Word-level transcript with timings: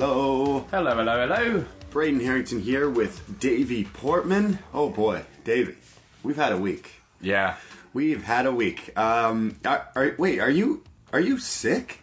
Hello. 0.00 0.64
Hello, 0.70 0.96
hello, 0.96 1.28
hello. 1.28 1.64
Braden 1.90 2.20
Herrington 2.20 2.58
here 2.62 2.88
with 2.88 3.38
Davie 3.38 3.84
Portman. 3.84 4.58
Oh 4.72 4.88
boy, 4.88 5.24
Davie, 5.44 5.76
we've 6.22 6.36
had 6.36 6.52
a 6.52 6.56
week. 6.56 7.02
Yeah. 7.20 7.56
We've 7.92 8.24
had 8.24 8.46
a 8.46 8.50
week. 8.50 8.98
Um, 8.98 9.58
are, 9.62 9.90
are, 9.94 10.14
wait, 10.16 10.38
are 10.38 10.48
you 10.48 10.84
are 11.12 11.20
you 11.20 11.36
sick? 11.36 12.00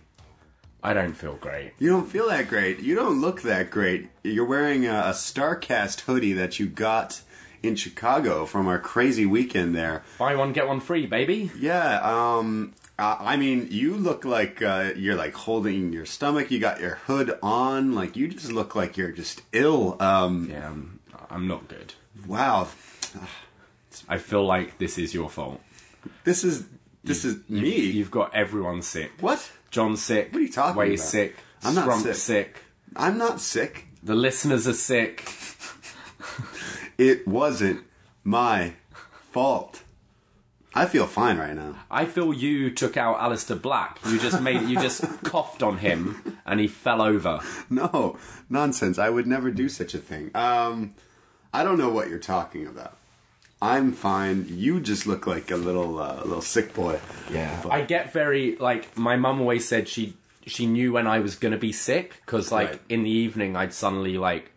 I 0.83 0.93
don't 0.93 1.15
feel 1.15 1.37
great. 1.37 1.73
You 1.79 1.89
don't 1.89 2.05
feel 2.07 2.27
that 2.27 2.49
great. 2.49 2.81
You 2.81 2.93
don't 2.93 3.19
look 3.19 3.41
that 3.41 3.71
great. 3.71 4.09
You're 4.23 4.45
wearing 4.45 4.85
a, 4.85 4.93
a 4.93 5.13
Starcast 5.13 6.01
hoodie 6.01 6.33
that 6.33 6.59
you 6.59 6.67
got 6.67 7.21
in 7.63 7.75
Chicago 7.75 8.45
from 8.45 8.67
our 8.67 8.77
crazy 8.77 9.25
weekend 9.25 9.75
there. 9.75 10.03
Buy 10.19 10.35
one, 10.35 10.53
get 10.53 10.67
one 10.67 10.81
free, 10.81 11.07
baby. 11.07 11.49
Yeah. 11.57 11.99
Um, 12.03 12.75
uh, 12.99 13.17
I 13.19 13.37
mean, 13.37 13.67
you 13.69 13.95
look 13.95 14.25
like 14.25 14.61
uh, 14.61 14.91
you're 14.95 15.15
like 15.15 15.33
holding 15.33 15.93
your 15.93 16.05
stomach. 16.05 16.49
You 16.51 16.59
got 16.59 16.79
your 16.79 16.95
hood 16.95 17.37
on. 17.43 17.93
Like 17.93 18.15
you 18.15 18.27
just 18.27 18.51
look 18.51 18.75
like 18.75 18.97
you're 18.97 19.11
just 19.11 19.41
ill. 19.51 19.97
Um, 20.01 20.49
Yeah, 20.49 20.67
I'm, 20.67 20.99
I'm 21.29 21.47
not 21.47 21.67
good. 21.67 21.93
Wow. 22.25 22.67
I 24.09 24.17
feel 24.17 24.45
like 24.45 24.77
this 24.77 24.97
is 24.97 25.13
your 25.13 25.29
fault. 25.29 25.61
This 26.23 26.43
is 26.43 26.65
this 27.03 27.23
is 27.25 27.37
me. 27.49 27.79
You've 27.79 28.11
got 28.11 28.33
everyone 28.33 28.81
sick. 28.81 29.11
what? 29.19 29.51
John's 29.69 30.01
sick. 30.01 30.31
What 30.31 30.39
are 30.39 30.43
you 30.43 30.51
talking 30.51 30.71
about? 30.71 30.79
Way's 30.79 31.01
about? 31.01 31.09
sick. 31.09 31.35
I'm 31.63 31.75
not 31.75 32.01
sick. 32.01 32.15
sick. 32.15 32.63
I'm 32.95 33.17
not 33.17 33.41
sick. 33.41 33.87
The 34.03 34.15
listeners 34.15 34.67
are 34.67 34.73
sick. 34.73 35.27
It 36.97 37.27
wasn't 37.27 37.83
my 38.23 38.73
fault. 39.31 39.83
I 40.77 40.85
feel 40.85 41.07
fine 41.07 41.37
right 41.37 41.55
now. 41.55 41.75
I 41.89 42.05
feel 42.05 42.33
you 42.33 42.69
took 42.69 42.97
out 42.97 43.17
Aleister 43.17 43.59
Black. 43.59 43.99
You 44.07 44.19
just 44.19 44.41
made 44.41 44.61
you 44.69 44.75
just 44.79 45.01
coughed 45.23 45.63
on 45.63 45.77
him 45.79 46.37
and 46.45 46.59
he 46.59 46.67
fell 46.67 47.01
over. 47.01 47.39
No 47.69 48.17
nonsense. 48.49 48.99
I 48.99 49.09
would 49.09 49.25
never 49.27 49.49
do 49.51 49.69
such 49.69 49.93
a 49.95 49.97
thing. 49.97 50.29
Um, 50.35 50.93
I 51.53 51.63
don't 51.63 51.77
know 51.79 51.89
what 51.89 52.09
you're 52.09 52.19
talking 52.19 52.67
about. 52.67 52.95
I'm 53.59 53.91
fine. 53.91 54.45
You 54.49 54.79
just 54.79 55.07
look 55.07 55.25
like 55.25 55.49
a 55.49 55.55
little 55.55 55.99
uh, 55.99 56.17
little 56.23 56.41
sick 56.41 56.73
boy. 56.75 56.99
Yeah. 57.31 57.63
I 57.69 57.81
get 57.81 58.13
very 58.13 58.55
like 58.57 58.95
my 58.97 59.15
mum 59.15 59.41
always 59.41 59.67
said 59.67 59.87
she 59.87 60.15
she 60.45 60.67
knew 60.67 60.93
when 60.93 61.07
I 61.07 61.19
was 61.19 61.35
gonna 61.35 61.57
be 61.57 61.71
sick 61.71 62.21
because 62.25 62.51
like 62.51 62.69
Right. 62.69 62.81
in 62.89 63.01
the 63.03 63.09
evening 63.09 63.55
I'd 63.55 63.73
suddenly 63.73 64.17
like 64.19 64.51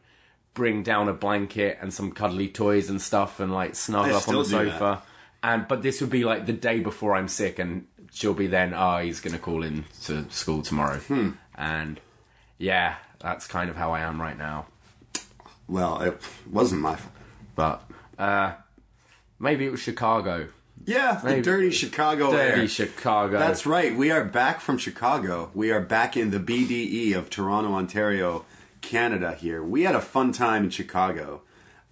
bring 0.53 0.83
down 0.83 1.09
a 1.09 1.15
blanket 1.15 1.79
and 1.81 1.95
some 1.95 2.13
cuddly 2.13 2.49
toys 2.49 2.91
and 2.91 3.01
stuff 3.01 3.41
and 3.41 3.51
like 3.55 3.75
snuggle 3.75 4.15
I 4.15 4.19
up 4.19 4.29
on 4.29 4.35
the 4.35 4.45
still 4.45 4.61
do 4.65 4.71
sofa. 4.71 5.03
And 5.43 5.67
but 5.69 5.83
this 5.83 6.01
would 6.01 6.11
be 6.11 6.25
like 6.25 6.47
the 6.47 6.53
day 6.53 6.81
before 6.81 7.15
I'm 7.17 7.29
sick 7.29 7.59
and 7.59 7.87
she'll 8.13 8.35
be 8.35 8.47
then 8.47 8.75
oh 8.75 8.99
he's 8.99 9.21
gonna 9.21 9.39
call 9.39 9.63
in 9.63 9.85
to 10.05 10.29
school 10.31 10.63
tomorrow 10.63 10.99
Hmm. 10.99 11.31
and 11.55 12.01
yeah 12.59 12.97
that's 13.21 13.47
kind 13.47 13.71
of 13.71 13.77
how 13.77 13.93
I 13.93 14.01
am 14.01 14.21
right 14.21 14.37
now. 14.37 14.67
Well, 15.69 16.01
it 16.03 16.21
wasn't 16.51 16.81
my 16.83 16.97
fault. 16.97 17.15
But 17.55 17.83
uh 18.19 18.53
maybe 19.39 19.65
it 19.67 19.71
was 19.71 19.81
Chicago. 19.81 20.49
Yeah, 20.87 21.21
the 21.23 21.43
dirty 21.43 21.71
Chicago 21.71 22.31
Dirty 22.33 22.63
air. 22.63 22.69
Chicago. 22.69 23.39
That's 23.39 23.67
right. 23.67 23.95
We 23.97 24.11
are 24.11 24.25
back 24.25 24.61
from 24.61 24.79
Chicago. 24.79 25.51
We 25.55 25.71
are 25.71 25.81
back 25.81 26.17
in 26.17 26.31
the 26.31 26.39
BDE 26.41 27.15
of 27.15 27.29
Toronto, 27.29 27.75
Ontario, 27.75 28.47
Canada. 28.81 29.35
Here, 29.35 29.63
we 29.63 29.83
had 29.83 29.95
a 29.95 30.01
fun 30.01 30.33
time 30.33 30.65
in 30.65 30.71
Chicago. 30.71 31.43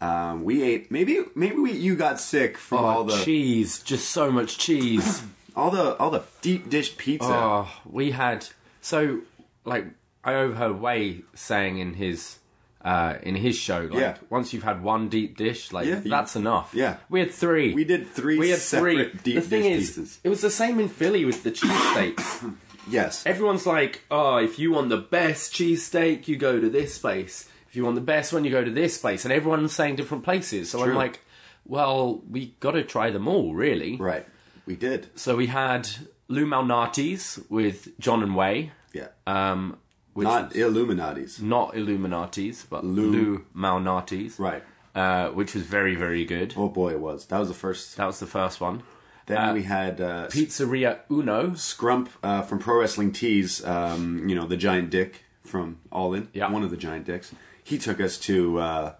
Um, 0.01 0.45
we 0.45 0.63
ate. 0.63 0.91
Maybe 0.91 1.21
maybe 1.35 1.57
we, 1.57 1.73
you 1.73 1.97
got 1.97 2.21
sick 2.21 2.57
from 2.57 2.79
all 2.85 3.01
Oh, 3.01 3.05
the 3.05 3.25
cheese, 3.25 3.83
just 3.83 4.11
so 4.11 4.31
much 4.31 4.59
cheese. 4.59 5.23
all 5.57 5.71
the 5.71 5.97
all 5.97 6.11
the 6.11 6.23
deep 6.41 6.71
dish 6.71 6.97
pizza. 6.97 7.29
Oh, 7.31 7.69
we 7.85 8.13
had 8.13 8.47
so 8.81 9.21
like 9.65 9.87
I 10.25 10.35
overheard 10.35 10.81
Wai 10.81 11.23
saying 11.35 11.79
in 11.79 11.95
his 11.95 12.39
uh 12.85 13.15
in 13.25 13.35
his 13.35 13.57
show 13.57 13.89
like 13.91 13.99
Yeah. 14.01 14.17
once 14.31 14.53
you've 14.53 14.63
had 14.63 14.85
one 14.85 15.09
deep 15.09 15.37
dish 15.37 15.73
like 15.73 15.87
Yeah, 15.89 16.01
that's 16.05 16.37
enough. 16.37 16.71
yeah. 16.73 16.99
we 17.11 17.19
had 17.19 17.33
three. 17.33 17.75
We 17.75 17.83
did 17.85 18.07
three 18.07 18.39
We 18.39 18.51
had 18.51 18.61
separate 18.61 19.11
three. 19.11 19.21
deep 19.25 19.35
the 19.35 19.41
thing 19.41 19.63
dish 19.65 19.79
is, 19.83 19.89
pieces. 19.89 20.21
it 20.23 20.29
was 20.29 20.43
the 20.43 20.51
same 20.51 20.79
in 20.79 20.89
Philly 20.89 21.25
with 21.25 21.43
the 21.43 21.51
cheesesteaks. 21.51 22.55
yes, 22.89 23.27
Everyone's 23.27 23.67
like, 23.67 24.03
oh, 24.13 24.37
if 24.37 24.61
you 24.61 24.71
want 24.71 24.91
the 24.91 24.97
best 24.97 25.53
cheesesteak, 25.53 26.29
you 26.29 26.37
go 26.37 26.61
to 26.61 26.71
this 26.71 26.99
place. 26.99 27.49
If 27.69 27.77
you 27.77 27.85
want 27.85 27.95
the 27.97 28.01
best 28.01 28.33
one, 28.33 28.45
you 28.45 28.51
go 28.51 28.65
to 28.65 28.71
this 28.71 28.99
place. 28.99 29.25
And 29.25 29.33
everyone's 29.33 29.73
saying 29.75 29.97
different 29.97 30.25
places. 30.25 30.71
So 30.71 30.83
I'm 30.83 30.95
like, 30.95 31.21
well, 31.67 32.23
we 32.31 32.55
got 32.61 32.73
to 32.73 32.83
try 32.83 33.11
them 33.11 33.29
all, 33.29 33.55
really. 33.55 33.97
right. 33.97 34.27
We 34.67 34.77
did. 34.77 35.09
So 35.19 35.35
we 35.37 35.47
had 35.47 35.89
Lou 36.29 36.45
Malnati's 36.47 37.41
with 37.49 37.99
John 37.99 38.23
and 38.23 38.35
Wai, 38.35 38.71
Yeah, 38.93 39.09
um, 39.27 39.79
which 40.13 40.25
not 40.27 40.53
Illuminati's. 40.55 41.41
not 41.41 41.75
Illuminati's, 41.75 42.67
but 42.69 42.85
Lou, 42.85 43.45
Malnati's, 43.57 44.39
Right. 44.39 44.63
uh, 44.95 45.29
which 45.31 45.55
was 45.55 45.63
very, 45.63 45.95
very 45.95 46.25
good. 46.27 46.53
Oh 46.57 46.69
boy, 46.69 46.91
it 46.93 47.01
was. 47.01 47.27
That 47.27 47.39
was 47.39 47.49
the 47.49 47.55
first. 47.55 47.97
That 47.97 48.07
was 48.07 48.21
the 48.21 48.27
first 48.27 48.61
one. 48.61 48.83
Then 49.25 49.53
we 49.55 49.63
had 49.63 50.01
uh, 50.01 50.27
Pizzeria 50.29 51.01
Uno. 51.11 51.51
Scrump 51.51 52.09
uh, 52.23 52.43
from 52.43 52.59
Pro 52.59 52.81
Wrestling 52.81 53.13
Tees, 53.13 53.63
um, 53.65 54.27
you 54.29 54.35
know, 54.35 54.47
the 54.47 54.57
giant 54.57 54.89
dick 54.91 55.25
from 55.45 55.79
All 55.93 56.13
In, 56.15 56.29
Yeah. 56.35 56.51
one 56.51 56.63
of 56.63 56.71
the 56.71 56.77
giant 56.79 57.05
dicks. 57.07 57.35
He 57.69 57.79
took 57.79 58.01
us 58.01 58.17
to, 58.21 58.59
uh, 58.59 58.93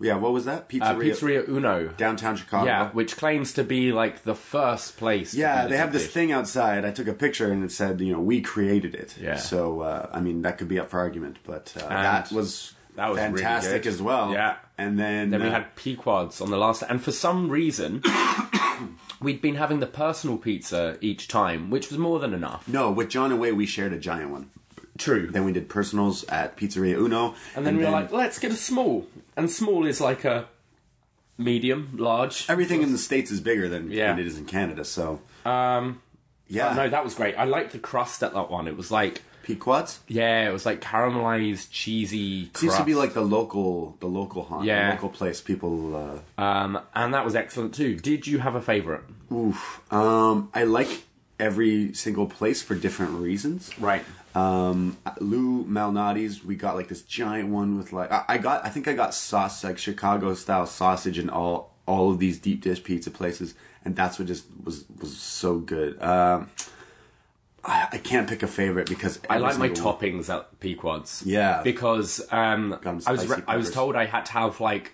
yeah, 0.00 0.16
what 0.16 0.32
was 0.32 0.44
that? 0.46 0.62
Uh, 0.62 0.64
Pizzeria, 0.94 1.10
Pizzeria 1.12 1.48
Uno. 1.48 1.88
downtown 1.96 2.36
Chicago. 2.36 2.66
Yeah, 2.66 2.90
which 2.90 3.16
claims 3.16 3.52
to 3.54 3.64
be 3.64 3.92
like 3.92 4.24
the 4.24 4.34
first 4.34 4.96
place. 4.98 5.32
Yeah, 5.32 5.66
they 5.68 5.76
have 5.76 5.92
this 5.92 6.06
thing 6.08 6.32
outside. 6.32 6.84
I 6.84 6.90
took 6.90 7.08
a 7.08 7.14
picture 7.14 7.50
and 7.52 7.64
it 7.64 7.72
said, 7.72 8.00
you 8.00 8.12
know, 8.12 8.20
we 8.20 8.40
created 8.40 8.94
it. 8.94 9.16
Yeah. 9.18 9.36
So, 9.36 9.80
uh, 9.80 10.08
I 10.12 10.20
mean, 10.20 10.42
that 10.42 10.58
could 10.58 10.68
be 10.68 10.78
up 10.78 10.90
for 10.90 10.98
argument, 10.98 11.38
but 11.44 11.72
uh, 11.80 11.88
that 11.88 12.30
was 12.32 12.74
That 12.96 13.10
was 13.10 13.18
fantastic 13.18 13.84
good. 13.84 13.88
as 13.92 14.02
well. 14.02 14.32
Yeah. 14.32 14.56
and 14.76 14.98
then 14.98 15.30
Then 15.30 15.42
we 15.42 15.48
uh, 15.48 15.52
had 15.52 15.76
Pequods 15.76 16.40
on 16.40 16.50
the 16.50 16.58
last, 16.58 16.82
and 16.82 17.00
for 17.02 17.12
some 17.12 17.48
reason, 17.48 18.02
we'd 19.20 19.40
been 19.40 19.54
having 19.56 19.80
the 19.80 19.86
personal 19.86 20.36
pizza 20.36 20.98
each 21.00 21.28
time, 21.28 21.70
which 21.70 21.88
was 21.90 21.98
more 21.98 22.18
than 22.18 22.34
enough. 22.34 22.66
no 22.68 22.90
with 22.90 23.08
John 23.08 23.30
and 23.32 23.40
Wai. 23.40 23.52
We 23.52 23.66
shared 23.66 23.92
a 23.92 23.98
giant 23.98 24.30
one. 24.30 24.50
True. 24.98 25.26
Then 25.28 25.44
we 25.44 25.52
did 25.52 25.68
personals 25.68 26.24
at 26.24 26.56
Pizzeria 26.56 26.96
Uno, 26.96 27.34
And 27.54 27.66
then 27.66 27.76
we 27.76 27.84
were 27.84 27.90
like, 27.90 28.12
let's 28.12 28.38
get 28.38 28.50
a 28.52 28.56
small. 28.56 29.06
And 29.36 29.50
small 29.50 29.86
is 29.86 30.00
like 30.00 30.24
a 30.24 30.46
medium, 31.38 31.90
large. 31.98 32.46
everything 32.48 32.82
in 32.82 32.92
the 32.92 32.98
states 32.98 33.30
is 33.30 33.40
bigger 33.40 33.68
than, 33.68 33.90
Yeah. 33.90 34.16
it 34.16 34.26
is 34.26 34.38
in 34.38 34.46
Canada. 34.46 34.84
So 34.84 35.20
Um, 35.44 36.00
yeah, 36.48 36.72
no, 36.74 36.88
that 36.88 37.04
was 37.04 37.14
great. 37.14 37.34
I 37.36 37.44
liked 37.44 37.72
the 37.72 37.78
crust 37.78 38.22
at 38.22 38.32
that 38.34 38.50
one. 38.50 38.66
It 38.68 38.76
was 38.76 38.90
like, 38.90 39.22
Pequods 39.42 40.00
yeah, 40.08 40.48
it 40.48 40.52
was 40.52 40.66
like 40.66 40.80
caramelized, 40.80 41.68
cheesy 41.70 42.46
crust. 42.46 42.60
seems 42.62 42.76
to 42.78 42.82
be 42.84 42.94
like 42.96 43.12
the 43.14 43.20
local, 43.20 43.96
the 44.00 44.06
local 44.08 44.42
haunt, 44.42 44.64
Yeah. 44.66 44.86
the 44.88 44.94
local 44.94 45.10
place. 45.10 45.40
People, 45.40 46.20
Um, 46.36 46.80
and 46.96 47.14
that 47.14 47.24
was 47.24 47.36
excellent 47.36 47.72
too. 47.74 47.94
Did 47.96 48.26
you 48.26 48.38
have 48.40 48.54
a 48.56 48.60
favourite? 48.62 49.02
uh, 49.30 49.34
oof. 49.34 49.80
Um, 49.92 50.48
I 50.52 50.64
like 50.64 51.04
every 51.38 51.92
single 51.94 52.26
place 52.26 52.62
for 52.62 52.74
different 52.74 53.12
reasons. 53.12 53.70
Right. 53.78 54.04
Um, 54.34 54.98
Lou 55.20 55.64
Malnati's, 55.64 56.44
we 56.44 56.56
got 56.56 56.76
like 56.76 56.88
this 56.88 57.02
giant 57.02 57.48
one 57.48 57.78
with 57.78 57.92
like 57.92 58.12
I, 58.12 58.24
I 58.28 58.38
got 58.38 58.64
I 58.64 58.68
think 58.68 58.86
I 58.88 58.92
got 58.92 59.14
sauce 59.14 59.64
like 59.64 59.78
Chicago 59.78 60.34
style 60.34 60.66
sausage 60.66 61.18
and 61.18 61.30
all 61.30 61.74
all 61.86 62.10
of 62.10 62.18
these 62.18 62.38
deep 62.38 62.62
dish 62.62 62.82
pizza 62.82 63.10
places, 63.10 63.54
and 63.84 63.96
that's 63.96 64.18
what 64.18 64.28
just 64.28 64.44
was 64.62 64.84
was 65.00 65.16
so 65.16 65.58
good. 65.58 66.00
Um, 66.02 66.50
I, 67.66 67.88
I 67.92 67.98
can't 67.98 68.28
pick 68.28 68.42
a 68.42 68.46
favorite 68.46 68.88
because 68.88 69.20
I 69.28 69.38
like 69.38 69.58
my 69.58 69.66
one- 69.68 69.74
toppings 69.74 70.32
at 70.32 70.60
Pequods. 70.60 71.22
Yeah. 71.26 71.62
Because 71.62 72.20
um, 72.30 72.78
I 72.84 72.92
was 72.92 73.04
spicy 73.22 73.42
I 73.48 73.56
was 73.56 73.70
told 73.70 73.96
I 73.96 74.06
had 74.06 74.26
to 74.26 74.32
have 74.32 74.60
like 74.60 74.92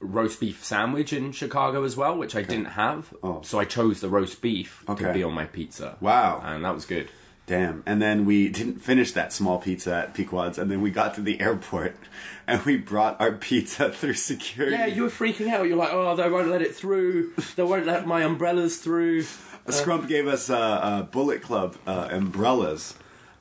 roast 0.00 0.40
beef 0.40 0.64
sandwich 0.64 1.12
in 1.12 1.32
Chicago 1.32 1.84
as 1.84 1.96
well, 1.96 2.16
which 2.16 2.36
I 2.36 2.42
didn't 2.42 2.66
have. 2.66 3.14
Oh. 3.22 3.42
So 3.42 3.58
I 3.58 3.64
chose 3.64 4.00
the 4.00 4.08
roast 4.08 4.40
beef 4.40 4.84
to 4.86 5.12
be 5.12 5.22
on 5.22 5.32
my 5.32 5.46
pizza. 5.46 5.96
Wow. 6.00 6.40
And 6.44 6.64
that 6.64 6.74
was 6.74 6.84
good. 6.84 7.08
Damn. 7.46 7.82
And 7.84 8.00
then 8.00 8.24
we 8.24 8.48
didn't 8.48 8.80
finish 8.80 9.12
that 9.12 9.32
small 9.32 9.58
pizza 9.58 9.94
at 9.94 10.14
Pequod's, 10.14 10.56
and 10.56 10.70
then 10.70 10.80
we 10.80 10.90
got 10.90 11.14
to 11.14 11.20
the 11.20 11.40
airport, 11.40 11.94
and 12.46 12.62
we 12.62 12.78
brought 12.78 13.20
our 13.20 13.32
pizza 13.32 13.90
through 13.92 14.14
security. 14.14 14.76
Yeah, 14.76 14.86
you 14.86 15.02
were 15.02 15.10
freaking 15.10 15.48
out. 15.48 15.66
You're 15.66 15.76
like, 15.76 15.92
oh, 15.92 16.16
they 16.16 16.30
won't 16.30 16.48
let 16.48 16.62
it 16.62 16.74
through. 16.74 17.32
They 17.56 17.62
won't 17.62 17.86
let 17.86 18.06
my 18.06 18.22
umbrellas 18.22 18.78
through. 18.78 19.24
Scrump 19.66 20.08
gave 20.08 20.26
us 20.26 20.50
uh, 20.50 20.58
uh, 20.58 21.02
Bullet 21.02 21.42
Club 21.42 21.76
uh, 21.86 22.08
umbrellas. 22.10 22.94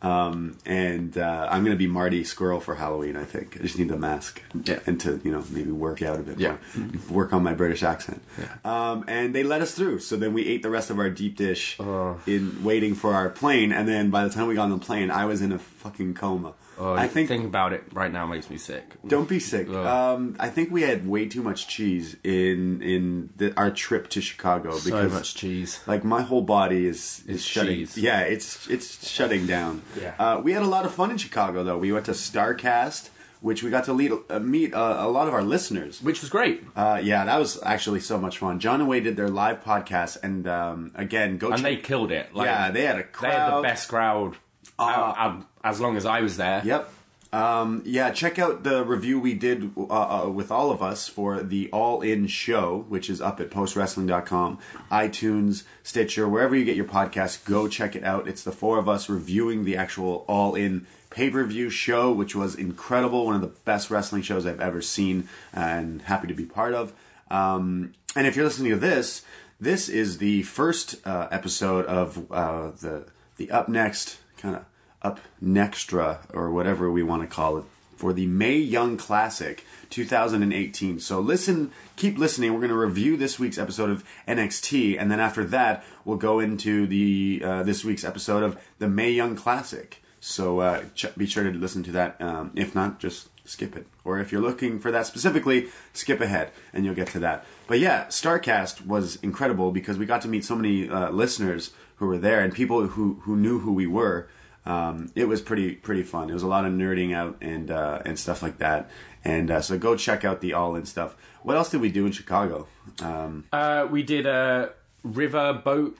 Um, 0.03 0.57
and 0.65 1.17
uh, 1.17 1.47
I'm 1.49 1.63
gonna 1.63 1.77
be 1.77 1.87
Marty 1.87 2.23
Scurll 2.23 2.61
for 2.61 2.75
Halloween. 2.75 3.15
I 3.15 3.23
think 3.23 3.55
I 3.57 3.63
just 3.63 3.79
need 3.79 3.87
the 3.87 3.97
mask 3.97 4.41
Yeah. 4.65 4.79
and 4.85 4.99
to 4.99 5.21
you 5.23 5.31
know 5.31 5.43
maybe 5.49 5.71
work 5.71 6.01
out 6.01 6.19
a 6.19 6.23
bit 6.23 6.39
Yeah. 6.39 6.57
more, 6.75 6.89
work 7.23 7.33
on 7.33 7.41
my 7.41 7.53
British 7.53 7.83
accent. 7.83 8.21
Um, 8.65 9.05
and 9.07 9.33
they 9.33 9.43
let 9.43 9.61
us 9.61 9.73
through. 9.73 9.99
So 9.99 10.17
then 10.17 10.33
we 10.33 10.45
ate 10.45 10.61
the 10.61 10.69
rest 10.69 10.89
of 10.89 10.99
our 10.99 11.09
deep 11.09 11.37
dish 11.37 11.79
in 12.27 12.63
waiting 12.63 12.95
for 12.95 13.13
our 13.13 13.29
plane. 13.29 13.71
And 13.71 13.87
then 13.87 14.09
by 14.09 14.25
the 14.25 14.29
time 14.29 14.47
we 14.47 14.55
got 14.55 14.63
on 14.63 14.71
the 14.71 14.77
plane, 14.85 15.09
I 15.09 15.23
was 15.25 15.41
in 15.41 15.51
a 15.53 15.59
fucking 15.59 16.15
coma. 16.15 16.53
Oh, 16.77 16.93
I 16.93 17.07
think 17.07 17.27
thinking 17.27 17.45
about 17.47 17.71
it 17.73 17.83
right 17.93 18.11
now 18.11 18.25
makes 18.25 18.49
me 18.49 18.57
sick. 18.57 18.83
don't 19.07 19.29
be 19.29 19.39
sick. 19.39 19.69
Um, 19.69 20.35
I 20.39 20.49
think 20.49 20.71
we 20.71 20.81
had 20.81 21.07
way 21.07 21.27
too 21.27 21.41
much 21.43 21.67
cheese 21.67 22.15
in 22.23 22.81
in 22.81 23.29
the, 23.37 23.53
our 23.57 23.69
trip 23.71 24.09
to 24.09 24.21
Chicago 24.21 24.77
So 24.77 24.89
because 24.89 25.13
much 25.13 25.35
cheese. 25.35 25.79
like 25.87 26.03
my 26.03 26.21
whole 26.23 26.41
body 26.41 26.85
is 26.87 27.23
is 27.27 27.35
It's 27.37 27.43
shutting. 27.43 27.75
cheese. 27.77 27.97
Yeah, 27.97 28.21
it's 28.21 28.67
it's 28.69 29.07
shutting 29.07 29.45
down. 29.45 29.81
Yeah. 29.99 30.13
Uh, 30.17 30.41
we 30.43 30.53
had 30.53 30.63
a 30.63 30.67
lot 30.67 30.85
of 30.85 30.93
fun 30.93 31.11
in 31.11 31.17
Chicago 31.17 31.63
though. 31.63 31.77
We 31.77 31.91
went 31.91 32.05
to 32.07 32.13
Starcast, 32.13 33.09
which 33.41 33.61
we 33.63 33.69
got 33.69 33.83
to 33.85 33.93
lead, 33.93 34.11
uh, 34.29 34.39
meet 34.39 34.73
uh, 34.73 34.95
a 34.99 35.09
lot 35.09 35.27
of 35.27 35.33
our 35.33 35.43
listeners. 35.43 36.01
Which 36.01 36.21
was 36.21 36.29
great. 36.29 36.63
Uh, 36.75 36.99
yeah, 37.03 37.25
that 37.25 37.37
was 37.39 37.61
actually 37.63 37.99
so 37.99 38.17
much 38.17 38.37
fun. 38.39 38.59
John 38.59 38.79
and 38.79 38.89
Wade 38.89 39.03
did 39.03 39.15
their 39.17 39.29
live 39.29 39.63
podcast, 39.63 40.17
and 40.23 40.47
um, 40.47 40.91
again, 40.95 41.37
go 41.37 41.47
And 41.49 41.57
check- 41.57 41.63
they 41.63 41.75
killed 41.77 42.11
it. 42.11 42.33
Like, 42.33 42.45
yeah, 42.47 42.71
they 42.71 42.83
had 42.85 42.97
a 42.97 43.03
crowd. 43.03 43.31
They 43.31 43.35
had 43.37 43.57
the 43.57 43.61
best 43.61 43.89
crowd 43.89 44.37
out- 44.79 45.17
out- 45.17 45.45
as 45.63 45.79
long 45.79 45.97
as 45.97 46.05
I 46.05 46.21
was 46.21 46.37
there. 46.37 46.61
Yep. 46.63 46.89
Um, 47.33 47.81
yeah, 47.83 48.11
check 48.11 48.37
out 48.37 48.63
the 48.63 48.85
review 48.85 49.19
we 49.19 49.33
did 49.33 49.71
uh, 49.75 50.25
uh, 50.25 50.29
with 50.29 50.51
all 50.51 50.69
of 50.69 50.83
us 50.83 51.07
for 51.07 51.41
the 51.41 51.67
All 51.71 52.01
In 52.01 52.27
Show, 52.27 52.85
which 52.89 53.09
is 53.09 53.21
up 53.21 53.39
at 53.39 53.49
postwrestling.com, 53.49 54.59
iTunes, 54.91 55.63
Stitcher, 55.81 56.29
wherever 56.29 56.55
you 56.55 56.63
get 56.63 56.75
your 56.75 56.85
podcasts. 56.85 57.43
Go 57.43 57.67
check 57.67 57.95
it 57.95 58.03
out. 58.03 58.27
It's 58.27 58.43
the 58.43 58.51
four 58.51 58.77
of 58.77 58.87
us 58.87 59.09
reviewing 59.09 59.65
the 59.65 59.75
actual 59.75 60.25
All 60.27 60.53
In 60.53 60.85
pay 61.09 61.31
per 61.31 61.43
view 61.43 61.71
show, 61.71 62.11
which 62.11 62.35
was 62.35 62.53
incredible. 62.53 63.25
One 63.25 63.35
of 63.35 63.41
the 63.41 63.47
best 63.47 63.89
wrestling 63.89 64.21
shows 64.21 64.45
I've 64.45 64.61
ever 64.61 64.81
seen, 64.81 65.27
and 65.51 66.03
happy 66.03 66.27
to 66.27 66.35
be 66.35 66.45
part 66.45 66.75
of. 66.75 66.93
Um, 67.31 67.93
and 68.15 68.27
if 68.27 68.35
you're 68.35 68.45
listening 68.45 68.73
to 68.73 68.77
this, 68.77 69.23
this 69.59 69.89
is 69.89 70.19
the 70.19 70.43
first 70.43 70.95
uh, 71.03 71.29
episode 71.31 71.87
of 71.87 72.31
uh, 72.31 72.71
the 72.79 73.07
the 73.37 73.49
up 73.49 73.67
next 73.67 74.19
kind 74.37 74.55
of 74.55 74.65
up 75.03 75.19
nextra 75.43 76.19
or 76.33 76.49
whatever 76.51 76.91
we 76.91 77.03
want 77.03 77.21
to 77.21 77.27
call 77.27 77.57
it 77.57 77.65
for 77.95 78.13
the 78.13 78.25
Mae 78.25 78.57
Young 78.57 78.97
Classic 78.97 79.63
2018. 79.89 80.99
So 80.99 81.19
listen, 81.19 81.71
keep 81.95 82.17
listening. 82.17 82.53
We're 82.53 82.59
going 82.59 82.69
to 82.69 82.75
review 82.75 83.15
this 83.15 83.39
week's 83.39 83.57
episode 83.57 83.89
of 83.89 84.03
NXT, 84.27 84.99
and 84.99 85.11
then 85.11 85.19
after 85.19 85.43
that, 85.45 85.83
we'll 86.03 86.17
go 86.17 86.39
into 86.39 86.87
the 86.87 87.41
uh, 87.45 87.63
this 87.63 87.85
week's 87.85 88.03
episode 88.03 88.43
of 88.43 88.59
the 88.79 88.87
Mae 88.87 89.11
Young 89.11 89.35
Classic. 89.35 90.01
So 90.19 90.59
uh, 90.59 90.83
ch- 90.95 91.15
be 91.15 91.25
sure 91.25 91.43
to 91.43 91.51
listen 91.51 91.83
to 91.83 91.91
that. 91.91 92.21
Um, 92.21 92.51
if 92.55 92.73
not, 92.73 92.99
just 92.99 93.29
skip 93.45 93.75
it. 93.75 93.87
Or 94.03 94.19
if 94.19 94.31
you're 94.31 94.41
looking 94.41 94.79
for 94.79 94.91
that 94.91 95.05
specifically, 95.05 95.67
skip 95.93 96.21
ahead 96.21 96.51
and 96.73 96.85
you'll 96.85 96.95
get 96.95 97.07
to 97.09 97.19
that. 97.19 97.45
But 97.67 97.79
yeah, 97.79 98.05
Starcast 98.05 98.85
was 98.85 99.17
incredible 99.17 99.71
because 99.71 99.97
we 99.97 100.05
got 100.05 100.21
to 100.21 100.27
meet 100.27 100.45
so 100.45 100.55
many 100.55 100.89
uh, 100.89 101.11
listeners 101.11 101.71
who 101.97 102.07
were 102.07 102.17
there 102.17 102.41
and 102.41 102.53
people 102.53 102.87
who, 102.87 103.19
who 103.23 103.35
knew 103.35 103.59
who 103.59 103.73
we 103.73 103.87
were. 103.87 104.27
Um, 104.65 105.11
it 105.15 105.27
was 105.27 105.41
pretty 105.41 105.71
pretty 105.75 106.03
fun. 106.03 106.29
It 106.29 106.33
was 106.33 106.43
a 106.43 106.47
lot 106.47 106.65
of 106.65 106.71
nerding 106.73 107.13
out 107.13 107.37
and 107.41 107.69
uh, 107.69 108.01
and 108.05 108.17
stuff 108.17 108.41
like 108.41 108.57
that. 108.59 108.89
And 109.25 109.51
uh, 109.51 109.61
so 109.61 109.77
go 109.77 109.95
check 109.95 110.23
out 110.25 110.41
the 110.41 110.53
All 110.53 110.75
In 110.75 110.85
stuff. 110.85 111.15
What 111.43 111.55
else 111.57 111.69
did 111.69 111.81
we 111.81 111.89
do 111.91 112.05
in 112.05 112.11
Chicago? 112.11 112.67
Um, 113.01 113.45
Uh, 113.51 113.87
we 113.89 114.03
did 114.03 114.25
a 114.25 114.71
river 115.03 115.53
boat 115.53 115.97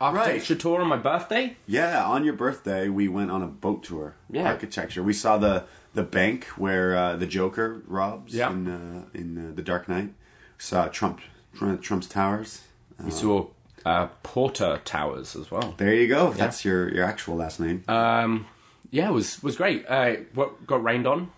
architecture 0.00 0.54
Right. 0.54 0.60
tour 0.60 0.80
on 0.80 0.88
my 0.88 0.96
birthday. 0.96 1.56
Yeah, 1.66 2.04
on 2.04 2.24
your 2.24 2.34
birthday, 2.34 2.88
we 2.88 3.08
went 3.08 3.30
on 3.30 3.42
a 3.42 3.46
boat 3.46 3.82
tour. 3.82 4.14
Yeah. 4.30 4.48
architecture. 4.48 5.02
We 5.02 5.12
saw 5.12 5.38
the 5.38 5.64
the 5.94 6.02
bank 6.02 6.46
where 6.56 6.96
uh, 6.96 7.16
the 7.16 7.26
Joker 7.26 7.82
robs 7.86 8.34
Yeah. 8.34 8.50
in 8.52 8.68
uh, 8.68 9.02
in 9.14 9.38
uh, 9.38 9.52
the 9.54 9.62
Dark 9.62 9.88
Knight. 9.88 10.12
Saw 10.58 10.86
Trump 10.88 11.20
Trump- 11.54 11.82
Trump's 11.82 12.06
towers. 12.08 12.62
We 13.04 13.10
saw 13.10 13.48
uh, 13.84 14.06
Porter 14.22 14.80
Towers 14.84 15.36
as 15.36 15.50
well. 15.50 15.74
There 15.76 15.94
you 15.94 16.08
go. 16.08 16.32
That's 16.32 16.64
your 16.64 16.92
your 16.92 17.04
actual 17.04 17.36
last 17.36 17.60
name. 17.60 17.84
Um, 17.88 18.46
yeah, 18.90 19.08
it 19.08 19.12
was 19.12 19.42
was 19.42 19.56
great. 19.56 19.84
Uh, 19.88 20.14
what 20.34 20.66
got 20.66 20.82
rained 20.82 21.06
on, 21.06 21.30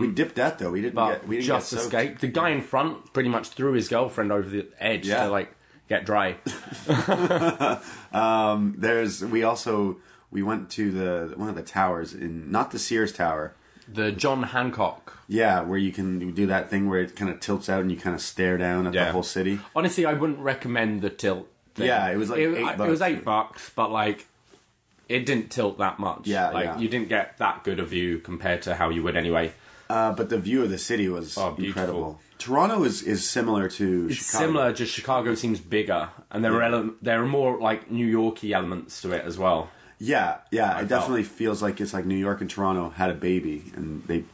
we 0.00 0.08
dipped 0.08 0.36
that 0.36 0.58
though. 0.58 0.70
We 0.70 0.82
didn't 0.82 0.94
get 0.96 1.26
we 1.26 1.36
didn't 1.36 1.46
just 1.46 1.72
escaped. 1.72 2.20
The 2.20 2.28
guy 2.28 2.50
in 2.50 2.60
front 2.62 3.12
pretty 3.12 3.28
much 3.28 3.48
threw 3.48 3.72
his 3.72 3.88
girlfriend 3.88 4.30
over 4.32 4.48
the 4.48 4.66
edge 4.78 5.06
Yeah. 5.08 5.24
to 5.24 5.30
like 5.30 5.54
get 5.88 6.04
dry. 6.04 6.36
There's 8.78 9.24
we 9.24 9.42
also 9.42 9.96
we 10.30 10.42
went 10.42 10.70
to 10.70 10.90
the 10.90 11.34
one 11.36 11.48
of 11.48 11.54
the 11.54 11.62
towers 11.62 12.14
in 12.14 12.50
not 12.50 12.70
the 12.70 12.78
Sears 12.78 13.12
Tower. 13.12 13.54
the 13.92 14.12
John 14.12 14.42
Hancock. 14.44 15.12
Yeah, 15.28 15.62
where 15.62 15.78
you 15.78 15.90
can 15.92 16.32
do 16.34 16.46
that 16.46 16.70
thing 16.70 16.88
where 16.88 17.00
it 17.00 17.16
kind 17.16 17.30
of 17.30 17.40
tilts 17.40 17.68
out 17.68 17.80
and 17.80 17.90
you 17.90 17.96
kind 17.96 18.14
of 18.14 18.22
stare 18.22 18.56
down 18.58 18.86
at 18.86 18.92
the 18.92 19.10
whole 19.12 19.24
city. 19.24 19.58
Honestly, 19.74 20.04
I 20.06 20.12
wouldn't 20.12 20.38
recommend 20.38 21.00
the 21.02 21.10
tilt. 21.10 21.48
Thing. 21.76 21.86
Yeah, 21.86 22.10
it 22.10 22.16
was 22.16 22.30
like 22.30 22.40
it, 22.40 22.54
eight 22.58 22.64
I- 22.66 22.86
It 22.86 22.90
was 22.90 23.02
eight 23.02 23.24
bucks, 23.24 23.70
but 23.74 23.90
like. 23.90 24.26
It 25.08 25.24
didn't 25.24 25.50
tilt 25.52 25.78
that 25.78 26.00
much. 26.00 26.26
Yeah, 26.26 26.50
like 26.50 26.64
yeah. 26.64 26.78
you 26.78 26.88
didn't 26.88 27.08
get 27.08 27.38
that 27.38 27.62
good 27.62 27.78
a 27.78 27.84
view 27.84 28.18
compared 28.18 28.62
to 28.62 28.74
how 28.74 28.88
you 28.90 29.04
would 29.04 29.16
anyway. 29.16 29.52
Uh, 29.88 30.12
but 30.12 30.30
the 30.30 30.38
view 30.38 30.64
of 30.64 30.70
the 30.70 30.78
city 30.78 31.08
was 31.08 31.38
Oh, 31.38 31.54
incredible. 31.56 32.18
Toronto 32.38 32.82
is, 32.82 33.02
is 33.04 33.24
similar 33.24 33.68
to 33.68 34.08
It's 34.10 34.16
Chicago. 34.16 34.44
similar, 34.46 34.72
just 34.72 34.92
Chicago 34.92 35.36
seems 35.36 35.60
bigger, 35.60 36.08
and 36.32 36.44
there 36.44 36.54
are 36.54 36.62
ele- 36.64 36.94
there 37.02 37.22
are 37.22 37.26
more 37.26 37.56
like 37.60 37.88
New 37.88 38.04
Yorky 38.04 38.52
elements 38.52 39.00
to 39.02 39.12
it 39.12 39.24
as 39.24 39.38
well. 39.38 39.70
Yeah, 40.00 40.38
yeah, 40.50 40.72
it 40.72 40.76
felt. 40.78 40.88
definitely 40.88 41.22
feels 41.22 41.62
like 41.62 41.80
it's 41.80 41.94
like 41.94 42.04
New 42.04 42.16
York 42.18 42.40
and 42.40 42.50
Toronto 42.50 42.90
had 42.90 43.08
a 43.08 43.14
baby, 43.14 43.62
and 43.76 44.02
they 44.08 44.24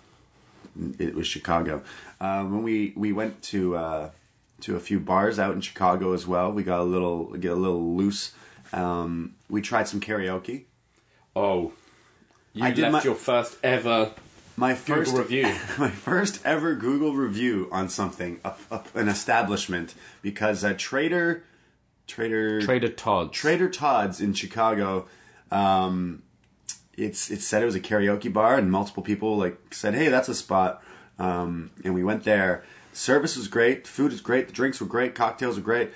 it 0.99 1.15
was 1.15 1.27
Chicago. 1.27 1.83
Uh, 2.19 2.45
when 2.45 2.63
we 2.63 2.95
we 2.97 3.13
went 3.13 3.43
to 3.43 3.77
uh, 3.77 4.11
to 4.63 4.77
a 4.77 4.81
few 4.81 4.99
bars 5.01 5.39
out 5.39 5.55
in 5.55 5.61
Chicago 5.61 6.13
as 6.13 6.27
well, 6.27 6.51
we 6.53 6.63
got 6.63 6.81
a 6.81 6.85
little 6.85 7.27
get 7.35 7.53
a 7.53 7.57
little 7.57 7.95
loose. 7.97 8.33
Um, 8.73 9.35
we 9.51 9.61
tried 9.61 9.89
some 9.89 10.01
karaoke. 10.01 10.65
Oh, 11.37 11.73
you 12.53 12.65
I 12.65 12.71
did 12.71 12.83
left 12.83 12.93
my- 12.93 13.03
your 13.03 13.15
first 13.15 13.59
ever 13.63 14.13
My 14.57 14.75
Google 14.75 14.95
first 15.05 15.17
review. 15.23 15.55
my 15.79 15.91
first 15.91 16.41
ever 16.45 16.75
Google 16.75 17.15
review 17.15 17.69
on 17.73 17.89
something, 17.89 18.41
a, 18.45 18.53
a, 18.71 18.83
an 18.95 19.09
establishment, 19.09 19.95
because 20.23 20.65
uh, 20.65 20.75
Trader 20.77 21.45
Trader 22.07 22.61
Trader 22.61 22.89
Todd. 22.89 23.33
Trader 23.33 23.69
Todd's 23.69 24.21
in 24.21 24.35
Chicago. 24.35 25.07
Um, 25.51 26.23
it's 26.97 27.31
it 27.31 27.41
said 27.41 27.63
it 27.63 27.67
was 27.67 27.75
a 27.75 27.81
karaoke 27.81 28.33
bar, 28.33 28.57
and 28.57 28.71
multiple 28.71 29.03
people 29.03 29.37
like 29.37 29.73
said, 29.75 29.95
"Hey, 29.95 30.09
that's 30.09 30.29
a 30.29 30.35
spot." 30.35 30.83
um, 31.19 31.71
and 31.85 31.95
we 31.95 32.03
went 32.03 32.25
there. 32.25 32.65
Service 32.93 33.37
was 33.37 33.49
great, 33.49 33.87
food 33.87 34.13
was 34.13 34.21
great, 34.21 34.47
the 34.49 34.53
drinks 34.53 34.81
were 34.81 34.87
great, 34.87 35.15
cocktails 35.15 35.57
were 35.57 35.63
great. 35.63 35.91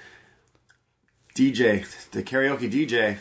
DJ, 1.34 1.84
the 2.10 2.22
karaoke 2.22 2.70
DJ, 2.70 3.18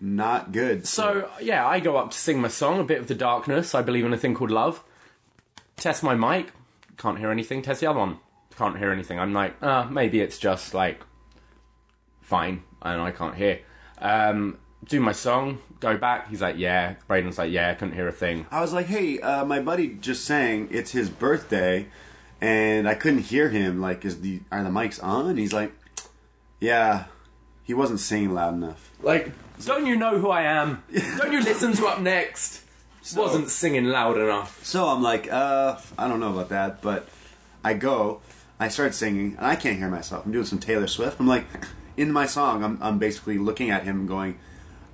not 0.00 0.52
good. 0.52 0.86
So 0.86 1.30
yeah, 1.40 1.66
I 1.66 1.80
go 1.80 1.96
up 1.96 2.10
to 2.10 2.18
sing 2.18 2.40
my 2.40 2.48
song, 2.48 2.80
a 2.80 2.84
bit 2.84 2.98
of 2.98 3.08
the 3.08 3.14
darkness. 3.14 3.74
I 3.74 3.82
believe 3.82 4.04
in 4.04 4.12
a 4.12 4.18
thing 4.18 4.34
called 4.34 4.50
love. 4.50 4.84
Test 5.76 6.02
my 6.02 6.14
mic, 6.14 6.52
can't 6.98 7.18
hear 7.18 7.30
anything. 7.30 7.62
Test 7.62 7.80
the 7.80 7.86
other 7.86 7.98
one, 7.98 8.18
can't 8.56 8.76
hear 8.76 8.92
anything. 8.92 9.18
I'm 9.18 9.32
like, 9.32 9.54
ah, 9.62 9.88
maybe 9.90 10.20
it's 10.20 10.38
just 10.38 10.74
like 10.74 11.00
fine, 12.20 12.62
and 12.82 13.00
I 13.00 13.10
can't 13.10 13.34
hear. 13.34 13.60
Um, 13.98 14.58
do 14.86 15.00
my 15.00 15.12
song, 15.12 15.60
go 15.80 15.96
back. 15.96 16.28
He's 16.28 16.42
like, 16.42 16.58
yeah. 16.58 16.96
Braden's 17.08 17.38
like, 17.38 17.50
yeah, 17.50 17.70
I 17.70 17.74
couldn't 17.74 17.94
hear 17.94 18.08
a 18.08 18.12
thing. 18.12 18.46
I 18.50 18.60
was 18.60 18.72
like, 18.72 18.86
hey, 18.86 19.20
uh, 19.20 19.44
my 19.44 19.60
buddy 19.60 19.94
just 19.94 20.24
sang 20.24 20.68
it's 20.70 20.90
his 20.90 21.08
birthday, 21.08 21.86
and 22.44 22.86
I 22.86 22.94
couldn't 22.94 23.20
hear 23.20 23.48
him. 23.48 23.80
Like, 23.80 24.04
is 24.04 24.20
the 24.20 24.40
are 24.52 24.62
the 24.62 24.68
mics 24.68 25.02
on? 25.02 25.28
And 25.28 25.38
he's 25.38 25.54
like, 25.54 25.72
yeah, 26.60 27.04
he 27.62 27.72
wasn't 27.72 28.00
singing 28.00 28.34
loud 28.34 28.52
enough. 28.52 28.90
Like, 29.02 29.32
don't 29.64 29.86
you 29.86 29.96
know 29.96 30.18
who 30.18 30.28
I 30.28 30.42
am? 30.42 30.82
don't 31.16 31.32
you 31.32 31.40
listen 31.40 31.72
to 31.72 31.86
Up 31.86 32.00
Next? 32.00 32.60
Wasn't 33.16 33.48
singing 33.48 33.84
loud 33.84 34.18
enough. 34.18 34.62
So 34.64 34.86
I'm 34.86 35.02
like, 35.02 35.30
uh, 35.30 35.78
I 35.98 36.06
don't 36.06 36.20
know 36.20 36.32
about 36.32 36.50
that, 36.50 36.82
but 36.82 37.08
I 37.62 37.74
go, 37.74 38.20
I 38.58 38.68
start 38.68 38.94
singing, 38.94 39.36
and 39.36 39.46
I 39.46 39.56
can't 39.56 39.78
hear 39.78 39.90
myself. 39.90 40.24
I'm 40.26 40.32
doing 40.32 40.46
some 40.46 40.58
Taylor 40.58 40.86
Swift. 40.86 41.20
I'm 41.20 41.26
like, 41.26 41.46
in 41.96 42.12
my 42.12 42.26
song, 42.26 42.62
I'm, 42.62 42.78
I'm 42.82 42.98
basically 42.98 43.38
looking 43.38 43.70
at 43.70 43.84
him 43.84 44.00
and 44.00 44.08
going, 44.08 44.38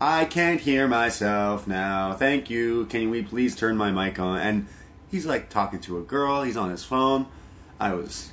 I 0.00 0.24
can't 0.24 0.60
hear 0.60 0.86
myself 0.86 1.66
now. 1.66 2.14
Thank 2.14 2.48
you. 2.48 2.86
Can 2.86 3.10
we 3.10 3.22
please 3.22 3.56
turn 3.56 3.76
my 3.76 3.90
mic 3.90 4.18
on? 4.20 4.38
And 4.38 4.66
he's 5.10 5.26
like 5.26 5.48
talking 5.50 5.80
to 5.80 5.98
a 5.98 6.02
girl. 6.02 6.42
He's 6.42 6.56
on 6.56 6.70
his 6.70 6.84
phone. 6.84 7.26
I 7.80 7.94
was, 7.94 8.30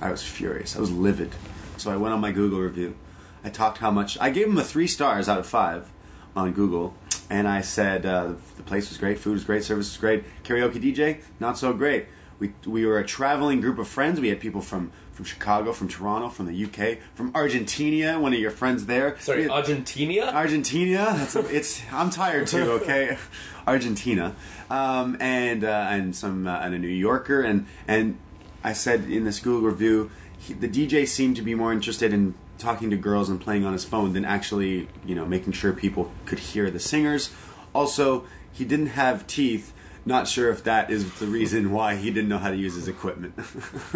I 0.00 0.10
was 0.10 0.22
furious. 0.22 0.76
I 0.76 0.80
was 0.80 0.90
livid. 0.90 1.32
So 1.76 1.90
I 1.90 1.96
went 1.96 2.14
on 2.14 2.20
my 2.20 2.32
Google 2.32 2.60
review. 2.60 2.96
I 3.42 3.50
talked 3.50 3.78
how 3.78 3.90
much. 3.90 4.16
I 4.20 4.30
gave 4.30 4.46
him 4.46 4.56
a 4.56 4.64
three 4.64 4.86
stars 4.86 5.28
out 5.28 5.38
of 5.38 5.46
five 5.46 5.90
on 6.36 6.52
Google, 6.52 6.94
and 7.28 7.46
I 7.46 7.60
said 7.60 8.06
uh, 8.06 8.34
the 8.56 8.62
place 8.62 8.88
was 8.88 8.96
great, 8.98 9.18
food 9.18 9.32
was 9.34 9.44
great, 9.44 9.64
service 9.64 9.90
was 9.90 9.98
great. 9.98 10.24
Karaoke 10.44 10.80
DJ, 10.82 11.20
not 11.40 11.58
so 11.58 11.72
great. 11.72 12.06
We 12.38 12.52
we 12.66 12.86
were 12.86 12.98
a 12.98 13.04
traveling 13.04 13.60
group 13.60 13.78
of 13.78 13.86
friends. 13.86 14.20
We 14.20 14.28
had 14.28 14.40
people 14.40 14.60
from 14.60 14.92
from 15.12 15.24
Chicago, 15.24 15.72
from 15.72 15.88
Toronto, 15.88 16.28
from 16.28 16.46
the 16.46 16.64
UK, 16.64 16.98
from 17.14 17.30
Argentina. 17.34 18.18
One 18.18 18.32
of 18.32 18.40
your 18.40 18.50
friends 18.50 18.86
there. 18.86 19.16
Sorry, 19.20 19.42
had- 19.42 19.50
Argentina. 19.52 20.32
Argentina. 20.32 21.14
That's 21.16 21.36
a, 21.36 21.46
it's. 21.54 21.82
I'm 21.92 22.10
tired 22.10 22.46
too. 22.48 22.72
Okay, 22.72 23.16
Argentina, 23.66 24.34
um, 24.70 25.16
and 25.20 25.64
uh, 25.64 25.86
and 25.90 26.16
some 26.16 26.46
uh, 26.46 26.58
and 26.58 26.74
a 26.74 26.78
New 26.78 26.88
Yorker, 26.88 27.42
and 27.42 27.66
and 27.86 28.18
I 28.64 28.72
said 28.72 29.04
in 29.10 29.24
this 29.24 29.38
Google 29.40 29.68
review, 29.68 30.10
he, 30.38 30.54
the 30.54 30.68
DJ 30.68 31.06
seemed 31.06 31.36
to 31.36 31.42
be 31.42 31.54
more 31.54 31.72
interested 31.72 32.12
in 32.12 32.34
talking 32.58 32.88
to 32.90 32.96
girls 32.96 33.28
and 33.28 33.40
playing 33.40 33.64
on 33.64 33.72
his 33.74 33.84
phone 33.84 34.14
than 34.14 34.24
actually, 34.24 34.88
you 35.04 35.14
know, 35.14 35.26
making 35.26 35.52
sure 35.52 35.72
people 35.72 36.10
could 36.24 36.38
hear 36.38 36.70
the 36.70 36.80
singers. 36.80 37.30
Also, 37.74 38.24
he 38.52 38.64
didn't 38.64 38.86
have 38.88 39.26
teeth. 39.26 39.72
Not 40.06 40.28
sure 40.28 40.50
if 40.50 40.62
that 40.64 40.90
is 40.90 41.18
the 41.18 41.26
reason 41.26 41.72
why 41.72 41.96
he 41.96 42.10
didn't 42.10 42.28
know 42.28 42.38
how 42.38 42.50
to 42.50 42.56
use 42.56 42.74
his 42.74 42.88
equipment. 42.88 43.34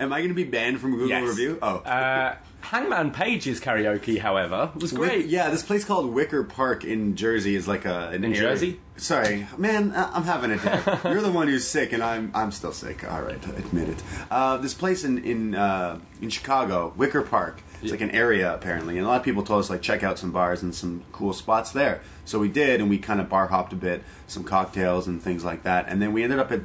Am 0.00 0.12
I 0.12 0.18
going 0.20 0.28
to 0.28 0.34
be 0.34 0.44
banned 0.44 0.80
from 0.80 0.92
Google 0.92 1.08
Yes. 1.08 1.28
review? 1.28 1.58
Oh, 1.62 1.76
Uh, 1.78 2.36
Hangman 2.62 3.10
Page's 3.10 3.60
karaoke, 3.60 4.18
however, 4.18 4.70
was 4.74 4.92
Wick- 4.92 5.10
great. 5.10 5.26
yeah, 5.26 5.50
this 5.50 5.62
place 5.62 5.84
called 5.84 6.12
Wicker 6.12 6.44
Park 6.44 6.84
in 6.84 7.16
Jersey 7.16 7.54
is 7.56 7.68
like 7.68 7.84
a 7.84 8.08
an 8.08 8.14
In 8.14 8.24
injury- 8.24 8.46
Jersey? 8.46 8.80
Sorry, 8.96 9.46
man, 9.58 9.92
I- 9.92 10.10
I'm 10.12 10.24
having 10.24 10.50
a 10.52 10.56
day. 10.58 10.80
You're 11.04 11.20
the 11.22 11.32
one 11.32 11.48
who's 11.48 11.66
sick, 11.66 11.92
and 11.92 12.02
I'm 12.02 12.30
I'm 12.34 12.52
still 12.52 12.72
sick. 12.72 13.10
All 13.10 13.22
right, 13.22 13.42
admit 13.56 13.88
it. 13.88 14.02
Uh, 14.30 14.56
this 14.58 14.74
place 14.74 15.04
in 15.04 15.18
in 15.24 15.54
uh, 15.54 15.98
in 16.20 16.30
Chicago, 16.30 16.92
Wicker 16.96 17.22
Park. 17.22 17.62
It's 17.82 17.90
like 17.90 18.00
an 18.00 18.12
area 18.12 18.54
apparently, 18.54 18.96
and 18.96 19.04
a 19.04 19.08
lot 19.10 19.16
of 19.18 19.24
people 19.24 19.42
told 19.42 19.58
us 19.58 19.68
like 19.68 19.82
check 19.82 20.04
out 20.04 20.16
some 20.16 20.30
bars 20.30 20.62
and 20.62 20.72
some 20.72 21.02
cool 21.10 21.32
spots 21.32 21.72
there. 21.72 22.00
So 22.24 22.38
we 22.38 22.48
did, 22.48 22.80
and 22.80 22.88
we 22.88 22.98
kind 22.98 23.20
of 23.20 23.28
bar 23.28 23.48
hopped 23.48 23.72
a 23.72 23.76
bit, 23.76 24.04
some 24.28 24.44
cocktails 24.44 25.08
and 25.08 25.20
things 25.20 25.44
like 25.44 25.64
that, 25.64 25.86
and 25.88 26.00
then 26.00 26.12
we 26.12 26.22
ended 26.22 26.38
up 26.38 26.52
at. 26.52 26.60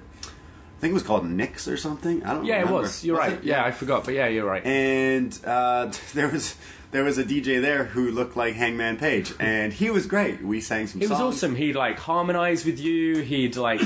I 0.77 0.79
think 0.79 0.91
it 0.91 0.93
was 0.93 1.03
called 1.03 1.25
Nix 1.27 1.67
or 1.67 1.75
something. 1.75 2.23
I 2.23 2.33
don't. 2.33 2.43
Know. 2.43 2.49
Yeah, 2.49 2.59
it 2.61 2.69
was. 2.69 3.03
You're 3.03 3.17
right. 3.17 3.33
it? 3.33 3.43
Yeah, 3.43 3.65
I 3.65 3.71
forgot, 3.71 4.05
but 4.05 4.13
yeah, 4.13 4.27
you're 4.27 4.45
right. 4.45 4.63
and 4.65 5.37
uh, 5.43 5.91
there 6.13 6.27
was 6.29 6.55
there 6.91 7.03
was 7.03 7.17
a 7.17 7.23
DJ 7.23 7.59
there 7.61 7.83
who 7.85 8.11
looked 8.11 8.37
like 8.37 8.53
Hangman 8.53 8.97
Page, 8.97 9.33
and 9.39 9.73
he 9.73 9.89
was 9.89 10.05
great. 10.05 10.43
We 10.43 10.61
sang 10.61 10.85
some. 10.87 11.01
It 11.01 11.09
was 11.09 11.19
awesome. 11.19 11.55
He'd 11.55 11.75
like 11.75 11.97
harmonize 11.97 12.63
with 12.63 12.79
you. 12.79 13.21
He'd 13.21 13.55
like 13.57 13.81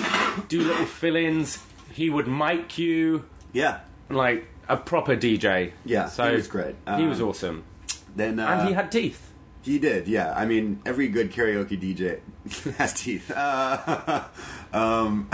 do 0.49 0.61
little 0.61 0.85
fill-ins. 0.85 1.59
He 1.93 2.09
would 2.09 2.27
mic 2.27 2.77
you 2.77 3.25
Yeah. 3.53 3.79
like 4.09 4.47
a 4.69 4.75
proper 4.77 5.15
DJ. 5.15 5.71
Yeah, 5.85 6.07
so 6.07 6.29
he 6.29 6.35
was 6.35 6.47
great. 6.47 6.75
he 6.97 7.03
was 7.05 7.21
Um, 7.21 7.27
awesome, 7.29 7.63
Then 8.15 8.39
uh, 8.39 8.47
and 8.47 8.67
he 8.67 8.73
had 8.73 8.91
teeth. 8.91 9.31
he 9.61 9.79
did. 9.79 10.07
Yeah, 10.09 10.33
I 10.35 10.45
mean 10.45 10.81
every 10.85 11.07
good 11.09 11.31
karaoke 11.31 11.77
DJ 11.81 12.19
has 12.77 12.93
teeth. 12.93 13.29
Uh, 13.31 14.23
um, 14.73 15.29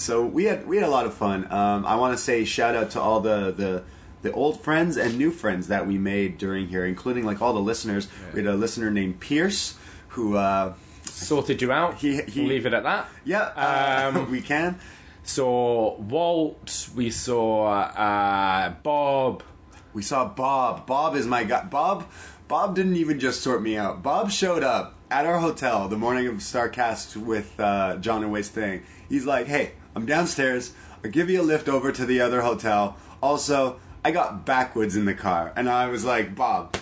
so 0.00 0.24
we 0.24 0.44
had 0.44 0.66
we 0.66 0.76
had 0.78 0.86
a 0.86 0.90
lot 0.90 1.06
of 1.06 1.14
fun. 1.14 1.46
Um, 1.52 1.84
I 1.86 1.94
want 1.96 2.16
to 2.16 2.22
say 2.22 2.44
shout 2.44 2.74
out 2.74 2.90
to 2.92 3.00
all 3.00 3.20
the 3.20 3.52
the. 3.52 3.82
The 4.22 4.32
old 4.32 4.60
friends 4.60 4.98
and 4.98 5.16
new 5.16 5.30
friends 5.30 5.68
that 5.68 5.86
we 5.86 5.96
made 5.96 6.36
during 6.36 6.68
here, 6.68 6.84
including 6.84 7.24
like 7.24 7.40
all 7.40 7.54
the 7.54 7.58
listeners. 7.72 8.06
We 8.34 8.40
had 8.44 8.52
a 8.52 8.54
listener 8.54 8.90
named 8.90 9.18
Pierce, 9.18 9.76
who, 10.08 10.36
uh, 10.36 10.74
Sorted 11.04 11.62
you 11.62 11.72
out. 11.72 11.94
He- 11.94 12.20
he- 12.28 12.46
leave 12.46 12.66
it 12.66 12.74
at 12.74 12.82
that. 12.82 13.08
yeah, 13.24 13.44
uh, 13.56 14.12
Um, 14.14 14.30
we 14.36 14.42
can. 14.42 14.78
Saw 15.24 15.96
Walt. 15.98 16.90
We 16.94 17.08
saw 17.10 17.64
uh, 17.70 18.74
Bob. 18.82 19.42
We 19.94 20.02
saw 20.02 20.26
Bob. 20.28 20.86
Bob 20.86 21.16
is 21.16 21.26
my 21.26 21.44
guy. 21.44 21.64
Bob. 21.64 22.04
Bob 22.46 22.74
didn't 22.74 22.96
even 22.96 23.18
just 23.18 23.40
sort 23.40 23.62
me 23.62 23.78
out. 23.78 24.02
Bob 24.02 24.30
showed 24.30 24.62
up 24.62 24.96
at 25.10 25.24
our 25.24 25.38
hotel 25.38 25.88
the 25.88 25.96
morning 25.96 26.26
of 26.26 26.34
Starcast 26.36 27.16
with 27.16 27.58
uh, 27.58 27.96
John 27.96 28.22
and 28.22 28.30
Wade's 28.30 28.48
thing. 28.48 28.82
He's 29.08 29.24
like, 29.24 29.46
"Hey, 29.46 29.72
I'm 29.94 30.06
downstairs. 30.06 30.72
I'll 31.04 31.10
give 31.10 31.30
you 31.30 31.40
a 31.40 31.42
lift 31.42 31.68
over 31.68 31.92
to 31.92 32.04
the 32.04 32.20
other 32.20 32.42
hotel. 32.42 32.96
Also, 33.22 33.80
I 34.04 34.10
got 34.10 34.44
backwoods 34.46 34.96
in 34.96 35.04
the 35.04 35.14
car." 35.14 35.52
And 35.56 35.68
I 35.68 35.88
was 35.88 36.04
like, 36.04 36.34
"Bob, 36.34 36.76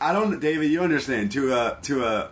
I 0.00 0.12
don't, 0.12 0.40
David. 0.40 0.70
You 0.70 0.82
understand? 0.82 1.32
To 1.32 1.52
a 1.52 1.78
to 1.82 2.04
a, 2.04 2.30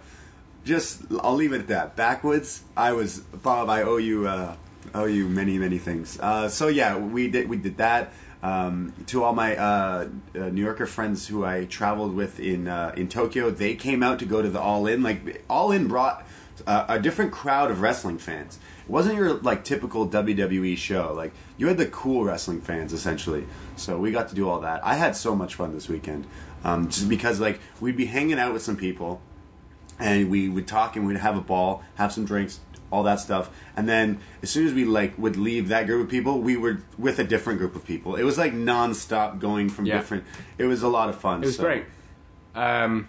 just 0.65 1.03
I'll 1.21 1.35
leave 1.35 1.53
it 1.53 1.61
at 1.61 1.69
that. 1.69 1.97
Backwoods. 1.97 2.63
I 2.77 2.93
was 2.93 3.21
Bob. 3.21 3.69
I 3.69 3.83
owe 3.83 3.99
you. 3.99 4.27
Uh, 4.27 4.57
owe 4.95 5.05
you 5.05 5.29
many 5.29 5.59
many 5.59 5.79
things. 5.79 6.19
Uh, 6.21 6.49
so 6.49 6.69
yeah, 6.69 6.97
we 6.97 7.29
did 7.29 7.49
we 7.49 7.57
did 7.57 7.77
that. 7.79 8.13
Um, 8.43 8.93
to 9.07 9.23
all 9.23 9.35
my 9.35 9.57
uh, 9.57 10.09
uh, 10.35 10.39
New 10.49 10.65
Yorker 10.65 10.87
friends 10.87 11.29
who 11.29 11.45
I 11.45 11.65
traveled 11.67 12.15
with 12.15 12.41
in 12.41 12.67
uh, 12.67 12.93
in 12.97 13.09
Tokyo, 13.09 13.51
they 13.51 13.75
came 13.75 14.03
out 14.03 14.19
to 14.19 14.25
go 14.25 14.43
to 14.43 14.51
the 14.51 14.61
All 14.61 14.87
In. 14.87 15.03
Like 15.03 15.45
All 15.49 15.71
In 15.71 15.87
brought 15.87 16.27
uh, 16.67 16.87
a 16.89 16.99
different 16.99 17.33
crowd 17.33 17.71
of 17.71 17.81
wrestling 17.81 18.19
fans. 18.19 18.59
It 18.85 18.91
wasn't 18.91 19.17
your 19.17 19.35
like 19.35 19.65
typical 19.65 20.09
WWE 20.09 20.77
show. 20.77 21.13
Like 21.15 21.33
you 21.57 21.69
had 21.69 21.79
the 21.79 21.87
cool 21.87 22.25
wrestling 22.25 22.61
fans 22.61 22.93
essentially. 22.93 23.47
So 23.77 23.99
we 23.99 24.11
got 24.13 24.29
to 24.29 24.35
do 24.35 24.49
all 24.49 24.61
that. 24.61 24.85
I 24.85 24.95
had 24.95 25.17
so 25.17 25.35
much 25.35 25.55
fun 25.55 25.73
this 25.73 25.89
weekend, 25.89 26.27
um, 26.65 26.89
just 26.89 27.09
because 27.09 27.41
like 27.41 27.61
we'd 27.81 27.97
be 27.97 28.07
hanging 28.07 28.39
out 28.39 28.53
with 28.53 28.63
some 28.63 28.77
people 28.77 29.21
and 29.99 30.31
we 30.31 30.49
would 30.49 30.67
talk 30.67 30.97
and 30.97 31.07
we'd 31.07 31.17
have 31.19 31.37
a 31.37 31.41
ball, 31.41 31.83
have 31.95 32.13
some 32.13 32.25
drinks, 32.25 32.61
all 32.91 33.05
that 33.05 33.21
stuff. 33.21 33.51
And 33.77 33.89
then 33.89 34.19
as 34.43 34.51
soon 34.51 34.67
as 34.67 34.75
we 34.75 34.85
like 34.85 35.17
would 35.17 35.37
leave 35.37 35.69
that 35.69 35.87
group 35.87 36.05
of 36.05 36.11
people, 36.11 36.41
we 36.41 36.57
were 36.57 36.79
with 36.99 37.19
a 37.19 37.25
different 37.25 37.59
group 37.61 37.77
of 37.77 37.85
people. 37.85 38.17
It 38.17 38.25
was 38.25 38.37
like 38.37 38.53
nonstop 38.53 39.39
going 39.39 39.69
from 39.69 39.87
Yeah. 39.87 39.99
different. 39.99 40.25
It 40.59 40.65
was 40.65 40.83
a 40.83 40.89
lot 40.89 41.09
of 41.09 41.17
fun. 41.19 41.43
It 41.43 41.47
was 41.47 41.57
great. 41.57 41.85
Um, 42.55 43.09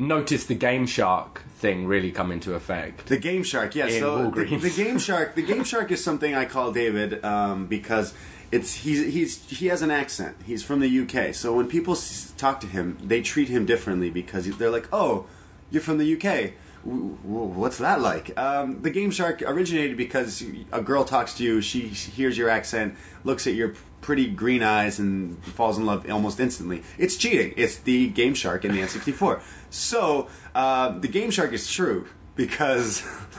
noticed 0.00 0.48
the 0.48 0.54
Game 0.54 0.86
Shark 0.86 1.42
thing 1.58 1.86
really 1.86 2.10
come 2.10 2.32
into 2.32 2.54
effect. 2.54 3.06
The 3.06 3.18
Game 3.18 3.42
Shark, 3.42 3.74
yes. 3.74 3.92
In 3.92 4.00
so 4.00 4.30
the, 4.30 4.56
the 4.56 4.70
Game 4.70 4.98
Shark, 4.98 5.34
the 5.34 5.42
Game 5.42 5.64
Shark 5.64 5.90
is 5.92 6.02
something 6.02 6.34
I 6.34 6.46
call 6.46 6.72
David 6.72 7.24
um, 7.24 7.66
because 7.66 8.14
it's 8.50 8.74
he's 8.74 9.12
he's 9.12 9.48
he 9.48 9.66
has 9.66 9.82
an 9.82 9.90
accent. 9.90 10.36
He's 10.44 10.62
from 10.64 10.80
the 10.80 11.00
UK, 11.00 11.34
so 11.34 11.54
when 11.54 11.68
people 11.68 11.96
talk 12.36 12.60
to 12.60 12.66
him, 12.66 12.98
they 13.02 13.20
treat 13.20 13.48
him 13.48 13.66
differently 13.66 14.10
because 14.10 14.46
they're 14.56 14.70
like, 14.70 14.88
"Oh, 14.92 15.26
you're 15.70 15.82
from 15.82 15.98
the 15.98 16.16
UK." 16.16 16.52
What's 16.84 17.78
that 17.78 18.00
like? 18.00 18.38
Um, 18.38 18.82
the 18.82 18.90
Game 18.90 19.10
Shark 19.10 19.42
originated 19.42 19.96
because 19.96 20.42
a 20.72 20.80
girl 20.80 21.04
talks 21.04 21.34
to 21.34 21.44
you, 21.44 21.60
she 21.60 21.88
hears 21.88 22.38
your 22.38 22.48
accent, 22.48 22.94
looks 23.24 23.46
at 23.46 23.54
your 23.54 23.74
pretty 24.00 24.28
green 24.28 24.62
eyes, 24.62 24.98
and 24.98 25.42
falls 25.44 25.76
in 25.76 25.84
love 25.84 26.10
almost 26.10 26.40
instantly. 26.40 26.82
It's 26.96 27.16
cheating. 27.16 27.52
It's 27.56 27.76
the 27.76 28.08
Game 28.08 28.34
Shark 28.34 28.64
in 28.64 28.72
the 28.72 28.80
N64. 28.80 29.42
So 29.68 30.28
uh, 30.54 30.98
the 30.98 31.08
Game 31.08 31.30
Shark 31.30 31.52
is 31.52 31.70
true 31.70 32.06
because 32.34 33.06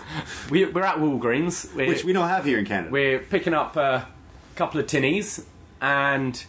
We, 0.49 0.65
we're 0.65 0.83
at 0.83 0.97
Walgreens. 0.97 1.73
We're, 1.73 1.87
which 1.87 2.03
we 2.03 2.13
don't 2.13 2.29
have 2.29 2.45
here 2.45 2.59
in 2.59 2.65
Canada. 2.65 2.91
we're 2.91 3.19
picking 3.19 3.53
up 3.53 3.75
a 3.75 4.07
couple 4.55 4.79
of 4.79 4.87
tinnies 4.87 5.45
and 5.81 6.43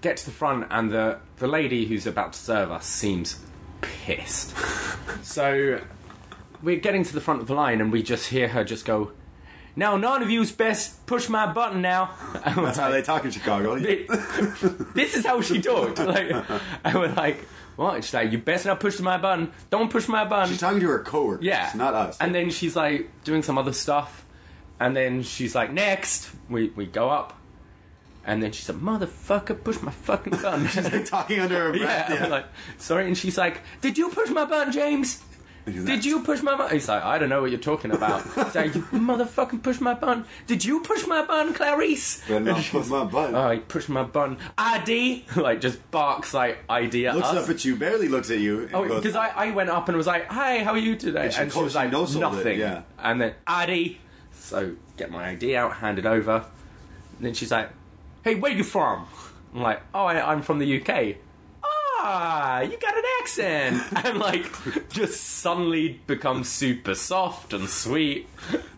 get 0.00 0.16
to 0.18 0.24
the 0.24 0.30
front, 0.30 0.66
and 0.70 0.90
the, 0.90 1.18
the 1.38 1.46
lady 1.46 1.86
who's 1.86 2.06
about 2.06 2.32
to 2.32 2.38
serve 2.38 2.70
us 2.70 2.86
seems 2.86 3.38
pissed. 3.80 4.54
so 5.22 5.80
we're 6.62 6.80
getting 6.80 7.04
to 7.04 7.12
the 7.12 7.20
front 7.20 7.40
of 7.40 7.46
the 7.46 7.54
line, 7.54 7.80
and 7.80 7.92
we 7.92 8.02
just 8.02 8.28
hear 8.28 8.48
her 8.48 8.64
just 8.64 8.84
go, 8.84 9.12
now 9.74 9.96
none 9.96 10.22
of 10.22 10.30
you's 10.30 10.52
best 10.52 11.06
push 11.06 11.28
my 11.28 11.50
button 11.50 11.80
now. 11.80 12.14
That's 12.44 12.78
how 12.78 12.90
they 12.90 13.02
talk 13.02 13.24
in 13.24 13.30
Chicago. 13.30 13.78
this 14.94 15.14
is 15.14 15.24
how 15.24 15.40
she 15.40 15.60
talked. 15.60 15.98
Like, 15.98 16.32
I 16.84 16.96
was 16.96 17.16
like, 17.16 17.38
what? 17.76 18.04
She's 18.04 18.14
like, 18.14 18.32
you 18.32 18.38
best 18.38 18.66
not 18.66 18.80
push 18.80 19.00
my 19.00 19.16
button. 19.16 19.50
Don't 19.70 19.90
push 19.90 20.08
my 20.08 20.24
button. 20.24 20.50
She's 20.50 20.60
talking 20.60 20.80
to 20.80 20.88
her 20.88 21.02
coworkers, 21.02 21.44
yeah. 21.44 21.70
not 21.74 21.94
us. 21.94 22.18
And 22.20 22.34
then 22.34 22.50
she's 22.50 22.76
like 22.76 23.10
doing 23.24 23.42
some 23.42 23.56
other 23.56 23.72
stuff. 23.72 24.26
And 24.78 24.96
then 24.96 25.22
she's 25.22 25.54
like, 25.54 25.72
next. 25.72 26.30
We, 26.50 26.70
we 26.70 26.86
go 26.86 27.08
up. 27.08 27.38
And 28.24 28.42
then 28.42 28.52
she's 28.52 28.68
like, 28.68 28.78
motherfucker, 28.78 29.64
push 29.64 29.80
my 29.80 29.90
fucking 29.90 30.34
button. 30.42 30.66
She's 30.68 30.92
like 30.92 31.06
talking 31.06 31.40
under 31.40 31.72
her 31.72 31.78
breath. 31.78 32.10
yeah. 32.10 32.24
I'm 32.24 32.30
like, 32.30 32.46
sorry. 32.78 33.06
And 33.06 33.16
she's 33.16 33.38
like, 33.38 33.60
did 33.80 33.98
you 33.98 34.10
push 34.10 34.30
my 34.30 34.44
button, 34.44 34.72
James? 34.72 35.22
Did 35.64 36.04
you 36.04 36.22
push 36.24 36.42
my 36.42 36.56
button? 36.56 36.76
He's 36.76 36.88
like, 36.88 37.04
I 37.04 37.18
don't 37.18 37.28
know 37.28 37.40
what 37.40 37.50
you're 37.50 37.60
talking 37.60 37.92
about. 37.92 38.22
He's 38.34 38.54
like, 38.54 38.74
you 38.74 38.82
motherfucking 38.82 39.62
push 39.62 39.80
my 39.80 39.94
button. 39.94 40.24
Did 40.48 40.64
you 40.64 40.80
push 40.80 41.06
my 41.06 41.24
button, 41.24 41.54
Clarice? 41.54 42.28
Not 42.28 42.42
And 42.48 42.64
push 42.64 42.88
my 42.88 43.04
button. 43.04 43.34
Oh, 43.36 43.50
he 43.50 43.60
pushed 43.60 43.88
my 43.88 44.02
button. 44.02 44.38
ID! 44.58 45.24
like, 45.36 45.60
just 45.60 45.88
barks 45.92 46.34
like 46.34 46.58
ID 46.68 47.06
at 47.06 47.14
looks 47.14 47.28
us. 47.28 47.44
up 47.44 47.48
at 47.54 47.64
you, 47.64 47.76
barely 47.76 48.08
looks 48.08 48.30
at 48.30 48.38
you. 48.40 48.62
and 48.62 48.74
Oh, 48.74 48.88
goes, 48.88 49.02
because 49.02 49.14
I, 49.16 49.28
I 49.28 49.50
went 49.52 49.70
up 49.70 49.88
and 49.88 49.96
was 49.96 50.06
like, 50.08 50.26
"Hi, 50.26 50.64
how 50.64 50.72
are 50.72 50.78
you 50.78 50.96
today?" 50.96 51.24
And 51.24 51.32
she 51.32 51.40
And 51.42 51.50
she 51.50 51.54
called- 51.54 51.64
was 51.64 51.72
she 51.74 51.78
like, 51.78 51.92
no-sold 51.92 52.24
it, 52.24 52.36
"Nothing." 52.36 52.58
yeah. 52.58 52.82
And 52.98 53.20
then 53.20 53.34
ID, 53.46 53.98
so 54.32 54.74
get 54.96 55.10
my 55.12 55.28
ID 55.30 55.54
out, 55.56 55.74
hand 55.76 55.98
it 56.00 56.06
over. 56.06 56.44
And 57.18 57.26
then 57.26 57.34
she's 57.34 57.52
like, 57.52 57.70
"Hey, 58.24 58.34
where 58.34 58.50
you 58.52 58.64
from?" 58.64 59.06
I'm 59.54 59.60
like, 59.62 59.80
"Oh, 59.94 60.06
I, 60.06 60.32
I'm 60.32 60.42
from 60.42 60.58
the 60.58 60.80
UK." 60.82 61.16
Ah, 62.04 62.62
you 62.62 62.76
got 62.78 62.96
an 62.96 63.04
accent, 63.20 63.82
and 64.04 64.18
like, 64.18 64.44
just 64.90 65.20
suddenly 65.22 66.00
become 66.08 66.42
super 66.42 66.96
soft 66.96 67.52
and 67.52 67.68
sweet. 67.68 68.28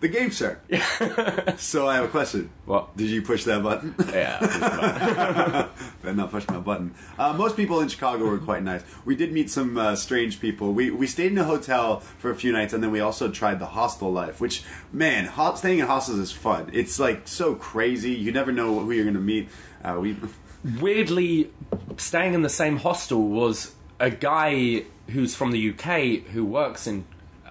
the 0.01 0.09
game 0.09 0.31
sir. 0.31 0.59
so 1.57 1.89
I 1.89 1.95
have 1.97 2.05
a 2.05 2.09
question. 2.09 2.51
What? 2.67 2.95
Did 2.99 3.09
you 3.09 3.23
push 3.23 3.45
that 3.45 3.63
button? 3.63 3.95
Yeah, 4.13 4.41
Better 6.03 6.15
not 6.15 6.31
push 6.31 6.47
my 6.49 6.59
button. 6.59 6.95
Uh, 7.19 7.33
most 7.33 7.57
people 7.57 7.81
in 7.81 7.89
Chicago 7.89 8.27
were 8.27 8.39
quite 8.39 8.63
nice. 8.63 8.83
We 9.07 9.17
did 9.17 9.33
meet 9.33 9.49
some 9.51 9.79
uh, 9.79 9.97
strange 9.97 10.39
people. 10.39 10.75
We 10.75 10.91
we 10.91 11.07
stayed 11.07 11.33
in 11.33 11.39
a 11.39 11.45
hotel 11.45 12.01
for 12.01 12.31
a 12.31 12.37
few 12.37 12.53
nights, 12.53 12.75
and 12.75 12.83
then 12.85 12.91
we 12.91 13.01
also 13.01 13.31
tried 13.31 13.59
the 13.59 13.67
hostel 13.67 14.13
life. 14.13 14.39
Which, 14.39 14.63
man, 14.93 15.25
ho- 15.25 15.55
staying 15.55 15.79
in 15.79 15.87
hostels 15.87 16.19
is 16.19 16.31
fun. 16.33 16.69
It's 16.75 16.99
like 16.99 17.27
so 17.27 17.55
crazy. 17.55 18.13
You 18.13 18.33
never 18.33 18.53
know 18.53 18.81
who 18.81 18.91
you're 18.93 19.05
going 19.05 19.15
to 19.15 19.21
meet. 19.21 19.49
Uh, 19.83 19.99
we 20.01 20.17
weirdly, 20.81 21.51
staying 21.97 22.35
in 22.35 22.43
the 22.43 22.49
same 22.49 22.79
hostel 22.79 23.29
was 23.29 23.75
a 24.01 24.11
guy 24.11 24.83
who's 25.11 25.35
from 25.35 25.53
the 25.53 25.71
UK 25.71 26.27
who 26.33 26.45
works 26.45 26.87
in 26.87 27.05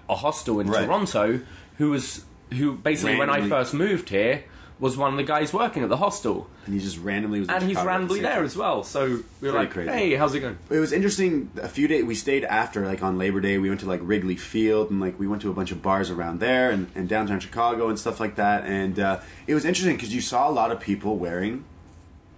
a 0.08 0.16
hostel 0.16 0.60
in 0.60 0.68
Right. 0.68 0.84
Toronto, 0.86 1.40
who 1.78 1.90
was 1.90 2.24
who 2.52 2.74
basically 2.76 3.16
when 3.16 3.28
I 3.30 3.34
Randomly- 3.38 3.50
first 3.50 3.74
moved 3.74 4.08
here 4.10 4.44
was 4.80 4.96
one 4.96 5.12
of 5.12 5.16
the 5.16 5.22
guys 5.24 5.52
working 5.52 5.82
at 5.84 5.88
the 5.88 5.96
hostel, 5.96 6.48
and 6.66 6.74
he 6.74 6.80
just 6.80 6.98
randomly 6.98 7.38
was. 7.40 7.48
in 7.48 7.54
and 7.54 7.62
he's 7.62 7.70
Chicago 7.72 7.80
at 7.80 7.84
the 7.84 7.88
randomly 7.98 8.16
same 8.16 8.22
there 8.24 8.34
time. 8.34 8.44
as 8.44 8.56
well. 8.56 8.82
So 8.82 9.04
we 9.06 9.12
were 9.12 9.22
Pretty 9.40 9.56
like, 9.58 9.70
crazy. 9.70 9.90
"Hey, 9.90 10.14
how's 10.16 10.34
it 10.34 10.40
going?" 10.40 10.58
It 10.68 10.78
was 10.80 10.92
interesting. 10.92 11.50
A 11.62 11.68
few 11.68 11.88
days 11.88 12.04
we 12.04 12.14
stayed 12.16 12.44
after, 12.44 12.84
like 12.84 13.02
on 13.02 13.16
Labor 13.16 13.40
Day, 13.40 13.56
we 13.58 13.68
went 13.68 13.80
to 13.80 13.86
like 13.86 14.00
Wrigley 14.02 14.36
Field 14.36 14.90
and 14.90 15.00
like 15.00 15.18
we 15.18 15.26
went 15.28 15.42
to 15.42 15.50
a 15.50 15.54
bunch 15.54 15.70
of 15.72 15.80
bars 15.80 16.10
around 16.10 16.40
there 16.40 16.70
and, 16.70 16.88
and 16.96 17.08
downtown 17.08 17.38
Chicago 17.40 17.88
and 17.88 17.98
stuff 17.98 18.18
like 18.20 18.34
that. 18.36 18.64
And 18.64 18.98
uh, 18.98 19.20
it 19.46 19.54
was 19.54 19.64
interesting 19.64 19.94
because 19.96 20.12
you 20.14 20.20
saw 20.20 20.48
a 20.48 20.52
lot 20.52 20.70
of 20.72 20.80
people 20.80 21.16
wearing 21.16 21.64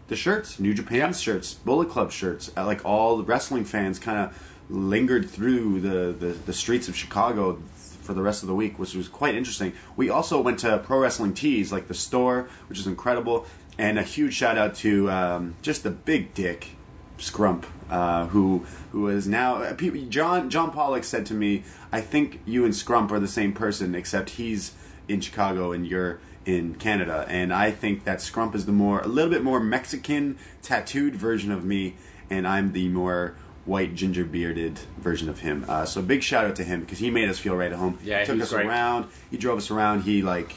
the 0.09 0.17
shirts, 0.17 0.61
New 0.61 0.75
Japan 0.75 1.13
shirts, 1.13 1.55
Bullet 1.55 1.89
Club 1.89 2.13
shirts. 2.13 2.51
Uh, 2.57 2.65
like 2.65 2.85
all 2.85 3.17
the 3.17 3.25
wrestling 3.25 3.65
fans 3.65 3.99
kind 3.99 4.19
of 4.19 4.53
lingered 4.69 5.31
through 5.31 5.81
the, 5.81 6.13
the 6.13 6.33
the 6.33 6.53
streets 6.53 6.89
of 6.89 6.97
Chicago 6.97 7.61
for 8.03 8.15
the 8.15 8.23
rest 8.23 8.43
of 8.43 8.49
the 8.49 8.55
week, 8.55 8.79
which 8.79 8.95
was 8.95 9.09
quite 9.09 9.35
interesting. 9.35 9.73
We 9.97 10.11
also 10.11 10.41
went 10.41 10.61
to 10.61 10.79
Pro 10.79 11.01
Wrestling 11.01 11.35
Tees, 11.35 11.73
like 11.73 11.89
the 11.89 11.95
store, 11.95 12.49
which 12.69 12.79
is 12.79 12.87
incredible. 12.87 13.47
And 13.79 13.99
a 13.99 14.03
huge 14.03 14.33
shout 14.33 14.57
out 14.57 14.75
to 14.77 15.11
um, 15.11 15.55
just 15.61 15.83
the 15.83 15.91
big 15.91 16.33
dick 16.33 16.71
Scrump, 17.19 17.65
uh, 17.91 18.27
who 18.27 18.65
who 18.93 19.09
is 19.09 19.27
now 19.27 19.57
uh, 19.57 19.75
John 19.75 20.51
John 20.51 20.71
Pollock 20.71 21.05
said 21.05 21.27
to 21.27 21.35
me, 21.35 21.65
"I 21.93 22.01
think 22.01 22.41
you 22.47 22.65
and 22.65 22.73
Scrump 22.73 23.11
are 23.11 23.21
the 23.21 23.29
same 23.29 23.53
person, 23.53 23.95
except 23.95 24.31
he's 24.31 24.73
in 25.09 25.21
Chicago 25.21 25.73
and 25.73 25.87
you're 25.87 26.19
in 26.47 26.75
Canada." 26.77 27.27
And 27.29 27.53
I 27.53 27.71
think 27.71 28.05
that 28.05 28.19
Scrump 28.21 28.55
is 28.55 28.65
the 28.65 28.73
more 28.73 29.01
a 29.01 29.07
little 29.09 29.31
bit 29.31 29.43
more 29.43 29.61
Mexican 29.61 30.39
tattooed 30.63 31.15
version 31.15 31.53
of 31.53 31.65
me, 31.65 31.95
and 32.31 32.47
I'm 32.49 32.73
the 32.73 32.89
more 32.89 33.35
white 33.67 33.95
ginger 33.97 34.25
bearded 34.25 34.79
version 34.99 35.29
of 35.29 35.41
him. 35.41 35.65
Uh, 35.69 35.85
so 35.85 36.01
big 36.01 36.23
shout 36.23 36.45
out 36.45 36.55
to 36.57 36.65
him 36.65 36.81
because 36.81 37.01
he 37.01 37.11
made 37.11 37.29
us 37.29 37.39
feel 37.39 37.57
right 37.57 37.73
at 37.73 37.79
home. 37.79 37.99
Yeah, 38.03 38.21
he 38.21 38.27
took 38.27 38.41
us 38.41 38.53
great. 38.53 38.65
around. 38.67 39.07
He 39.31 39.37
drove 39.37 39.59
us 39.59 39.71
around. 39.71 40.03
He 40.03 40.23
like. 40.23 40.55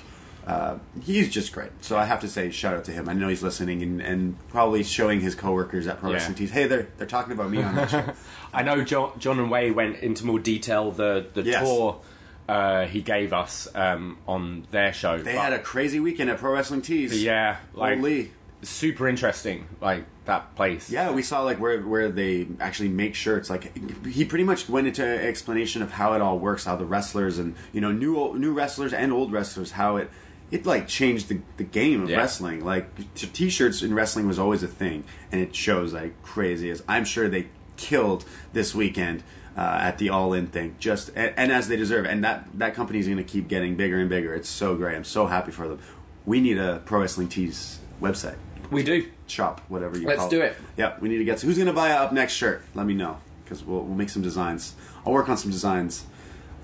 Uh, 0.47 0.79
he's 1.03 1.29
just 1.29 1.51
great. 1.53 1.69
So 1.81 1.95
I 1.95 2.05
have 2.05 2.21
to 2.21 2.27
say, 2.27 2.49
shout 2.49 2.73
out 2.75 2.83
to 2.85 2.91
him. 2.91 3.07
I 3.07 3.13
know 3.13 3.27
he's 3.27 3.43
listening 3.43 3.83
and, 3.83 4.01
and 4.01 4.49
probably 4.49 4.81
showing 4.83 5.19
his 5.19 5.35
coworkers 5.35 5.85
at 5.85 5.99
Pro 5.99 6.09
Yeah. 6.09 6.15
Wrestling 6.15 6.35
Tees, 6.37 6.49
hey, 6.49 6.65
they're 6.65 6.87
they're 6.97 7.05
talking 7.05 7.33
about 7.33 7.51
me 7.51 7.61
on 7.61 7.75
that 7.75 7.89
show. 7.91 8.13
I 8.51 8.63
know 8.63 8.83
John, 8.83 9.11
John 9.19 9.37
and 9.37 9.51
Wai 9.51 9.69
went 9.69 9.97
into 9.97 10.25
more 10.25 10.39
detail 10.39 10.89
the 10.91 11.27
the 11.35 11.43
Yes. 11.43 11.61
tour 11.63 12.01
uh, 12.49 12.85
he 12.87 13.01
gave 13.01 13.31
us 13.33 13.67
um, 13.75 14.17
on 14.27 14.65
their 14.71 14.91
show. 14.93 15.17
They 15.17 15.33
but- 15.35 15.41
had 15.41 15.53
a 15.53 15.59
crazy 15.59 15.99
weekend 15.99 16.29
at 16.29 16.37
Pro 16.39 16.51
Wrestling 16.53 16.81
Tees. 16.81 17.23
yeah, 17.23 17.57
like 17.73 17.97
Holy. 17.97 18.31
super 18.63 19.07
interesting, 19.07 19.67
like 19.81 20.05
that 20.25 20.55
place. 20.55 20.89
Yeah, 20.89 21.11
we 21.11 21.21
saw 21.21 21.41
like 21.43 21.59
where 21.59 21.79
where 21.81 22.09
they 22.09 22.47
actually 22.59 22.89
make 22.89 23.15
shirts. 23.15 23.49
Like 23.49 23.63
he 24.05 24.25
pretty 24.25 24.43
much 24.43 24.67
went 24.69 24.87
into 24.87 25.03
explanation 25.05 25.81
of 25.81 25.91
how 25.91 26.13
it 26.13 26.21
all 26.21 26.39
works, 26.39 26.65
how 26.65 26.75
the 26.75 26.85
wrestlers 26.85 27.37
and 27.39 27.55
you 27.71 27.81
know 27.81 27.91
new 27.91 28.33
new 28.37 28.53
wrestlers 28.53 28.93
and 28.93 29.11
old 29.13 29.31
wrestlers, 29.31 29.71
how 29.71 29.97
it 29.97 30.09
it 30.51 30.65
like 30.65 30.87
changed 30.87 31.29
the, 31.29 31.39
the 31.57 31.63
game 31.63 32.01
of 32.03 32.09
Yeah. 32.09 32.17
wrestling. 32.17 32.65
Like 32.65 32.85
t- 33.15 33.27
t-shirts 33.27 33.83
in 33.83 33.93
wrestling 33.93 34.27
was 34.27 34.39
always 34.39 34.63
a 34.63 34.67
thing, 34.67 35.03
and 35.31 35.39
it 35.41 35.55
shows 35.55 35.93
like 35.93 36.21
crazy 36.23 36.69
as 36.71 36.81
I'm 36.87 37.05
sure 37.05 37.29
they 37.29 37.47
killed 37.77 38.25
this 38.53 38.73
weekend. 38.75 39.23
Uh, 39.59 39.77
at 39.81 39.97
the 39.97 40.07
All 40.07 40.31
In 40.31 40.47
thing, 40.47 40.75
just 40.79 41.09
and, 41.15 41.33
and 41.35 41.51
as 41.51 41.67
they 41.67 41.75
deserve, 41.75 42.05
and 42.05 42.23
that 42.23 42.47
that 42.53 42.75
company 42.75 42.99
is 42.99 43.07
going 43.07 43.17
to 43.17 43.25
keep 43.25 43.49
getting 43.49 43.75
bigger 43.75 43.99
and 43.99 44.09
bigger. 44.09 44.33
It's 44.33 44.47
so 44.47 44.77
great. 44.77 44.95
I'm 44.95 45.03
so 45.03 45.25
happy 45.25 45.51
for 45.51 45.67
them. 45.67 45.79
We 46.25 46.39
need 46.39 46.57
a 46.57 46.81
Pro 46.85 47.01
Wrestling 47.01 47.27
Tees 47.27 47.79
website 48.01 48.37
we 48.71 48.83
do. 48.83 49.09
shop, 49.27 49.61
whatever 49.67 49.97
you 49.97 50.07
Let's 50.07 50.27
do 50.27 50.41
it. 50.41 50.55
Yeah, 50.77 50.95
we 50.99 51.09
need 51.09 51.17
to 51.17 51.25
get. 51.25 51.41
Who's 51.41 51.57
going 51.57 51.67
to 51.67 51.73
buy 51.73 51.89
a 51.89 51.97
up 51.97 52.13
next 52.13 52.33
shirt? 52.33 52.63
Let 52.73 52.85
me 52.85 52.93
know 52.93 53.19
because 53.43 53.63
we'll, 53.63 53.81
we'll 53.81 53.97
make 53.97 54.09
some 54.09 54.21
designs. 54.21 54.75
I'll 55.05 55.13
work 55.13 55.29
on 55.29 55.37
some 55.37 55.51
designs. 55.51 56.05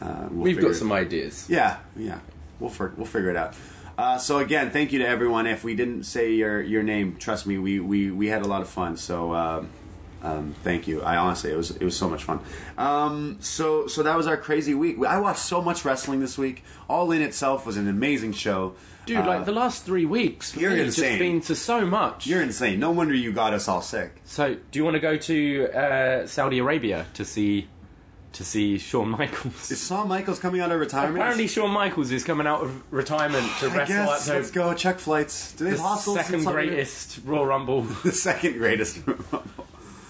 Uh, 0.01 0.27
we'll 0.29 0.43
We've 0.43 0.62
got 0.62 0.75
some 0.75 0.91
ideas. 0.91 1.47
Yeah, 1.49 1.77
yeah. 1.95 2.19
We'll 2.60 2.73
we'll 2.95 3.05
figure 3.05 3.29
it 3.29 3.36
out. 3.36 3.55
Uh, 3.97 4.17
so 4.17 4.39
again, 4.39 4.71
thank 4.71 4.91
you 4.91 4.99
to 4.99 5.08
everyone. 5.08 5.47
If 5.47 5.63
we 5.63 5.75
didn't 5.75 6.03
say 6.03 6.31
your 6.31 6.62
your 6.62 6.84
name, 6.84 7.17
trust 7.17 7.47
me, 7.47 7.58
we 7.58 7.79
we, 7.79 8.12
we 8.12 8.27
had 8.27 8.43
a 8.43 8.47
lot 8.47 8.62
of 8.62 8.69
fun. 8.69 8.97
So. 8.97 9.34
Um, 9.34 9.69
um, 10.25 10.55
thank 10.63 10.88
you. 10.88 11.01
I 11.03 11.17
honestly, 11.17 11.51
it 11.51 11.57
was 11.57 11.71
it 11.71 11.83
was 11.83 11.95
so 11.95 12.09
much 12.09 12.23
fun. 12.23 12.39
Um, 12.77 13.38
so 13.39 13.88
so 13.88 14.03
that 14.03 14.15
was 14.17 14.27
our 14.27 14.38
crazy 14.38 14.73
week. 14.73 14.97
I 15.05 15.19
watched 15.19 15.39
so 15.41 15.61
much 15.61 15.85
wrestling 15.85 16.19
this 16.19 16.38
week. 16.38 16.63
All 16.89 17.11
in 17.11 17.21
itself 17.21 17.65
was 17.65 17.77
an 17.77 17.88
amazing 17.88 18.33
show. 18.33 18.73
Dude, 19.05 19.17
Uh, 19.17 19.27
like 19.27 19.45
the 19.45 19.51
last 19.51 19.85
three 19.85 20.05
weeks, 20.05 20.55
you're 20.57 20.71
me, 20.71 20.79
it's 20.81 20.95
just 20.95 21.05
insane. 21.07 21.19
been 21.19 21.41
to 21.41 21.55
so 21.55 21.85
much. 21.85 22.25
you're 22.25 22.41
insane. 22.41 22.79
No 22.79 22.89
wonder 22.91 23.13
you 23.13 23.31
got 23.31 23.53
us 23.53 23.67
all 23.67 23.81
sick. 23.83 24.19
So, 24.23 24.55
do 24.71 24.79
you 24.79 24.83
want 24.83 24.95
to 24.95 24.99
go 24.99 25.15
to 25.15 25.67
uh, 25.71 26.25
Saudi 26.27 26.57
Arabia 26.57 27.05
to 27.13 27.23
see 27.23 27.67
to 28.33 28.43
see 28.43 28.79
Shawn 28.79 29.09
Michaels? 29.09 29.69
Is 29.71 29.88
Shawn 29.88 30.07
Michaels 30.07 30.39
coming 30.39 30.59
out 30.59 30.71
of 30.71 30.79
retirement? 30.79 31.17
Apparently, 31.17 31.47
Shawn 31.47 31.69
Michaels 31.69 32.11
is 32.11 32.23
coming 32.23 32.47
out 32.47 32.61
of 32.63 32.81
retirement 32.91 33.45
to 33.59 33.67
I 33.69 33.75
wrestle 33.75 33.95
guess. 33.95 34.27
at 34.27 34.35
Let's 34.38 34.51
go 34.51 34.73
check 34.73 34.97
flights. 34.97 35.53
Do 35.53 35.65
they 35.65 35.71
the 35.71 35.77
second 35.97 36.43
greatest 36.45 37.19
Royal 37.25 37.45
Rumble. 37.45 37.81
The 37.83 38.11
second 38.11 38.53
greatest. 38.57 39.01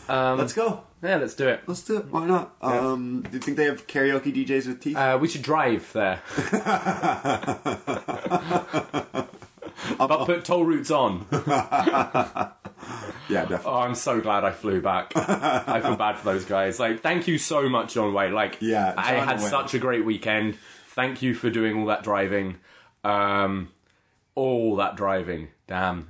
Um, 0.08 0.38
Let's 0.38 0.54
go. 0.54 0.84
yeah, 1.02 1.18
let's 1.18 1.34
do 1.34 1.48
it. 1.48 1.62
Let's 1.68 1.84
do 1.84 1.98
it. 1.98 2.06
Why 2.12 2.26
not? 2.26 2.56
Um, 2.62 3.22
do 3.24 3.30
you 3.34 3.40
think 3.40 3.58
they 3.58 3.66
have 3.66 3.88
karaoke 3.88 4.34
DJs 4.34 4.68
with 4.68 4.82
teeth? 4.82 4.96
Uh, 4.98 5.18
we 5.20 5.28
should 5.28 5.42
drive 5.42 5.92
there. 5.94 6.22
but 9.98 10.26
put 10.26 10.46
toll 10.46 10.66
routes 10.66 10.92
on. 10.92 11.26
yeah, 11.32 12.52
definitely. 13.30 13.66
Oh, 13.66 13.80
I'm 13.80 13.96
so 13.96 14.22
glad 14.22 14.44
I 14.44 14.52
flew 14.52 14.82
back. 14.82 15.14
I 15.16 15.82
feel 15.82 15.96
bad 15.96 16.18
for 16.18 16.26
those 16.26 16.46
guys. 16.46 16.80
Like, 16.80 17.02
thank 17.02 17.28
you 17.28 17.38
so 17.38 17.68
much, 17.70 17.94
John 17.94 18.14
Wayne. 18.14 18.34
Like, 18.34 18.58
Yeah, 18.62 18.94
I 18.98 19.14
had 19.14 19.40
Wayne. 19.40 19.50
such 19.50 19.74
a 19.74 19.80
great 19.80 20.06
weekend. 20.06 20.58
Thank 20.90 21.22
you 21.22 21.34
for 21.34 21.50
doing 21.50 21.78
all 21.80 21.86
that 21.88 22.04
driving. 22.04 22.58
Um, 23.04 23.70
all 24.34 24.76
that 24.78 24.96
driving. 24.96 25.50
Damn, 25.68 26.10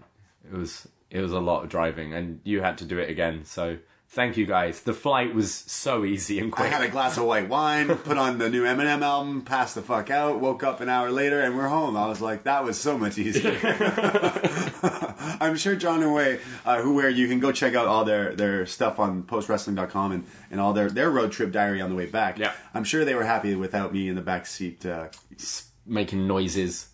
it 0.52 0.58
was 0.58 0.88
it 1.16 1.22
was 1.22 1.32
a 1.32 1.40
lot 1.40 1.64
of 1.64 1.70
driving, 1.70 2.14
and 2.14 2.42
you 2.44 2.62
had 2.62 2.78
to 2.80 2.86
do 2.86 3.00
it 3.00 3.10
again. 3.10 3.46
So 3.46 3.78
thank 4.10 4.36
you 4.36 4.46
guys. 4.46 4.82
The 4.82 4.94
flight 4.94 5.34
was 5.34 5.54
so 5.54 6.04
easy 6.04 6.40
and 6.40 6.52
quick. 6.52 6.68
I 6.68 6.76
had 6.76 6.84
a 6.84 6.90
glass 6.90 7.18
of 7.18 7.24
white 7.24 7.48
wine, 7.48 7.88
put 8.04 8.18
on 8.18 8.38
the 8.38 8.50
new 8.50 8.66
Eminem 8.66 9.02
album, 9.02 9.42
passed 9.42 9.76
the 9.76 9.82
fuck 9.82 10.10
out, 10.10 10.42
woke 10.42 10.62
up 10.62 10.82
an 10.82 10.90
hour 10.90 11.10
later, 11.10 11.40
and 11.40 11.56
we're 11.56 11.70
home. 11.70 11.96
I 11.96 12.08
was 12.08 12.20
like, 12.20 12.44
that 12.44 12.66
was 12.66 12.78
so 12.78 12.98
much 12.98 13.18
easier. 13.18 13.58
I'm 15.40 15.56
sure 15.56 15.78
John 15.78 16.04
and 16.04 16.14
Wai, 16.14 16.40
uh, 16.66 16.82
who 16.82 16.94
where 16.94 17.10
you 17.10 17.30
can 17.30 17.40
go 17.40 17.54
check 17.54 17.76
out 17.76 17.88
all 17.88 18.04
their, 18.04 18.36
their 18.36 18.66
stuff 18.66 19.00
on 19.00 19.24
postwrestling.com 19.24 20.12
and, 20.12 20.26
and 20.52 20.60
all 20.60 20.74
their, 20.74 20.90
their 20.90 21.10
road 21.10 21.32
trip 21.32 21.54
diary 21.54 21.80
on 21.80 21.90
the 21.90 21.96
way 21.96 22.08
back. 22.08 22.38
Yeah. 22.38 22.52
I'm 22.74 22.84
sure 22.84 23.06
they 23.06 23.16
were 23.16 23.24
happy 23.24 23.56
without 23.56 23.94
me 23.94 24.10
in 24.10 24.16
the 24.16 24.22
back 24.22 24.48
seat. 24.48 24.86
Uh, 24.86 25.08
making 25.86 26.28
noises. 26.28 26.90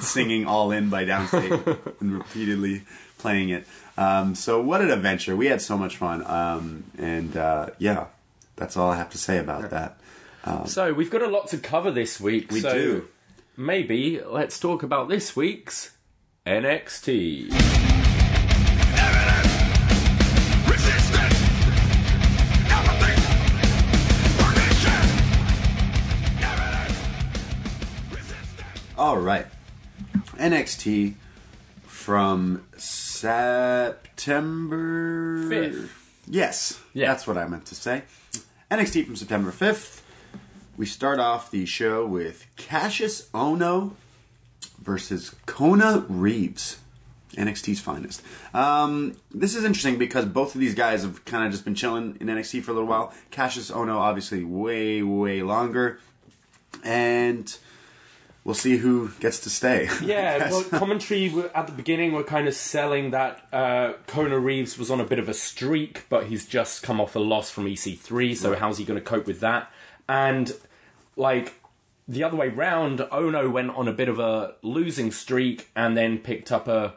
singing 0.00 0.46
"All 0.46 0.70
In" 0.72 0.88
by 0.88 1.04
Downstate 1.04 2.00
and 2.00 2.16
repeatedly 2.16 2.84
playing 3.18 3.48
it. 3.50 3.66
Um, 3.96 4.34
so 4.34 4.60
what 4.60 4.80
an 4.80 4.90
adventure! 4.90 5.36
We 5.36 5.46
had 5.46 5.60
so 5.62 5.76
much 5.78 5.96
fun, 5.96 6.24
um, 6.26 6.84
and 6.98 7.36
uh, 7.36 7.70
yeah, 7.78 8.06
that's 8.56 8.76
all 8.76 8.90
I 8.90 8.96
have 8.96 9.10
to 9.10 9.18
say 9.18 9.38
about 9.38 9.70
that. 9.70 9.98
So 10.66 10.92
we've 10.92 11.10
got 11.10 11.22
a 11.22 11.26
lot 11.28 11.48
to 11.48 11.58
cover 11.58 11.90
this 11.90 12.20
week. 12.20 12.52
We 12.52 12.60
so 12.60 12.72
do. 12.72 13.08
Maybe 13.56 14.20
let's 14.24 14.60
talk 14.60 14.84
about 14.84 15.08
this 15.08 15.34
week's 15.34 15.96
NXT. 16.46 17.50
Resistance! 20.70 21.34
Everything! 22.70 23.20
Permission! 24.38 25.06
Evidence! 26.44 26.98
Resistance! 28.12 28.94
All 28.96 29.18
right, 29.18 29.46
NXT 30.36 31.14
from 31.86 32.64
September 34.16 35.48
Fifth. 35.48 35.92
Yes, 36.28 36.80
Yeah. 36.92 37.08
that's 37.08 37.26
what 37.26 37.36
I 37.38 37.46
meant 37.46 37.66
to 37.66 37.74
say. 37.74 38.02
NXT 38.70 39.04
from 39.06 39.16
September 39.16 39.50
5th. 39.52 40.00
We 40.76 40.86
start 40.86 41.18
off 41.18 41.50
the 41.50 41.64
show 41.66 42.04
with 42.06 42.46
Kassius 42.56 43.28
Ohno 43.30 43.92
versus 44.82 45.34
Kona 45.46 46.04
Reeves, 46.08 46.78
NXT's 47.36 47.80
finest. 47.80 48.22
Um, 48.52 49.16
this 49.32 49.54
is 49.54 49.64
interesting 49.64 49.96
because 49.98 50.24
both 50.26 50.54
of 50.54 50.60
these 50.60 50.74
guys 50.74 51.02
have 51.02 51.24
kind 51.24 51.44
of 51.46 51.52
just 51.52 51.64
been 51.64 51.74
chilling 51.74 52.16
in 52.20 52.26
NXT 52.26 52.62
for 52.62 52.72
a 52.72 52.74
little 52.74 52.88
while. 52.88 53.14
Kassius 53.30 53.72
Ohno, 53.72 53.96
obviously, 53.96 54.44
way, 54.44 55.02
way 55.02 55.42
longer. 55.42 55.98
And 56.84 57.56
we'll 58.46 58.54
see 58.54 58.76
who 58.76 59.10
gets 59.18 59.40
to 59.40 59.50
stay. 59.50 59.90
Yeah, 60.06 60.50
well, 60.50 60.62
commentary 60.62 61.32
at 61.52 61.66
the 61.66 61.72
beginning 61.72 62.12
were 62.12 62.22
kind 62.22 62.46
of 62.46 62.54
selling 62.54 63.10
that 63.10 63.44
uh, 63.52 63.94
Kona 64.06 64.38
Reeves 64.38 64.78
was 64.78 64.88
on 64.88 65.00
a 65.00 65.04
bit 65.04 65.18
of 65.18 65.28
a 65.28 65.34
streak, 65.34 66.04
but 66.08 66.26
he's 66.26 66.46
just 66.46 66.84
come 66.84 67.00
off 67.00 67.16
a 67.16 67.18
loss 67.18 67.50
from 67.50 67.64
EC3, 67.64 68.36
so 68.36 68.54
how's 68.54 68.78
he 68.78 68.84
going 68.84 69.00
to 69.00 69.04
cope 69.04 69.26
with 69.26 69.40
that? 69.40 69.72
And, 70.08 70.52
like, 71.16 71.54
the 72.06 72.22
other 72.22 72.36
way 72.36 72.48
round, 72.48 73.00
Ohno 73.00 73.50
went 73.50 73.70
on 73.70 73.88
a 73.88 73.92
bit 73.92 74.08
of 74.08 74.20
a 74.20 74.54
losing 74.62 75.10
streak 75.10 75.70
and 75.74 75.96
then 75.96 76.18
picked 76.18 76.52
up 76.52 76.68
a, 76.68 76.94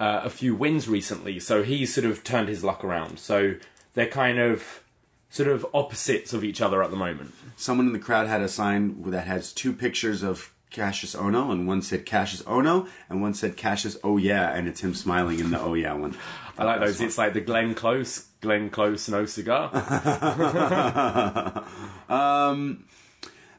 uh, 0.00 0.22
a 0.24 0.30
few 0.30 0.56
wins 0.56 0.88
recently, 0.88 1.38
so 1.38 1.62
he's 1.62 1.94
sort 1.94 2.06
of 2.06 2.24
turned 2.24 2.48
his 2.48 2.64
luck 2.64 2.82
around. 2.82 3.20
So 3.20 3.54
they're 3.94 4.08
kind 4.08 4.40
of 4.40 4.82
sort 5.28 5.48
of 5.48 5.64
opposites 5.72 6.32
of 6.32 6.42
each 6.42 6.60
other 6.60 6.82
at 6.82 6.90
the 6.90 6.96
moment. 6.96 7.32
someone 7.56 7.86
in 7.86 7.92
the 7.92 8.00
crowd 8.00 8.26
had 8.26 8.40
a 8.40 8.48
sign 8.48 9.00
that 9.10 9.28
has 9.28 9.52
two 9.52 9.72
pictures 9.72 10.24
of 10.24 10.52
Kassius 10.70 11.16
Ohno, 11.16 11.50
and 11.52 11.66
one 11.66 11.82
said 11.82 12.06
Kassius 12.06 12.42
Ohno, 12.44 12.88
and 13.08 13.20
one 13.20 13.34
said 13.34 13.56
Cassius 13.56 13.96
Oh 14.04 14.16
Yeah, 14.16 14.50
and 14.52 14.68
it's 14.68 14.80
him 14.82 14.94
smiling 14.94 15.38
in 15.40 15.50
the 15.50 15.60
Oh 15.60 15.74
Yeah 15.74 15.94
one. 15.94 16.16
I 16.58 16.64
like 16.64 16.80
those. 16.80 17.00
It's 17.00 17.18
like 17.18 17.32
the 17.32 17.40
Glenn 17.40 17.74
Close, 17.74 18.26
Glenn 18.40 18.70
Close, 18.70 19.08
no 19.08 19.24
cigar. 19.26 19.70
um, 22.08 22.84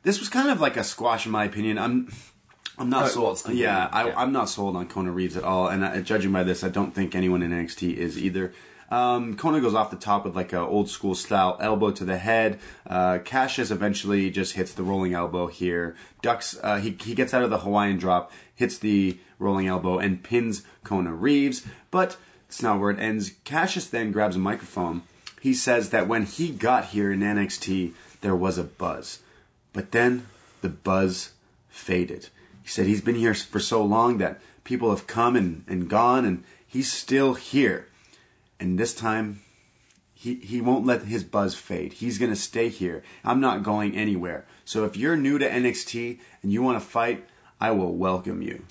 This 0.03 0.19
was 0.19 0.29
kind 0.29 0.49
of 0.49 0.59
like 0.61 0.77
a 0.77 0.83
squash, 0.83 1.25
in 1.25 1.31
my 1.31 1.45
opinion. 1.45 1.77
I'm. 1.77 2.11
I'm 2.77 2.89
not 2.89 3.05
Oh, 3.15 3.33
sold. 3.35 3.53
yeah, 3.53 3.89
I, 3.91 4.07
yeah. 4.07 4.13
I'm 4.17 4.31
not 4.31 4.49
sold 4.49 4.75
on 4.75 4.87
Kona 4.87 5.11
Reeves 5.11 5.37
at 5.37 5.43
all. 5.43 5.67
And 5.67 5.83
uh, 5.83 6.01
judging 6.01 6.31
by 6.31 6.41
this, 6.43 6.63
I 6.63 6.69
don't 6.69 6.95
think 6.95 7.13
anyone 7.13 7.43
in 7.43 7.51
NXT 7.51 7.93
is 7.95 8.17
either. 8.17 8.53
Um, 8.91 9.37
Kona 9.37 9.61
goes 9.61 9.73
off 9.73 9.89
the 9.89 9.95
top 9.95 10.25
with 10.25 10.35
like 10.35 10.51
a 10.51 10.59
old 10.59 10.89
school 10.89 11.15
style 11.15 11.57
elbow 11.61 11.91
to 11.91 12.03
the 12.03 12.17
head. 12.17 12.59
Uh, 12.85 13.19
Kassius 13.19 13.71
eventually 13.71 14.29
just 14.29 14.53
hits 14.53 14.73
the 14.73 14.83
rolling 14.83 15.13
elbow 15.13 15.47
here. 15.47 15.95
Ducks. 16.21 16.59
Uh, 16.61 16.77
he 16.77 16.97
he 17.01 17.15
gets 17.15 17.33
out 17.33 17.41
of 17.41 17.49
the 17.49 17.59
Hawaiian 17.59 17.97
drop, 17.97 18.31
hits 18.53 18.77
the 18.77 19.17
rolling 19.39 19.67
elbow, 19.67 19.97
and 19.97 20.21
pins 20.21 20.63
Kona 20.83 21.13
Reeves. 21.13 21.65
But 21.89 22.17
it's 22.49 22.61
not 22.61 22.81
where 22.81 22.91
it 22.91 22.99
ends. 22.99 23.31
Kassius 23.45 23.89
then 23.89 24.11
grabs 24.11 24.35
a 24.35 24.39
microphone. 24.39 25.03
He 25.39 25.53
says 25.53 25.89
that 25.89 26.07
when 26.07 26.25
he 26.25 26.49
got 26.49 26.85
here 26.87 27.11
in 27.13 27.21
NXT, 27.21 27.93
there 28.19 28.35
was 28.35 28.57
a 28.57 28.63
buzz. 28.63 29.19
But 29.73 29.91
then 29.91 30.27
the 30.61 30.69
buzz 30.69 31.31
faded. 31.69 32.27
He 32.61 32.67
said 32.67 32.85
he's 32.85 33.01
been 33.01 33.15
here 33.15 33.33
for 33.33 33.59
so 33.59 33.83
long 33.83 34.17
that 34.17 34.41
people 34.63 34.89
have 34.89 35.07
come 35.07 35.35
and, 35.35 35.63
and 35.67 35.89
gone, 35.89 36.25
and 36.25 36.43
he's 36.67 36.91
still 36.91 37.33
here. 37.35 37.87
And 38.61 38.77
this 38.77 38.93
time, 38.93 39.41
he, 40.13 40.35
he 40.35 40.61
won't 40.61 40.85
let 40.85 41.03
his 41.03 41.23
buzz 41.23 41.55
fade. 41.55 41.93
He's 41.93 42.17
going 42.19 42.29
to 42.31 42.35
stay 42.37 42.69
here. 42.69 43.01
I'm 43.25 43.41
not 43.41 43.63
going 43.63 43.95
anywhere. 43.97 44.45
So 44.63 44.85
if 44.85 44.95
you're 44.95 45.17
new 45.17 45.39
to 45.39 45.49
NXT 45.49 46.19
and 46.43 46.53
you 46.53 46.61
want 46.61 46.79
to 46.81 46.85
fight, 46.87 47.25
I 47.59 47.71
will 47.71 47.93
welcome 47.93 48.41
you. 48.43 48.63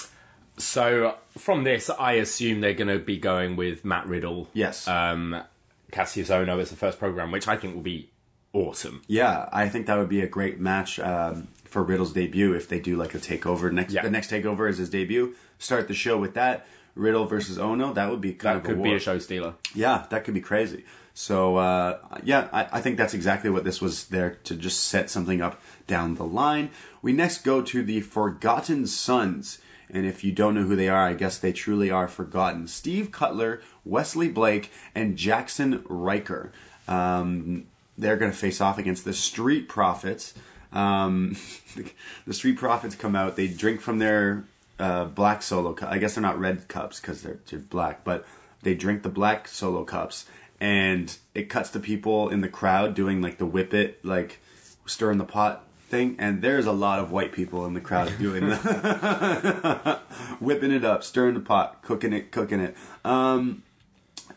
So 0.57 1.17
from 1.37 1.65
this, 1.65 1.91
I 1.91 2.13
assume 2.13 2.61
they're 2.61 2.73
going 2.73 2.89
to 2.89 2.99
be 3.01 3.19
going 3.19 3.57
with 3.57 3.85
Matt 3.85 4.07
Riddle. 4.07 4.49
Yes. 4.53 4.87
Um, 4.87 5.43
Kassius 5.91 6.27
Ohno 6.27 6.61
as 6.61 6.71
the 6.71 6.77
first 6.77 6.99
program, 6.99 7.33
which 7.33 7.49
I 7.49 7.57
think 7.57 7.75
will 7.75 7.83
be 7.83 8.11
awesome. 8.53 9.03
Yeah, 9.09 9.49
I 9.53 9.69
think 9.69 9.87
that 9.87 9.97
would 9.99 10.09
be 10.09 10.21
a 10.21 10.27
great 10.29 10.61
match 10.61 11.01
um, 11.01 11.49
for 11.65 11.83
Riddle's 11.83 12.13
debut 12.13 12.53
if 12.55 12.69
they 12.69 12.79
do 12.79 12.97
like 12.97 13.15
a 13.15 13.19
takeover. 13.19 13.73
Next, 13.73 13.93
Yeah. 13.93 14.03
the 14.03 14.11
next 14.11 14.31
takeover 14.31 14.69
is 14.69 14.79
his 14.79 14.91
debut. 14.91 15.35
Start 15.59 15.89
the 15.89 15.95
show 15.95 16.17
with 16.17 16.35
that. 16.35 16.67
Riddle 17.01 17.27
versus 17.27 17.59
Ohno. 17.59 17.95
That 17.95 18.11
would 18.11 18.21
be 18.21 18.33
kind 18.35 18.57
That 18.57 18.59
of 18.61 18.65
could 18.65 18.83
be 18.83 18.91
war. 18.91 18.97
a 18.97 19.01
show 19.01 19.19
stealer. 19.19 19.55
Yeah, 19.75 20.07
that 20.11 20.25
could 20.25 20.35
be 20.35 20.41
crazy. 20.41 20.85
So 21.15 21.57
uh, 21.57 21.99
yeah, 22.23 22.49
I, 22.53 22.69
I 22.73 22.81
think 22.81 22.97
that's 22.97 23.15
exactly 23.15 23.51
what 23.51 23.65
this 23.65 23.81
was 23.81 24.07
there 24.09 24.37
to 24.45 24.55
just 24.55 24.85
set 24.85 25.11
something 25.11 25.41
up 25.43 25.61
down 25.87 26.15
the 26.15 26.25
line. 26.25 26.71
We 27.03 27.13
next 27.13 27.45
go 27.45 27.63
to 27.63 27.83
the 27.83 28.01
Forgotten 28.03 28.87
Sons. 28.87 29.59
And 29.93 30.07
if 30.07 30.23
you 30.23 30.31
don't 30.31 30.55
know 30.55 30.63
who 30.63 30.77
they 30.77 30.89
are, 30.89 31.09
I 31.09 31.15
guess 31.15 31.37
they 31.39 31.53
truly 31.53 31.91
are 31.91 32.07
forgotten. 32.07 32.69
Steve 32.69 33.11
Cutler, 33.11 33.61
Wesley 33.85 34.29
Blake, 34.29 34.71
and 34.95 35.17
Jaxson 35.17 35.83
Ryker. 35.89 36.53
Um, 36.87 37.67
they're 37.99 38.17
going 38.17 38.31
to 38.31 38.37
face 38.37 38.61
off 38.61 38.79
against 38.79 39.05
the 39.05 39.13
Street 39.13 39.69
Profits. 39.69 40.33
Um, 40.73 41.37
the 42.27 42.33
Street 42.35 42.57
Profits 42.57 42.95
come 42.95 43.17
out. 43.17 43.35
They 43.35 43.49
drink 43.49 43.81
from 43.81 43.99
their 43.99 44.45
uh, 44.81 45.05
black 45.05 45.43
solo 45.43 45.73
cup. 45.75 45.91
I 45.91 45.99
guess 45.99 46.15
they're 46.15 46.23
not 46.23 46.41
red 46.41 46.67
cups 46.67 47.01
because 47.01 47.23
they're, 47.23 47.39
they're 47.49 47.61
black, 47.61 48.03
but 48.03 48.27
they 48.63 48.75
drink 48.75 49.03
the 49.03 49.09
black 49.09 49.47
solo 49.47 49.85
cups. 49.85 50.27
And 50.59 51.17
it 51.35 51.49
cuts 51.49 51.71
to 51.71 51.81
people 51.81 52.29
in 52.29 52.41
the 52.41 52.49
crowd 52.49 52.95
doing 52.95 53.23
like 53.23 53.39
the 53.39 53.47
whip 53.47 53.73
it, 53.73 54.05
like 54.05 54.41
stir 54.87 55.13
in 55.13 55.19
the 55.19 55.25
pot 55.25 55.65
thing. 55.89 56.17
And 56.19 56.43
there's 56.43 56.67
a 56.67 56.73
lot 56.73 56.99
of 56.99 57.13
white 57.13 57.33
people 57.33 57.67
in 57.67 57.75
the 57.75 57.81
crowd 57.81 58.13
doing 58.19 58.49
that. 58.49 60.01
Whipping 60.41 60.73
it 60.73 60.85
up, 60.85 61.05
stirring 61.05 61.35
the 61.35 61.41
pot, 61.41 61.83
cooking 61.83 62.13
it, 62.13 62.31
cooking 62.31 62.61
it. 62.61 62.77
Um, 63.05 63.63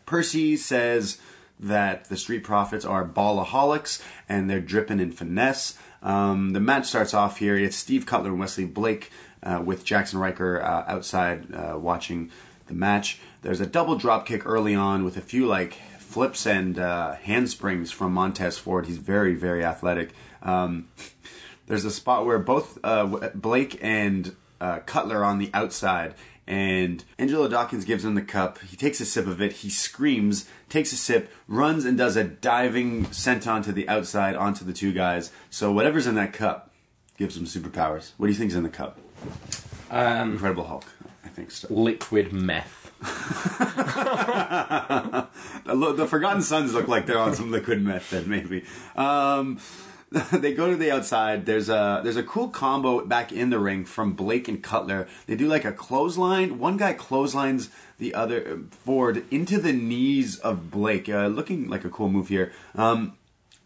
Percy 0.06 0.56
says 0.56 1.18
that 1.58 2.08
the 2.08 2.16
Street 2.16 2.44
Profits 2.44 2.84
are 2.84 3.06
ballaholics 3.06 4.02
and 4.28 4.50
they're 4.50 4.60
dripping 4.60 5.00
in 5.00 5.12
finesse. 5.12 5.78
Um, 6.02 6.50
the 6.50 6.60
match 6.60 6.86
starts 6.86 7.14
off 7.14 7.38
here. 7.38 7.56
It's 7.56 7.76
Steve 7.76 8.04
Cutler 8.04 8.30
and 8.30 8.38
Wesley 8.38 8.66
Blake 8.66 9.10
uh, 9.44 9.62
with 9.64 9.84
Jaxson 9.84 10.20
Ryker 10.20 10.62
uh, 10.62 10.84
outside 10.88 11.54
uh, 11.54 11.78
watching 11.78 12.30
the 12.66 12.74
match. 12.74 13.20
There's 13.42 13.60
a 13.60 13.66
double 13.66 13.96
drop 13.96 14.26
kick 14.26 14.46
early 14.46 14.74
on 14.74 15.04
with 15.04 15.16
a 15.16 15.20
few 15.20 15.46
like 15.46 15.74
flips 15.98 16.46
and 16.46 16.78
uh, 16.78 17.14
handsprings 17.14 17.90
from 17.90 18.12
Montez 18.12 18.58
Ford. 18.58 18.86
He's 18.86 18.98
very, 18.98 19.34
very 19.34 19.64
athletic. 19.64 20.14
Um, 20.42 20.88
there's 21.66 21.84
a 21.84 21.90
spot 21.90 22.24
where 22.24 22.38
both 22.38 22.78
uh, 22.82 23.30
Blake 23.34 23.78
and 23.82 24.34
Cutler 24.86 25.22
on 25.22 25.38
the 25.38 25.50
outside, 25.52 26.14
and 26.46 27.04
Angelo 27.18 27.48
Dawkins 27.48 27.84
gives 27.84 28.02
him 28.02 28.14
the 28.14 28.22
cup. 28.22 28.58
He 28.60 28.76
takes 28.76 28.98
a 29.00 29.04
sip 29.04 29.26
of 29.26 29.42
it. 29.42 29.52
He 29.52 29.68
screams, 29.68 30.48
takes 30.70 30.92
a 30.92 30.96
sip, 30.96 31.30
runs, 31.48 31.84
and 31.84 31.98
does 31.98 32.16
a 32.16 32.24
diving 32.24 33.06
senton 33.06 33.62
to 33.64 33.72
the 33.72 33.86
outside 33.88 34.36
onto 34.36 34.64
the 34.64 34.72
two 34.72 34.92
guys. 34.92 35.30
So 35.50 35.70
whatever's 35.70 36.06
in 36.06 36.14
that 36.14 36.32
cup 36.32 36.70
gives 37.18 37.36
him 37.36 37.44
superpowers. 37.44 38.12
What 38.16 38.26
do 38.26 38.32
you 38.32 38.38
think's 38.38 38.54
in 38.54 38.62
the 38.62 38.68
cup? 38.68 38.98
Um, 39.90 40.32
Incredible 40.32 40.64
Hulk. 40.64 40.84
I 41.24 41.28
think 41.28 41.50
so. 41.50 41.68
liquid 41.70 42.32
meth. 42.32 42.80
The, 45.64 45.94
the 45.94 46.06
Forgotten 46.06 46.42
Sons 46.42 46.74
look 46.74 46.88
like 46.88 47.06
they're 47.06 47.18
on 47.18 47.34
some 47.34 47.50
liquid 47.50 47.82
meth 47.82 48.10
then 48.10 48.28
maybe. 48.28 48.64
Um, 48.96 49.58
they 50.32 50.52
go 50.52 50.70
to 50.70 50.76
the 50.76 50.90
outside. 50.90 51.46
There's 51.46 51.68
a 51.68 52.00
there's 52.04 52.16
a 52.16 52.22
cool 52.22 52.48
combo 52.48 53.04
back 53.04 53.32
in 53.32 53.50
the 53.50 53.58
ring 53.58 53.84
from 53.84 54.12
Blake 54.12 54.46
and 54.46 54.62
Cutler. 54.62 55.08
They 55.26 55.36
do 55.36 55.48
like 55.48 55.64
a 55.64 55.72
clothesline. 55.72 56.58
One 56.58 56.76
guy 56.76 56.92
clotheslines 56.92 57.70
the 57.98 58.14
other 58.14 58.46
uh, 58.46 58.56
Ford 58.70 59.24
into 59.30 59.58
the 59.58 59.72
knees 59.72 60.38
of 60.38 60.70
Blake, 60.70 61.08
uh, 61.08 61.26
looking 61.26 61.68
like 61.68 61.84
a 61.84 61.90
cool 61.90 62.08
move 62.08 62.28
here. 62.28 62.52
Um, 62.74 63.16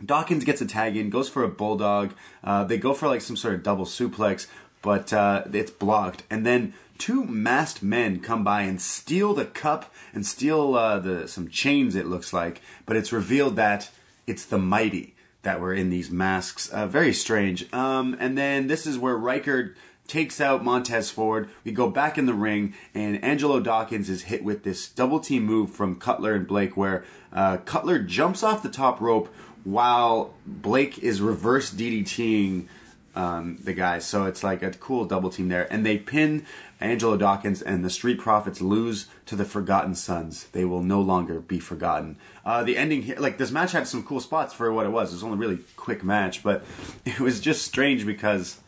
Dawkins 0.05 0.44
gets 0.44 0.61
a 0.61 0.66
tag 0.66 0.97
in, 0.97 1.11
goes 1.11 1.29
for 1.29 1.42
a 1.42 1.49
bulldog. 1.49 2.14
Uh, 2.44 2.64
they 2.64 2.79
go 2.79 2.94
for 2.94 3.09
like 3.09 3.21
some 3.21 3.37
sort 3.37 3.55
of 3.55 3.62
double 3.62 3.85
suplex, 3.85 4.47
but 4.83 5.12
uh, 5.12 5.45
it's 5.53 5.71
blocked. 5.71 6.23
And 6.31 6.47
then 6.47 6.75
two 6.99 7.25
masked 7.25 7.83
men 7.83 8.21
come 8.21 8.45
by 8.45 8.62
and 8.62 8.81
steal 8.81 9.35
the 9.35 9.45
cup 9.45 9.93
and 10.12 10.27
steal 10.27 10.75
uh, 10.75 10.99
the 10.99 11.29
some 11.29 11.49
chains. 11.49 11.95
It 11.95 12.07
looks 12.07 12.33
like, 12.33 12.61
but 12.87 12.97
it's 12.97 13.12
revealed 13.12 13.57
that 13.57 13.91
it's 14.27 14.45
the 14.45 14.59
mighty 14.59 15.14
that 15.43 15.61
were 15.61 15.73
in 15.73 15.91
these 15.91 16.11
masks. 16.11 16.69
Uh, 16.69 16.87
very 16.87 17.12
strange. 17.12 17.73
Um, 17.73 18.17
and 18.21 18.37
then 18.37 18.67
this 18.67 18.87
is 18.87 18.99
where 18.99 19.17
Ryker 19.17 19.75
takes 20.07 20.41
out 20.41 20.64
Montez 20.64 21.11
Ford. 21.11 21.49
We 21.64 21.73
go 21.73 21.88
back 21.88 22.19
in 22.19 22.27
the 22.27 22.35
ring, 22.35 22.75
and 22.95 23.23
Angelo 23.23 23.61
Dawkins 23.61 24.09
is 24.11 24.23
hit 24.23 24.43
with 24.43 24.64
this 24.64 24.88
double 24.88 25.21
team 25.21 25.45
move 25.45 25.71
from 25.71 25.97
Cutler 25.97 26.35
and 26.35 26.47
Blake, 26.47 26.77
where 26.77 27.05
uh, 27.33 27.59
Cutler 27.59 27.99
jumps 27.99 28.43
off 28.43 28.62
the 28.62 28.71
top 28.71 29.01
rope 29.01 29.33
while 29.64 30.35
Blake 30.47 30.99
is 30.99 31.21
reverse 31.21 31.73
DDTing 31.73 32.67
um, 33.14 33.59
the 33.62 33.73
guys. 33.73 34.05
So 34.07 34.25
it's 34.25 34.42
like 34.44 34.62
a 34.62 34.71
cool 34.71 35.05
double 35.05 35.31
team 35.31 35.49
there. 35.49 35.71
And 35.73 35.85
they 35.85 35.99
pin 35.99 36.44
Angelo 36.81 37.16
Dawkins, 37.16 37.61
and 37.62 37.85
the 37.85 37.90
Street 37.90 38.18
Profits 38.18 38.61
lose 38.61 39.09
to 39.27 39.35
the 39.37 39.44
Forgotten 39.44 39.94
Sons. 39.94 40.44
They 40.53 40.64
will 40.64 40.83
no 40.83 41.01
longer 41.01 41.40
be 41.40 41.59
forgotten. 41.59 42.16
Uh, 42.44 42.62
the 42.62 42.77
ending 42.77 43.03
here, 43.03 43.16
like 43.18 43.37
this 43.38 43.51
match 43.51 43.73
had 43.73 43.88
some 43.88 44.03
cool 44.05 44.21
spots 44.21 44.55
for 44.55 44.73
what 44.73 44.87
it 44.87 44.90
was. 44.90 45.11
It 45.11 45.16
was 45.16 45.25
only 45.25 45.37
a 45.37 45.40
really 45.40 45.62
quick 45.77 46.05
match, 46.05 46.42
but 46.42 46.64
it 47.05 47.18
was 47.21 47.40
just 47.40 47.62
strange 47.62 48.07
because 48.07 48.59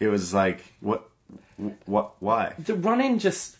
it 0.00 0.08
was 0.08 0.34
like, 0.34 0.64
what, 0.80 1.08
what, 1.86 2.14
why? 2.20 2.54
the 2.58 2.74
run 2.74 3.00
in 3.00 3.18
just 3.20 3.56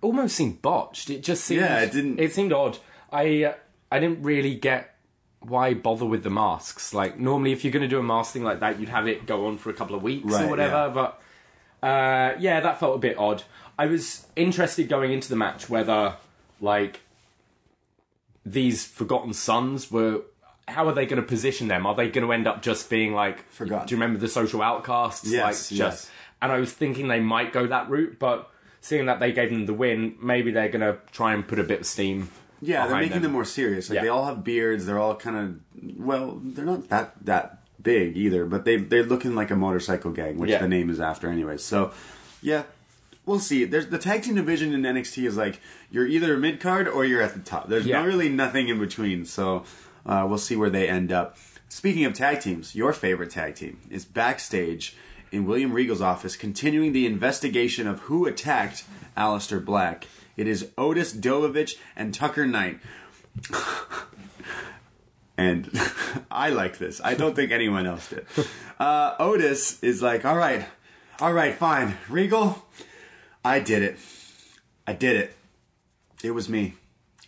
almost 0.00 0.36
seemed 0.36 0.62
botched. 0.62 1.10
It 1.10 1.22
just 1.22 1.44
seemed 1.44 1.62
Yeah, 1.62 1.80
it 1.80 1.92
didn't- 1.92 2.20
It 2.20 2.32
seemed 2.32 2.52
odd. 2.52 2.78
I 3.12 3.44
uh, 3.44 3.54
I 3.90 3.98
didn't 3.98 4.22
really 4.22 4.54
get 4.54 4.89
why 5.40 5.74
bother 5.74 6.06
with 6.06 6.22
the 6.22 6.30
masks. 6.30 6.92
Like 6.94 7.18
normally, 7.18 7.52
if 7.52 7.64
you're 7.64 7.72
going 7.72 7.82
to 7.82 7.88
do 7.88 7.98
a 7.98 8.02
mask 8.02 8.32
thing 8.32 8.44
like 8.44 8.60
that, 8.60 8.78
you'd 8.78 8.88
have 8.90 9.08
it 9.08 9.26
go 9.26 9.46
on 9.46 9.58
for 9.58 9.70
a 9.70 9.74
couple 9.74 9.96
of 9.96 10.02
weeks 10.02 10.32
Right, 10.32 10.44
or 10.44 10.48
whatever. 10.50 10.74
yeah. 10.74 10.88
But 10.88 11.86
uh, 11.86 12.36
yeah, 12.38 12.60
that 12.60 12.78
felt 12.78 12.96
a 12.96 12.98
bit 12.98 13.16
odd. 13.18 13.42
I 13.78 13.86
was 13.86 14.26
interested 14.36 14.88
going 14.88 15.12
into 15.12 15.28
the 15.30 15.36
match 15.36 15.70
whether 15.70 16.16
like 16.60 17.00
these 18.44 18.86
Forgotten 18.86 19.32
Sons 19.32 19.90
were. 19.90 20.22
How 20.68 20.86
are 20.86 20.92
they 20.92 21.04
going 21.04 21.20
to 21.20 21.26
position 21.26 21.66
them? 21.66 21.84
Are 21.84 21.96
they 21.96 22.08
going 22.08 22.24
to 22.24 22.32
end 22.32 22.46
up 22.46 22.62
just 22.62 22.88
being 22.88 23.12
like 23.12 23.44
Forgotten. 23.50 23.88
Do 23.88 23.94
you 23.94 24.00
remember 24.00 24.20
the 24.20 24.28
social 24.28 24.62
outcasts? 24.62 25.26
Yes, 25.26 25.42
like 25.42 25.54
just 25.54 25.72
yes. 25.72 26.10
and 26.40 26.52
I 26.52 26.58
was 26.60 26.72
thinking 26.72 27.08
they 27.08 27.18
might 27.18 27.52
go 27.52 27.66
that 27.66 27.90
route, 27.90 28.18
but 28.20 28.48
seeing 28.80 29.06
that 29.06 29.18
they 29.18 29.32
gave 29.32 29.50
them 29.50 29.66
the 29.66 29.74
win, 29.74 30.14
maybe 30.22 30.52
they're 30.52 30.68
going 30.68 30.80
to 30.82 30.98
try 31.12 31.34
and 31.34 31.46
put 31.48 31.58
a 31.58 31.64
bit 31.64 31.80
of 31.80 31.86
steam. 31.86 32.30
Yeah, 32.62 32.86
they're 32.86 32.96
making 33.00 33.22
them. 33.22 33.32
more 33.32 33.44
serious. 33.44 33.88
Like 33.88 33.96
Yeah. 33.96 34.02
they 34.02 34.08
all 34.08 34.26
have 34.26 34.44
beards. 34.44 34.86
They're 34.86 34.98
all 34.98 35.16
kind 35.16 35.36
of 35.36 35.98
well, 35.98 36.40
they're 36.44 36.64
not 36.64 36.88
that 36.90 37.14
that 37.24 37.58
big 37.82 38.16
either, 38.16 38.44
but 38.44 38.64
they 38.64 38.76
they're 38.76 39.02
looking 39.04 39.34
like 39.34 39.50
a 39.50 39.56
motorcycle 39.56 40.10
gang, 40.12 40.38
which 40.38 40.50
Yeah. 40.50 40.58
the 40.60 40.68
name 40.68 40.90
is 40.90 41.00
after 41.00 41.28
anyway. 41.30 41.56
So, 41.56 41.92
yeah, 42.42 42.64
we'll 43.24 43.38
see. 43.38 43.64
There's 43.64 43.86
the 43.86 43.98
tag 43.98 44.22
team 44.22 44.34
division 44.34 44.74
in 44.74 44.82
NXT 44.84 45.26
is 45.26 45.36
like 45.36 45.60
you're 45.90 46.06
either 46.06 46.36
mid 46.36 46.60
card 46.60 46.86
or 46.86 47.04
you're 47.04 47.22
at 47.22 47.32
the 47.34 47.40
top. 47.40 47.68
There's 47.68 47.86
Yeah. 47.86 48.00
no 48.02 48.06
really 48.06 48.28
nothing 48.28 48.68
in 48.68 48.78
between. 48.78 49.24
So, 49.24 49.64
uh, 50.04 50.26
we'll 50.28 50.38
see 50.38 50.56
where 50.56 50.70
they 50.70 50.88
end 50.88 51.10
up. 51.12 51.36
Speaking 51.70 52.04
of 52.04 52.12
tag 52.14 52.40
teams, 52.40 52.74
your 52.74 52.92
favorite 52.92 53.30
tag 53.30 53.54
team 53.54 53.78
is 53.90 54.04
backstage 54.04 54.96
in 55.32 55.46
William 55.46 55.72
Regal's 55.72 56.00
office, 56.00 56.36
continuing 56.36 56.92
the 56.92 57.06
investigation 57.06 57.86
of 57.86 58.00
who 58.00 58.26
attacked 58.26 58.82
Aleister 59.16 59.64
Black. 59.64 60.06
It 60.40 60.48
is 60.48 60.70
Otis 60.78 61.12
Dozovic 61.12 61.76
and 61.94 62.14
Tucker 62.14 62.46
Knight. 62.46 62.80
and 65.36 65.70
I 66.30 66.48
like 66.48 66.78
this. 66.78 66.98
I 67.04 67.12
don't 67.12 67.36
think 67.36 67.52
anyone 67.52 67.84
else 67.84 68.08
did. 68.08 68.24
Uh, 68.78 69.16
Otis 69.18 69.82
is 69.82 70.00
like, 70.00 70.24
all 70.24 70.38
right, 70.38 70.64
all 71.20 71.34
right, 71.34 71.54
fine. 71.54 71.98
Regal, 72.08 72.64
I 73.44 73.60
did 73.60 73.82
it. 73.82 73.98
I 74.86 74.94
did 74.94 75.16
it. 75.16 75.36
It 76.24 76.30
was 76.30 76.48
me. 76.48 76.72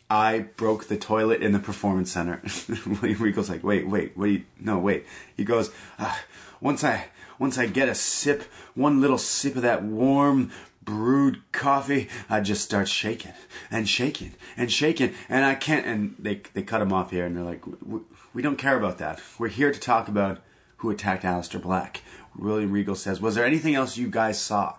I 0.09 0.38
broke 0.57 0.88
the 0.88 0.96
toilet 0.96 1.42
in 1.42 1.53
the 1.53 1.59
performance 1.59 2.11
center. 2.11 2.40
Regal's 3.03 3.51
like, 3.51 3.62
wait, 3.62 3.87
wait, 3.87 4.16
wait, 4.16 4.46
no, 4.59 4.79
wait. 4.79 5.05
He 5.37 5.44
goes, 5.44 5.70
uh, 5.98 6.16
once 6.62 6.83
I, 6.83 7.09
once 7.38 7.59
I 7.59 7.66
get 7.66 7.90
a 7.90 7.94
sip, 7.94 8.44
one 8.75 9.03
little 9.03 9.18
sip 9.18 9.57
of 9.57 9.62
that 9.62 9.83
warm 9.83 10.51
brewed 10.85 11.40
coffee, 11.53 12.09
I 12.29 12.40
just 12.40 12.64
start 12.64 12.88
shaking 12.88 13.33
and 13.71 13.88
shaking 13.88 14.35
and 14.57 14.71
shaking, 14.71 15.14
and 15.29 15.45
I 15.45 15.55
can't. 15.55 15.87
And 15.87 16.16
they 16.18 16.42
they 16.55 16.62
cut 16.62 16.83
him 16.83 16.92
off 16.92 17.11
here, 17.11 17.27
and 17.27 17.37
they're 17.37 17.45
like, 17.45 17.64
"We- 17.83 18.01
we 18.35 18.42
don't 18.42 18.57
care 18.57 18.77
about 18.77 18.99
that. 18.99 19.21
We're 19.38 19.49
here 19.49 19.73
to 19.73 19.79
talk 19.81 20.09
about 20.09 20.40
who 20.79 20.90
attacked 20.90 21.23
Aleister 21.23 21.61
Black. 21.61 22.03
William 22.37 22.73
Regal 22.73 22.95
says, 22.95 23.21
was 23.21 23.35
there 23.35 23.45
anything 23.45 23.75
else 23.75 23.97
you 23.97 24.09
guys 24.09 24.40
saw? 24.40 24.77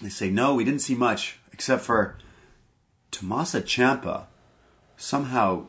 They 0.00 0.08
say, 0.08 0.30
no, 0.30 0.54
we 0.54 0.64
didn't 0.64 0.80
see 0.80 0.94
much, 0.94 1.38
except 1.52 1.82
for 1.84 2.16
Tommaso 3.10 3.60
Ciampa 3.60 4.24
somehow 4.96 5.66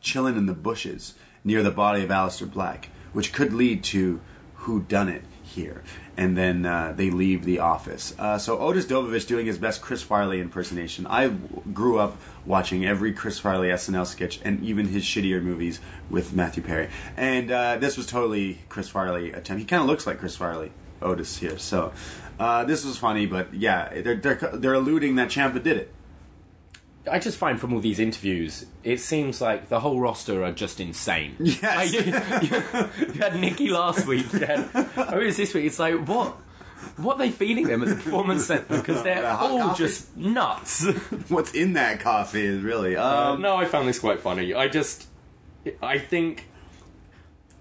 chilling 0.00 0.36
in 0.36 0.46
the 0.46 0.54
bushes 0.54 1.14
near 1.44 1.62
the 1.62 1.70
body 1.70 2.04
of 2.04 2.10
Aleister 2.10 2.50
Black, 2.50 2.88
which 3.12 3.32
could 3.32 3.52
lead 3.52 3.82
to 3.84 4.20
who 4.54 4.80
done 4.82 5.08
it 5.08 5.24
here. 5.58 5.82
And 6.16 6.36
then 6.36 6.64
uh, 6.64 6.92
they 6.96 7.10
leave 7.10 7.44
the 7.44 7.58
office. 7.58 8.14
Uh, 8.18 8.38
so 8.38 8.58
Otis 8.58 8.86
Dozovic 8.86 9.26
doing 9.26 9.46
his 9.46 9.58
best 9.58 9.80
Chris 9.80 10.02
Farley 10.02 10.40
impersonation. 10.40 11.06
I 11.06 11.28
w- 11.28 11.62
grew 11.72 11.98
up 11.98 12.16
watching 12.46 12.86
every 12.86 13.12
Chris 13.12 13.38
Farley 13.38 13.68
SNL 13.68 14.06
sketch 14.06 14.40
and 14.44 14.62
even 14.64 14.88
his 14.88 15.04
shittier 15.04 15.42
movies 15.42 15.80
with 16.08 16.32
Matthew 16.32 16.62
Perry. 16.62 16.88
And 17.16 17.50
uh, 17.50 17.76
this 17.76 17.96
was 17.96 18.06
totally 18.06 18.60
Chris 18.68 18.88
Farley 18.88 19.32
attempt. 19.32 19.60
He 19.60 19.66
kind 19.66 19.82
of 19.82 19.88
looks 19.88 20.06
like 20.06 20.18
Chris 20.18 20.36
Farley, 20.36 20.72
Otis 21.02 21.38
here. 21.38 21.58
So 21.58 21.92
uh, 22.40 22.64
this 22.64 22.84
was 22.84 22.96
funny, 22.96 23.26
but 23.26 23.52
yeah, 23.52 24.00
they're, 24.02 24.16
they're, 24.16 24.50
they're 24.54 24.74
alluding 24.74 25.16
that 25.16 25.28
Ciampa 25.28 25.62
did 25.62 25.76
it. 25.76 25.92
I 27.10 27.18
just 27.18 27.36
find 27.38 27.60
from 27.60 27.72
all 27.74 27.80
these 27.80 27.98
interviews, 27.98 28.66
it 28.84 28.98
seems 29.00 29.40
like 29.40 29.68
the 29.68 29.80
whole 29.80 30.00
roster 30.00 30.42
are 30.44 30.52
just 30.52 30.80
insane. 30.80 31.36
Yes. 31.40 31.62
Like, 31.62 31.92
you, 31.92 32.00
you- 32.58 33.14
you 33.14 33.20
had 33.20 33.36
Nikki 33.40 33.70
last 33.70 34.06
week. 34.06 34.32
You 34.32 34.40
had 34.40 34.68
Otis 34.96 35.36
this 35.36 35.54
week. 35.54 35.64
It's 35.66 35.78
like 35.78 35.94
what? 36.06 36.36
What 36.96 37.14
are 37.16 37.18
they 37.18 37.30
feeding 37.30 37.66
them 37.66 37.82
at 37.82 37.88
the 37.88 37.94
performance 37.96 38.46
center? 38.46 38.78
Because 38.78 39.02
they're 39.02 39.26
Hot 39.26 39.50
all 39.50 39.58
coffee? 39.60 39.78
just 39.84 40.16
nuts. 40.16 40.84
What's 41.28 41.52
in 41.52 41.72
that 41.74 42.00
coffee 42.00 42.44
is 42.44 42.62
really. 42.62 42.96
Uh, 42.96 43.32
Um, 43.32 43.42
no, 43.42 43.56
I 43.56 43.64
found 43.66 43.88
this 43.88 43.98
quite 43.98 44.20
funny. 44.20 44.54
I 44.54 44.68
just, 44.68 45.06
I 45.82 45.98
think 45.98 46.47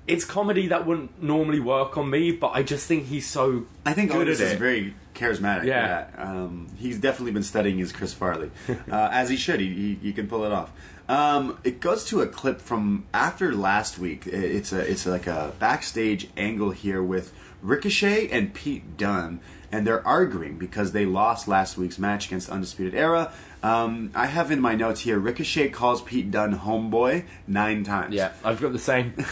it's 0.08 0.24
comedy 0.26 0.68
that 0.68 0.86
wouldn't 0.86 1.22
normally 1.22 1.60
work 1.60 1.98
on 1.98 2.10
me, 2.10 2.32
but 2.32 2.52
I 2.54 2.64
just 2.64 2.88
think 2.88 3.06
he's 3.06 3.28
so 3.28 3.66
I 3.86 3.94
think 3.94 4.12
good 4.12 4.22
Otis 4.22 4.40
is 4.40 4.54
it. 4.54 4.60
very 4.60 4.96
charismatic. 5.14 5.66
Yeah. 5.66 6.08
Um, 6.18 6.68
he's 6.78 7.00
definitely 7.00 7.34
been 7.34 7.44
studying 7.44 7.78
his 7.78 7.92
Chris 7.92 8.14
Farley, 8.14 8.52
uh, 8.70 9.10
as 9.12 9.30
he 9.30 9.36
should. 9.36 9.60
He, 9.60 9.74
he, 9.74 9.96
he 9.96 10.14
can 10.14 10.28
pull 10.28 10.46
it 10.46 10.52
off. 10.52 10.72
Um, 11.10 11.58
it 11.64 11.80
goes 11.80 12.06
to 12.06 12.22
a 12.22 12.28
clip 12.28 12.62
from 12.62 13.06
after 13.14 13.54
last 13.54 13.98
week. 13.98 14.28
It's 14.28 14.72
a 14.72 14.80
it's 14.80 15.06
like 15.06 15.28
a 15.28 15.54
backstage 15.60 16.30
angle 16.36 16.72
here 16.72 17.02
with 17.02 17.34
Ricochet 17.62 18.30
and 18.30 18.54
Pete 18.54 18.98
Dunne, 18.98 19.40
and 19.72 19.88
they're 19.88 20.06
arguing 20.06 20.58
because 20.58 20.92
they 20.92 21.06
lost 21.06 21.48
last 21.48 21.78
week's 21.78 21.98
match 21.98 22.28
against 22.28 22.50
Undisputed 22.50 22.94
Era. 22.94 23.32
Um, 23.64 24.12
I 24.16 24.28
have 24.28 24.52
in 24.52 24.62
my 24.62 24.76
notes 24.76 25.02
here 25.02 25.18
Ricochet 25.18 25.70
calls 25.70 26.02
Pete 26.02 26.30
Dunne 26.30 26.60
homeboy 26.60 27.26
nine 27.48 27.84
times. 27.84 28.14
Yeah, 28.14 28.34
I've 28.44 28.62
got 28.62 28.74
the 28.74 28.80
same. 28.80 29.14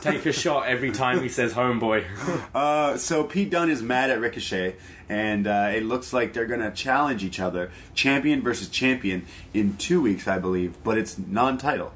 Take 0.00 0.26
a 0.26 0.32
shot 0.32 0.66
every 0.66 0.90
time 0.90 1.22
he 1.22 1.28
says 1.28 1.52
homeboy. 1.54 2.04
Uh, 2.54 2.96
so 2.96 3.22
Pete 3.24 3.48
Dunne 3.50 3.70
is 3.70 3.82
mad 3.82 4.10
at 4.10 4.20
Ricochet, 4.20 4.74
and 5.08 5.46
uh, 5.46 5.70
it 5.72 5.84
looks 5.84 6.12
like 6.12 6.32
they're 6.32 6.46
going 6.46 6.60
to 6.60 6.70
challenge 6.72 7.22
each 7.22 7.38
other, 7.38 7.70
champion 7.94 8.42
versus 8.42 8.68
champion, 8.68 9.24
in 9.54 9.76
two 9.76 10.00
weeks, 10.00 10.26
I 10.26 10.38
believe. 10.38 10.76
But 10.82 10.98
it's 10.98 11.16
non-title. 11.18 11.92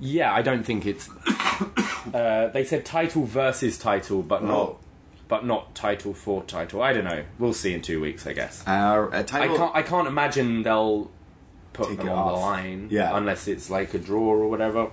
Yeah, 0.00 0.32
I 0.32 0.42
don't 0.42 0.62
think 0.64 0.86
it's. 0.86 1.08
Uh, 2.12 2.48
they 2.48 2.62
said 2.64 2.84
title 2.84 3.24
versus 3.24 3.78
title, 3.78 4.20
but 4.22 4.42
not, 4.44 4.52
Oh. 4.58 4.78
but 5.26 5.46
not 5.46 5.74
title 5.74 6.12
for 6.12 6.42
title. 6.42 6.82
I 6.82 6.92
don't 6.92 7.04
know. 7.04 7.24
We'll 7.38 7.54
see 7.54 7.72
in 7.72 7.80
two 7.80 7.98
weeks, 8.00 8.26
I 8.26 8.34
guess. 8.34 8.62
Uh, 8.66 9.08
I 9.10 9.22
title. 9.22 9.56
can't. 9.56 9.74
I 9.74 9.80
can't 9.82 10.06
imagine 10.06 10.62
they'll 10.64 11.10
put 11.72 11.88
Take 11.88 11.98
them 11.98 12.10
on 12.10 12.26
the 12.26 12.38
line, 12.38 12.88
Yeah. 12.90 13.16
unless 13.16 13.48
it's 13.48 13.70
like 13.70 13.94
a 13.94 13.98
draw 13.98 14.20
or 14.20 14.48
whatever, 14.50 14.90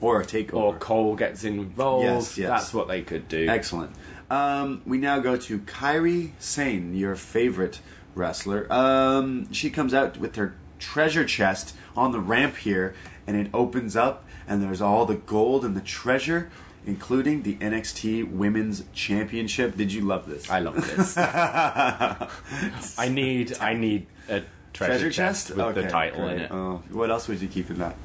or 0.00 0.20
a 0.20 0.24
takeover. 0.24 0.54
or 0.54 0.76
Cole 0.76 1.16
gets 1.16 1.44
involved. 1.44 2.04
Yes, 2.04 2.38
yes. 2.38 2.48
That's 2.50 2.74
what 2.74 2.88
they 2.88 3.02
could 3.02 3.28
do. 3.28 3.48
Excellent. 3.48 3.92
Um, 4.30 4.82
we 4.86 4.98
now 4.98 5.18
go 5.18 5.36
to 5.36 5.58
Kairi 5.60 6.32
Sane, 6.38 6.94
your 6.94 7.14
favorite 7.16 7.80
wrestler. 8.14 8.70
Um, 8.72 9.52
she 9.52 9.70
comes 9.70 9.92
out 9.94 10.16
with 10.18 10.36
her 10.36 10.54
treasure 10.78 11.24
chest 11.24 11.74
on 11.96 12.12
the 12.12 12.20
ramp 12.20 12.56
here, 12.56 12.94
and 13.26 13.36
it 13.36 13.48
opens 13.54 13.96
up, 13.96 14.24
and 14.46 14.62
there's 14.62 14.80
all 14.80 15.04
the 15.06 15.14
gold 15.16 15.64
and 15.64 15.76
the 15.76 15.80
treasure, 15.80 16.50
including 16.86 17.42
the 17.42 17.56
NXT 17.56 18.30
Women's 18.30 18.84
Championship. 18.92 19.76
Did 19.76 19.92
you 19.92 20.02
love 20.02 20.26
this? 20.28 20.50
I 20.50 20.58
love 20.58 20.74
this. 20.76 21.16
I 22.98 23.08
need. 23.10 23.56
I 23.60 23.74
need 23.74 24.06
a 24.28 24.40
treasure, 24.40 24.46
treasure 24.72 25.10
chest, 25.10 25.46
chest 25.48 25.56
with 25.56 25.66
Okay, 25.66 25.82
the 25.82 25.88
title 25.88 26.28
in 26.28 26.38
it. 26.40 26.50
Oh, 26.50 26.82
what 26.90 27.10
else 27.10 27.28
would 27.28 27.40
you 27.40 27.48
keep 27.48 27.70
in 27.70 27.78
that? 27.78 27.96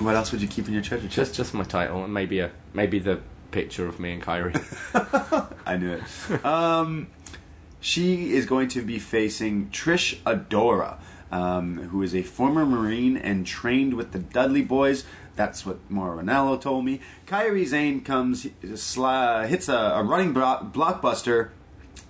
What 0.00 0.04
do 0.04 0.04
you 0.04 0.06
mean? 0.06 0.14
What 0.14 0.16
else 0.16 0.32
would 0.32 0.40
you 0.42 0.48
keep 0.48 0.66
in 0.68 0.72
your 0.74 0.82
treasure 0.82 1.04
chest? 1.08 1.14
Just, 1.16 1.34
just 1.34 1.54
my 1.54 1.64
title, 1.64 2.04
and 2.04 2.12
maybe 2.14 2.40
a 2.40 2.50
maybe 2.72 2.98
the 2.98 3.20
picture 3.50 3.86
of 3.86 3.98
me 4.00 4.12
and 4.12 4.22
Kairi. 4.22 4.54
I 5.66 5.76
knew 5.76 5.92
it. 5.92 6.44
Um, 6.44 7.08
she 7.80 8.32
is 8.32 8.46
going 8.46 8.68
to 8.68 8.82
be 8.82 8.98
facing 8.98 9.68
Trish 9.70 10.16
Adora. 10.22 10.98
um, 11.32 11.88
who 11.90 12.02
is 12.02 12.14
a 12.14 12.22
former 12.22 12.64
Marine 12.66 13.16
and 13.16 13.46
trained 13.46 13.94
with 13.94 14.12
the 14.12 14.18
Dudley 14.18 14.62
Boys. 14.62 15.04
That's 15.36 15.64
what 15.64 15.78
Mauro 15.90 16.20
Ranallo 16.22 16.60
told 16.60 16.84
me. 16.84 17.00
Kairi 17.26 17.66
Sane 17.66 18.00
comes, 18.02 18.46
sli- 18.64 19.46
hits 19.48 19.68
a, 19.68 19.74
a 19.74 20.02
running 20.02 20.32
blo- 20.32 20.68
blockbuster, 20.72 21.50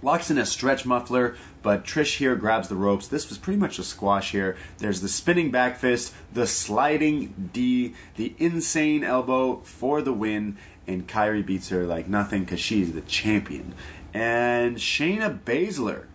locks 0.02 0.30
in 0.30 0.38
a 0.38 0.46
stretch 0.46 0.86
muffler, 0.86 1.36
but 1.62 1.84
Trish 1.84 2.16
here 2.16 2.36
grabs 2.36 2.68
the 2.68 2.76
ropes. 2.76 3.08
This 3.08 3.28
was 3.28 3.38
pretty 3.38 3.58
much 3.58 3.78
a 3.78 3.82
squash 3.82 4.32
here. 4.32 4.56
There's 4.78 5.00
the 5.00 5.08
spinning 5.08 5.50
back 5.50 5.76
fist, 5.76 6.14
the 6.32 6.46
sliding 6.46 7.50
D, 7.52 7.94
the 8.16 8.34
insane 8.38 9.04
elbow 9.04 9.60
for 9.64 10.02
the 10.02 10.12
win, 10.12 10.56
and 10.86 11.06
Kairi 11.06 11.44
beats 11.44 11.68
her 11.68 11.84
like 11.84 12.08
nothing 12.08 12.44
because 12.44 12.60
she's 12.60 12.92
the 12.92 13.02
champion. 13.02 13.74
And 14.12 14.76
Shayna 14.76 15.40
Baszler 15.40 16.06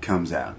comes 0.00 0.32
out. 0.32 0.56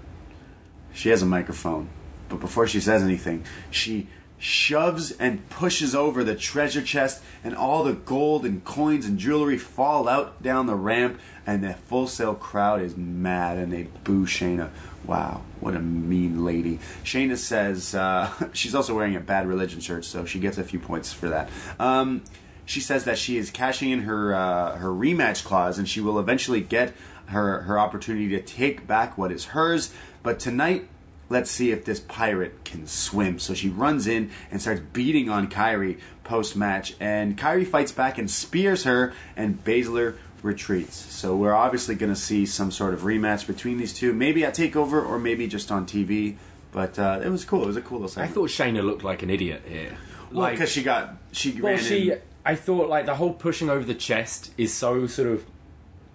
She 0.92 1.10
has 1.10 1.22
a 1.22 1.26
microphone, 1.26 1.88
but 2.28 2.40
before 2.40 2.66
she 2.66 2.80
says 2.80 3.02
anything, 3.02 3.44
she 3.70 4.08
shoves 4.38 5.10
and 5.12 5.48
pushes 5.50 5.94
over 5.94 6.22
the 6.22 6.34
treasure 6.34 6.82
chest, 6.82 7.22
and 7.42 7.54
all 7.54 7.84
the 7.84 7.92
gold 7.92 8.44
and 8.44 8.64
coins 8.64 9.06
and 9.06 9.18
jewelry 9.18 9.58
fall 9.58 10.08
out 10.08 10.42
down 10.42 10.66
the 10.66 10.74
ramp, 10.74 11.20
and 11.46 11.62
the 11.62 11.74
full 11.74 12.06
sail 12.06 12.34
crowd 12.34 12.80
is 12.80 12.96
mad 12.96 13.58
and 13.58 13.72
they 13.72 13.88
boo 14.04 14.26
Shayna. 14.26 14.70
Wow, 15.04 15.42
what 15.60 15.74
a 15.74 15.80
mean 15.80 16.44
lady. 16.44 16.78
Shayna 17.02 17.36
says 17.36 17.94
uh, 17.94 18.30
she's 18.52 18.74
also 18.74 18.94
wearing 18.94 19.16
a 19.16 19.20
bad 19.20 19.46
religion 19.46 19.80
shirt, 19.80 20.04
so 20.04 20.24
she 20.24 20.38
gets 20.38 20.58
a 20.58 20.64
few 20.64 20.78
points 20.78 21.12
for 21.12 21.28
that. 21.28 21.48
Um, 21.78 22.22
she 22.64 22.80
says 22.80 23.04
that 23.04 23.16
she 23.16 23.38
is 23.38 23.50
cashing 23.50 23.90
in 23.90 24.00
her 24.00 24.34
uh, 24.34 24.76
her 24.76 24.90
rematch 24.90 25.44
clause, 25.44 25.78
and 25.78 25.88
she 25.88 26.00
will 26.00 26.18
eventually 26.18 26.60
get 26.60 26.94
her 27.26 27.62
her 27.62 27.78
opportunity 27.78 28.28
to 28.28 28.40
take 28.40 28.86
back 28.86 29.16
what 29.16 29.32
is 29.32 29.46
hers. 29.46 29.92
But 30.22 30.38
tonight, 30.38 30.88
let's 31.28 31.50
see 31.50 31.70
if 31.70 31.84
this 31.84 32.00
pirate 32.00 32.64
can 32.64 32.86
swim. 32.86 33.38
So 33.38 33.54
she 33.54 33.68
runs 33.68 34.06
in 34.06 34.30
and 34.50 34.60
starts 34.60 34.80
beating 34.92 35.28
on 35.28 35.48
Kairi 35.48 35.98
post 36.24 36.56
match, 36.56 36.94
and 37.00 37.36
Kairi 37.36 37.66
fights 37.66 37.92
back 37.92 38.18
and 38.18 38.30
spears 38.30 38.84
her, 38.84 39.12
and 39.36 39.62
Baszler 39.64 40.16
retreats. 40.42 40.96
So 40.96 41.36
we're 41.36 41.54
obviously 41.54 41.94
going 41.94 42.12
to 42.12 42.20
see 42.20 42.46
some 42.46 42.70
sort 42.70 42.94
of 42.94 43.00
rematch 43.00 43.46
between 43.46 43.78
these 43.78 43.92
two, 43.92 44.12
maybe 44.12 44.44
at 44.44 44.54
Takeover 44.54 45.04
or 45.04 45.18
maybe 45.18 45.46
just 45.46 45.70
on 45.70 45.86
TV. 45.86 46.36
But 46.70 46.98
uh, 46.98 47.20
it 47.24 47.28
was 47.28 47.44
cool. 47.44 47.64
It 47.64 47.66
was 47.66 47.76
a 47.76 47.82
cool 47.82 48.00
little 48.00 48.22
I 48.22 48.26
thought 48.26 48.50
Shayna 48.50 48.84
looked 48.84 49.04
like 49.04 49.22
an 49.22 49.30
idiot 49.30 49.62
here. 49.66 49.96
well, 50.30 50.50
because 50.50 50.70
she 50.70 50.82
got 50.82 51.16
she 51.32 51.60
well, 51.60 51.74
ran 51.74 51.82
she. 51.82 52.10
in. 52.10 52.20
I 52.44 52.54
thought 52.54 52.88
like 52.88 53.06
the 53.06 53.14
whole 53.14 53.32
pushing 53.32 53.68
over 53.68 53.84
the 53.84 53.94
chest 53.94 54.52
is 54.56 54.72
so 54.72 55.06
sort 55.06 55.28
of 55.28 55.44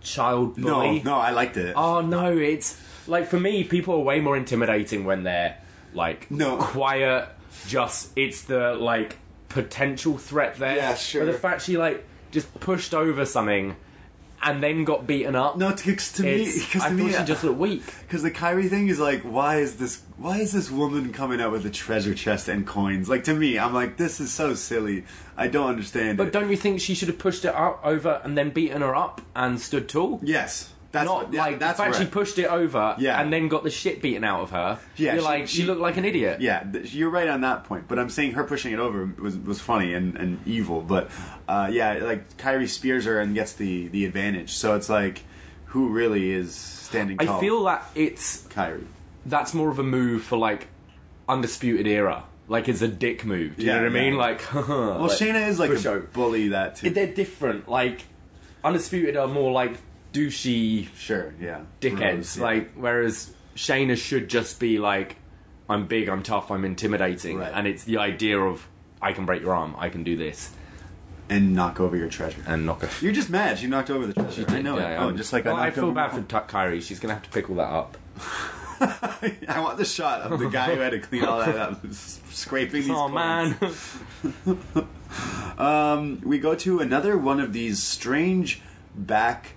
child 0.02 0.58
No, 0.58 0.98
no, 1.00 1.16
I 1.16 1.32
liked 1.32 1.58
it. 1.58 1.74
Oh 1.76 2.02
no, 2.02 2.38
it's 2.38 2.80
like 3.08 3.28
for 3.28 3.40
me, 3.40 3.64
people 3.64 3.96
are 3.96 4.00
way 4.04 4.20
more 4.20 4.38
intimidating 4.38 5.06
when 5.06 5.24
they're 5.24 5.58
like 5.94 6.30
No. 6.32 6.58
quiet. 6.58 7.30
Just 7.68 8.12
it's 8.18 8.42
the 8.44 8.74
like 8.74 9.18
potential 9.50 10.18
threat 10.18 10.56
there. 10.58 10.76
Yeah, 10.76 10.96
sure. 10.96 11.26
But 11.26 11.32
the 11.32 11.38
fact 11.38 11.62
she 11.62 11.78
like 11.78 12.06
just 12.32 12.54
pushed 12.60 12.94
over 12.94 13.26
something 13.26 13.76
and 14.46 14.62
then 14.62 14.84
got 14.84 15.08
beaten 15.08 15.36
up. 15.38 15.56
no, 15.58 15.72
to, 15.72 15.96
to 15.96 16.24
me, 16.24 16.44
it's, 16.44 16.66
because 16.66 16.82
I 16.82 16.90
to 16.90 16.96
thought 16.98 17.04
me, 17.06 17.12
she 17.12 17.18
uh, 17.18 17.26
just 17.26 17.44
looked 17.46 17.60
weak. 17.60 17.84
Because 18.02 18.24
the 18.24 18.32
Kairi 18.32 18.70
thing 18.70 18.90
is 18.90 19.00
like, 19.00 19.22
why 19.22 19.58
is 19.60 19.78
this? 19.78 20.02
Why 20.18 20.40
is 20.40 20.52
this 20.52 20.70
woman 20.70 21.14
coming 21.14 21.40
out 21.40 21.52
with 21.54 21.66
a 21.66 21.70
treasure 21.70 22.14
chest 22.14 22.50
and 22.50 22.68
coins? 22.68 23.08
Like 23.08 23.24
to 23.26 23.34
me, 23.34 23.58
I'm 23.58 23.74
like, 23.74 23.96
this 23.98 24.20
is 24.20 24.34
so 24.34 24.54
silly. 24.54 25.06
I 25.38 25.48
don't 25.48 25.70
understand. 25.70 26.18
But 26.18 26.28
it. 26.28 26.34
don't 26.34 26.50
you 26.50 26.58
think 26.58 26.82
she 26.82 26.94
should 26.94 27.08
have 27.08 27.20
pushed 27.20 27.46
it 27.46 27.56
up 27.56 27.80
over 27.86 28.20
and 28.24 28.38
then 28.38 28.50
beaten 28.50 28.82
her 28.82 28.96
up 28.96 29.22
and 29.36 29.62
stood 29.62 29.88
tall? 29.88 30.20
yes, 30.24 30.73
that's 30.94 31.06
Not 31.06 31.26
what, 31.26 31.34
yeah, 31.34 31.42
like 31.42 31.60
that's 31.60 31.78
the 31.78 31.84
fact 31.84 31.98
she 31.98 32.06
pushed 32.06 32.40
it 32.40 32.46
over 32.46 32.96
Yeah. 33.00 33.20
and 33.20 33.34
then 33.34 33.50
got 33.50 33.64
the 33.64 33.70
shit 33.70 34.02
beaten 34.02 34.24
out 34.24 34.42
of 34.42 34.52
her. 34.52 34.80
Yeah, 34.96 35.14
you're 35.14 35.22
she- 35.22 35.26
like 35.28 35.48
she, 35.48 35.58
she- 35.58 35.66
looked 35.66 35.82
like 35.82 35.98
an 35.98 36.06
idiot. 36.06 36.40
Yeah, 36.40 36.64
you're 36.84 37.10
right 37.10 37.28
on 37.28 37.42
that 37.42 37.66
point. 37.66 37.88
But 37.90 38.00
I'm 38.00 38.10
saying 38.10 38.34
her 38.34 38.44
pushing 38.46 38.72
it 38.72 38.80
over 38.80 39.12
was 39.20 39.36
was 39.38 39.60
funny 39.60 39.94
and, 39.94 40.16
and 40.16 40.40
evil. 40.48 40.82
But 40.82 41.10
uh, 41.50 41.70
yeah, 41.72 41.96
like 41.96 42.38
Kairi 42.38 42.70
spears 42.70 43.04
her 43.06 43.20
and 43.20 43.34
gets 43.36 43.54
the 43.54 43.90
the 43.90 44.06
advantage. 44.06 44.52
So 44.54 44.76
it's 44.76 44.88
like, 44.88 45.24
who 45.66 45.90
really 45.90 46.32
is 46.32 46.56
standing 46.56 47.18
tall? 47.18 47.38
I 47.38 47.40
feel 47.42 47.64
that 47.66 47.86
it's 47.96 48.44
Kairi. 48.48 48.86
that's 49.26 49.54
more 49.54 49.70
of 49.70 49.80
a 49.80 49.84
move 49.84 50.24
for 50.24 50.38
like 50.38 50.68
undisputed 51.28 51.88
era. 51.88 52.24
Like 52.48 52.68
it's 52.70 52.82
a 52.82 52.88
dick 52.88 53.26
move. 53.26 53.56
Do 53.56 53.64
you 53.64 53.70
Yeah, 53.70 53.78
know 53.78 53.84
what 53.88 53.98
I 53.98 54.02
mean? 54.02 54.16
Like, 54.18 54.54
Well, 54.54 55.10
Shayna 55.10 55.48
is 55.48 55.60
like 55.60 55.72
a 55.72 56.00
bully. 56.14 56.50
That 56.50 56.76
too. 56.76 56.90
they're 56.92 57.08
different. 57.12 57.68
Like 57.70 58.04
undisputed 58.64 59.18
are 59.18 59.28
more 59.28 59.52
like 59.52 59.78
douchey 60.14 60.88
sure, 60.96 61.34
yeah. 61.42 61.62
dickheads. 61.82 62.14
Bros, 62.14 62.38
yeah. 62.38 62.44
Like 62.44 62.72
whereas 62.76 63.34
Shayna 63.56 63.98
should 63.98 64.30
just 64.30 64.60
be 64.60 64.78
like, 64.80 65.18
I'm 65.70 65.88
big, 65.88 66.08
I'm 66.10 66.24
tough, 66.24 66.50
I'm 66.52 66.64
intimidating, 66.66 67.38
Right. 67.40 67.52
and 67.54 67.68
it's 67.68 67.84
the 67.84 67.98
idea 67.98 68.40
of 68.40 68.68
I 69.02 69.12
can 69.14 69.26
break 69.26 69.42
your 69.42 69.54
arm, 69.54 69.76
I 69.78 69.90
can 69.90 70.04
do 70.04 70.16
this, 70.16 70.52
and 71.30 71.54
knock 71.54 71.80
over 71.80 71.98
your 71.98 72.10
treasure. 72.10 72.42
and 72.48 72.66
knock 72.66 72.82
her. 72.82 72.90
You're 73.06 73.14
just 73.14 73.30
mad. 73.30 73.58
She 73.60 73.68
knocked 73.68 73.90
over 73.90 74.06
the 74.08 74.14
treasure. 74.14 74.46
I 74.48 74.62
know 74.62 74.78
it. 74.78 74.84
Oh, 74.84 75.08
I'm- 75.08 75.18
just 75.18 75.34
like 75.34 75.46
well, 75.46 75.56
I 75.56 75.60
I 75.62 75.64
knocked 75.66 75.76
feel 75.76 75.86
over 75.86 75.94
bad 75.94 76.12
for 76.12 76.22
Tuck 76.22 76.50
Kairi. 76.52 76.82
She's 76.82 77.00
gonna 77.00 77.14
have 77.16 77.24
to 77.24 77.30
pick 77.30 77.50
all 77.50 77.56
that 77.58 77.70
up. 77.70 77.98
I 78.80 79.60
want 79.62 79.78
the 79.78 79.86
shot 79.86 80.22
of 80.22 80.40
the 80.40 80.50
guy 80.50 80.76
who 80.76 80.82
had 80.82 80.92
to 80.92 81.00
clean 81.00 81.24
all 81.24 81.40
that 81.40 81.56
up, 81.56 81.82
scraping 81.92 82.82
these. 82.82 82.90
Oh 82.92 83.08
man. 83.08 83.56
Um, 85.58 86.20
we 86.24 86.40
go 86.40 86.56
to 86.56 86.80
another 86.80 87.16
one 87.18 87.40
of 87.40 87.54
these 87.54 87.82
strange 87.82 88.62
back 88.96 89.52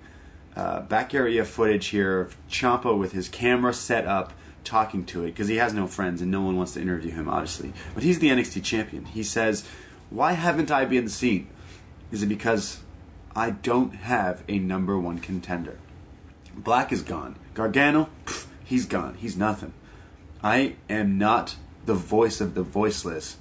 uh, 0.56 0.80
back 0.80 1.14
area 1.14 1.44
footage 1.44 1.88
here 1.88 2.20
of 2.20 2.36
Ciampa 2.48 2.96
with 2.96 3.12
his 3.12 3.28
camera 3.28 3.74
set 3.74 4.06
up, 4.06 4.32
talking 4.64 5.04
to 5.06 5.22
it 5.22 5.26
because 5.26 5.48
he 5.48 5.56
has 5.56 5.74
no 5.74 5.86
friends 5.86 6.22
and 6.22 6.30
no 6.30 6.40
one 6.40 6.56
wants 6.56 6.72
to 6.74 6.80
interview 6.80 7.12
him, 7.12 7.28
obviously. 7.28 7.72
But 7.94 8.02
he's 8.02 8.18
the 8.18 8.30
NXT 8.30 8.64
champion. 8.64 9.04
He 9.04 9.22
says, 9.22 9.64
"Why 10.10 10.32
haven't 10.32 10.70
I 10.70 10.86
been 10.86 11.08
seen? 11.08 11.48
Is 12.10 12.22
it 12.22 12.26
because 12.26 12.80
I 13.34 13.50
don't 13.50 13.94
have 13.94 14.42
a 14.48 14.58
number 14.58 14.98
one 14.98 15.18
contender? 15.18 15.78
Black 16.56 16.90
is 16.90 17.02
gone. 17.02 17.36
Gargano, 17.54 18.08
pff, 18.24 18.46
he's 18.64 18.86
gone. 18.86 19.14
He's 19.14 19.36
nothing. 19.36 19.74
I 20.42 20.76
am 20.88 21.18
not 21.18 21.56
the 21.84 21.94
voice 21.94 22.40
of 22.40 22.54
the 22.54 22.62
voiceless. 22.62 23.36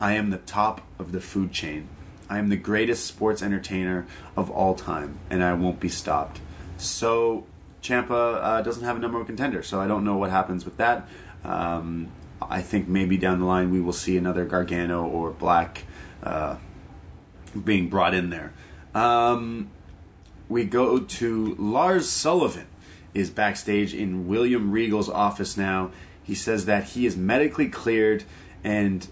I 0.00 0.14
am 0.14 0.30
the 0.30 0.38
top 0.38 0.80
of 0.98 1.12
the 1.12 1.20
food 1.20 1.52
chain. 1.52 1.88
I 2.28 2.38
am 2.38 2.48
the 2.48 2.56
greatest 2.56 3.06
sports 3.06 3.42
entertainer 3.42 4.06
of 4.36 4.50
all 4.50 4.74
time, 4.74 5.18
and 5.30 5.42
I 5.42 5.52
won't 5.52 5.78
be 5.78 5.88
stopped. 5.88 6.40
So, 6.86 7.46
Ciampa 7.82 8.42
uh, 8.42 8.62
doesn't 8.62 8.84
have 8.84 8.96
a 8.96 8.98
number 8.98 9.18
one 9.18 9.26
contender, 9.26 9.62
so 9.62 9.80
I 9.80 9.86
don't 9.86 10.04
know 10.04 10.16
what 10.16 10.30
happens 10.30 10.64
with 10.64 10.76
that. 10.78 11.08
Um, 11.44 12.08
I 12.40 12.62
think 12.62 12.88
maybe 12.88 13.16
down 13.16 13.40
the 13.40 13.46
line 13.46 13.70
we 13.70 13.80
will 13.80 13.92
see 13.92 14.16
another 14.16 14.44
Gargano 14.44 15.06
or 15.06 15.30
Black 15.30 15.84
uh, 16.22 16.56
being 17.64 17.88
brought 17.88 18.14
in 18.14 18.30
there. 18.30 18.52
Um, 18.94 19.70
we 20.48 20.64
go 20.64 21.00
to 21.00 21.54
Lars 21.58 22.08
Sullivan 22.08 22.66
is 23.12 23.30
backstage 23.30 23.94
in 23.94 24.26
William 24.26 24.72
Regal's 24.72 25.08
office 25.08 25.56
now. 25.56 25.90
He 26.22 26.34
says 26.34 26.66
that 26.66 26.84
he 26.84 27.06
is 27.06 27.16
medically 27.16 27.68
cleared 27.68 28.24
and 28.62 29.06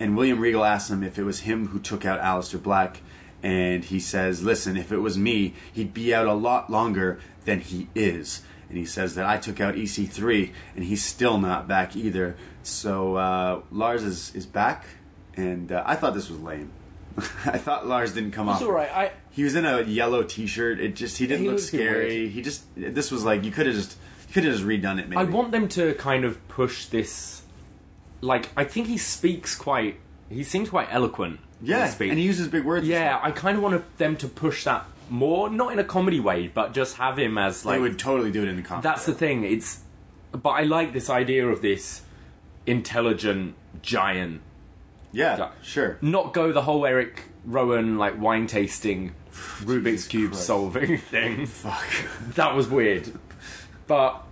and 0.00 0.16
William 0.16 0.40
Regal 0.40 0.64
asks 0.64 0.90
him 0.90 1.04
if 1.04 1.18
it 1.18 1.24
was 1.24 1.40
him 1.40 1.68
who 1.68 1.78
took 1.78 2.04
out 2.04 2.20
Aleister 2.20 2.60
Black 2.60 3.00
and 3.44 3.84
he 3.84 4.00
says, 4.00 4.42
"Listen, 4.42 4.76
if 4.76 4.90
it 4.90 4.98
was 4.98 5.16
me, 5.16 5.54
he'd 5.72 5.94
be 5.94 6.12
out 6.12 6.26
a 6.26 6.32
lot 6.32 6.70
longer 6.70 7.20
than 7.44 7.60
he 7.60 7.88
is." 7.94 8.42
And 8.68 8.78
he 8.78 8.86
says 8.86 9.14
that 9.14 9.26
I 9.26 9.36
took 9.36 9.60
out 9.60 9.74
EC3 9.74 10.50
and 10.74 10.84
he's 10.84 11.04
still 11.04 11.38
not 11.38 11.68
back 11.68 11.94
either. 11.94 12.36
So 12.62 13.16
uh, 13.16 13.60
Lars 13.70 14.02
is 14.02 14.34
is 14.34 14.46
back 14.46 14.86
and 15.36 15.70
uh, 15.70 15.82
I 15.84 15.96
thought 15.96 16.14
this 16.14 16.30
was 16.30 16.40
lame. 16.40 16.70
I 17.44 17.58
thought 17.58 17.86
Lars 17.86 18.14
didn't 18.14 18.32
come 18.32 18.48
off. 18.48 18.60
It's 18.60 18.66
all 18.66 18.72
right. 18.72 18.90
I 18.90 19.12
He 19.30 19.44
was 19.44 19.54
in 19.54 19.64
a 19.64 19.82
yellow 19.82 20.22
T-shirt. 20.22 20.80
It 20.80 20.96
just 20.96 21.18
he 21.18 21.26
didn't 21.26 21.42
He 21.42 21.48
look 21.48 21.56
looked 21.56 21.64
a 21.64 21.76
scary. 21.76 22.28
He 22.28 22.42
just 22.42 22.64
this 22.74 23.10
was 23.10 23.24
like 23.24 23.44
you 23.44 23.52
could 23.52 23.66
have 23.66 23.74
just 23.74 23.96
you 24.28 24.34
could 24.34 24.44
have 24.44 24.54
just 24.54 24.64
redone 24.64 24.98
it. 24.98 25.08
Maybe 25.08 25.16
I 25.16 25.24
want 25.24 25.52
them 25.52 25.68
to 25.68 25.94
kind 25.94 26.24
of 26.24 26.46
push 26.48 26.86
this. 26.86 27.42
Like, 28.20 28.48
I 28.56 28.64
think 28.64 28.86
he 28.86 28.96
speaks 28.96 29.54
quite. 29.54 30.00
He 30.30 30.42
seems 30.42 30.70
quite 30.70 30.88
eloquent. 30.90 31.40
Yeah, 31.64 31.86
he 31.86 31.92
speaks. 31.92 32.10
and 32.10 32.18
he 32.18 32.24
uses 32.24 32.48
big 32.48 32.64
words. 32.64 32.86
Yeah, 32.86 33.18
I 33.22 33.30
kind 33.30 33.56
of 33.56 33.62
want 33.62 33.98
them 33.98 34.16
to 34.18 34.28
push 34.28 34.64
that 34.64 34.86
more, 35.10 35.50
not 35.50 35.72
in 35.72 35.78
a 35.78 35.84
comedy 35.84 36.20
way, 36.20 36.48
but 36.48 36.72
just 36.72 36.96
have 36.96 37.18
him 37.18 37.36
as 37.38 37.64
like. 37.64 37.76
they 37.76 37.80
would 37.82 37.98
totally 37.98 38.30
do 38.32 38.42
it 38.42 38.48
in 38.48 38.56
the 38.56 38.62
comedy. 38.62 38.82
that's 38.84 39.04
the 39.06 39.12
thing. 39.14 39.44
It's, 39.44 39.80
but 40.32 40.50
I 40.50 40.62
like 40.62 40.92
this 40.92 41.10
idea 41.10 41.46
of 41.48 41.60
this 41.62 42.02
intelligent 42.66 43.54
giant. 43.82 44.40
yeah, 45.12 45.50
sure. 45.62 45.98
Not 46.00 46.32
go 46.32 46.52
the 46.52 46.62
whole 46.62 46.86
Eric 46.86 47.24
Rowan 47.44 47.98
like 47.98 48.18
wine 48.20 48.46
tasting, 48.46 49.14
Rubik's 49.32 50.06
cube 50.06 50.32
Christ. 50.32 50.46
solving 50.46 50.98
thing. 51.12 51.46
Fuck. 51.46 51.84
That 52.34 52.54
was 52.56 52.68
weird, 52.68 53.12
but 53.86 54.22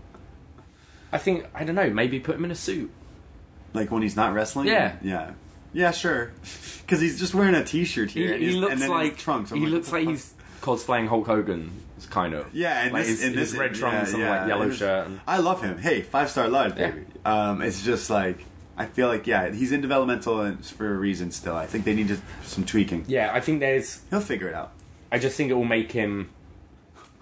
I 1.13 1.19
think 1.19 1.47
I 1.55 1.65
don't 1.65 1.75
know. 1.77 1.91
Maybe 1.91 2.19
put 2.19 2.37
him 2.37 2.45
in 2.45 2.51
a 2.51 2.55
suit. 2.57 2.91
Like 3.75 3.91
when 3.91 4.03
he's 4.03 4.17
not 4.17 4.33
wrestling. 4.35 4.67
Yeah. 4.69 4.97
yeah, 5.03 5.33
yeah, 5.73 5.91
sure. 5.91 6.33
Because 6.83 7.01
he's 7.01 7.19
just 7.19 7.33
wearing 7.33 7.55
a 7.55 7.65
T-shirt 7.65 8.11
here. 8.11 8.33
and 8.35 8.43
he 8.43 8.49
he's- 8.51 8.61
looks 8.61 8.73
and 8.73 8.83
then 8.83 8.91
like 8.91 9.17
trunks. 9.17 9.51
I'm 9.53 9.57
he 9.59 9.65
like, 9.65 9.73
looks 9.73 9.93
like 9.93 10.07
he's 10.09 10.35
cosplaying 10.61 11.09
Hulk 11.09 11.27
Hogan. 11.27 11.71
It's 11.97 12.05
kind 12.07 12.35
of 12.35 12.53
Yeah, 12.53 12.83
and 12.83 12.93
like 12.93 13.05
this, 13.05 13.21
his, 13.21 13.25
and 13.25 13.35
his 13.37 13.53
this 13.53 13.59
red 13.59 13.75
trunks 13.75 14.11
yeah, 14.11 14.15
and 14.17 14.23
yeah, 14.23 14.39
like 14.41 14.49
yellow 14.49 14.71
shirt. 14.73 15.07
And, 15.07 15.21
I 15.27 15.39
love 15.39 15.63
him. 15.63 15.79
Hey, 15.79 16.03
five 16.03 16.29
star 16.29 16.49
Yeah. 16.51 16.69
baby. 16.69 17.05
Um, 17.25 17.63
it's 17.63 17.83
just 17.85 18.11
like 18.11 18.45
I 18.77 18.87
feel 18.87 19.07
like 19.09 19.27
yeah, 19.27 19.51
he's 19.53 19.71
in 19.73 19.81
developmental 19.81 20.41
and 20.43 20.63
for 20.67 20.93
a 20.93 20.99
reason. 20.99 21.31
Still, 21.31 21.57
I 21.57 21.67
think 21.67 21.85
they 21.85 21.95
need 21.95 22.09
to, 22.09 22.19
some 22.43 22.65
tweaking. 22.65 23.05
yeah, 23.07 23.31
I 23.33 23.41
think 23.41 23.61
there's. 23.61 24.01
He'll 24.11 24.21
figure 24.21 24.49
it 24.49 24.55
out. 24.55 24.73
I 25.11 25.19
just 25.19 25.37
think 25.37 25.51
it 25.51 25.55
will 25.55 25.65
make 25.65 25.93
him 25.93 26.31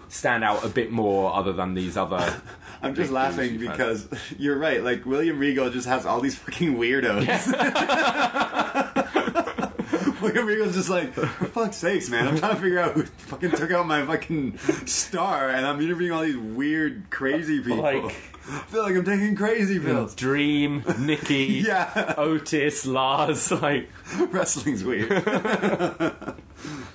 stand 0.09 0.43
out 0.43 0.65
a 0.65 0.69
bit 0.69 0.91
more, 0.91 1.33
other 1.33 1.53
than 1.53 1.75
these 1.75 1.95
other. 1.95 2.41
I'm 2.83 2.95
just 2.95 3.11
laughing 3.11 3.57
because 3.59 4.07
you're 4.39 4.57
right. 4.57 4.83
Like 4.83 5.05
William 5.05 5.37
Regal 5.39 5.69
just 5.69 5.87
has 5.87 6.05
all 6.05 6.19
these 6.21 6.35
fucking 6.37 6.75
weirdos. 6.75 7.27
William 10.21 10.45
Regal's 10.45 10.75
just 10.75 10.89
like, 10.89 11.13
for 11.13 11.25
fuck's 11.27 11.77
sakes, 11.77 12.09
man. 12.09 12.27
I'm 12.27 12.37
trying 12.37 12.55
to 12.55 12.61
figure 12.61 12.79
out 12.79 12.91
who 12.93 13.03
fucking 13.03 13.51
took 13.51 13.71
out 13.71 13.87
my 13.87 14.05
fucking 14.05 14.57
star, 14.85 15.49
and 15.49 15.65
I'm 15.65 15.81
interviewing 15.81 16.11
all 16.11 16.21
these 16.21 16.37
weird, 16.37 17.09
crazy 17.09 17.59
people. 17.59 17.81
Like- 17.81 18.03
I 18.43 18.57
feel 18.69 18.81
like 18.81 18.95
I'm 18.95 19.05
taking 19.05 19.35
crazy 19.35 19.79
pills. 19.79 20.15
Dream, 20.15 20.83
Nikki, 20.97 21.63
Yeah. 21.65 22.15
Otis, 22.17 22.87
Lars, 22.87 23.51
like 23.51 23.87
Wrestling's 24.17 24.83
weird. 24.83 25.11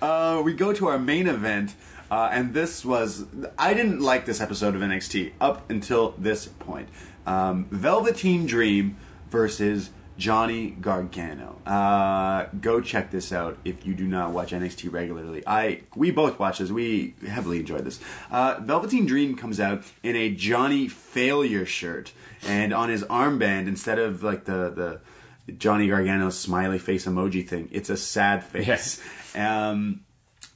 uh, 0.03 0.43
we 0.45 0.55
go 0.55 0.73
to 0.73 0.89
our 0.89 0.99
main 0.99 1.29
event, 1.29 1.73
uh, 2.11 2.29
and 2.33 2.55
this 2.55 2.85
was. 2.85 3.27
I 3.59 3.75
didn't 3.75 4.01
like 4.01 4.27
this 4.27 4.41
episode 4.41 4.75
of 4.75 4.81
NXT 4.83 5.33
up 5.41 5.71
until 5.71 6.15
this 6.19 6.47
point. 6.47 6.89
Um, 7.27 7.67
Velveteen 7.71 8.47
Dream 8.47 8.97
versus 9.31 9.91
Johnny 10.17 10.71
Gargano. 10.71 11.61
Uh, 11.67 12.47
go 12.61 12.81
check 12.81 13.11
this 13.11 13.33
out 13.33 13.59
if 13.65 13.87
you 13.87 13.95
do 13.95 14.07
not 14.07 14.31
watch 14.31 14.53
NXT 14.53 14.93
regularly. 14.93 15.43
I 15.47 15.83
we 15.95 16.11
both 16.11 16.39
watch 16.39 16.59
this. 16.59 16.71
We 16.71 17.15
heavily 17.27 17.59
enjoyed 17.61 17.85
this. 17.85 18.01
Uh, 18.31 18.61
Velveteen 18.61 19.07
Dream 19.07 19.37
comes 19.37 19.61
out 19.61 19.83
in 20.03 20.17
a 20.17 20.31
Johnny 20.31 20.89
Failure 20.89 21.67
shirt, 21.67 22.13
and 22.47 22.73
on 22.73 22.89
his 22.89 23.03
armband 23.05 23.67
instead 23.69 23.99
of 23.99 24.23
like 24.23 24.45
the 24.45 25.01
the 25.47 25.53
Johnny 25.53 25.89
Gargano's 25.89 26.39
smiley 26.39 26.79
face 26.79 27.07
emoji 27.07 27.47
thing. 27.47 27.69
It's 27.73 27.91
a 27.91 27.97
sad 27.97 28.45
face. 28.45 29.03
Um, 29.35 30.01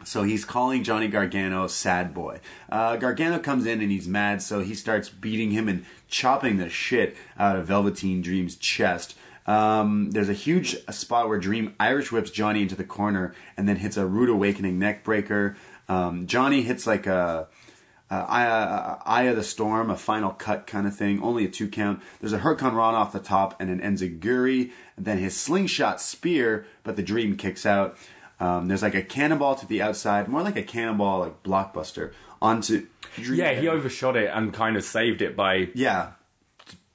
so 0.05 0.23
he's 0.23 0.45
calling 0.45 0.83
Johnny 0.83 1.09
Gargano 1.09 1.67
sad 1.67 2.15
boy. 2.15 2.41
Uh, 2.71 2.97
Gargano 2.97 3.39
comes 3.39 3.67
in 3.67 3.81
and 3.81 3.91
he's 3.91 4.09
mad, 4.09 4.43
so 4.43 4.61
he 4.61 4.75
starts 4.75 5.09
beating 5.09 5.51
him 5.51 5.69
and 5.69 5.85
chopping 6.09 6.57
the 6.57 6.69
shit 6.69 7.17
out 7.39 7.57
of 7.57 7.67
Velveteen 7.67 8.23
Dream's 8.23 8.57
chest. 8.57 9.17
Um, 9.47 10.11
there's 10.11 10.29
a 10.29 10.35
huge 10.35 10.77
spot 10.91 11.29
where 11.29 11.39
Dream 11.39 11.75
Irish 11.81 12.13
whips 12.13 12.31
Johnny 12.31 12.63
into 12.63 12.77
the 12.77 12.85
corner 12.85 13.35
and 13.57 13.69
then 13.69 13.77
hits 13.77 13.97
a 13.97 14.07
rude 14.07 14.29
awakening 14.29 14.79
neck 14.79 15.03
breaker. 15.05 15.57
Um, 15.89 16.27
Johnny 16.27 16.63
hits 16.63 16.87
like 16.87 17.07
a 17.07 17.49
Eye, 18.11 19.23
of 19.23 19.37
the 19.37 19.43
Storm, 19.43 19.89
a 19.89 19.97
final 19.97 20.31
cut 20.31 20.67
kind 20.67 20.87
of 20.87 20.97
thing, 20.97 21.23
only 21.23 21.45
a 21.45 21.49
two 21.49 21.69
count. 21.69 22.03
There's 22.21 22.33
a 22.33 22.41
Hurricanrana 22.41 22.95
off 22.95 23.13
the 23.13 23.21
top 23.21 23.61
and 23.61 23.71
an 23.71 23.81
Enzuigiri, 23.81 24.73
and 24.97 25.07
then 25.07 25.19
his 25.19 25.37
slingshot 25.37 26.01
spear, 26.01 26.67
but 26.83 26.97
the 26.97 27.03
Dream 27.03 27.37
kicks 27.37 27.65
out. 27.65 27.97
Um, 28.41 28.69
there's 28.69 28.83
like 28.83 28.95
a 28.95 29.03
cannonball 29.03 29.55
to 29.57 29.67
the 29.67 29.83
outside, 29.83 30.27
more 30.27 30.43
like 30.43 30.57
a 30.57 30.63
cannonball, 30.63 31.21
like 31.21 31.43
blockbuster, 31.43 32.13
onto 32.41 32.87
yeah, 33.19 33.53
he 33.61 33.69
overshot 33.69 34.17
it 34.17 34.31
and 34.33 34.53
kind 34.53 34.77
of 34.77 34.85
saved 34.85 35.21
it 35.21 35.37
by 35.37 35.69
Yeah, 35.75 36.13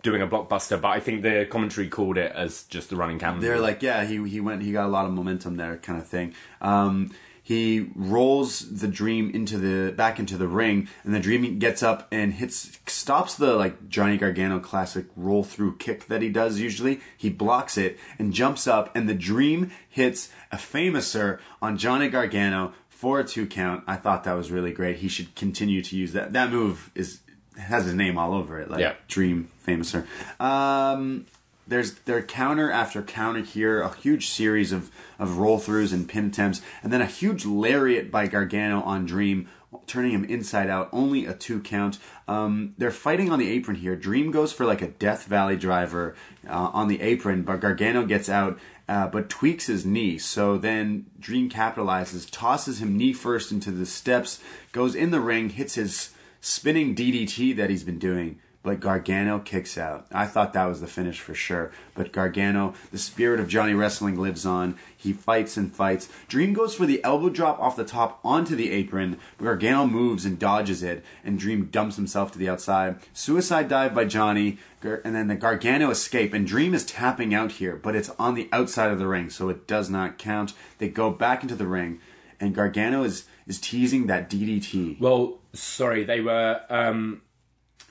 doing 0.02 0.22
a 0.22 0.28
blockbuster. 0.28 0.82
But 0.82 0.90
I 0.90 1.00
think 1.00 1.22
the 1.22 1.46
commentary 1.50 1.88
called 1.88 2.18
it 2.18 2.32
as 2.32 2.64
just 2.64 2.90
the 2.90 2.96
running 2.96 3.20
cannon. 3.20 3.42
they're 3.42 3.60
like, 3.60 3.84
yeah, 3.84 4.06
he 4.06 4.28
he 4.28 4.40
went, 4.40 4.64
he 4.64 4.72
got 4.72 4.86
a 4.86 4.90
lot 4.90 5.06
of 5.06 5.12
momentum 5.12 5.58
there, 5.58 5.78
kind 5.78 6.00
of 6.00 6.08
thing. 6.08 6.34
Um, 6.62 7.12
he 7.48 7.92
rolls 7.96 8.80
the 8.82 8.88
dream 8.88 9.30
into 9.30 9.60
the 9.60 9.92
back 9.92 10.18
into 10.18 10.36
the 10.36 10.48
ring, 10.48 10.88
and 11.04 11.14
the 11.14 11.20
dream 11.20 11.60
gets 11.60 11.84
up 11.84 12.08
and 12.12 12.34
hits, 12.34 12.80
stops 12.88 13.36
the 13.36 13.54
like 13.54 13.88
Johnny 13.88 14.18
Gargano 14.18 14.60
classic 14.60 15.06
roll 15.16 15.44
through 15.44 15.78
kick 15.78 16.08
that 16.08 16.24
he 16.24 16.30
does 16.30 16.60
usually. 16.60 17.02
He 17.16 17.30
blocks 17.30 17.78
it 17.78 18.00
and 18.18 18.34
jumps 18.34 18.66
up, 18.66 18.96
and 18.96 19.08
the 19.08 19.14
dream 19.14 19.70
hits 19.88 20.30
a 20.52 20.58
famouser 20.58 21.38
on 21.62 21.78
Johnny 21.78 22.10
Gargano 22.10 22.74
for 22.90 23.20
a 23.20 23.24
two 23.24 23.46
count. 23.46 23.84
I 23.86 23.96
thought 23.98 24.24
that 24.24 24.34
was 24.34 24.50
really 24.50 24.72
great. 24.72 24.98
He 24.98 25.08
should 25.08 25.36
continue 25.36 25.84
to 25.84 25.96
use 25.96 26.14
that. 26.14 26.34
That 26.34 26.50
move 26.52 26.90
is 26.96 27.20
has 27.60 27.86
his 27.86 27.94
name 27.94 28.18
all 28.18 28.34
over 28.34 28.60
it, 28.60 28.72
like 28.72 28.80
Yeah. 28.80 28.96
Dream 29.08 29.50
Famouser. 29.68 30.08
Um, 30.42 31.28
there's 31.68 31.96
there 32.00 32.22
counter 32.22 32.72
after 32.72 33.02
counter 33.02 33.42
here, 33.42 33.82
a 33.82 33.96
huge 33.96 34.28
series 34.28 34.72
of, 34.72 34.92
of 35.18 35.38
roll 35.38 35.60
throughs 35.60 35.94
and 35.94 36.08
pin 36.08 36.28
attempts, 36.28 36.62
and 36.84 36.94
then 36.94 37.02
a 37.02 37.06
huge 37.06 37.46
lariat 37.46 38.12
by 38.12 38.28
Gargano 38.28 38.82
on 38.82 39.06
Dream, 39.06 39.48
turning 39.88 40.12
him 40.12 40.26
inside 40.26 40.70
out, 40.70 40.90
only 40.92 41.26
a 41.26 41.34
two 41.34 41.60
count. 41.60 41.98
Um, 42.28 42.76
they're 42.78 42.92
fighting 42.92 43.32
on 43.32 43.40
the 43.40 43.50
apron 43.50 43.78
here. 43.78 43.96
Dream 43.96 44.32
goes 44.32 44.54
for 44.54 44.66
like 44.66 44.82
a 44.82 44.88
Death 44.88 45.26
Valley 45.26 45.58
driver 45.58 46.16
uh, 46.48 46.70
on 46.74 46.88
the 46.88 47.02
apron, 47.02 47.44
but 47.44 47.62
Gargano 47.62 48.06
gets 48.06 48.30
out. 48.30 48.60
Uh, 48.88 49.08
but 49.08 49.30
tweaks 49.30 49.66
his 49.66 49.84
knee, 49.84 50.16
so 50.16 50.60
then 50.60 51.08
Dream 51.20 51.50
capitalizes, 51.50 52.30
tosses 52.30 52.80
him 52.80 52.96
knee 52.96 53.14
first 53.14 53.52
into 53.52 53.72
the 53.72 53.84
steps, 53.84 54.40
goes 54.74 54.94
in 54.94 55.10
the 55.10 55.20
ring, 55.20 55.50
hits 55.50 55.74
his 55.74 56.12
spinning 56.40 56.94
DDT 56.94 57.56
that 57.56 57.72
he's 57.72 57.84
been 57.84 57.98
doing, 57.98 58.40
but 58.66 58.80
Gargano 58.80 59.38
kicks 59.38 59.78
out. 59.78 60.08
I 60.12 60.26
thought 60.26 60.54
that 60.54 60.66
was 60.66 60.82
the 60.82 60.88
finish 60.88 61.20
for 61.20 61.36
sure. 61.36 61.72
But 61.94 62.12
Gargano, 62.12 62.74
the 62.92 62.98
spirit 62.98 63.40
of 63.40 63.48
Johnny 63.48 63.76
Wrestling 63.76 64.20
lives 64.20 64.44
on. 64.44 64.76
He 64.98 65.14
fights 65.14 65.56
and 65.56 65.72
fights. 65.72 66.10
Dream 66.28 66.54
goes 66.54 66.74
for 66.74 66.88
the 66.88 67.02
elbow 67.04 67.30
drop 67.30 67.60
off 67.60 67.76
the 67.76 67.86
top 67.86 68.20
onto 68.24 68.56
the 68.56 68.72
apron, 68.72 69.20
but 69.38 69.44
Gargano 69.44 69.86
moves 69.86 70.26
and 70.26 70.40
dodges 70.40 70.82
it, 70.82 71.06
and 71.24 71.38
Dream 71.38 71.66
dumps 71.66 71.96
himself 71.96 72.32
to 72.32 72.40
the 72.40 72.50
outside. 72.50 72.96
Suicide 73.14 73.70
dive 73.70 73.94
by 73.94 74.06
Johnny, 74.06 74.58
and 74.82 75.14
then 75.14 75.28
the 75.28 75.36
Gargano 75.36 75.92
escape, 75.92 76.34
and 76.34 76.48
Dream 76.48 76.74
is 76.74 76.84
tapping 76.86 77.36
out 77.36 77.54
here, 77.54 77.76
but 77.76 77.96
it's 77.96 78.10
on 78.18 78.34
the 78.34 78.50
outside 78.52 78.90
of 78.90 78.98
the 78.98 79.08
ring, 79.08 79.30
so 79.30 79.48
it 79.50 79.68
does 79.68 79.92
not 79.92 80.18
count. 80.18 80.54
They 80.80 80.90
go 80.90 81.12
back 81.12 81.44
into 81.44 81.56
the 81.56 81.68
ring, 81.68 82.00
and 82.40 82.56
Gargano 82.56 83.04
is, 83.04 83.26
is 83.46 83.60
teasing 83.60 84.08
that 84.08 84.28
DDT. 84.28 85.00
well, 85.00 85.38
sorry, 85.54 86.04
they 86.04 86.20
were 86.20 86.62
um, 86.70 87.22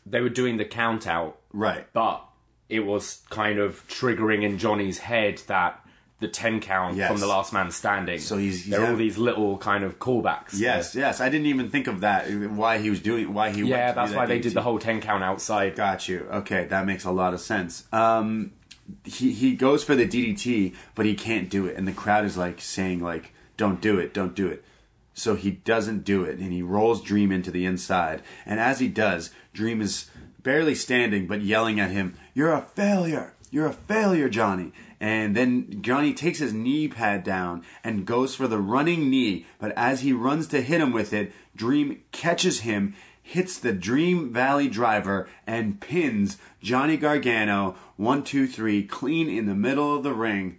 they 0.07 0.21
were 0.21 0.29
doing 0.29 0.57
the 0.57 0.65
count 0.65 1.07
out, 1.07 1.39
Right. 1.53 1.87
but 1.93 2.25
it 2.69 2.81
was 2.87 3.23
kind 3.31 3.59
of 3.59 3.87
triggering 3.89 4.43
in 4.43 4.59
Johnny's 4.59 4.99
head 4.99 5.43
that 5.47 5.81
the 6.21 6.29
ten 6.29 6.61
count 6.61 6.97
Yes. 6.97 7.11
from 7.11 7.21
the 7.21 7.27
last 7.27 7.53
man 7.53 7.71
standing. 7.71 8.19
So 8.19 8.39
he's- 8.39 8.61
he's 8.63 8.71
there 8.71 8.81
are 8.81 8.83
all 8.83 8.87
having- 8.91 9.07
these 9.07 9.19
little 9.19 9.59
kind 9.59 9.85
of 9.85 9.99
callbacks. 9.99 10.51
Yes, 10.55 10.95
yes. 10.95 11.21
I 11.21 11.29
didn't 11.29 11.49
even 11.49 11.69
think 11.71 11.87
of 11.87 12.01
that. 12.01 12.31
Why 12.31 12.79
he 12.79 12.89
was 12.89 13.01
doing? 13.01 13.35
Why 13.35 13.51
he? 13.51 13.63
went 13.63 13.71
yeah, 13.71 13.87
to 13.89 13.93
do 13.93 13.95
that's 13.97 14.11
that 14.13 14.17
why 14.17 14.27
they 14.27 14.39
DDT. 14.39 14.43
did 14.43 14.55
the 14.55 14.63
whole 14.63 14.79
ten 14.79 15.01
count 15.01 15.23
outside. 15.25 15.75
Got 15.77 16.09
you. 16.09 16.27
Okay, 16.33 16.65
that 16.67 16.87
makes 16.87 17.05
a 17.05 17.11
lot 17.11 17.35
of 17.35 17.41
sense. 17.41 17.85
Um, 17.93 18.53
he 19.05 19.33
he 19.33 19.55
goes 19.55 19.83
for 19.85 19.95
the 19.95 20.07
DDT, 20.07 20.75
but 20.95 21.05
he 21.05 21.15
can't 21.15 21.51
do 21.51 21.67
it, 21.67 21.77
and 21.77 21.87
the 21.87 21.93
crowd 21.93 22.25
is 22.25 22.37
like 22.39 22.61
saying 22.61 23.01
like, 23.03 23.33
"Don't 23.57 23.81
do 23.81 23.99
it, 23.99 24.15
don't 24.15 24.35
do 24.35 24.47
it." 24.47 24.65
So 25.15 25.37
he 25.37 25.53
doesn't 25.53 26.05
do 26.05 26.25
it, 26.25 26.39
and 26.39 26.53
he 26.53 26.62
rolls 26.62 27.01
Dream 27.01 27.31
into 27.31 27.51
the 27.51 27.65
inside. 27.65 28.23
And 28.45 28.61
as 28.61 28.81
he 28.81 28.89
does, 28.89 29.31
Dream 29.53 29.81
is 29.81 30.11
barely 30.43 30.75
standing, 30.75 31.27
but 31.27 31.41
yelling 31.41 31.81
at 31.81 31.91
him, 31.91 32.15
"You're 32.35 32.53
a 32.53 32.62
failure! 32.62 33.33
You're 33.51 33.67
a 33.67 33.73
failure, 33.73 34.29
Johnny!" 34.29 34.73
And 35.01 35.37
then 35.37 35.83
Johnny 35.83 36.12
takes 36.12 36.39
his 36.39 36.53
knee 36.53 36.89
pad 36.89 37.25
down 37.25 37.62
and 37.83 38.07
goes 38.07 38.35
for 38.35 38.49
the 38.49 38.59
running 38.59 39.09
knee, 39.09 39.47
but 39.59 39.73
as 39.77 40.01
he 40.01 40.12
runs 40.12 40.47
to 40.49 40.61
hit 40.61 40.81
him 40.81 40.93
with 40.93 41.12
it, 41.12 41.33
Dream 41.55 42.01
catches 42.11 42.61
him 42.61 42.95
hits 43.25 43.59
the 43.59 43.73
Dream 43.73 44.33
Valley 44.33 44.69
driver 44.69 45.27
and 45.47 45.81
pins 45.81 46.37
Johnny 46.62 46.97
Gargano 46.97 47.75
one, 47.97 48.23
two, 48.23 48.47
three, 48.47 48.85
clean 48.85 49.29
in 49.29 49.47
the 49.47 49.55
middle 49.55 49.97
of 49.97 50.03
the 50.03 50.12
ring. 50.12 50.59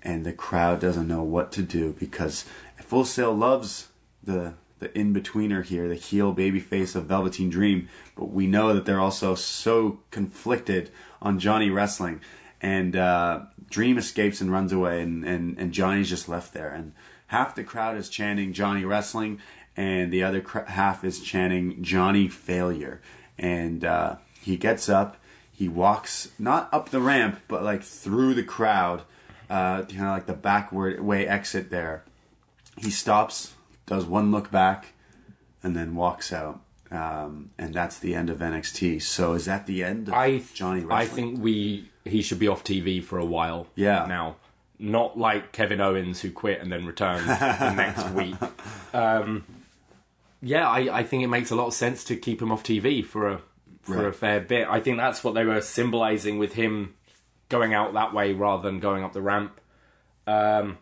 And 0.00 0.24
the 0.24 0.32
crowd 0.32 0.80
doesn't 0.80 1.08
know 1.08 1.24
what 1.24 1.50
to 1.52 1.62
do 1.62 1.96
because 1.98 2.44
Full 2.88 3.04
Sail 3.04 3.34
loves 3.34 3.88
the 4.24 4.54
the 4.78 4.98
in 4.98 5.12
betweener 5.12 5.62
here, 5.62 5.88
the 5.88 5.94
heel 5.94 6.32
baby 6.32 6.58
face 6.58 6.94
of 6.94 7.04
Velveteen 7.04 7.50
Dream, 7.50 7.86
but 8.16 8.30
we 8.30 8.46
know 8.46 8.72
that 8.72 8.86
they're 8.86 8.98
also 8.98 9.34
so 9.34 10.00
conflicted 10.10 10.90
on 11.20 11.38
Johnny 11.38 11.68
Wrestling. 11.68 12.22
And 12.62 12.96
uh, 12.96 13.40
Dream 13.68 13.98
escapes 13.98 14.40
and 14.40 14.50
runs 14.50 14.72
away, 14.72 15.02
and, 15.02 15.22
and, 15.22 15.58
and 15.58 15.70
Johnny's 15.70 16.08
just 16.08 16.30
left 16.30 16.54
there. 16.54 16.70
And 16.70 16.94
half 17.26 17.54
the 17.54 17.62
crowd 17.62 17.98
is 17.98 18.08
chanting 18.08 18.54
Johnny 18.54 18.86
Wrestling, 18.86 19.38
and 19.76 20.10
the 20.10 20.22
other 20.22 20.40
cr- 20.40 20.60
half 20.60 21.04
is 21.04 21.20
chanting 21.20 21.82
Johnny 21.82 22.26
Failure. 22.26 23.02
And 23.36 23.84
uh, 23.84 24.16
he 24.40 24.56
gets 24.56 24.88
up, 24.88 25.18
he 25.52 25.68
walks 25.68 26.30
not 26.38 26.72
up 26.72 26.88
the 26.88 27.00
ramp, 27.00 27.40
but 27.48 27.62
like 27.62 27.82
through 27.82 28.32
the 28.32 28.44
crowd, 28.44 29.02
uh, 29.50 29.82
kind 29.82 30.06
of 30.06 30.14
like 30.14 30.26
the 30.26 30.32
backward 30.32 31.00
way 31.00 31.28
exit 31.28 31.68
there. 31.68 32.04
He 32.80 32.90
stops, 32.90 33.54
does 33.86 34.04
one 34.06 34.30
look 34.30 34.50
back, 34.50 34.92
and 35.62 35.76
then 35.76 35.94
walks 35.94 36.32
out. 36.32 36.60
Um, 36.90 37.50
and 37.58 37.74
that's 37.74 37.98
the 37.98 38.14
end 38.14 38.30
of 38.30 38.38
NXT. 38.38 39.02
So 39.02 39.34
is 39.34 39.44
that 39.44 39.66
the 39.66 39.84
end 39.84 40.08
of 40.08 40.14
I 40.14 40.42
Johnny 40.54 40.86
I 40.90 41.04
think 41.04 41.38
we 41.42 41.90
he 42.04 42.22
should 42.22 42.38
be 42.38 42.48
off 42.48 42.64
TV 42.64 43.02
for 43.04 43.18
a 43.18 43.24
while. 43.26 43.66
Yeah. 43.74 44.06
Now, 44.06 44.36
not 44.78 45.18
like 45.18 45.52
Kevin 45.52 45.80
Owens 45.82 46.20
who 46.22 46.30
quit 46.30 46.60
and 46.62 46.72
then 46.72 46.86
returned 46.86 47.26
the 47.28 47.72
next 47.74 48.08
week. 48.14 48.36
Um, 48.94 49.44
yeah, 50.40 50.66
I, 50.68 50.98
I 51.00 51.02
think 51.02 51.22
it 51.24 51.26
makes 51.26 51.50
a 51.50 51.56
lot 51.56 51.66
of 51.66 51.74
sense 51.74 52.04
to 52.04 52.16
keep 52.16 52.40
him 52.40 52.50
off 52.52 52.62
TV 52.62 53.04
for 53.04 53.28
a 53.28 53.40
for 53.82 53.96
Right. 53.96 54.06
a 54.06 54.12
fair 54.12 54.40
bit. 54.40 54.66
I 54.68 54.80
think 54.80 54.96
that's 54.98 55.22
what 55.24 55.34
they 55.34 55.44
were 55.44 55.60
symbolizing 55.60 56.38
with 56.38 56.54
him 56.54 56.94
going 57.48 57.74
out 57.74 57.92
that 57.94 58.14
way 58.14 58.32
rather 58.34 58.62
than 58.62 58.80
going 58.80 59.02
up 59.04 59.12
the 59.14 59.22
ramp. 59.22 59.60
Um, 60.26 60.78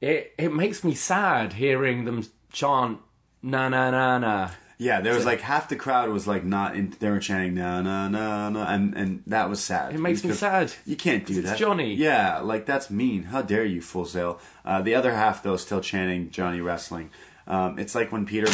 it 0.00 0.34
it 0.38 0.52
makes 0.52 0.84
me 0.84 0.94
sad 0.94 1.54
hearing 1.54 2.04
them 2.04 2.24
chant 2.52 2.98
na 3.42 3.68
na 3.68 3.90
na 3.90 4.18
na. 4.18 4.50
Yeah, 4.80 5.00
there 5.00 5.12
was 5.14 5.26
like 5.26 5.40
half 5.40 5.68
the 5.68 5.74
crowd 5.74 6.08
was 6.10 6.28
like 6.28 6.44
not 6.44 6.76
in. 6.76 6.94
They 7.00 7.10
were 7.10 7.18
chanting 7.18 7.54
no 7.54 7.82
no 7.82 8.08
no 8.08 8.48
no, 8.48 8.62
and 8.62 8.94
and 8.94 9.22
that 9.26 9.50
was 9.50 9.62
sad. 9.62 9.92
It 9.92 9.98
makes 9.98 10.22
me 10.22 10.32
sad. 10.32 10.72
You 10.86 10.94
can't 10.94 11.26
do 11.26 11.42
that, 11.42 11.50
It's 11.52 11.58
Johnny. 11.58 11.94
Yeah, 11.94 12.38
like 12.38 12.64
that's 12.64 12.88
mean. 12.88 13.24
How 13.24 13.42
dare 13.42 13.64
you, 13.64 13.80
Full 13.80 14.04
Sail? 14.04 14.38
Uh, 14.64 14.80
the 14.80 14.94
other 14.94 15.12
half 15.14 15.42
though 15.42 15.56
still 15.56 15.80
chanting 15.80 16.30
Johnny 16.30 16.60
Wrestling. 16.60 17.10
Um, 17.48 17.76
it's 17.78 17.96
like 17.96 18.12
when 18.12 18.24
Peter. 18.24 18.46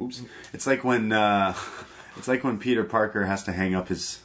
Oops. 0.00 0.22
It's 0.52 0.66
like 0.66 0.84
when. 0.84 1.10
Uh, 1.10 1.54
it's 2.16 2.28
like 2.28 2.44
when 2.44 2.58
Peter 2.58 2.84
Parker 2.84 3.24
has 3.24 3.42
to 3.44 3.52
hang 3.52 3.74
up 3.74 3.88
his 3.88 4.20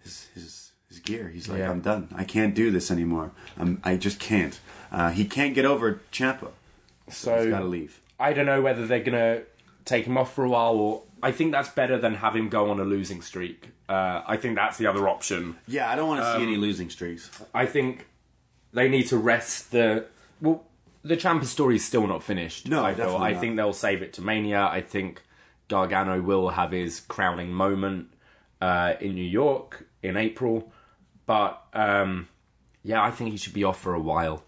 his 0.00 0.26
his, 0.34 0.72
his 0.88 0.98
gear. 0.98 1.28
He's 1.28 1.48
like, 1.48 1.60
Yeah. 1.60 1.70
I'm 1.70 1.80
done. 1.80 2.08
I 2.12 2.24
can't 2.24 2.56
do 2.56 2.72
this 2.72 2.90
anymore. 2.90 3.30
I'm, 3.56 3.80
I 3.84 3.96
just 3.96 4.18
can't. 4.18 4.58
Uh, 4.90 5.10
he 5.10 5.24
can't 5.24 5.54
get 5.54 5.64
over 5.64 6.00
Ciampa. 6.12 6.50
So 7.10 7.40
He's 7.42 7.50
got 7.50 7.60
to 7.60 7.64
leave. 7.64 8.00
I 8.20 8.32
don't 8.32 8.46
know 8.46 8.60
whether 8.62 8.86
they're 8.86 9.02
gonna 9.02 9.42
take 9.84 10.06
him 10.06 10.18
off 10.18 10.34
for 10.34 10.44
a 10.44 10.48
while 10.48 10.74
or 10.74 11.02
I 11.22 11.32
think 11.32 11.52
that's 11.52 11.68
better 11.68 11.98
than 11.98 12.14
have 12.14 12.34
him 12.36 12.48
go 12.48 12.70
on 12.70 12.78
a 12.80 12.84
losing 12.84 13.22
streak. 13.22 13.70
Uh, 13.88 14.22
I 14.26 14.36
think 14.36 14.54
that's 14.56 14.76
the 14.78 14.86
other 14.86 15.08
option. 15.08 15.56
Yeah, 15.66 15.90
I 15.90 15.96
don't 15.96 16.08
want 16.08 16.20
to 16.20 16.28
Um, 16.28 16.36
see 16.36 16.42
any 16.42 16.56
losing 16.56 16.90
streaks. 16.90 17.30
I 17.54 17.66
think 17.66 18.06
they 18.72 18.88
need 18.88 19.04
to 19.08 19.16
rest 19.16 19.70
the 19.70 20.06
well. 20.40 20.64
The 21.04 21.16
Ciampa 21.16 21.44
story 21.44 21.76
is 21.76 21.84
still 21.84 22.06
not 22.06 22.22
finished. 22.24 22.68
No, 22.68 22.84
I 22.84 22.90
definitely 22.92 23.26
I 23.28 23.32
not. 23.32 23.40
think 23.40 23.56
they'll 23.56 23.72
save 23.72 24.02
it 24.02 24.12
to 24.14 24.20
Mania. 24.22 24.68
I 24.70 24.80
think 24.80 25.22
Gargano 25.68 26.20
will 26.20 26.50
have 26.50 26.72
his 26.72 27.00
crowning 27.00 27.52
moment 27.52 28.08
uh, 28.60 28.94
in 29.00 29.14
New 29.14 29.22
York 29.24 29.86
in 30.02 30.16
April, 30.16 30.72
but 31.24 31.62
um, 31.72 32.28
yeah, 32.82 33.02
I 33.02 33.10
think 33.12 33.30
he 33.30 33.36
should 33.36 33.54
be 33.54 33.64
off 33.64 33.80
for 33.80 33.94
a 33.94 34.00
while. 34.00 34.42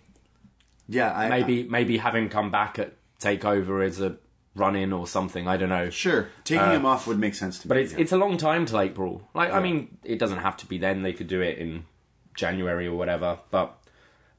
Yeah, 0.93 1.13
I, 1.17 1.29
Maybe 1.29 1.63
maybe 1.63 1.99
have 1.99 2.15
him 2.17 2.29
come 2.29 2.51
back 2.51 2.79
at 2.79 2.95
Takeover 3.21 3.87
as 3.87 4.01
a 4.01 4.17
run 4.57 4.75
in 4.75 4.93
or 4.93 5.07
something. 5.07 5.47
I 5.47 5.57
don't 5.57 5.69
know. 5.69 5.89
Sure, 5.91 6.29
taking 6.45 6.71
him 6.73 6.85
off 6.85 7.07
would 7.07 7.19
make 7.19 7.35
sense 7.37 7.61
to 7.61 7.69
me. 7.69 7.71
Uh, 7.71 7.75
But 7.75 7.83
it's 7.83 7.93
yeah. 7.93 7.99
it's 8.01 8.13
a 8.13 8.17
long 8.19 8.37
time 8.37 8.67
till 8.67 8.81
April. 8.81 9.29
Like 9.35 9.53
I 9.53 9.61
mean, 9.61 9.99
it 10.05 10.19
doesn't 10.19 10.39
have 10.39 10.57
to 10.59 10.67
be 10.67 10.79
then. 10.79 11.03
They 11.03 11.13
could 11.13 11.29
do 11.29 11.41
it 11.41 11.59
in 11.59 11.85
January 12.35 12.87
or 12.89 12.97
whatever. 12.97 13.39
But 13.51 13.77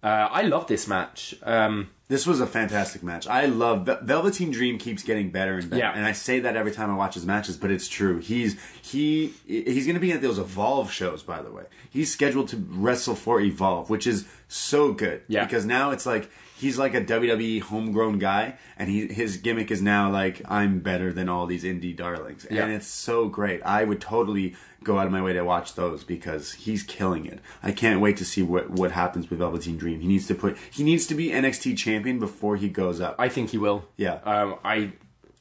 uh, 0.03 0.27
I 0.31 0.41
love 0.43 0.67
this 0.67 0.87
match. 0.87 1.35
Um, 1.43 1.91
this 2.07 2.25
was 2.27 2.41
a 2.41 2.47
fantastic 2.47 3.03
match. 3.03 3.25
I 3.27 3.45
love 3.45 3.85
Vel- 3.85 3.99
Velveteen 4.01 4.51
Dream 4.51 4.77
keeps 4.77 5.01
getting 5.03 5.29
better 5.31 5.53
and 5.55 5.69
better, 5.69 5.79
Yeah. 5.79 5.93
and 5.95 6.05
I 6.05 6.11
say 6.11 6.41
that 6.41 6.57
every 6.57 6.73
time 6.73 6.89
I 6.91 6.95
watch 6.95 7.13
his 7.13 7.25
matches, 7.25 7.55
but 7.55 7.71
it's 7.71 7.87
true. 7.87 8.17
He's 8.19 8.57
he 8.81 9.33
he's 9.47 9.85
going 9.85 9.93
to 9.95 10.01
be 10.01 10.11
at 10.11 10.21
those 10.21 10.37
Evolve 10.39 10.91
shows. 10.91 11.23
By 11.23 11.41
the 11.41 11.51
way, 11.51 11.63
he's 11.89 12.11
scheduled 12.11 12.49
to 12.49 12.57
wrestle 12.57 13.15
for 13.15 13.39
Evolve, 13.39 13.89
which 13.89 14.05
is 14.07 14.25
so 14.49 14.91
good. 14.91 15.21
Yeah. 15.29 15.45
because 15.45 15.65
now 15.65 15.91
it's 15.91 16.05
like 16.05 16.29
he's 16.61 16.77
like 16.77 16.93
a 16.93 17.01
WWE 17.01 17.61
homegrown 17.61 18.19
guy, 18.19 18.55
and 18.77 18.89
he 18.89 19.07
his 19.07 19.37
gimmick 19.37 19.69
is 19.71 19.81
now 19.81 20.09
like 20.09 20.41
I'm 20.47 20.79
better 20.79 21.11
than 21.11 21.27
all 21.27 21.45
these 21.47 21.63
indie 21.65 21.95
darlings, 21.95 22.45
Yeah. 22.49 22.63
and 22.63 22.71
it's 22.73 22.87
so 22.87 23.27
great. 23.27 23.61
I 23.65 23.83
would 23.83 23.99
totally 23.99 24.55
go 24.83 24.97
out 24.97 25.05
of 25.05 25.11
my 25.11 25.21
way 25.21 25.33
to 25.33 25.41
watch 25.43 25.75
those 25.75 26.03
because 26.03 26.53
he's 26.53 26.81
killing 26.83 27.25
it. 27.25 27.39
I 27.61 27.71
can't 27.71 27.99
wait 27.99 28.15
to 28.17 28.25
see 28.25 28.41
what 28.43 28.69
what 28.69 28.91
happens 28.91 29.29
with 29.29 29.39
Velveteen 29.39 29.77
Dream. 29.77 29.99
He 29.99 30.07
needs 30.07 30.27
to 30.27 30.35
put 30.35 30.57
he 30.71 30.83
needs 30.83 31.05
to 31.07 31.15
be 31.15 31.29
NXT 31.29 31.77
champion 31.77 32.19
before 32.19 32.55
he 32.55 32.69
goes 32.69 33.01
up. 33.01 33.15
I 33.19 33.27
think 33.29 33.49
he 33.49 33.57
will. 33.57 33.85
Yeah. 33.97 34.19
Um, 34.23 34.55
I 34.63 34.93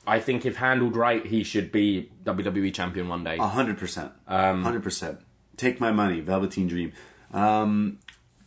I 0.07 0.19
think 0.19 0.45
if 0.47 0.57
handled 0.57 0.97
right, 0.97 1.25
he 1.25 1.45
should 1.45 1.71
be 1.71 2.11
WWE 2.25 2.73
champion 2.75 3.09
one 3.09 3.23
day. 3.23 3.37
A 3.39 3.47
hundred 3.47 3.79
percent. 3.79 4.13
Um, 4.27 4.63
hundred 4.65 4.83
percent. 4.83 5.21
Take 5.57 5.79
my 5.79 5.93
money, 5.93 6.21
Velveteen 6.21 6.67
Dream. 6.69 6.93
Um, 7.33 7.99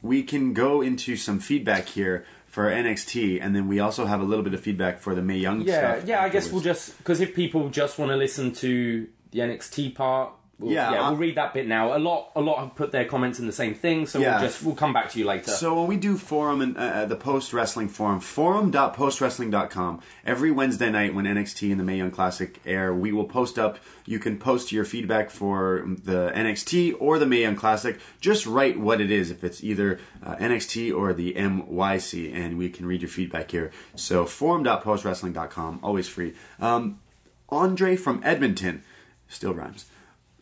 we 0.01 0.23
can 0.23 0.53
go 0.53 0.81
into 0.81 1.15
some 1.15 1.39
feedback 1.39 1.87
here 1.87 2.25
for 2.53 2.69
NXT, 2.69 3.39
and 3.41 3.55
then 3.55 3.67
we 3.67 3.79
also 3.79 4.05
have 4.05 4.21
a 4.21 4.23
little 4.23 4.43
bit 4.43 4.53
of 4.53 4.59
feedback 4.59 4.99
for 4.99 5.15
the 5.15 5.23
Mae 5.23 5.37
Young 5.37 5.61
yeah, 5.61 5.95
stuff. 5.95 6.07
yeah. 6.07 6.19
yeah. 6.19 6.23
I 6.23 6.29
guess 6.29 6.51
we'll 6.51 6.61
just 6.61 6.95
because 6.99 7.19
if 7.19 7.33
people 7.33 7.67
just 7.69 7.97
want 7.97 8.11
to 8.11 8.15
listen 8.15 8.53
to 8.53 9.07
the 9.31 9.39
NXT 9.39 9.95
part. 9.95 10.33
We'll, 10.59 10.71
Yeah, 10.71 10.91
yeah, 10.93 11.01
I- 11.01 11.09
we'll 11.09 11.17
read 11.17 11.35
that 11.35 11.53
bit 11.53 11.67
now. 11.67 11.97
A 11.97 11.99
lot, 11.99 12.29
a 12.35 12.41
lot 12.41 12.59
have 12.59 12.75
put 12.75 12.91
their 12.91 13.05
comments 13.05 13.39
in 13.39 13.47
the 13.47 13.51
same 13.51 13.73
thing, 13.73 14.05
so 14.05 14.19
Yeah. 14.19 14.39
we'll 14.39 14.47
just 14.47 14.63
we'll 14.63 14.75
come 14.75 14.93
back 14.93 15.09
to 15.11 15.19
you 15.19 15.25
later. 15.25 15.49
So 15.51 15.73
when 15.79 15.87
we 15.87 15.97
do 15.97 16.15
forum 16.17 16.61
and 16.61 16.77
uh, 16.77 17.05
the 17.05 17.15
post 17.15 17.53
wrestling 17.53 17.89
forum, 17.89 18.19
forum.postwrestling.com, 18.19 19.99
every 20.25 20.51
Wednesday 20.51 20.91
night 20.91 21.13
when 21.15 21.25
NXT 21.25 21.71
and 21.71 21.79
the 21.79 21.83
Mae 21.83 21.97
Young 21.97 22.11
Classic 22.11 22.59
air, 22.65 22.93
we 22.93 23.11
will 23.11 23.25
post 23.25 23.57
up. 23.57 23.79
You 24.05 24.19
can 24.19 24.37
post 24.37 24.71
your 24.71 24.85
feedback 24.85 25.29
for 25.31 25.83
the 25.87 26.31
NXT 26.35 26.93
or 26.99 27.17
the 27.17 27.25
Mae 27.25 27.41
Young 27.41 27.55
Classic. 27.55 27.99
Just 28.21 28.45
write 28.45 28.79
what 28.79 29.01
it 29.01 29.09
is, 29.11 29.31
if 29.31 29.43
it's 29.43 29.63
either 29.63 29.99
uh, 30.23 30.35
NXT 30.35 30.95
or 30.95 31.13
the 31.13 31.33
MYC, 31.33 32.33
and 32.33 32.57
we 32.57 32.69
can 32.69 32.85
read 32.85 33.01
your 33.01 33.09
feedback 33.09 33.51
here. 33.51 33.71
So 33.95 34.25
forum.postwrestling.com, 34.25 35.79
always 35.81 36.07
free. 36.07 36.33
Um, 36.59 36.99
Andre 37.49 37.95
from 37.95 38.21
Edmonton, 38.23 38.83
still 39.27 39.53
rhymes. 39.53 39.85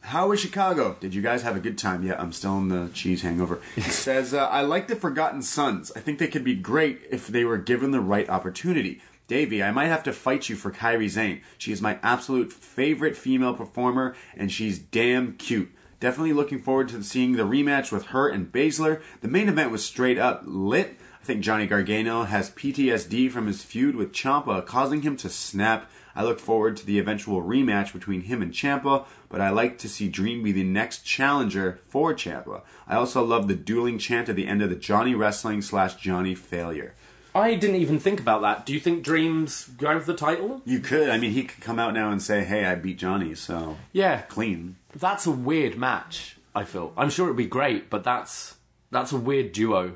How 0.02 0.32
is 0.32 0.39
Chicago? 0.39 0.97
Did 0.99 1.14
you 1.14 1.22
guys 1.22 1.43
have 1.43 1.56
a 1.56 1.60
good 1.60 1.78
time? 1.78 2.04
Yeah, 2.04 2.20
I'm 2.20 2.34
still 2.34 2.58
in 2.58 2.70
the 2.70 2.89
cheese 2.93 3.22
hangover. 3.22 3.62
He 3.76 3.82
says, 3.82 4.34
uh, 4.34 4.47
I 4.47 4.62
like 4.62 4.88
the 4.88 4.95
Forgotten 4.95 5.41
Sons. 5.41 5.91
I 5.95 5.99
think 5.99 6.18
they 6.20 6.28
could 6.28 6.43
be 6.43 6.56
great 6.56 7.02
if 7.12 7.28
they 7.28 7.45
were 7.45 7.58
given 7.58 7.91
the 7.91 8.02
right 8.02 8.28
opportunity. 8.30 9.02
Davie, 9.28 9.64
I 9.64 9.72
might 9.72 9.88
have 9.88 10.04
to 10.04 10.12
fight 10.12 10.49
you 10.49 10.56
for 10.56 10.72
Kairi 10.72 11.10
Sane. 11.10 11.41
She 11.58 11.72
is 11.72 11.82
my 11.82 11.99
absolute 12.04 12.52
favorite 12.52 13.16
female 13.16 13.54
performer, 13.54 14.16
and 14.36 14.52
she's 14.52 14.80
damn 14.80 15.38
cute. 15.38 15.72
Definitely 16.02 16.34
looking 16.34 16.60
forward 16.60 16.89
to 16.89 17.04
seeing 17.04 17.34
the 17.34 17.43
rematch 17.43 17.91
with 17.91 18.08
her 18.08 18.28
and 18.28 18.52
Baszler. 18.52 19.02
The 19.22 19.28
main 19.28 19.47
event 19.47 19.72
was 19.72 19.86
straight 19.86 20.18
up 20.18 20.41
lit. 20.45 20.97
I 21.22 21.24
think 21.24 21.41
Johnny 21.41 21.68
Gargano 21.68 22.24
has 22.24 22.49
PTSD 22.49 23.32
from 23.32 23.45
his 23.45 23.64
feud 23.64 23.95
with 23.95 24.12
Ciampa, 24.12 24.66
causing 24.66 25.04
him 25.04 25.16
to 25.18 25.30
snap. 25.30 25.89
I 26.16 26.24
look 26.24 26.39
forward 26.39 26.78
to 26.78 26.86
the 26.86 26.99
eventual 26.99 27.41
rematch 27.41 27.93
between 27.93 28.22
him 28.22 28.41
and 28.41 28.51
Ciampa, 28.51 29.05
but 29.30 29.41
I 29.41 29.49
like 29.49 29.78
to 29.80 29.89
see 29.89 30.07
Dream 30.09 30.43
be 30.43 30.51
the 30.51 30.64
next 30.64 31.03
challenger 31.05 31.80
for 31.88 32.14
Ciampa. 32.14 32.62
I 32.88 32.95
also 32.95 33.24
love 33.24 33.47
the 33.47 33.55
dueling 33.55 33.97
chant 33.97 34.28
at 34.30 34.36
the 34.36 34.47
end 34.47 34.62
of 34.62 34.70
the 34.70 34.76
Johnny 34.76 35.16
Wrestling 35.16 35.62
slash 35.62 35.95
Johnny 35.95 36.36
Failure. 36.36 36.93
I 37.34 37.55
didn't 37.55 37.78
even 37.78 37.97
think 37.97 38.20
about 38.20 38.41
that. 38.41 38.66
Do 38.66 38.74
you 38.74 38.80
think 38.82 39.03
Dreams 39.03 39.70
going 39.78 40.01
for 40.01 40.05
the 40.07 40.18
title? 40.18 40.62
You 40.66 40.80
could, 40.82 41.09
I 41.09 41.18
mean, 41.18 41.32
he 41.32 41.45
could 41.45 41.62
come 41.62 41.80
out 41.80 41.93
now 41.93 42.12
and 42.12 42.22
say, 42.22 42.43
"Hey, 42.43 42.66
I 42.66 42.76
beat 42.76 42.97
Johnny," 42.97 43.36
so 43.36 43.78
Yeah, 43.93 44.24
clean. 44.24 44.76
that's 44.93 45.26
a 45.26 45.32
weird 45.32 45.78
match. 45.78 46.36
I 46.53 46.66
feel. 46.66 46.91
I'm 46.97 47.09
sure 47.09 47.28
it'd 47.28 47.38
be 47.38 47.45
great, 47.45 47.89
but 47.89 48.03
that's 48.03 48.55
that's 48.91 49.14
a 49.14 49.18
weird 49.18 49.53
duo. 49.53 49.95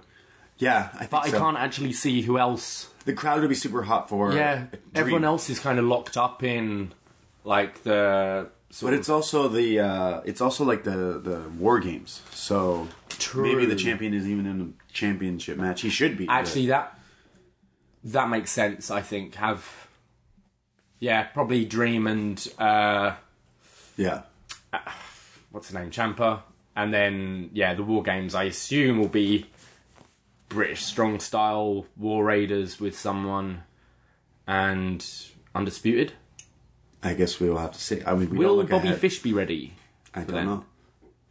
Yeah, 0.58 0.88
I 0.94 1.00
think 1.00 1.12
But 1.12 1.26
I 1.26 1.30
so. 1.32 1.40
can't 1.40 1.58
actually 1.58 1.92
see 1.92 2.22
who 2.22 2.38
else. 2.38 2.88
The 3.06 3.14
crowd 3.14 3.42
would 3.42 3.50
be 3.50 3.56
super 3.56 3.84
hot 3.84 4.10
for. 4.10 4.34
Yeah, 4.34 4.66
everyone 4.94 5.24
else 5.24 5.50
is 5.50 5.60
kind 5.60 5.80
of 5.80 5.86
locked 5.86 6.18
up 6.18 6.44
in 6.44 6.94
like 7.44 7.84
the. 7.84 8.50
But 8.82 8.94
it's 8.94 9.10
also 9.10 9.48
the 9.48 9.80
uh, 9.80 10.22
it's 10.26 10.42
also 10.42 10.66
like 10.66 10.84
the 10.84 11.22
the 11.24 11.50
war 11.58 11.80
games. 11.80 12.22
So 12.32 12.88
maybe 13.36 13.66
the 13.66 13.76
champion 13.76 14.14
is 14.14 14.28
even 14.28 14.46
in 14.46 14.62
a 14.62 14.94
championship 14.94 15.58
match. 15.58 15.82
He 15.82 15.90
should 15.90 16.18
be 16.18 16.28
actually 16.28 16.66
that 16.68 17.00
that 18.06 18.30
makes 18.30 18.52
sense. 18.52 18.92
I 18.92 19.02
think 19.02 19.36
have 19.36 19.88
yeah 21.00 21.24
probably 21.24 21.66
Dream 21.66 22.08
and 22.08 22.48
uh, 22.58 23.16
yeah. 23.98 24.24
what's 25.52 25.70
the 25.70 25.80
name 25.80 25.92
Ciampa, 25.92 26.42
and 26.76 26.94
then 26.94 27.50
yeah 27.54 27.74
the 27.74 27.84
war 27.84 28.04
games 28.04 28.36
I 28.36 28.44
assume 28.46 29.00
will 29.00 29.08
be 29.08 29.46
British 30.50 30.84
strong 30.84 31.20
style 31.20 31.86
war 31.98 32.26
raiders 32.26 32.80
with 32.80 32.98
someone 32.98 33.64
and 34.48 35.06
undisputed. 35.54 36.14
I 37.04 37.14
guess 37.14 37.40
we 37.40 37.50
will 37.50 37.58
have 37.58 37.74
to 37.74 37.80
see. 37.80 38.02
I 38.06 38.16
mean, 38.16 38.30
we 38.30 38.38
Will 38.38 38.64
Bobby 38.64 38.88
ahead. 38.90 39.00
Fish 39.00 39.20
be 39.20 39.34
ready? 39.34 39.74
I 40.14 40.22
don't 40.22 40.36
then? 40.36 40.46
know. 40.46 40.66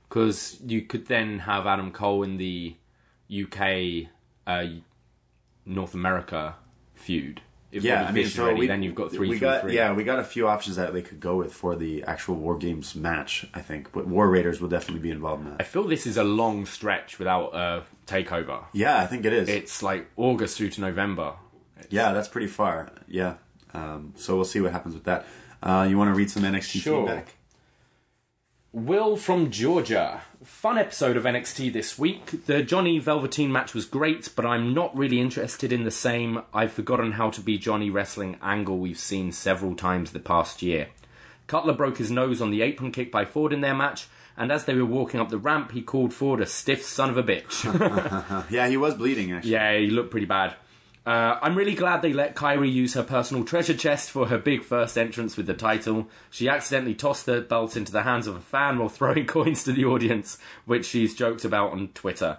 Because 0.09 0.59
you 0.65 0.83
could 0.83 1.07
then 1.07 1.41
have 1.41 1.67
Adam 1.67 1.91
Cole 1.91 2.23
in 2.23 2.37
the 2.37 2.77
UK, 3.33 4.09
uh, 4.47 4.67
North 5.67 5.95
America 5.95 6.57
feud. 6.95 7.41
Yeah, 7.83 8.05
I 8.05 8.13
mean, 8.13 8.27
so 8.27 8.55
we, 8.55 8.67
then 8.67 8.83
you've 8.83 8.95
got 8.95 9.11
three 9.11 9.29
we 9.29 9.39
got 9.39 9.63
three. 9.63 9.75
yeah, 9.75 9.93
we 9.93 10.05
got 10.05 10.19
a 10.21 10.25
few 10.25 10.47
options 10.47 10.77
that 10.77 10.93
they 10.93 11.03
could 11.03 11.19
go 11.21 11.37
with 11.37 11.53
for 11.53 11.75
the 11.75 12.05
actual 12.05 12.37
war 12.37 12.57
games 12.57 12.95
match. 12.95 13.47
I 13.53 13.61
think, 13.61 13.91
but 13.93 14.07
War 14.07 14.29
Raiders 14.29 14.61
will 14.61 14.69
definitely 14.69 15.01
be 15.01 15.11
involved 15.11 15.45
in 15.45 15.51
that. 15.51 15.61
I 15.61 15.65
feel 15.65 15.85
this 15.85 16.07
is 16.07 16.17
a 16.17 16.25
long 16.25 16.67
stretch 16.67 17.19
without 17.19 17.55
a 17.55 17.83
takeover. 18.07 18.65
Yeah, 18.73 18.99
I 19.01 19.07
think 19.07 19.25
it 19.25 19.33
is. 19.33 19.49
It's 19.49 19.83
like 19.83 20.09
August 20.17 20.57
through 20.59 20.71
to 20.71 20.81
November. 20.81 21.35
yeah, 21.91 22.13
that's 22.13 22.29
pretty 22.29 22.47
far. 22.49 22.93
Yeah, 23.09 23.35
um, 23.73 24.13
so 24.17 24.37
we'll 24.37 24.45
see 24.45 24.61
what 24.61 24.73
happens 24.73 24.95
with 24.95 25.05
that. 25.05 25.27
Uh, 25.63 25.87
you 25.89 25.97
want 25.99 26.09
to 26.13 26.15
read 26.15 26.31
some 26.31 26.43
NXT 26.43 26.81
Sure. 26.83 27.07
feedback? 27.07 27.35
Will 28.75 29.17
from 29.17 29.53
Georgia. 29.53 30.23
Fun 30.43 30.79
episode 30.79 31.17
of 31.17 31.23
NXT 31.23 31.73
this 31.73 31.97
week. 31.97 32.47
The 32.47 32.61
Johnny 32.65 32.99
Velveteen 32.99 33.53
match 33.53 33.73
was 33.73 33.87
great, 33.87 34.29
but 34.35 34.45
I'm 34.45 34.75
not 34.75 34.97
really 34.97 35.21
interested 35.21 35.73
in 35.73 35.85
the 35.85 35.93
same 35.93 36.43
I've 36.53 36.73
forgotten 36.73 37.13
how 37.13 37.31
to 37.31 37.41
be 37.41 37.57
Johnny 37.57 37.89
wrestling 37.89 38.37
angle 38.43 38.79
we've 38.79 38.99
seen 38.99 39.31
several 39.31 39.77
times 39.77 40.11
the 40.11 40.19
past 40.19 40.61
year. 40.61 40.89
Cutler 41.47 41.73
broke 41.73 41.99
his 41.99 42.11
nose 42.11 42.43
on 42.43 42.51
the 42.51 42.63
apron 42.63 42.91
kick 42.91 43.13
by 43.13 43.25
Ford 43.25 43.53
in 43.53 43.61
their 43.61 43.77
match, 43.77 44.09
and 44.37 44.51
as 44.51 44.65
they 44.65 44.75
were 44.75 44.85
walking 44.85 45.21
up 45.21 45.29
the 45.29 45.39
ramp, 45.39 45.71
he 45.71 45.81
called 45.81 46.13
Ford 46.13 46.41
a 46.41 46.47
stiff 46.47 46.83
son 46.85 47.11
of 47.11 47.17
a 47.17 47.23
bitch. 47.23 47.63
Yeah, 48.51 48.67
he 48.67 48.77
was 48.77 48.95
bleeding 48.95 49.31
actually. 49.31 49.53
yeah, 49.53 49.79
he 49.79 49.87
looked 49.87 50.11
pretty 50.11 50.27
bad. 50.27 50.57
Uh, 51.07 51.39
I'm 51.43 51.55
really 51.55 51.75
glad 51.75 52.01
they 52.01 52.15
let 52.15 52.35
Kairi 52.35 52.73
use 52.73 52.95
her 52.95 53.03
personal 53.03 53.45
treasure 53.45 53.75
chest 53.75 54.11
for 54.11 54.29
her 54.29 54.39
big 54.39 54.63
first 54.65 54.97
entrance 54.97 55.37
with 55.37 55.47
the 55.47 55.55
title. 55.55 56.09
She 56.31 56.49
accidentally 56.49 56.95
tossed 56.95 57.27
the 57.27 57.43
belt 57.43 57.77
into 57.77 57.93
the 57.93 58.03
hands 58.05 58.27
of 58.27 58.37
a 58.37 58.41
fan 58.41 58.79
while 58.79 58.89
throwing 58.91 59.27
coins 59.27 59.65
to 59.65 59.73
the 59.73 59.85
audience, 59.85 60.39
which 60.65 60.87
she's 60.87 61.15
joked 61.15 61.45
about 61.45 61.73
on 61.73 61.89
Twitter. 61.89 62.39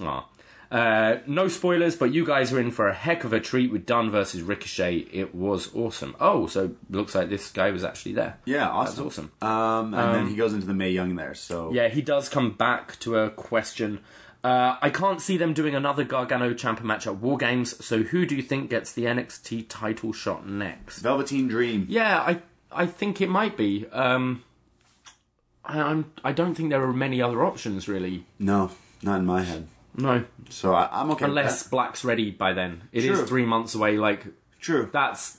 Aw. 0.00 0.26
Uh, 0.70 1.18
no 1.26 1.48
spoilers, 1.48 1.96
but 1.96 2.12
you 2.12 2.24
guys 2.24 2.52
are 2.52 2.60
in 2.60 2.70
for 2.70 2.88
a 2.88 2.94
heck 2.94 3.24
of 3.24 3.32
a 3.32 3.40
treat 3.40 3.72
with 3.72 3.86
Dunne 3.86 4.08
versus 4.10 4.40
Ricochet. 4.40 4.98
It 5.12 5.34
was 5.34 5.74
awesome. 5.74 6.14
Oh, 6.20 6.46
so 6.46 6.70
looks 6.88 7.14
like 7.14 7.28
this 7.28 7.50
guy 7.50 7.72
was 7.72 7.82
actually 7.82 8.12
there. 8.12 8.38
Yeah, 8.44 8.68
awesome. 8.68 9.04
That's 9.04 9.18
awesome. 9.18 9.32
Um, 9.42 9.94
and 9.94 10.14
then 10.14 10.28
he 10.28 10.36
goes 10.36 10.52
into 10.52 10.66
the 10.66 10.74
Mae 10.74 10.90
Young 10.90 11.16
there. 11.16 11.34
So 11.34 11.72
Yeah, 11.72 11.88
he 11.88 12.02
does 12.02 12.28
come 12.28 12.52
back 12.52 13.00
to 13.00 13.18
a 13.18 13.30
question. 13.30 13.98
Uh, 14.42 14.76
I 14.80 14.88
can't 14.88 15.20
see 15.20 15.36
them 15.36 15.52
doing 15.52 15.74
another 15.74 16.02
Gargano 16.02 16.54
Ciampa 16.54 16.82
match 16.82 17.06
at 17.06 17.16
War 17.16 17.36
Games. 17.36 17.84
So 17.84 18.02
who 18.02 18.24
do 18.24 18.34
you 18.34 18.42
think 18.42 18.70
gets 18.70 18.92
the 18.92 19.04
NXT 19.04 19.66
title 19.68 20.12
shot 20.12 20.46
next? 20.48 21.00
Velveteen 21.00 21.46
Dream. 21.48 21.86
Yeah, 21.88 22.20
I 22.20 22.40
I 22.72 22.86
think 22.86 23.20
it 23.20 23.28
might 23.28 23.56
be. 23.56 23.86
Um, 23.92 24.42
I, 25.64 25.80
I'm 25.80 26.12
I 26.24 26.32
don't 26.32 26.54
think 26.54 26.70
there 26.70 26.82
are 26.82 26.92
many 26.92 27.20
other 27.20 27.44
options 27.44 27.86
really. 27.86 28.24
No, 28.38 28.70
not 29.02 29.18
in 29.18 29.26
my 29.26 29.42
head. 29.42 29.68
No, 29.96 30.24
So 30.48 30.72
I, 30.72 30.88
I'm 30.90 31.10
okay. 31.12 31.24
unless. 31.26 31.64
Black's 31.64 32.04
ready 32.04 32.30
by 32.30 32.52
then. 32.52 32.82
It 32.92 33.04
is 33.04 33.18
True. 33.18 33.26
three 33.26 33.44
months 33.44 33.74
away. 33.74 33.98
Like 33.98 34.24
true. 34.60 34.88
that's 34.92 35.38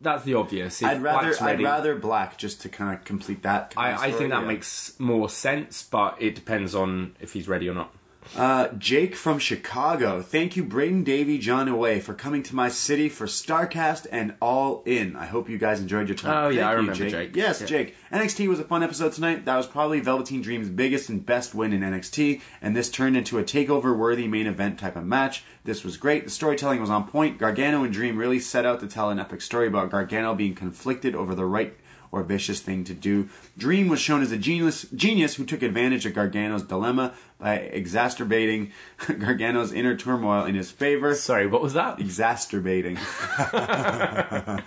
that's 0.00 0.24
the 0.24 0.34
obvious. 0.34 0.82
If 0.82 0.88
I'd 0.88 1.02
rather 1.02 1.28
Black's 1.28 1.42
I'd 1.42 1.62
rather 1.62 1.94
Black 1.94 2.36
just 2.36 2.62
to 2.62 2.68
kind 2.68 2.96
of 2.96 3.04
complete 3.04 3.42
that. 3.42 3.74
kind 3.74 3.94
of 3.94 4.00
I, 4.00 4.06
I 4.06 4.12
think 4.12 4.30
that 4.30 4.40
yeah. 4.40 4.48
makes 4.48 4.98
more 4.98 5.28
sense, 5.28 5.82
but 5.82 6.16
it 6.20 6.34
depends 6.34 6.74
on 6.74 7.14
if 7.20 7.32
he's 7.32 7.46
ready 7.46 7.68
or 7.68 7.74
not. 7.74 7.94
Uh, 8.36 8.68
Jake 8.78 9.14
from 9.14 9.38
Chicago. 9.38 10.20
Thank 10.20 10.56
you, 10.56 10.64
Braden, 10.64 11.04
Davie, 11.04 11.38
John 11.38 11.68
Away, 11.68 12.00
for 12.00 12.14
coming 12.14 12.42
to 12.44 12.54
my 12.56 12.68
city 12.68 13.08
for 13.08 13.26
Starcast 13.26 14.06
and 14.10 14.34
All 14.40 14.82
In. 14.86 15.14
I 15.14 15.26
hope 15.26 15.48
you 15.48 15.56
guys 15.58 15.78
enjoyed 15.80 16.08
your 16.08 16.16
time. 16.16 16.44
Oh, 16.46 16.48
yeah, 16.48 16.62
Thank 16.62 16.66
I 16.66 16.70
you, 16.72 16.76
remember 16.78 17.10
Jake. 17.10 17.36
Yes, 17.36 17.60
Yeah. 17.60 17.66
Jake. 17.66 17.96
NXT 18.12 18.48
was 18.48 18.58
a 18.58 18.64
fun 18.64 18.82
episode 18.82 19.12
tonight. 19.12 19.44
That 19.44 19.56
was 19.56 19.66
probably 19.66 20.00
Velveteen 20.00 20.42
Dream's 20.42 20.68
biggest 20.68 21.08
and 21.08 21.24
best 21.24 21.54
win 21.54 21.72
in 21.72 21.82
NXT, 21.82 22.40
and 22.60 22.74
this 22.74 22.90
turned 22.90 23.16
into 23.16 23.38
a 23.38 23.44
takeover 23.44 23.96
worthy 23.96 24.26
main 24.26 24.46
event 24.48 24.78
type 24.80 24.96
of 24.96 25.04
match. 25.04 25.44
This 25.64 25.84
was 25.84 25.96
great. 25.96 26.24
The 26.24 26.30
storytelling 26.30 26.80
was 26.80 26.90
on 26.90 27.06
point. 27.06 27.38
Gargano 27.38 27.84
and 27.84 27.92
Dream 27.92 28.16
really 28.16 28.40
set 28.40 28.66
out 28.66 28.80
to 28.80 28.86
tell 28.88 29.10
an 29.10 29.20
epic 29.20 29.42
story 29.42 29.68
about 29.68 29.90
Gargano 29.90 30.34
being 30.34 30.54
conflicted 30.54 31.14
over 31.14 31.34
the 31.36 31.46
right 31.46 31.76
or 32.10 32.22
vicious 32.22 32.60
thing 32.60 32.84
to 32.84 32.94
do. 32.94 33.28
Dream 33.58 33.88
was 33.88 33.98
shown 33.98 34.22
as 34.22 34.30
a 34.30 34.36
genius, 34.38 34.86
genius 34.94 35.34
who 35.34 35.44
took 35.44 35.62
advantage 35.62 36.06
of 36.06 36.14
Gargano's 36.14 36.62
dilemma 36.62 37.12
by 37.38 37.56
exacerbating 37.56 38.72
Gargano's 38.98 39.72
inner 39.72 39.96
turmoil 39.96 40.44
in 40.44 40.54
his 40.54 40.70
favor. 40.70 41.14
Sorry, 41.14 41.46
what 41.46 41.60
was 41.60 41.74
that? 41.74 41.98
Exacerbating. 42.00 42.96
I 43.38 44.60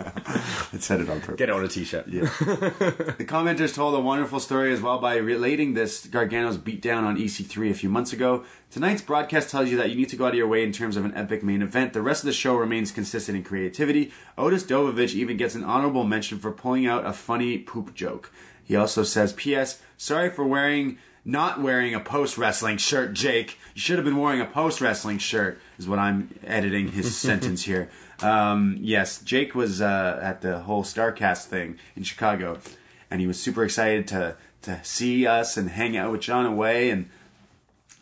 said 0.79 1.01
it 1.01 1.09
on 1.09 1.21
purpose. 1.21 1.37
Get 1.37 1.49
it 1.49 1.55
on 1.55 1.63
a 1.63 1.67
t-shirt. 1.67 2.07
Yeah. 2.07 2.21
The 2.21 3.25
commenters 3.25 3.73
told 3.73 3.95
a 3.95 3.99
wonderful 3.99 4.39
story 4.39 4.73
as 4.73 4.81
well 4.81 4.99
by 4.99 5.15
relating 5.15 5.73
this 5.73 6.05
Gargano's 6.05 6.57
beatdown 6.57 7.03
on 7.03 7.17
EC3 7.17 7.71
a 7.71 7.73
few 7.73 7.89
months 7.89 8.13
ago. 8.13 8.43
Tonight's 8.69 9.01
broadcast 9.01 9.49
tells 9.49 9.69
you 9.69 9.77
that 9.77 9.89
you 9.89 9.95
need 9.95 10.09
to 10.09 10.17
go 10.17 10.25
out 10.25 10.33
of 10.33 10.35
your 10.35 10.47
way 10.47 10.63
in 10.63 10.73
terms 10.73 10.97
of 10.97 11.05
an 11.05 11.15
epic 11.15 11.41
main 11.43 11.61
event. 11.61 11.93
The 11.93 12.01
rest 12.01 12.23
of 12.23 12.27
the 12.27 12.33
show 12.33 12.55
remains 12.55 12.91
consistent 12.91 13.37
in 13.37 13.43
creativity. 13.43 14.11
Otis 14.37 14.63
Dozovic 14.65 15.15
even 15.15 15.37
gets 15.37 15.55
an 15.55 15.63
honorable 15.63 16.03
mention 16.03 16.37
for 16.37 16.51
pulling 16.51 16.85
out 16.85 17.05
a 17.05 17.13
funny 17.13 17.57
poop 17.57 17.95
joke. 17.95 18.31
He 18.63 18.75
also 18.75 19.03
says, 19.03 19.31
P.S. 19.31 19.81
Sorry 19.95 20.29
for 20.29 20.45
wearing 20.45 20.97
not 21.27 21.61
wearing 21.61 21.93
a 21.93 21.99
post 21.99 22.37
wrestling 22.37 22.77
shirt, 22.77 23.13
Jake. 23.13 23.59
You 23.75 23.81
should 23.81 23.97
have 23.97 24.05
been 24.05 24.15
wearing 24.15 24.39
a 24.39 24.45
post 24.45 24.79
wrestling 24.79 25.17
shirt, 25.17 25.59
is 25.77 25.87
what 25.87 25.99
I'm 25.99 26.33
editing 26.43 26.87
his 26.93 27.15
sentence 27.19 27.65
here. 27.65 27.89
Um, 28.21 28.77
yes, 28.79 29.21
Jake 29.21 29.53
was 29.53 29.81
uh, 29.81 30.19
at 30.23 30.41
the 30.41 30.59
whole 30.59 30.83
Starcast 30.83 31.45
thing 31.45 31.77
in 31.97 32.03
Chicago, 32.03 32.59
and 33.11 33.19
he 33.19 33.27
was 33.27 33.39
super 33.39 33.63
excited 33.63 34.07
to 34.07 34.37
to 34.63 34.83
see 34.83 35.27
us 35.27 35.55
and 35.55 35.69
hang 35.69 35.95
out 35.95 36.11
with 36.11 36.21
John 36.21 36.45
Away, 36.45 36.89
and 36.89 37.09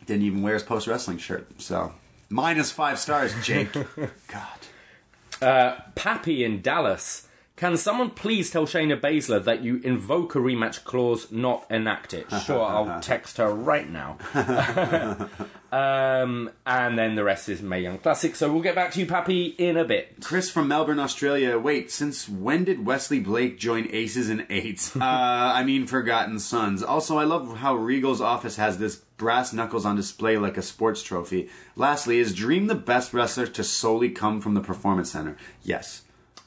didn't 0.06 0.22
even 0.22 0.40
wear 0.40 0.54
his 0.54 0.62
post 0.62 0.86
wrestling 0.86 1.18
shirt. 1.18 1.60
So 1.60 1.92
minus 2.30 2.70
five 2.70 2.98
stars, 2.98 3.34
Jake. 3.42 3.72
God. 4.28 5.42
Uh, 5.42 5.80
Pappy 5.96 6.44
in 6.44 6.62
Dallas. 6.62 7.25
Can 7.56 7.78
someone 7.78 8.10
please 8.10 8.50
tell 8.50 8.66
Shayna 8.66 9.00
Baszler 9.00 9.42
that 9.44 9.62
you 9.62 9.80
invoke 9.82 10.34
a 10.34 10.38
rematch 10.38 10.84
clause, 10.84 11.32
not 11.32 11.64
enact 11.70 12.12
it? 12.12 12.26
Sure, 12.46 12.62
I'll 12.62 13.00
text 13.00 13.38
her 13.38 13.52
right 13.52 13.90
now. 13.90 14.18
um, 15.72 16.50
and 16.66 16.98
then 16.98 17.14
the 17.14 17.24
rest 17.24 17.48
is 17.48 17.62
Mae 17.62 17.80
Young 17.80 17.98
Classic. 17.98 18.36
So 18.36 18.52
we'll 18.52 18.62
get 18.62 18.74
back 18.74 18.92
to 18.92 19.00
you, 19.00 19.06
Pappy, 19.06 19.46
in 19.46 19.78
a 19.78 19.84
bit. 19.84 20.16
Chris 20.20 20.50
from 20.50 20.68
Melbourne, 20.68 21.00
Australia. 21.00 21.58
Wait, 21.58 21.90
since 21.90 22.28
when 22.28 22.64
did 22.64 22.84
Wesley 22.84 23.20
Blake 23.20 23.58
join 23.58 23.88
Aces 23.90 24.28
and 24.28 24.46
Eights? 24.50 24.94
uh, 24.96 25.00
I 25.00 25.64
mean, 25.64 25.86
Forgotten 25.86 26.38
Sons. 26.38 26.82
Also, 26.82 27.16
I 27.16 27.24
love 27.24 27.56
how 27.56 27.74
Regal's 27.74 28.20
office 28.20 28.56
has 28.56 28.76
this 28.76 28.96
brass 29.16 29.54
knuckles 29.54 29.86
on 29.86 29.96
display 29.96 30.36
like 30.36 30.58
a 30.58 30.62
sports 30.62 31.02
trophy. 31.02 31.48
Lastly, 31.74 32.18
is 32.18 32.34
Dream 32.34 32.66
the 32.66 32.74
best 32.74 33.14
wrestler 33.14 33.46
to 33.46 33.64
solely 33.64 34.10
come 34.10 34.42
from 34.42 34.52
the 34.52 34.60
Performance 34.60 35.10
Center? 35.10 35.38
Yes, 35.64 36.02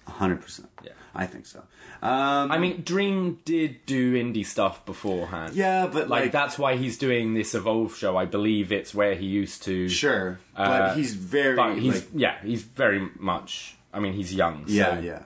100%. 0.10 0.66
Yeah. 0.84 0.91
I 1.16 1.26
think 1.26 1.45
so. 1.47 1.60
Um, 2.01 2.51
I 2.51 2.57
mean, 2.60 2.82
Dream 2.84 3.39
did 3.43 3.86
do 3.86 4.14
indie 4.14 4.45
stuff 4.45 4.86
beforehand. 4.86 5.55
yeah, 5.55 5.88
but 5.88 6.07
Like, 6.07 6.24
like, 6.24 6.32
that's 6.32 6.57
why 6.57 6.76
he's 6.78 6.97
doing 6.97 7.34
this 7.34 7.53
Evolve 7.55 7.95
show. 7.97 8.16
I 8.16 8.26
believe 8.26 8.72
it's 8.72 8.93
where 8.93 9.16
he 9.16 9.26
used 9.26 9.64
to. 9.64 9.89
sure, 9.89 10.39
but 10.55 10.62
Uh, 10.82 10.93
he's 10.93 11.16
very 11.16 11.55
But 11.55 11.78
he's 11.80 11.95
like, 11.95 12.07
yeah, 12.14 12.36
he's 12.43 12.64
very 12.64 13.10
much. 13.18 13.76
I 13.93 13.99
mean, 13.99 14.14
he's 14.14 14.34
young. 14.34 14.68
So. 14.68 14.74
yeah, 14.74 14.99
yeah. 14.99 15.24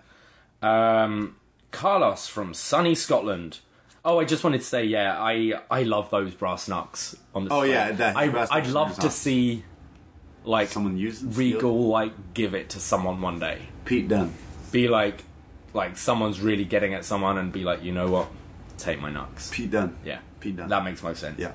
Um, 1.03 1.35
Carlos 1.71 2.27
from 2.27 2.53
sunny 2.53 2.95
Scotland. 2.95 3.59
Oh, 4.05 4.19
I 4.19 4.25
just 4.25 4.43
wanted 4.43 4.59
to 4.59 4.65
say, 4.67 4.83
yeah, 4.85 5.17
I 5.19 5.53
I 5.69 5.83
love 5.83 6.09
those 6.09 6.33
brass 6.33 6.67
knucks 6.67 7.15
on 7.35 7.45
the. 7.45 7.53
Oh, 7.53 7.63
yeah, 7.63 7.91
that 7.91 8.15
I, 8.17 8.47
I'd 8.51 8.67
love 8.67 8.97
to 8.99 9.09
see, 9.09 9.63
like, 10.43 10.69
Someone 10.69 10.97
use 10.97 11.23
Regal 11.23 11.87
like 11.87 12.33
give 12.33 12.53
it 12.53 12.69
to 12.71 12.79
someone 12.79 13.21
one 13.21 13.39
day. 13.39 13.63
Pete 13.85 14.07
Dunne. 14.07 14.33
Be 14.73 14.87
like, 14.87 15.23
like 15.73 15.97
someone's 15.97 16.41
really 16.41 16.65
getting 16.65 16.95
at 16.95 17.05
someone 17.05 17.37
and 17.37 17.51
be 17.51 17.63
like, 17.63 17.83
you 17.83 17.91
know 17.91 18.09
what, 18.09 18.27
take 18.77 18.99
my 18.99 19.11
knucks. 19.11 19.51
Pete 19.51 19.69
Dunne. 19.69 19.95
Yeah, 20.03 20.19
Pete 20.39 20.57
Dunne. 20.57 20.67
That 20.67 20.83
makes 20.83 21.03
most 21.03 21.21
sense. 21.21 21.39
Yeah. 21.39 21.51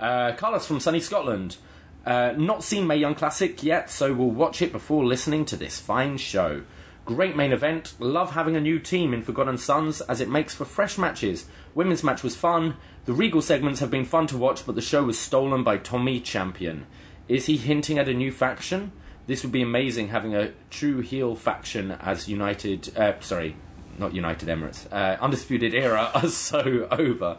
Uh, 0.00 0.32
Carlos 0.32 0.66
from 0.66 0.80
sunny 0.80 1.00
Scotland. 1.00 1.58
Uh, 2.06 2.32
not 2.36 2.64
seen 2.64 2.86
Mae 2.86 2.96
Young 2.96 3.14
Classic 3.14 3.62
yet, 3.62 3.90
so 3.90 4.12
we'll 4.12 4.30
watch 4.30 4.62
it 4.62 4.72
before 4.72 5.04
listening 5.04 5.44
to 5.44 5.56
this 5.56 5.78
fine 5.78 6.16
show. 6.16 6.62
Great 7.04 7.36
main 7.36 7.52
event. 7.52 7.94
Love 7.98 8.32
having 8.32 8.56
a 8.56 8.60
new 8.60 8.78
team 8.78 9.12
in 9.12 9.22
Forgotten 9.22 9.58
Sons 9.58 10.00
as 10.02 10.20
it 10.20 10.28
makes 10.30 10.54
for 10.54 10.64
fresh 10.64 10.96
matches. 10.96 11.46
Women's 11.74 12.02
match 12.02 12.22
was 12.22 12.36
fun. 12.36 12.76
The 13.04 13.12
Regal 13.12 13.42
segments 13.42 13.80
have 13.80 13.90
been 13.90 14.04
fun 14.04 14.26
to 14.28 14.38
watch, 14.38 14.64
but 14.64 14.76
the 14.76 14.80
show 14.80 15.04
was 15.04 15.18
stolen 15.18 15.62
by 15.62 15.76
Tommaso 15.76 16.24
Ciampa. 16.24 16.84
Is 17.28 17.46
he 17.46 17.56
hinting 17.56 17.98
at 17.98 18.08
a 18.08 18.14
new 18.14 18.32
faction? 18.32 18.92
This 19.26 19.42
would 19.42 19.52
be 19.52 19.62
amazing 19.62 20.08
having 20.08 20.34
a 20.34 20.52
true 20.70 21.00
heel 21.00 21.34
faction 21.34 21.92
as 21.92 22.28
United. 22.28 22.96
Uh, 22.96 23.20
sorry, 23.20 23.56
not 23.98 24.14
United 24.14 24.48
Emirates. 24.48 24.86
Uh, 24.92 25.16
Undisputed 25.20 25.74
Era 25.74 26.10
are 26.14 26.28
so 26.28 26.88
over. 26.90 27.38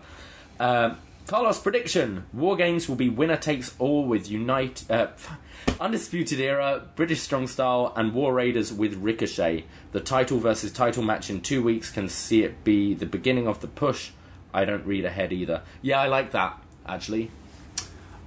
Um, 0.60 0.98
Carlos 1.28 1.60
prediction: 1.60 2.26
War 2.34 2.56
Games 2.56 2.88
will 2.88 2.96
be 2.96 3.10
winner 3.10 3.38
takes 3.38 3.74
all 3.80 4.06
with 4.06 4.30
Unite, 4.30 4.84
uh, 4.90 5.08
Undisputed 5.80 6.40
Era, 6.40 6.84
British 6.96 7.22
Strong 7.22 7.48
Style, 7.48 7.94
and 7.96 8.14
War 8.14 8.34
Raiders 8.34 8.74
with 8.74 8.96
Ricochet. 8.96 9.66
The 9.92 10.02
title 10.02 10.40
versus 10.40 10.72
title 10.72 11.04
match 11.04 11.30
in 11.30 11.42
two 11.42 11.64
weeks 11.64 11.92
can 11.92 12.10
see 12.10 12.44
it 12.44 12.64
be 12.64 12.94
the 12.94 13.06
beginning 13.06 13.48
of 13.48 13.62
the 13.62 13.68
push. 13.68 14.12
I 14.54 14.66
don't 14.66 14.86
read 14.86 15.06
ahead 15.06 15.34
either. 15.34 15.64
Yeah, 15.82 16.00
I 16.02 16.08
like 16.08 16.32
that 16.32 16.62
actually. 16.86 17.32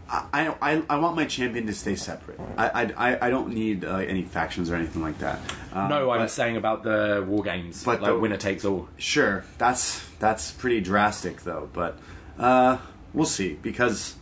I, 0.09 0.55
I, 0.63 0.83
I 0.89 0.99
want 0.99 1.17
my 1.17 1.25
champion 1.25 1.67
to 1.67 1.75
stay 1.75 1.97
separate. 1.97 2.39
I, 2.57 2.93
I, 2.97 3.27
I- 3.27 3.31
don't 3.31 3.53
need 3.53 3.85
uh, 3.85 3.97
any 3.97 4.23
factions 4.23 4.71
or 4.71 4.77
anything 4.77 5.03
like 5.03 5.19
that. 5.19 5.41
Um, 5.73 5.89
No, 5.89 6.11
I'm 6.11 6.21
but- 6.21 6.31
saying 6.31 6.57
about 6.57 6.85
the 6.85 7.25
War 7.27 7.43
Games, 7.43 7.83
But 7.85 8.01
like 8.01 8.13
the- 8.13 8.19
winner 8.19 8.37
takes 8.37 8.65
all. 8.65 8.89
Sure, 8.99 9.45
that's 9.59 10.07
that's 10.21 10.53
pretty 10.53 10.81
drastic 10.81 11.43
though, 11.43 11.69
but 11.73 11.99
uh, 12.39 12.79
we'll 13.13 13.27
see 13.27 13.55
because 13.61 14.15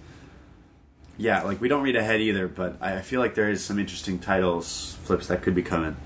yeah, 1.17 1.43
like 1.43 1.61
we 1.61 1.69
don't 1.69 1.83
read 1.83 1.97
ahead 1.97 2.21
either, 2.21 2.49
but 2.49 2.77
I 2.81 2.97
I 2.97 3.01
feel 3.03 3.21
like 3.21 3.35
there 3.35 3.51
is 3.51 3.63
some 3.65 3.79
interesting 3.79 4.19
titles 4.19 4.97
flips 5.05 5.27
that 5.29 5.43
could 5.43 5.55
be 5.55 5.63
coming. 5.63 5.97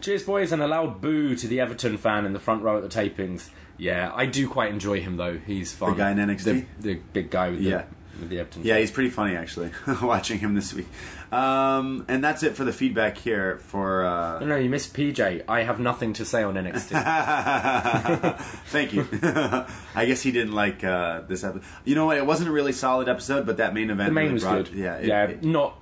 Cheers, 0.00 0.22
boys, 0.24 0.52
and 0.52 0.60
a 0.62 0.66
loud 0.68 1.00
boo 1.00 1.34
to 1.34 1.48
the 1.48 1.60
Everton 1.60 1.96
fan 1.96 2.26
in 2.26 2.34
the 2.34 2.38
front 2.38 2.62
row 2.62 2.76
at 2.76 2.82
the 2.82 2.88
tapings. 2.90 3.48
Yeah, 3.78 4.12
I 4.14 4.26
do 4.26 4.48
quite 4.48 4.70
enjoy 4.70 5.00
him 5.00 5.16
though. 5.16 5.38
He's 5.38 5.72
fun. 5.72 5.92
The 5.92 5.96
guy 5.96 6.10
in 6.12 6.18
NXT? 6.18 6.44
the, 6.44 6.66
the 6.80 6.94
big 7.12 7.30
guy 7.30 7.48
with 7.50 7.60
the, 7.60 7.64
Yeah. 7.70 7.84
The 8.22 8.38
Everton. 8.40 8.62
Yeah, 8.64 8.78
he's 8.78 8.90
pretty 8.90 9.10
funny 9.10 9.36
actually. 9.36 9.70
Watching 10.02 10.38
him 10.38 10.54
this 10.54 10.72
week, 10.74 10.86
um, 11.32 12.04
and 12.08 12.22
that's 12.22 12.42
it 12.42 12.56
for 12.56 12.64
the 12.64 12.72
feedback 12.72 13.18
here. 13.18 13.58
For 13.58 14.04
uh, 14.04 14.40
No, 14.40 14.46
no, 14.46 14.56
you 14.56 14.68
missed 14.70 14.94
PJ. 14.94 15.44
I 15.48 15.62
have 15.62 15.80
nothing 15.80 16.12
to 16.14 16.24
say 16.24 16.42
on 16.42 16.54
NXT. 16.54 16.90
thank 18.66 18.92
you. 18.92 19.06
I 19.94 20.04
guess 20.06 20.22
he 20.22 20.32
didn't 20.32 20.52
like 20.54 20.82
uh, 20.84 21.22
this 21.28 21.44
episode. 21.44 21.64
You 21.84 21.94
know 21.94 22.06
what? 22.06 22.16
It 22.16 22.26
wasn't 22.26 22.48
a 22.48 22.52
really 22.52 22.72
solid 22.72 23.08
episode, 23.08 23.46
but 23.46 23.56
that 23.58 23.74
main 23.74 23.90
event 23.90 24.08
the 24.10 24.12
main 24.14 24.24
really 24.24 24.34
was 24.34 24.42
brought- 24.44 24.64
good. 24.66 24.74
Yeah, 24.74 24.96
it- 24.96 25.06
yeah, 25.06 25.24
it- 25.24 25.42
not 25.44 25.78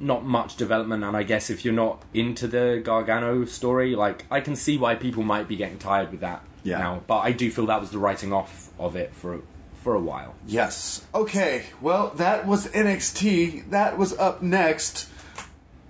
not 0.00 0.24
much 0.24 0.54
development, 0.56 1.02
and 1.02 1.16
I 1.16 1.24
guess 1.24 1.50
if 1.50 1.64
you're 1.64 1.74
not 1.74 2.02
into 2.14 2.46
the 2.46 2.80
Gargano 2.84 3.44
story, 3.46 3.96
like 3.96 4.24
I 4.30 4.40
can 4.40 4.54
see 4.54 4.78
why 4.78 4.94
people 4.94 5.24
might 5.24 5.48
be 5.48 5.56
getting 5.56 5.76
tired 5.78 6.12
with 6.12 6.20
that 6.20 6.44
Yeah. 6.62 6.78
now. 6.78 7.02
But 7.08 7.18
I 7.18 7.32
do 7.32 7.50
feel 7.50 7.66
that 7.66 7.80
was 7.80 7.90
the 7.90 7.98
writing 7.98 8.32
off 8.32 8.68
of 8.78 8.94
it 8.94 9.12
for 9.12 9.40
for 9.82 9.94
a 9.94 10.00
while. 10.00 10.34
Yes. 10.46 11.06
Okay. 11.14 11.66
Well, 11.80 12.10
that 12.16 12.46
was 12.46 12.66
NXT. 12.68 13.70
That 13.70 13.96
was 13.96 14.16
up 14.18 14.42
next. 14.42 15.08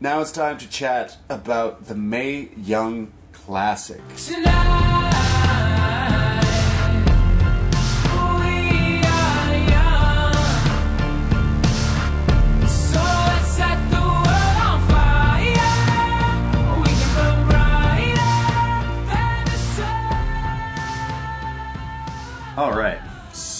Now 0.00 0.20
it's 0.20 0.32
time 0.32 0.58
to 0.58 0.68
chat 0.68 1.18
about 1.28 1.86
the 1.86 1.94
Mae 1.94 2.50
Young 2.56 3.12
Classic. 3.32 4.00
All 4.00 5.27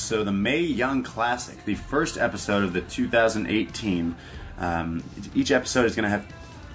So 0.09 0.25
the 0.25 0.33
Mae 0.33 0.61
Young 0.63 1.03
Classic, 1.03 1.63
the 1.67 1.75
first 1.75 2.17
episode 2.17 2.65
of 2.65 2.73
the 2.73 2.81
2018. 2.81 4.17
Um, 4.59 5.05
each 5.35 5.51
episode 5.51 5.85
is 5.85 5.95
going 5.95 6.05
to 6.05 6.09
have 6.09 6.25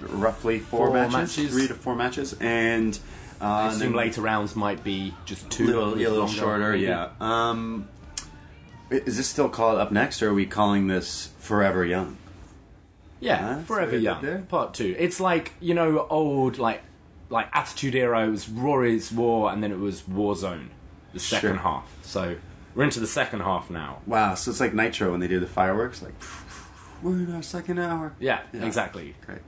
roughly 0.02 0.60
four, 0.60 0.86
Four 0.86 0.94
matches, 0.94 1.36
matches. 1.36 1.50
three 1.52 1.66
to 1.66 1.74
four 1.74 1.96
matches, 1.96 2.36
and 2.40 2.96
uh, 3.40 3.44
I 3.44 3.68
assume 3.70 3.92
later 3.92 4.20
rounds 4.20 4.54
might 4.54 4.84
be 4.84 5.14
just 5.24 5.46
a 5.46 5.48
two, 5.48 5.66
little, 5.66 5.94
a 5.94 5.96
little 5.96 6.28
shorter. 6.28 6.70
maybe. 6.74 6.84
Yeah. 6.84 7.08
Um, 7.20 7.88
is 8.88 9.16
this 9.16 9.26
still 9.26 9.48
called 9.48 9.78
up 9.78 9.90
next, 9.90 10.22
or 10.22 10.28
are 10.30 10.34
we 10.34 10.46
calling 10.46 10.86
this 10.86 11.30
Forever 11.40 11.84
Young? 11.84 12.16
Yeah? 13.18 13.62
Forever 13.62 13.98
Young, 13.98 14.44
part 14.44 14.74
two. 14.74 14.94
It's 14.96 15.18
like 15.18 15.54
you 15.60 15.74
know, 15.74 16.06
old 16.08 16.58
like 16.58 16.82
like 17.30 17.48
Attitude 17.52 17.96
Era. 17.96 18.28
It 18.28 18.30
was 18.30 18.48
Raw 18.48 18.82
Is 18.82 19.10
War, 19.10 19.50
and 19.50 19.60
then 19.60 19.72
it 19.72 19.80
was 19.80 20.02
Warzone, 20.02 20.68
the 21.12 21.18
second 21.18 21.48
Sure. 21.54 21.58
half. 21.58 21.92
So 22.02 22.36
we're 22.74 22.84
into 22.84 23.00
the 23.00 23.06
second 23.06 23.40
half 23.40 23.70
now. 23.70 23.98
Wow. 24.06 24.34
So 24.34 24.50
it's 24.50 24.60
like 24.60 24.74
Nitro 24.74 25.10
when 25.12 25.20
they 25.20 25.28
do 25.28 25.40
the 25.40 25.46
fireworks. 25.46 26.02
Like 26.02 26.14
we're 27.02 27.12
in 27.18 27.34
our 27.34 27.42
second 27.42 27.78
hour. 27.78 28.14
Yeah, 28.18 28.40
Yeah. 28.52 28.64
exactly. 28.64 29.14
Great. 29.26 29.40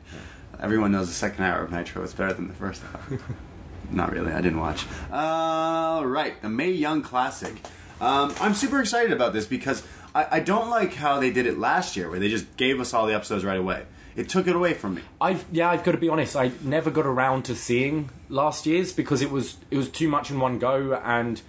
Everyone 0.61 0.93
knows 0.93 1.09
the 1.09 1.15
second 1.15 1.45
hour 1.45 1.63
of 1.63 1.71
Nitro 1.73 2.03
is 2.03 2.15
better 2.15 2.33
than 2.33 2.49
the 2.49 2.55
first 2.55 2.83
hour. 2.95 3.19
Not 3.91 4.13
really. 4.13 4.33
I 4.33 4.41
didn't 4.41 4.59
watch. 4.61 4.85
All 5.13 6.05
right, 6.07 6.41
the 6.43 6.49
Mae 6.49 6.71
Young 6.73 7.03
Classic. 7.03 7.55
Um, 8.01 8.35
I'm 8.41 8.55
super 8.55 8.81
excited 8.81 9.13
about 9.13 9.33
this 9.33 9.47
because 9.47 9.83
I, 10.15 10.27
I 10.33 10.41
don't 10.41 10.69
like 10.71 10.95
how 10.95 11.21
they 11.21 11.31
did 11.31 11.47
it 11.47 11.59
last 11.59 11.97
year, 11.97 12.11
where 12.11 12.19
they 12.19 12.29
just 12.29 12.57
gave 12.57 12.81
us 12.81 12.93
all 12.93 13.07
the 13.07 13.15
episodes 13.15 13.45
right 13.45 13.59
away. 13.59 13.85
It 14.17 14.29
took 14.29 14.47
it 14.49 14.57
away 14.57 14.75
from 14.75 14.95
me. 14.95 15.03
I've 15.21 15.45
yeah, 15.53 15.71
I've 15.71 15.85
got 15.85 15.93
to 15.93 15.99
be 15.99 16.09
honest. 16.09 16.37
I 16.37 16.51
never 16.63 16.91
got 16.91 17.07
around 17.07 17.45
to 17.47 17.55
seeing 17.55 18.09
last 18.31 18.65
year's 18.67 18.93
because 18.93 19.21
it 19.23 19.31
was 19.31 19.59
it 19.71 19.77
was 19.77 19.89
too 19.91 20.09
much 20.09 20.31
in 20.31 20.41
one 20.41 20.59
go, 20.59 20.95
and 21.05 21.41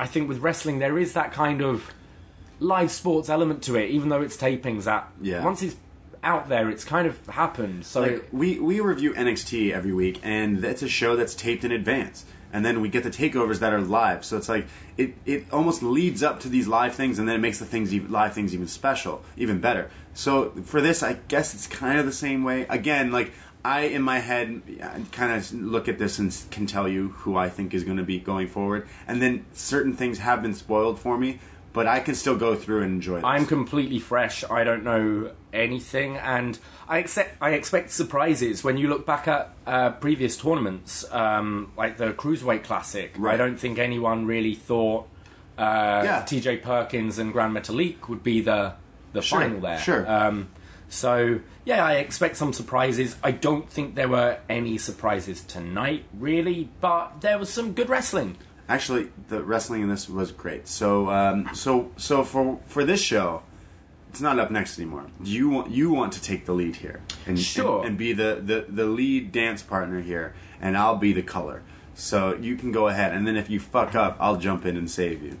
I 0.00 0.06
think 0.06 0.28
with 0.28 0.38
wrestling 0.38 0.78
there 0.78 0.98
is 0.98 1.12
that 1.12 1.32
kind 1.32 1.60
of 1.60 1.92
live 2.58 2.90
sports 2.90 3.28
element 3.28 3.62
to 3.64 3.76
it, 3.76 3.90
even 3.90 4.08
though 4.08 4.22
it's 4.22 4.36
tapings. 4.36 4.84
That 4.84 5.08
Yeah. 5.20 5.44
once 5.44 5.62
it's 5.62 5.76
out 6.22 6.48
there, 6.48 6.68
it's 6.68 6.84
kind 6.84 7.06
of 7.06 7.14
happened. 7.26 7.84
So 7.84 8.00
Like 8.02 8.10
it- 8.12 8.28
we 8.32 8.58
we 8.58 8.80
review 8.80 9.12
NXT 9.14 9.72
every 9.72 9.92
week, 9.92 10.20
and 10.22 10.64
it's 10.64 10.82
a 10.82 10.88
show 10.88 11.16
that's 11.16 11.34
taped 11.34 11.64
in 11.64 11.72
advance, 11.72 12.24
and 12.52 12.64
then 12.64 12.80
we 12.80 12.88
get 12.88 13.02
the 13.04 13.10
takeovers 13.10 13.58
that 13.60 13.72
are 13.72 13.80
live. 13.80 14.24
So 14.24 14.36
it's 14.36 14.48
like 14.48 14.66
it 14.96 15.14
it 15.26 15.46
almost 15.52 15.82
leads 15.82 16.22
up 16.22 16.40
to 16.40 16.48
these 16.48 16.66
live 16.68 16.94
things, 16.94 17.18
and 17.18 17.26
then 17.28 17.36
it 17.36 17.40
makes 17.40 17.58
the 17.58 17.64
things 17.66 17.92
live 17.92 18.32
things 18.34 18.52
even 18.54 18.68
special, 18.68 19.22
even 19.36 19.60
better. 19.60 19.90
So 20.12 20.52
for 20.64 20.80
this, 20.80 21.02
I 21.02 21.18
guess 21.28 21.54
it's 21.54 21.66
kind 21.66 21.98
of 21.98 22.04
the 22.06 22.12
same 22.26 22.42
way. 22.44 22.66
Again, 22.68 23.10
like 23.12 23.32
I 23.64 23.82
in 23.82 24.02
my 24.02 24.18
head 24.20 24.62
kind 25.12 25.32
of 25.32 25.52
look 25.52 25.88
at 25.88 25.98
this 25.98 26.18
and 26.18 26.34
can 26.50 26.66
tell 26.66 26.88
you 26.88 27.08
who 27.10 27.36
I 27.36 27.48
think 27.48 27.74
is 27.74 27.84
going 27.84 27.98
to 27.98 28.02
be 28.02 28.18
going 28.18 28.48
forward, 28.48 28.88
and 29.06 29.20
then 29.20 29.44
certain 29.52 29.92
things 29.92 30.18
have 30.18 30.42
been 30.42 30.54
spoiled 30.54 30.98
for 30.98 31.18
me. 31.18 31.40
But 31.72 31.86
I 31.86 32.00
can 32.00 32.16
still 32.16 32.36
go 32.36 32.56
through 32.56 32.82
and 32.82 32.94
enjoy. 32.94 33.16
This. 33.16 33.24
I'm 33.24 33.46
completely 33.46 34.00
fresh. 34.00 34.42
I 34.50 34.64
don't 34.64 34.82
know 34.82 35.30
anything, 35.52 36.16
and 36.16 36.58
I 36.88 36.98
accept. 36.98 37.36
I 37.40 37.50
expect 37.50 37.90
surprises 37.92 38.64
when 38.64 38.76
you 38.76 38.88
look 38.88 39.06
back 39.06 39.28
at 39.28 39.54
uh, 39.68 39.90
previous 39.90 40.36
tournaments, 40.36 41.04
um, 41.12 41.70
like 41.76 41.96
the 41.96 42.12
Cruiserweight 42.12 42.64
Classic. 42.64 43.14
I 43.22 43.36
don't 43.36 43.56
think 43.56 43.78
anyone 43.78 44.26
really 44.26 44.56
thought 44.56 45.06
uh, 45.58 46.02
Yeah. 46.04 46.24
T.J. 46.26 46.56
Perkins 46.56 47.18
and 47.20 47.32
Grand 47.32 47.54
Metalik 47.56 48.08
would 48.08 48.24
be 48.24 48.40
the 48.40 48.72
the 49.12 49.22
Sure, 49.22 49.40
final 49.40 49.60
there. 49.60 49.78
sure. 49.78 50.10
Um, 50.10 50.48
so 50.88 51.38
yeah, 51.70 51.86
I 51.86 51.94
expect 51.94 52.36
some 52.36 52.52
surprises. 52.52 53.14
I 53.22 53.30
don't 53.30 53.70
think 53.70 53.94
there 53.94 54.08
were 54.08 54.38
any 54.48 54.76
surprises 54.76 55.40
tonight, 55.42 56.04
really, 56.12 56.68
but 56.80 57.20
there 57.20 57.38
was 57.38 57.48
some 57.48 57.74
good 57.74 57.88
wrestling. 57.88 58.36
Actually, 58.68 59.10
the 59.28 59.44
wrestling 59.44 59.82
in 59.82 59.88
this 59.88 60.08
was 60.08 60.32
great. 60.32 60.66
So, 60.66 61.10
um, 61.10 61.48
so, 61.54 61.92
so 61.96 62.24
for 62.24 62.58
for 62.66 62.84
this 62.84 63.00
show, 63.00 63.44
it's 64.08 64.20
not 64.20 64.40
up 64.40 64.50
next 64.50 64.78
anymore. 64.80 65.06
You 65.22 65.48
want 65.48 65.70
you 65.70 65.92
want 65.92 66.12
to 66.14 66.20
take 66.20 66.44
the 66.44 66.52
lead 66.54 66.74
here, 66.76 67.00
and 67.24 67.38
Sure. 67.38 67.78
and, 67.78 67.90
and 67.90 67.98
be 67.98 68.12
the, 68.14 68.40
the 68.44 68.66
the 68.68 68.86
lead 68.86 69.30
dance 69.30 69.62
partner 69.62 70.00
here, 70.00 70.34
and 70.60 70.76
I'll 70.76 70.96
be 70.96 71.12
the 71.12 71.22
color. 71.22 71.62
So 71.94 72.34
you 72.34 72.56
can 72.56 72.72
go 72.72 72.88
ahead, 72.88 73.12
and 73.14 73.26
then 73.28 73.36
if 73.36 73.48
you 73.48 73.60
fuck 73.60 73.94
up, 73.94 74.16
I'll 74.18 74.36
jump 74.48 74.66
in 74.66 74.76
and 74.76 74.90
save 74.90 75.22
you. 75.22 75.38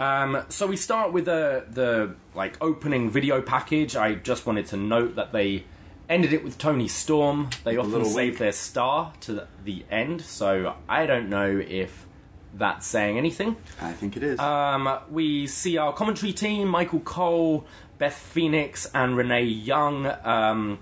Um, 0.00 0.44
so 0.48 0.66
we 0.66 0.76
start 0.76 1.12
with 1.12 1.24
the 1.24 1.64
the 1.70 2.14
like 2.34 2.56
opening 2.60 3.10
video 3.10 3.42
package. 3.42 3.96
I 3.96 4.14
just 4.14 4.46
wanted 4.46 4.66
to 4.66 4.76
note 4.76 5.16
that 5.16 5.32
they 5.32 5.64
ended 6.08 6.32
it 6.32 6.44
with 6.44 6.56
Toni 6.58 6.88
Storm. 6.88 7.50
They 7.64 7.76
often 7.76 7.92
little 7.92 8.08
save 8.08 8.38
their 8.38 8.52
star 8.52 9.12
to 9.20 9.32
the, 9.34 9.46
the 9.64 9.84
end, 9.90 10.20
so 10.22 10.76
I 10.88 11.06
don't 11.06 11.28
know 11.28 11.62
if 11.66 12.06
that's 12.54 12.86
saying 12.86 13.18
anything. 13.18 13.56
I 13.80 13.92
think 13.92 14.16
it 14.16 14.22
is. 14.22 14.38
Um, 14.38 14.98
we 15.10 15.46
see 15.46 15.76
our 15.78 15.92
commentary 15.92 16.32
team: 16.32 16.68
Michael 16.68 17.00
Cole, 17.00 17.66
Beth 17.98 18.16
Phoenix, 18.16 18.88
and 18.94 19.16
Renee 19.16 19.44
Young. 19.44 20.06
Um, 20.24 20.78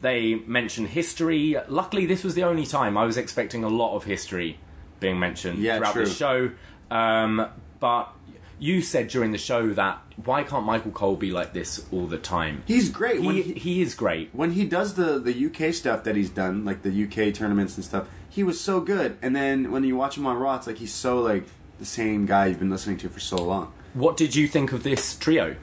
they 0.00 0.34
mention 0.36 0.86
history. 0.86 1.56
Luckily, 1.68 2.06
this 2.06 2.24
was 2.24 2.34
the 2.34 2.44
only 2.44 2.66
time 2.66 2.96
I 2.96 3.04
was 3.04 3.16
expecting 3.18 3.62
a 3.62 3.68
lot 3.68 3.94
of 3.94 4.04
history 4.04 4.58
being 5.00 5.18
mentioned 5.18 5.58
Yeah, 5.58 5.76
throughout 5.78 5.92
true. 5.92 6.04
the 6.06 6.10
show. 6.10 6.50
Um, 6.90 7.46
but 7.80 8.12
you 8.58 8.80
said 8.82 9.08
during 9.08 9.32
the 9.32 9.38
show 9.38 9.72
that 9.74 9.98
why 10.24 10.42
can't 10.44 10.64
Michael 10.64 10.90
Cole 10.92 11.16
be 11.16 11.30
like 11.30 11.52
this 11.52 11.84
all 11.92 12.06
the 12.06 12.18
time? 12.18 12.62
He's 12.66 12.88
great 12.88 13.20
when 13.22 13.34
He, 13.34 13.42
he- 13.42 13.52
he 13.58 13.82
is 13.82 13.94
great. 13.94 14.30
when 14.32 14.52
he 14.52 14.64
does 14.64 14.94
the 14.94 15.18
the 15.18 15.46
UK 15.46 15.72
stuff 15.74 16.04
that 16.04 16.16
he's 16.16 16.30
done, 16.30 16.64
like 16.64 16.82
the 16.82 16.90
UK 17.04 17.34
tournaments 17.34 17.76
and 17.76 17.84
stuff, 17.84 18.08
he 18.28 18.42
was 18.42 18.60
so 18.60 18.80
good. 18.80 19.16
And 19.22 19.34
then 19.34 19.70
when 19.72 19.84
you 19.84 19.96
watch 19.96 20.16
him 20.16 20.26
on 20.26 20.36
Raw, 20.38 20.56
it's 20.56 20.66
like 20.66 20.78
he's 20.78 20.92
so 20.94 21.20
like 21.20 21.46
the 21.78 21.84
same 21.84 22.26
guy 22.26 22.46
you've 22.46 22.58
been 22.60 22.70
listening 22.70 22.96
to 22.98 23.08
for 23.08 23.20
so 23.20 23.36
long. 23.36 23.72
What 23.94 24.16
did 24.16 24.34
you 24.34 24.46
think 24.48 24.72
of 24.72 24.82
this 24.82 25.16
trio? 25.16 25.56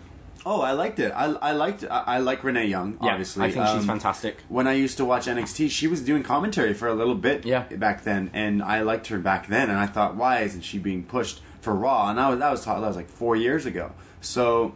Oh, 0.43 0.61
I 0.61 0.71
liked 0.71 0.97
it. 0.99 1.11
I, 1.15 1.25
I 1.33 1.51
liked. 1.51 1.83
I, 1.83 2.03
I 2.07 2.17
like 2.17 2.43
Renee 2.43 2.65
Young. 2.65 2.97
Yeah, 3.01 3.11
obviously, 3.11 3.45
I 3.45 3.51
think 3.51 3.67
she's 3.67 3.75
Um, 3.81 3.85
fantastic. 3.87 4.37
When 4.49 4.67
I 4.67 4.73
used 4.73 4.97
to 4.97 5.05
watch 5.05 5.27
NXT, 5.27 5.69
she 5.69 5.85
was 5.87 6.01
doing 6.01 6.23
commentary 6.23 6.73
for 6.73 6.87
a 6.87 6.95
little 6.95 7.13
bit. 7.13 7.45
Yeah. 7.45 7.63
back 7.75 8.03
then, 8.03 8.31
and 8.33 8.63
I 8.63 8.81
liked 8.81 9.07
her 9.07 9.19
back 9.19 9.47
then. 9.47 9.69
And 9.69 9.77
I 9.77 9.85
thought, 9.85 10.15
why 10.15 10.39
isn't 10.41 10.61
she 10.61 10.79
being 10.79 11.03
pushed 11.03 11.41
for 11.61 11.73
Raw? 11.73 12.09
And 12.09 12.17
that 12.17 12.29
was 12.29 12.39
that 12.39 12.51
was 12.51 12.65
that 12.65 12.79
was 12.79 12.95
like 12.95 13.09
four 13.09 13.35
years 13.35 13.65
ago. 13.65 13.91
So 14.19 14.73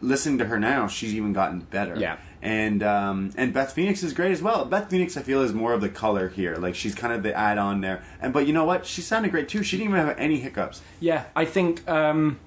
listening 0.00 0.38
to 0.38 0.44
her 0.46 0.58
now, 0.60 0.86
she's 0.86 1.14
even 1.14 1.32
gotten 1.32 1.60
better. 1.60 1.96
Yeah. 1.98 2.18
And 2.40 2.84
um, 2.84 3.32
and 3.36 3.52
Beth 3.52 3.72
Phoenix 3.72 4.04
is 4.04 4.12
great 4.12 4.30
as 4.30 4.40
well. 4.40 4.64
Beth 4.64 4.88
Phoenix, 4.90 5.16
I 5.16 5.22
feel, 5.22 5.42
is 5.42 5.52
more 5.52 5.72
of 5.72 5.80
the 5.80 5.88
color 5.88 6.28
here. 6.28 6.54
Like 6.54 6.76
she's 6.76 6.94
kind 6.94 7.12
of 7.12 7.24
the 7.24 7.34
add-on 7.34 7.80
there. 7.80 8.04
And 8.20 8.32
but 8.32 8.46
you 8.46 8.52
know 8.52 8.64
what? 8.64 8.86
She 8.86 9.00
sounded 9.02 9.32
great 9.32 9.48
too. 9.48 9.64
She 9.64 9.76
didn't 9.76 9.92
even 9.94 10.06
have 10.06 10.16
any 10.18 10.38
hiccups. 10.38 10.80
Yeah, 11.00 11.24
I 11.34 11.44
think 11.46 11.88
um, 11.88 12.38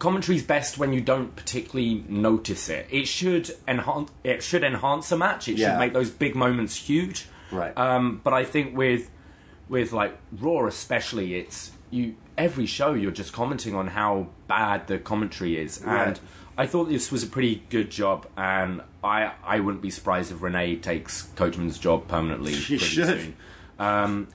commentary's 0.00 0.42
best 0.42 0.76
when 0.76 0.92
you 0.92 1.00
don't 1.00 1.36
particularly 1.36 2.04
notice 2.08 2.68
it. 2.68 2.88
It 2.90 3.06
should 3.06 3.52
enhance. 3.68 4.10
It 4.24 4.42
should 4.42 4.64
enhance 4.64 5.12
a 5.12 5.16
match. 5.16 5.48
It 5.48 5.56
Yeah. 5.56 5.70
should 5.74 5.78
make 5.78 5.92
those 5.92 6.10
big 6.10 6.34
moments 6.34 6.74
huge. 6.74 7.26
Right. 7.52 7.76
Um, 7.78 8.20
but 8.24 8.32
I 8.32 8.44
think 8.44 8.76
with 8.76 9.08
with 9.68 9.92
like 9.92 10.18
Raw 10.36 10.66
especially, 10.66 11.36
it's 11.36 11.70
you 11.90 12.16
every 12.38 12.66
show 12.66 12.94
you're 12.94 13.10
just 13.10 13.32
commenting 13.32 13.74
on 13.74 13.88
how 13.88 14.28
bad 14.46 14.86
the 14.86 14.98
commentary 14.98 15.58
is, 15.58 15.82
and 15.82 16.18
I 16.56 16.66
thought 16.66 16.88
this 16.88 17.10
was 17.10 17.22
a 17.22 17.26
pretty 17.26 17.62
good 17.70 17.90
job, 17.90 18.26
and 18.36 18.82
I 19.02 19.32
I 19.44 19.60
wouldn't 19.60 19.82
be 19.82 19.90
surprised 19.90 20.32
if 20.32 20.42
Renee 20.42 20.76
takes 20.76 21.22
Coachman's 21.36 21.78
job 21.78 22.08
permanently. 22.08 22.54
She 22.54 22.78
should. 22.78 23.06
Soon. 23.06 23.36
Um, 23.78 24.28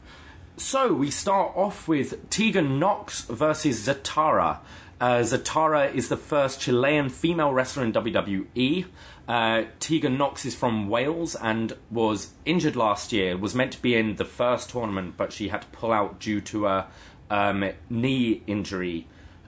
so 0.57 0.93
we 0.93 1.11
start 1.11 1.55
off 1.55 1.87
with 1.87 2.29
Tegan 2.29 2.79
Nox 2.79 3.23
versus 3.25 3.87
Zatara. 3.87 4.59
Uh, 4.99 5.19
Zatara 5.19 5.93
is 5.93 6.07
the 6.07 6.17
first 6.17 6.61
Chilean 6.61 7.09
female 7.09 7.51
wrestler 7.51 7.83
in 7.83 7.91
WWE. 7.91 8.85
Uh, 9.27 9.63
Tegan 9.79 10.17
Nox 10.17 10.45
is 10.45 10.55
from 10.55 10.87
Wales 10.87 11.35
and 11.35 11.73
was 11.91 12.33
injured 12.45 12.75
last 12.75 13.11
year. 13.11 13.37
Was 13.37 13.53
meant 13.53 13.73
to 13.73 13.81
be 13.81 13.95
in 13.95 14.15
the 14.15 14.25
first 14.25 14.69
tournament, 14.69 15.15
but 15.17 15.33
she 15.33 15.49
had 15.49 15.61
to 15.61 15.67
pull 15.67 15.91
out 15.91 16.19
due 16.19 16.39
to 16.41 16.67
a 16.67 16.87
um, 17.29 17.69
knee 17.89 18.41
injury. 18.47 19.07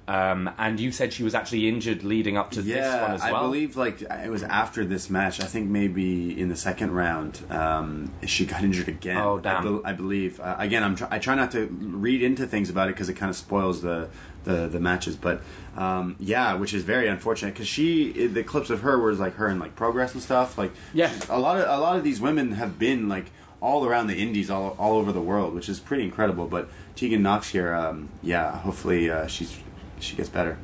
Um, 0.09 0.49
and 0.57 0.80
you 0.80 0.93
said 0.93 1.11
she 1.11 1.23
was 1.23 1.36
actually 1.36 1.67
injured 1.67 2.01
leading 2.05 2.38
up 2.38 2.51
to 2.51 2.61
this 2.61 2.78
one 2.78 3.11
as 3.11 3.21
well. 3.23 3.36
I 3.36 3.41
believe 3.41 3.75
like 3.75 4.01
it 4.01 4.32
was 4.32 4.41
after 4.41 4.86
this 4.86 5.09
match. 5.09 5.41
I 5.41 5.45
think 5.45 5.69
maybe 5.69 6.39
in 6.39 6.47
the 6.47 6.55
second 6.55 6.91
round, 6.91 7.41
um, 7.51 8.13
she 8.25 8.45
got 8.45 8.63
injured 8.63 8.88
again. 8.88 9.17
Oh, 9.17 9.39
I, 9.39 9.41
damn. 9.41 9.86
I 9.86 9.91
believe. 9.91 10.39
Uh, 10.39 10.55
again, 10.59 10.82
I'm 10.82 10.95
try- 10.95 11.09
I 11.11 11.19
try 11.19 11.36
not 11.36 11.51
to 11.51 11.65
read 11.67 12.23
into 12.23 12.47
things 12.47 12.69
about 12.69 12.88
it 12.88 12.95
because 12.95 13.09
it 13.09 13.15
kind 13.15 13.30
of 13.30 13.36
spoils 13.36 13.82
the 13.82 14.07
the, 14.45 14.69
the 14.69 14.80
matches. 14.80 15.17
But 15.17 15.41
um, 15.75 16.15
yeah, 16.21 16.53
which 16.53 16.73
is 16.73 16.84
very 16.84 17.09
unfortunate 17.09 17.53
because 17.53 17.67
she 17.67 18.28
the 18.28 18.43
clips 18.45 18.69
of 18.69 18.84
her 18.84 18.97
was 18.97 19.19
like 19.19 19.36
her 19.36 19.49
in 19.49 19.59
like 19.59 19.75
progress 19.75 20.13
and 20.13 20.23
stuff. 20.23 20.57
Like 20.57 20.71
Yeah. 20.93 21.11
a 21.30 21.38
lot 21.38 21.57
of 21.59 21.67
a 21.67 21.82
lot 21.82 21.97
of 21.97 22.05
these 22.05 22.21
women 22.21 22.53
have 22.53 22.80
been 22.80 23.09
like 23.09 23.25
all 23.62 23.86
around 23.86 24.08
the 24.08 24.22
indies 24.22 24.49
all, 24.49 24.76
all 24.78 24.97
over 24.97 25.12
the 25.12 25.22
world 25.22 25.53
which 25.53 25.68
is 25.70 25.80
pretty 25.80 26.03
incredible 26.03 26.47
but 26.47 26.70
tegan 26.95 27.22
knox 27.24 27.49
here 27.49 27.74
um, 27.74 28.10
yeah 28.22 28.58
hopefully 28.60 29.10
uh, 29.10 29.28
she's 29.28 29.58
she 29.99 30.16
gets 30.16 30.30
better 30.30 30.58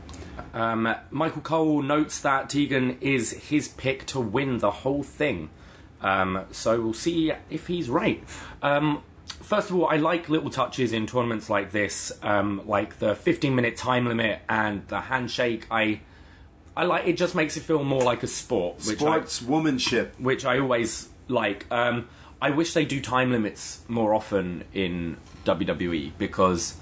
Um, 0.54 0.94
Michael 1.12 1.42
Cole 1.42 1.82
notes 1.82 2.20
that 2.22 2.50
Tegan 2.50 2.98
is 3.02 3.32
his 3.50 3.68
pick 3.68 4.06
to 4.08 4.20
win 4.20 4.60
the 4.60 4.70
whole 4.70 5.04
thing. 5.04 5.50
Um, 6.02 6.46
so 6.52 6.80
we'll 6.82 6.94
see 6.94 7.32
if 7.50 7.68
he's 7.68 7.90
right. 7.90 8.24
Um, 8.62 9.04
first 9.42 9.70
of 9.70 9.76
all, 9.76 9.88
I 9.88 9.98
like 9.98 10.30
little 10.30 10.50
touches 10.50 10.94
in 10.94 11.08
tournaments 11.08 11.50
like 11.50 11.72
this, 11.72 12.12
um, 12.22 12.62
like 12.66 13.00
the 13.00 13.16
15 13.16 13.56
minute 13.56 13.78
time 13.78 14.06
limit 14.08 14.42
and 14.50 14.88
the 14.88 15.02
handshake. 15.02 15.66
I, 15.72 16.02
I 16.76 16.84
like 16.86 17.08
it. 17.08 17.14
Just 17.14 17.36
makes 17.36 17.58
it 17.58 17.62
feel 17.62 17.84
more 17.84 18.04
like 18.04 18.22
a 18.24 18.28
sport, 18.28 18.78
which 18.86 19.02
I, 19.02 19.24
sports 19.24 19.42
womanship 19.42 20.20
which 20.20 20.46
I 20.46 20.60
always 20.60 21.10
like. 21.28 21.66
Um, 21.72 22.08
I 22.44 22.50
wish 22.50 22.74
they 22.74 22.84
do 22.84 23.00
time 23.00 23.32
limits 23.32 23.80
more 23.88 24.14
often 24.14 24.66
in 24.74 25.16
WWE 25.46 26.12
because 26.18 26.76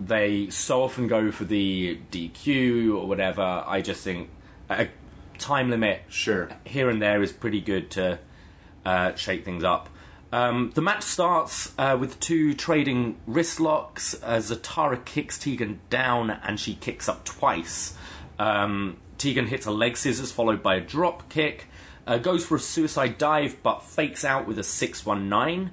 they 0.00 0.50
so 0.50 0.82
often 0.82 1.06
go 1.06 1.30
for 1.30 1.44
the 1.44 2.00
DQ 2.10 2.96
or 2.98 3.06
whatever. 3.06 3.62
I 3.64 3.80
just 3.80 4.02
think 4.02 4.28
a 4.68 4.88
time 5.38 5.70
limit 5.70 6.02
Sure. 6.08 6.48
here 6.64 6.90
and 6.90 7.00
there 7.00 7.22
is 7.22 7.30
pretty 7.30 7.60
good 7.60 7.92
to 7.92 8.18
uh, 8.84 9.14
shake 9.14 9.44
things 9.44 9.62
up. 9.62 9.88
Um, 10.32 10.72
the 10.74 10.82
match 10.82 11.04
starts 11.04 11.72
uh, 11.78 11.96
with 11.98 12.18
two 12.18 12.52
trading 12.54 13.18
wrist 13.24 13.60
locks. 13.60 14.16
Uh, 14.20 14.38
Zatara 14.38 15.04
kicks 15.04 15.38
Tegan 15.38 15.78
down 15.90 16.28
and 16.30 16.58
she 16.58 16.74
kicks 16.74 17.08
up 17.08 17.24
twice. 17.24 17.96
Um, 18.40 18.96
Tegan 19.16 19.46
hits 19.46 19.64
a 19.64 19.70
leg 19.70 19.96
scissors 19.96 20.32
followed 20.32 20.60
by 20.60 20.74
a 20.74 20.80
drop 20.80 21.28
kick. 21.28 21.68
Uh, 22.08 22.16
goes 22.16 22.44
for 22.44 22.56
a 22.56 22.60
suicide 22.60 23.18
dive 23.18 23.62
but 23.62 23.82
fakes 23.82 24.24
out 24.24 24.46
with 24.48 24.58
a 24.58 24.62
619. 24.62 25.70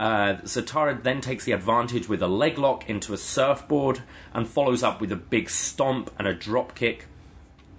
Uh, 0.00 0.34
Zatara 0.42 1.00
then 1.00 1.20
takes 1.20 1.44
the 1.44 1.52
advantage 1.52 2.08
with 2.08 2.20
a 2.20 2.26
leg 2.26 2.58
lock 2.58 2.90
into 2.90 3.14
a 3.14 3.16
surfboard 3.16 4.02
and 4.34 4.48
follows 4.48 4.82
up 4.82 5.00
with 5.00 5.12
a 5.12 5.16
big 5.16 5.48
stomp 5.48 6.10
and 6.18 6.26
a 6.26 6.34
drop 6.34 6.74
kick. 6.74 7.06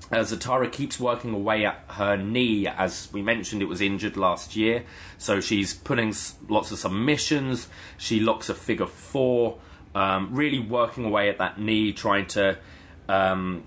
Uh, 0.10 0.20
Zatara 0.20 0.72
keeps 0.72 1.02
working 1.02 1.34
away 1.34 1.66
at 1.66 1.84
her 1.90 2.16
knee. 2.16 2.66
As 2.66 3.10
we 3.12 3.22
mentioned, 3.22 3.62
it 3.62 3.68
was 3.68 3.82
injured 3.82 4.16
last 4.16 4.56
year. 4.56 4.86
So 5.18 5.42
she's 5.42 5.74
putting 5.74 6.16
lots 6.48 6.72
of 6.72 6.80
submissions. 6.80 7.68
She 7.98 8.22
locks 8.22 8.48
a 8.48 8.56
figure 8.56 8.88
four, 8.88 9.58
um, 9.94 10.30
really 10.32 10.60
working 10.60 11.04
away 11.04 11.28
at 11.28 11.40
that 11.40 11.60
knee, 11.60 11.92
trying 11.92 12.28
to 12.28 12.58
um, 13.10 13.66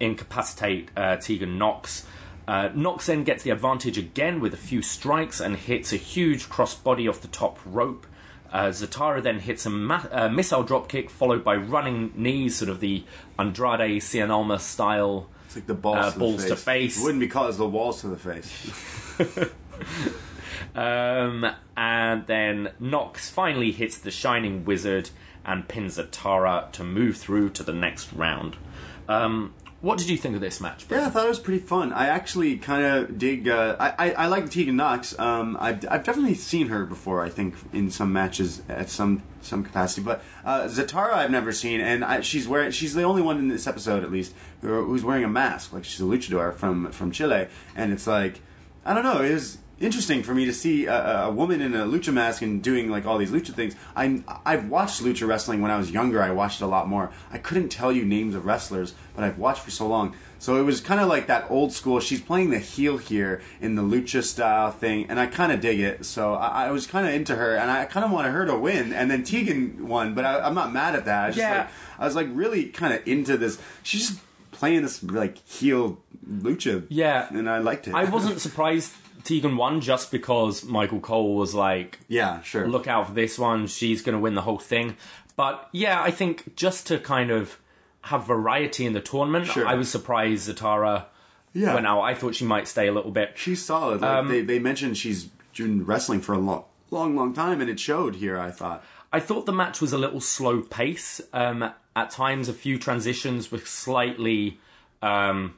incapacitate 0.00 0.88
uh, 0.96 1.16
Tegan 1.16 1.58
Nox. 1.58 2.06
Uh, 2.48 2.70
Nox 2.74 3.06
then 3.06 3.24
gets 3.24 3.42
the 3.44 3.50
advantage 3.50 3.96
again 3.96 4.40
with 4.40 4.52
a 4.52 4.56
few 4.58 4.82
strikes 4.82 5.40
and 5.40 5.56
hits 5.56 5.92
a 5.92 5.96
huge 5.96 6.48
crossbody 6.48 7.08
off 7.08 7.20
the 7.20 7.28
top 7.28 7.58
rope. 7.64 8.06
Uh, 8.52 8.66
Zatara 8.66 9.22
then 9.22 9.38
hits 9.38 9.64
a 9.64 9.70
ma- 9.70 10.04
uh, 10.10 10.28
missile 10.28 10.64
dropkick 10.64 11.08
followed 11.08 11.42
by 11.42 11.54
running 11.56 12.12
knees, 12.14 12.56
sort 12.56 12.68
of 12.68 12.80
the 12.80 13.04
Andrade 13.38 14.02
Cien 14.02 14.60
style. 14.60 15.28
It's 15.46 15.56
like 15.56 15.66
the 15.66 15.74
balls, 15.74 15.96
Uh, 15.98 16.10
to, 16.10 16.18
balls 16.18 16.42
the 16.42 16.48
to 16.50 16.56
face. 16.56 17.00
It 17.00 17.04
wouldn't 17.04 17.20
be 17.20 17.28
called 17.28 17.48
as 17.50 17.58
the 17.58 17.68
walls 17.68 18.00
to 18.02 18.08
the 18.08 18.16
face. 18.18 18.70
Um, 20.74 21.46
and 21.76 22.26
then 22.26 22.70
Nox 22.80 23.28
finally 23.30 23.72
hits 23.72 23.98
the 23.98 24.10
Shining 24.10 24.64
Wizard 24.64 25.10
and 25.44 25.68
pins 25.68 25.98
Zatara 25.98 26.70
to 26.72 26.84
move 26.84 27.16
through 27.16 27.50
to 27.50 27.62
the 27.62 27.72
next 27.72 28.12
round. 28.12 28.56
Um, 29.08 29.54
what 29.82 29.98
did 29.98 30.08
you 30.08 30.16
think 30.16 30.36
of 30.36 30.40
this 30.40 30.60
match? 30.60 30.86
Brett? 30.86 31.00
Yeah, 31.00 31.06
I 31.08 31.10
thought 31.10 31.26
it 31.26 31.28
was 31.28 31.40
pretty 31.40 31.60
fun. 31.60 31.92
I 31.92 32.06
actually 32.06 32.56
kind 32.56 32.84
of 32.84 33.18
dig. 33.18 33.48
Uh, 33.48 33.76
I, 33.78 33.94
I 33.98 34.12
I 34.12 34.26
like 34.28 34.48
Tegan 34.48 34.76
Nox. 34.76 35.18
Um, 35.18 35.58
I've, 35.60 35.84
I've 35.90 36.04
definitely 36.04 36.34
seen 36.34 36.68
her 36.68 36.86
before. 36.86 37.22
I 37.22 37.28
think 37.28 37.56
in 37.72 37.90
some 37.90 38.12
matches 38.12 38.62
at 38.68 38.88
some 38.88 39.22
some 39.40 39.64
capacity. 39.64 40.02
But 40.02 40.22
uh, 40.44 40.62
Zatara, 40.62 41.14
I've 41.14 41.32
never 41.32 41.50
seen, 41.52 41.80
and 41.80 42.04
I, 42.04 42.20
she's 42.20 42.46
wearing. 42.46 42.70
She's 42.70 42.94
the 42.94 43.02
only 43.02 43.22
one 43.22 43.38
in 43.38 43.48
this 43.48 43.66
episode, 43.66 44.04
at 44.04 44.12
least, 44.12 44.34
who, 44.60 44.84
who's 44.84 45.02
wearing 45.02 45.24
a 45.24 45.28
mask. 45.28 45.72
Like 45.72 45.84
she's 45.84 46.00
a 46.00 46.04
luchador 46.04 46.54
from 46.54 46.92
from 46.92 47.10
Chile, 47.10 47.48
and 47.74 47.92
it's 47.92 48.06
like 48.06 48.40
I 48.84 48.94
don't 48.94 49.02
know. 49.04 49.20
It 49.20 49.34
was 49.34 49.58
interesting 49.82 50.22
for 50.22 50.34
me 50.34 50.44
to 50.46 50.52
see 50.52 50.86
a, 50.86 51.24
a 51.24 51.30
woman 51.30 51.60
in 51.60 51.74
a 51.74 51.84
lucha 51.84 52.12
mask 52.12 52.42
and 52.42 52.62
doing 52.62 52.90
like 52.90 53.04
all 53.06 53.18
these 53.18 53.30
lucha 53.30 53.52
things. 53.54 53.74
I 53.96 54.22
I've 54.46 54.68
watched 54.68 55.02
lucha 55.02 55.26
wrestling 55.26 55.60
when 55.60 55.70
I 55.70 55.76
was 55.76 55.90
younger. 55.90 56.22
I 56.22 56.30
watched 56.30 56.60
it 56.60 56.64
a 56.64 56.68
lot 56.68 56.88
more. 56.88 57.10
I 57.30 57.38
couldn't 57.38 57.68
tell 57.70 57.92
you 57.92 58.04
names 58.04 58.34
of 58.34 58.46
wrestlers, 58.46 58.94
but 59.14 59.24
I've 59.24 59.38
watched 59.38 59.62
for 59.62 59.70
so 59.70 59.86
long. 59.86 60.14
So 60.38 60.56
it 60.56 60.62
was 60.64 60.80
kind 60.80 61.00
of 61.00 61.06
like 61.08 61.28
that 61.28 61.48
old 61.50 61.72
school. 61.72 62.00
She's 62.00 62.20
playing 62.20 62.50
the 62.50 62.58
heel 62.58 62.96
here 62.98 63.40
in 63.60 63.76
the 63.76 63.82
lucha 63.82 64.24
style 64.24 64.72
thing, 64.72 65.06
and 65.08 65.20
I 65.20 65.26
kind 65.26 65.52
of 65.52 65.60
dig 65.60 65.78
it. 65.78 66.04
So 66.04 66.34
I, 66.34 66.66
I 66.66 66.70
was 66.72 66.84
kind 66.86 67.06
of 67.06 67.14
into 67.14 67.36
her, 67.36 67.54
and 67.56 67.70
I 67.70 67.84
kind 67.84 68.04
of 68.04 68.10
wanted 68.10 68.32
her 68.32 68.44
to 68.46 68.58
win. 68.58 68.92
And 68.92 69.08
then 69.08 69.22
Tegan 69.22 69.86
won, 69.86 70.14
but 70.14 70.24
I, 70.24 70.40
I'm 70.40 70.54
not 70.54 70.72
mad 70.72 70.96
at 70.96 71.04
that. 71.04 71.34
I 71.34 71.36
Yeah. 71.36 71.58
like, 71.58 71.68
I 72.00 72.04
was 72.06 72.16
like 72.16 72.26
really 72.32 72.64
kind 72.66 72.92
of 72.92 73.06
into 73.06 73.36
this. 73.36 73.60
She's 73.84 74.08
just 74.08 74.20
playing 74.50 74.82
this 74.82 75.00
like 75.04 75.38
heel 75.46 76.00
lucha. 76.28 76.86
Yeah. 76.88 77.28
and 77.30 77.48
I 77.48 77.58
liked 77.58 77.86
it. 77.86 77.94
I 77.94 78.04
wasn't 78.04 78.40
surprised 78.48 78.92
Tegan 79.24 79.56
won 79.56 79.80
just 79.80 80.10
because 80.10 80.64
Michael 80.64 81.00
Cole 81.00 81.34
was 81.36 81.54
like, 81.54 81.98
Yeah, 82.08 82.42
sure. 82.42 82.66
look 82.68 82.86
out 82.86 83.08
for 83.08 83.12
this 83.14 83.38
one. 83.38 83.66
She's 83.66 84.02
going 84.02 84.14
to 84.14 84.20
win 84.20 84.34
the 84.34 84.42
whole 84.42 84.58
thing. 84.58 84.96
But 85.36 85.68
yeah, 85.72 86.02
I 86.02 86.10
think 86.10 86.56
just 86.56 86.86
to 86.88 86.98
kind 86.98 87.30
of 87.30 87.58
have 88.02 88.26
variety 88.26 88.84
in 88.86 88.92
the 88.92 89.00
tournament, 89.00 89.46
Sure. 89.46 89.66
I 89.66 89.74
was 89.74 89.88
surprised 89.90 90.48
Zatara 90.48 91.06
Yeah. 91.54 91.74
went 91.74 91.86
out. 91.86 92.02
I 92.02 92.14
thought 92.14 92.34
she 92.34 92.44
might 92.44 92.66
stay 92.68 92.86
a 92.88 92.92
little 92.92 93.10
bit. 93.12 93.32
She's 93.36 93.64
solid. 93.64 94.00
Like, 94.02 94.10
Um, 94.10 94.28
they, 94.28 94.42
they 94.42 94.58
mentioned 94.58 94.96
she's 94.98 95.24
been 95.56 95.84
wrestling 95.84 96.20
for 96.20 96.32
a 96.34 96.38
long, 96.38 96.64
long, 96.90 97.14
long 97.16 97.32
time, 97.32 97.60
and 97.60 97.70
it 97.70 97.78
showed 97.80 98.16
here. 98.16 98.38
I 98.38 98.50
thought. 98.50 98.84
I 99.12 99.20
thought 99.20 99.44
the 99.46 99.52
match 99.52 99.80
was 99.80 99.92
a 99.92 99.98
little 99.98 100.20
slow 100.20 100.62
pace. 100.62 101.20
Um, 101.32 101.70
at 101.94 102.10
times, 102.10 102.48
a 102.48 102.54
few 102.54 102.78
transitions 102.78 103.52
were 103.52 103.58
slightly 103.58 104.58
um, 105.02 105.54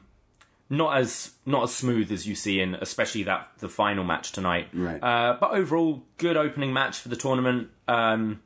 not 0.69 0.97
as 0.97 1.33
not 1.45 1.63
as 1.63 1.73
smooth 1.73 2.11
as 2.11 2.27
you 2.27 2.35
see 2.35 2.59
in, 2.59 2.75
especially 2.75 3.23
that 3.23 3.49
the 3.59 3.69
final 3.69 4.03
match 4.03 4.31
tonight. 4.31 4.67
Right. 4.73 5.01
Uh, 5.01 5.37
but 5.39 5.51
overall, 5.51 6.03
good 6.17 6.37
opening 6.37 6.73
match 6.73 6.99
for 6.99 7.09
the 7.09 7.15
tournament. 7.15 7.69
Um, 7.87 8.41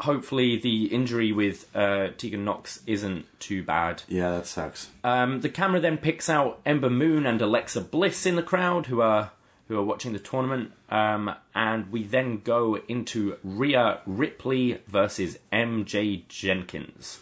hopefully, 0.00 0.58
the 0.58 0.86
injury 0.86 1.32
with 1.32 1.74
uh, 1.74 2.08
Tegan 2.16 2.44
Nox 2.44 2.82
isn't 2.86 3.26
too 3.38 3.62
bad. 3.62 4.02
Yeah, 4.08 4.30
that 4.32 4.46
sucks. 4.46 4.90
Um, 5.04 5.40
the 5.40 5.48
camera 5.48 5.80
then 5.80 5.98
picks 5.98 6.28
out 6.28 6.60
Ember 6.66 6.90
Moon 6.90 7.26
and 7.26 7.40
Alexa 7.40 7.82
Bliss 7.82 8.26
in 8.26 8.36
the 8.36 8.42
crowd, 8.42 8.86
who 8.86 9.00
are 9.00 9.30
who 9.68 9.78
are 9.78 9.84
watching 9.84 10.12
the 10.12 10.18
tournament, 10.18 10.72
um, 10.90 11.34
and 11.54 11.90
we 11.90 12.02
then 12.02 12.40
go 12.44 12.78
into 12.86 13.36
Rhea 13.42 14.00
Ripley 14.04 14.80
versus 14.86 15.38
MJ 15.50 16.28
Jenkins. 16.28 17.20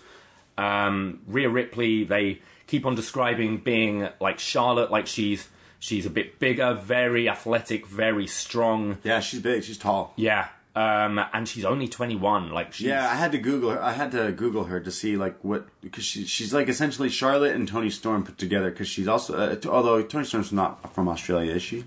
Um, 0.58 1.20
Rhea 1.28 1.48
Ripley, 1.48 2.02
they 2.02 2.40
keep 2.72 2.86
on 2.86 2.94
describing 2.94 3.58
being 3.58 4.08
like 4.18 4.38
Charlotte, 4.38 4.90
like 4.90 5.06
she's 5.06 5.48
she's 5.78 6.06
a 6.06 6.10
bit 6.10 6.38
bigger, 6.38 6.72
very 6.72 7.28
athletic, 7.28 7.86
very 7.86 8.26
strong. 8.26 8.96
yeah, 9.04 9.20
she's 9.20 9.40
big. 9.40 9.62
She's 9.62 9.76
tall. 9.76 10.14
Yeah, 10.16 10.48
um, 10.74 11.20
and 11.34 11.46
she's 11.46 11.66
only 11.66 11.86
twenty 11.86 12.16
one. 12.16 12.50
Like 12.50 12.72
she's, 12.72 12.86
Yeah, 12.86 13.06
I 13.10 13.16
had 13.16 13.30
to 13.32 13.38
Google 13.38 13.70
her. 13.72 13.82
I 13.82 13.92
had 13.92 14.10
to 14.12 14.32
Google 14.32 14.64
her 14.64 14.80
to 14.80 14.90
see 14.90 15.18
like 15.18 15.36
what 15.44 15.66
because 15.82 16.02
she, 16.04 16.24
she's 16.24 16.54
like 16.54 16.68
essentially 16.70 17.10
Charlotte 17.10 17.54
and 17.54 17.68
Toni 17.68 17.90
Storm 17.90 18.24
put 18.24 18.38
together. 18.38 18.70
Because 18.70 18.88
she's 18.88 19.06
also 19.06 19.36
uh, 19.36 19.54
t- 19.54 19.68
although 19.68 20.02
Toni 20.02 20.24
Storm's 20.24 20.50
not 20.50 20.94
from 20.94 21.08
Australia, 21.08 21.52
is 21.52 21.62
she? 21.62 21.84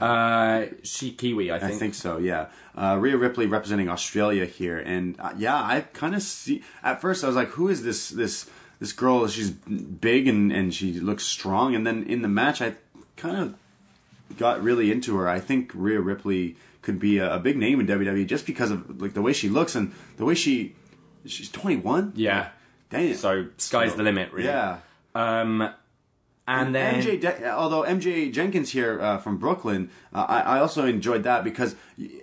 uh, 0.00 0.64
she 0.82 1.12
Kiwi, 1.12 1.52
I 1.52 1.58
think. 1.58 1.72
I 1.72 1.76
think 1.76 1.94
so. 1.94 2.16
Yeah, 2.16 2.46
uh, 2.74 2.96
Rhea 2.98 3.18
Ripley 3.18 3.44
representing 3.44 3.90
Australia 3.90 4.46
here, 4.46 4.78
and 4.78 5.20
uh, 5.20 5.34
yeah, 5.36 5.54
I 5.56 5.82
kind 5.92 6.14
of 6.14 6.22
see. 6.22 6.62
At 6.82 7.02
first, 7.02 7.22
I 7.22 7.26
was 7.26 7.36
like, 7.36 7.48
"Who 7.48 7.68
is 7.68 7.82
this 7.84 8.08
this 8.08 8.48
this 8.82 8.92
girl, 8.92 9.28
she's 9.28 9.50
big 9.50 10.26
and 10.26 10.50
and 10.50 10.74
she 10.74 10.94
looks 10.94 11.24
strong. 11.24 11.76
And 11.76 11.86
then 11.86 12.02
in 12.02 12.22
the 12.22 12.28
match, 12.28 12.60
I 12.60 12.74
kind 13.16 13.36
of 13.36 13.54
got 14.36 14.60
really 14.60 14.90
into 14.90 15.16
her. 15.18 15.28
I 15.28 15.38
think 15.38 15.70
Rhea 15.72 16.00
Ripley 16.00 16.56
could 16.82 16.98
be 16.98 17.18
a, 17.18 17.36
a 17.36 17.38
big 17.38 17.56
name 17.56 17.78
in 17.78 17.86
WWE 17.86 18.26
just 18.26 18.44
because 18.44 18.72
of 18.72 19.00
like 19.00 19.14
the 19.14 19.22
way 19.22 19.32
she 19.32 19.48
looks 19.48 19.76
and 19.76 19.92
the 20.16 20.24
way 20.24 20.34
she 20.34 20.74
she's 21.24 21.48
21. 21.48 22.14
Yeah. 22.16 22.48
Damn. 22.90 23.14
So 23.14 23.46
sky's 23.56 23.92
So, 23.92 23.98
the 23.98 24.02
limit, 24.02 24.32
really. 24.32 24.48
Yeah. 24.48 24.78
Um, 25.14 25.72
and 26.48 26.74
then 26.74 27.00
MJ, 27.00 27.20
De- 27.20 27.50
although 27.52 27.84
MJ 27.84 28.32
Jenkins 28.32 28.70
here 28.70 29.00
uh, 29.00 29.18
from 29.18 29.38
Brooklyn, 29.38 29.90
uh, 30.12 30.26
I, 30.28 30.40
I 30.40 30.58
also 30.58 30.86
enjoyed 30.86 31.22
that 31.22 31.44
because, 31.44 31.76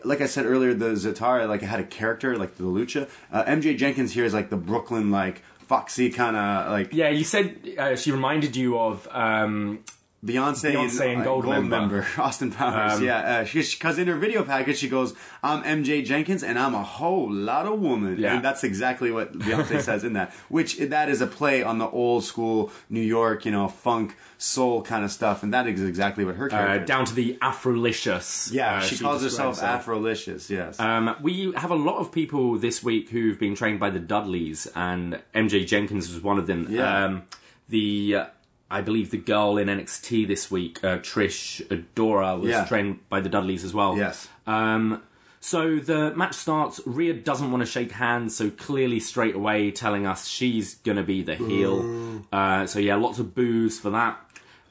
like 0.03 0.19
I 0.19 0.25
said 0.25 0.45
earlier, 0.45 0.73
the 0.73 0.89
Zatara 0.89 1.47
like 1.47 1.61
had 1.61 1.79
a 1.79 1.85
character 1.85 2.37
like 2.37 2.57
the 2.57 2.65
Lucha. 2.65 3.09
Uh, 3.31 3.45
MJ 3.45 3.77
Jenkins 3.77 4.11
here 4.11 4.25
is 4.25 4.33
like 4.33 4.49
the 4.49 4.57
Brooklyn 4.57 5.09
like 5.09 5.41
foxy 5.69 6.09
kind 6.09 6.35
of 6.35 6.71
like 6.71 6.91
yeah, 6.93 7.09
you 7.09 7.23
said 7.23 7.55
uh, 7.77 7.95
she 7.95 8.11
reminded 8.11 8.55
you 8.55 8.77
of 8.79 9.07
um, 9.11 9.79
Beyonce, 10.25 10.73
Beyonce 10.73 11.13
and 11.13 11.21
uh, 11.21 11.23
Gold 11.23 11.45
member. 11.65 12.05
Austin 12.17 12.51
Powers. 12.51 12.99
Um, 12.99 13.05
yeah, 13.05 13.43
because 13.43 13.97
in 13.97 14.07
her 14.07 14.17
video 14.17 14.43
package 14.43 14.77
she 14.77 14.89
goes, 14.89 15.13
"I'm 15.41 15.63
MJ 15.63 16.03
Jenkins 16.03 16.43
and 16.43 16.59
I'm 16.59 16.75
a 16.75 16.83
whole 16.83 17.31
lot 17.31 17.65
of 17.65 17.79
woman," 17.79 18.17
Yeah. 18.19 18.35
and 18.35 18.43
that's 18.43 18.65
exactly 18.65 19.11
what 19.11 19.31
Beyonce 19.31 19.81
says 19.89 20.03
in 20.03 20.13
that. 20.13 20.33
Which 20.49 20.77
that 20.77 21.07
is 21.07 21.21
a 21.21 21.27
play 21.27 21.63
on 21.63 21.77
the 21.77 21.87
old 21.89 22.25
school 22.25 22.69
New 22.89 22.99
York, 23.01 23.45
you 23.45 23.51
know, 23.51 23.69
funk 23.69 24.17
soul 24.37 24.81
kind 24.81 25.05
of 25.05 25.11
stuff, 25.11 25.41
and 25.41 25.53
that 25.53 25.67
is 25.67 25.81
exactly 25.81 26.25
what 26.25 26.35
her 26.35 26.47
uh, 26.47 26.49
character. 26.49 26.83
is. 26.83 26.87
down 26.87 27.05
to 27.05 27.15
the 27.15 27.37
Afrolicious. 27.41 28.51
Yeah, 28.51 28.77
uh, 28.77 28.81
she, 28.81 28.97
calls 28.97 29.23
herself. 29.23 29.61
Afrolicious. 29.61 30.49
Yes. 30.49 30.79
Um, 30.81 31.15
we 31.21 31.53
have 31.55 31.71
a 31.71 31.75
lot 31.75 31.99
of 31.99 32.11
people 32.11 32.57
this 32.57 32.83
week 32.83 33.09
who've 33.09 33.39
been 33.39 33.55
trained 33.55 33.79
by 33.79 33.89
the 33.89 33.99
Dudleys, 33.99 34.67
and 34.75 35.21
MJ 35.33 35.65
Jenkins 35.65 36.13
was 36.13 36.21
one 36.21 36.37
of 36.37 36.45
them. 36.47 36.67
Yeah. 36.69 37.05
Um, 37.05 37.23
the 37.69 38.15
uh, 38.15 38.25
I 38.71 38.81
believe 38.81 39.09
the 39.11 39.17
girl 39.17 39.57
in 39.57 39.67
NXT 39.67 40.27
this 40.27 40.51
week, 40.51 40.83
uh, 40.83 40.97
Trish 40.99 41.65
Adora, 41.67 42.39
was 42.39 42.51
Yeah. 42.51 42.65
trained 42.65 42.99
by 43.09 43.19
the 43.19 43.29
Dudleys 43.29 43.63
as 43.63 43.73
well. 43.73 43.97
Yes. 43.97 44.27
Um, 44.45 45.01
so 45.39 45.77
the 45.79 46.13
match 46.15 46.35
starts. 46.35 46.79
Rhea 46.85 47.13
doesn't 47.13 47.51
want 47.51 47.61
to 47.61 47.65
shake 47.65 47.93
hands, 47.93 48.35
so 48.35 48.49
clearly 48.49 48.99
straight 48.99 49.35
away 49.35 49.71
telling 49.71 50.05
us 50.05 50.27
she's 50.27 50.75
gonna 50.75 51.03
be 51.03 51.23
the 51.23 51.35
heel. 51.35 52.23
Uh, 52.31 52.65
so 52.67 52.77
yeah, 52.79 52.95
lots 52.95 53.17
of 53.19 53.33
boos 53.33 53.79
for 53.79 53.89
that. 53.89 54.19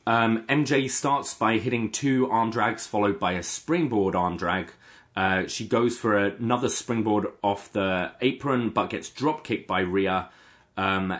Um, 0.07 0.44
MJ 0.49 0.88
starts 0.88 1.34
by 1.34 1.59
hitting 1.59 1.90
two 1.90 2.30
arm 2.30 2.51
drags, 2.51 2.86
followed 2.86 3.18
by 3.18 3.32
a 3.32 3.42
springboard 3.42 4.14
arm 4.14 4.36
drag. 4.36 4.72
Uh, 5.16 5.46
she 5.49 5.66
goes 5.66 5.99
for 5.99 6.16
another 6.16 6.68
springboard 6.68 7.26
off 7.42 7.72
the 7.72 8.12
apron, 8.20 8.70
but 8.70 8.88
gets 8.90 9.09
drop 9.11 9.42
kicked 9.44 9.66
by 9.66 9.80
Rhea. 9.80 10.28
Um, 10.76 11.18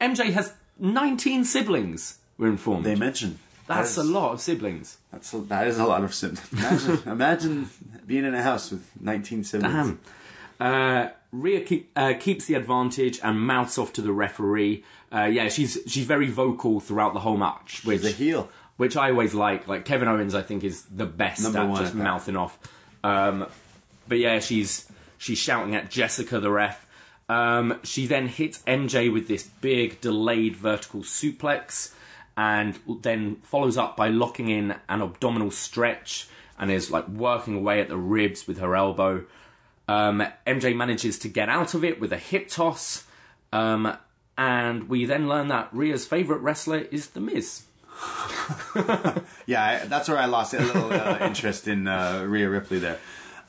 MJ 0.00 0.32
has 0.32 0.52
19 0.82 1.44
siblings. 1.44 2.18
We're 2.38 2.48
informed. 2.48 2.84
they 2.84 2.96
mention 2.96 3.38
That's 3.66 3.96
a 3.96 4.02
lot 4.02 4.32
of 4.32 4.40
siblings. 4.40 4.98
That's 5.12 5.32
a, 5.32 5.38
that 5.38 5.66
is 5.68 5.78
a 5.78 5.86
lot 5.86 6.02
of 6.02 6.12
siblings. 6.12 6.52
Imagine, 6.52 6.98
imagine 7.10 7.70
being 8.06 8.24
in 8.24 8.34
a 8.34 8.42
house 8.42 8.70
with 8.70 8.90
19 9.00 9.44
siblings. 9.44 9.72
Damn. 9.74 10.00
Uh, 10.60 11.08
Rhea 11.30 11.60
keep, 11.62 11.90
uh, 11.96 12.14
keeps 12.18 12.46
the 12.46 12.54
advantage 12.54 13.20
and 13.22 13.40
mouths 13.40 13.78
off 13.78 13.92
to 13.94 14.02
the 14.02 14.12
referee. 14.12 14.84
Uh, 15.12 15.24
yeah, 15.24 15.48
she's 15.48 15.78
she's 15.86 16.04
very 16.04 16.28
vocal 16.28 16.78
throughout 16.80 17.14
the 17.14 17.20
whole 17.20 17.36
match, 17.36 17.82
which 17.84 18.02
She's 18.02 18.10
a 18.10 18.14
heel. 18.14 18.50
which 18.76 18.96
I 18.96 19.10
always 19.10 19.34
like. 19.34 19.66
Like 19.68 19.84
Kevin 19.84 20.08
Owens, 20.08 20.34
I 20.34 20.42
think 20.42 20.62
is 20.64 20.82
the 20.84 21.06
best 21.06 21.42
Number 21.42 21.60
at 21.60 21.78
just 21.78 21.94
mouthing 21.94 22.36
off. 22.36 22.58
Um, 23.04 23.46
but 24.08 24.18
yeah, 24.18 24.40
she's 24.40 24.86
she's 25.18 25.38
shouting 25.38 25.74
at 25.74 25.90
Jessica, 25.90 26.38
the 26.40 26.50
ref. 26.50 26.86
Um, 27.32 27.80
she 27.82 28.06
then 28.06 28.26
hits 28.26 28.58
MJ 28.66 29.10
with 29.10 29.26
this 29.26 29.44
big 29.44 30.02
delayed 30.02 30.54
vertical 30.54 31.00
suplex, 31.00 31.94
and 32.36 32.78
then 33.00 33.36
follows 33.36 33.78
up 33.78 33.96
by 33.96 34.08
locking 34.08 34.48
in 34.48 34.74
an 34.86 35.00
abdominal 35.00 35.50
stretch 35.50 36.28
and 36.58 36.70
is 36.70 36.90
like 36.90 37.08
working 37.08 37.56
away 37.56 37.80
at 37.80 37.88
the 37.88 37.96
ribs 37.96 38.46
with 38.46 38.58
her 38.58 38.76
elbow. 38.76 39.24
Um, 39.88 40.22
MJ 40.46 40.76
manages 40.76 41.18
to 41.20 41.28
get 41.28 41.48
out 41.48 41.72
of 41.72 41.84
it 41.84 41.98
with 42.00 42.12
a 42.12 42.18
hip 42.18 42.48
toss, 42.48 43.04
um, 43.50 43.96
and 44.36 44.90
we 44.90 45.06
then 45.06 45.26
learn 45.26 45.48
that 45.48 45.70
Rhea's 45.72 46.06
favorite 46.06 46.40
wrestler 46.40 46.80
is 46.90 47.08
The 47.08 47.20
Miz. 47.20 47.62
Yeah, 49.46 49.84
that's 49.86 50.08
where 50.08 50.18
I 50.18 50.26
lost 50.26 50.54
a 50.54 50.60
little 50.60 50.92
uh, 50.92 51.18
interest 51.26 51.66
in 51.66 51.88
uh, 51.88 52.24
Rhea 52.26 52.48
Ripley 52.48 52.78
there. 52.78 52.98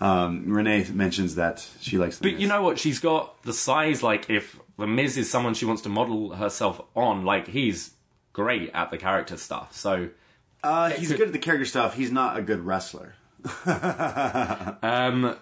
Um, 0.03 0.43
Renee 0.47 0.85
mentions 0.91 1.35
that 1.35 1.65
she 1.79 1.97
likes 1.97 2.17
the 2.17 2.29
But 2.29 2.41
you 2.41 2.45
know 2.45 2.61
what? 2.61 2.77
She's 2.77 2.99
got 2.99 3.41
the 3.43 3.53
size. 3.53 4.03
Like, 4.03 4.29
if 4.29 4.59
the 4.77 4.85
Miz 4.85 5.17
is 5.17 5.29
someone 5.29 5.53
she 5.53 5.63
wants 5.63 5.81
to 5.83 5.89
model 5.89 6.35
herself 6.35 6.81
on, 6.93 7.23
like 7.23 7.47
he's 7.47 7.91
great 8.33 8.69
at 8.73 8.91
the 8.91 8.97
character 8.97 9.37
stuff. 9.37 9.73
So, 9.73 10.09
uh, 10.61 10.89
he's 10.89 11.13
good 11.13 11.27
at 11.27 11.31
the 11.31 11.39
character 11.39 11.63
stuff. 11.63 11.95
He's 11.95 12.11
not 12.11 12.37
a 12.37 12.41
good 12.41 12.65
wrestler. 12.65 13.15
um, 14.83 15.37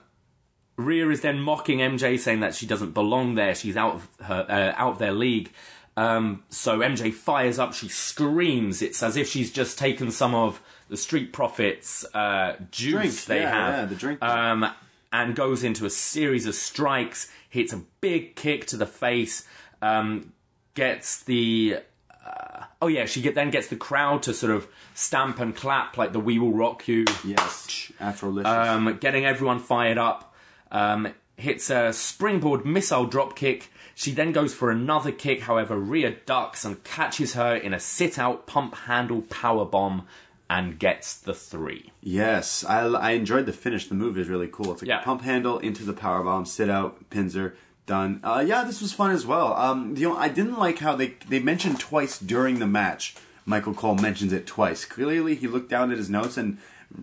Rhea 0.75 1.09
is 1.09 1.21
then 1.21 1.39
mocking 1.39 1.79
MJ, 1.79 2.19
saying 2.19 2.41
that 2.41 2.53
she 2.53 2.67
doesn't 2.67 2.91
belong 2.91 3.33
there. 3.33 3.55
She's 3.55 3.75
out 3.75 3.95
of 3.95 4.09
her 4.25 4.45
uh, 4.47 4.79
out 4.79 4.91
of 4.91 4.99
their 4.99 5.11
league. 5.11 5.51
Um, 5.97 6.43
so 6.49 6.79
MJ 6.79 7.13
fires 7.13 7.59
up. 7.59 7.73
She 7.73 7.87
screams. 7.89 8.81
It's 8.81 9.03
as 9.03 9.17
if 9.17 9.27
she's 9.27 9.51
just 9.51 9.77
taken 9.77 10.11
some 10.11 10.33
of 10.33 10.61
the 10.89 10.97
Street 10.97 11.33
Profits 11.33 12.05
uh, 12.13 12.55
juice 12.71 12.93
Drink, 12.93 13.25
they 13.25 13.39
yeah, 13.41 13.49
have. 13.49 13.73
yeah, 13.79 13.85
the 13.85 13.95
drink. 13.95 14.21
um, 14.23 14.71
and 15.13 15.35
goes 15.35 15.63
into 15.63 15.85
a 15.85 15.89
series 15.89 16.45
of 16.45 16.55
strikes, 16.55 17.29
hits 17.49 17.73
a 17.73 17.81
big 17.99 18.35
kick 18.35 18.65
to 18.67 18.77
the 18.77 18.85
face, 18.85 19.45
um, 19.81 20.31
gets 20.73 21.23
the. 21.23 21.77
Uh, 22.25 22.63
oh 22.81 22.87
yeah, 22.87 23.05
she 23.05 23.21
get, 23.21 23.35
then 23.35 23.49
gets 23.49 23.67
the 23.67 23.75
crowd 23.75 24.23
to 24.23 24.33
sort 24.33 24.51
of 24.53 24.67
stamp 24.93 25.39
and 25.39 25.55
clap 25.55 25.97
like 25.97 26.13
the 26.13 26.19
"We 26.19 26.39
Will 26.39 26.53
Rock 26.53 26.87
You," 26.87 27.05
Yes, 27.25 27.91
Afrolicious. 27.99 28.45
um, 28.45 28.97
getting 28.99 29.25
everyone 29.25 29.59
fired 29.59 29.97
up. 29.97 30.33
Um, 30.71 31.13
hits 31.35 31.69
a 31.71 31.91
springboard 31.91 32.65
missile 32.65 33.05
drop 33.05 33.35
kick. 33.35 33.70
She 33.95 34.11
then 34.11 34.31
goes 34.31 34.53
for 34.53 34.71
another 34.71 35.11
kick. 35.11 35.41
However, 35.41 35.77
Rhea 35.77 36.11
ducks 36.25 36.65
and 36.65 36.83
catches 36.83 37.33
her 37.33 37.55
in 37.55 37.73
a 37.73 37.79
sit-out 37.79 38.47
pump 38.47 38.75
handle 38.75 39.21
power 39.23 39.65
bomb 39.65 40.07
and 40.49 40.77
gets 40.79 41.15
the 41.15 41.33
three. 41.33 41.91
Yes, 42.01 42.65
I, 42.65 42.81
I 42.87 43.11
enjoyed 43.11 43.45
the 43.45 43.53
finish. 43.53 43.87
The 43.87 43.95
move 43.95 44.17
is 44.17 44.27
really 44.27 44.49
cool. 44.51 44.71
It's 44.73 44.81
like 44.81 44.89
Yeah. 44.89 45.01
a 45.01 45.03
pump 45.03 45.21
handle 45.21 45.59
into 45.59 45.83
the 45.83 45.93
power 45.93 46.23
bomb, 46.23 46.45
sit 46.45 46.69
out, 46.69 47.09
pins 47.09 47.35
her, 47.35 47.55
done. 47.85 48.19
Uh, 48.23 48.43
yeah, 48.45 48.63
this 48.63 48.81
was 48.81 48.91
fun 48.93 49.11
as 49.11 49.25
well. 49.25 49.53
Um, 49.55 49.95
you 49.95 50.09
know, 50.09 50.17
I 50.17 50.27
didn't 50.29 50.57
like 50.59 50.79
how 50.79 50.95
they 50.95 51.15
they 51.29 51.39
mentioned 51.39 51.79
twice 51.79 52.19
during 52.19 52.59
the 52.59 52.67
match. 52.67 53.15
Michael 53.45 53.73
Cole 53.73 53.95
mentions 53.95 54.33
it 54.33 54.45
twice. 54.45 54.83
Clearly, 54.85 55.35
he 55.35 55.47
looked 55.47 55.69
down 55.69 55.91
at 55.91 55.97
his 55.97 56.09
notes 56.09 56.37
and 56.37 56.57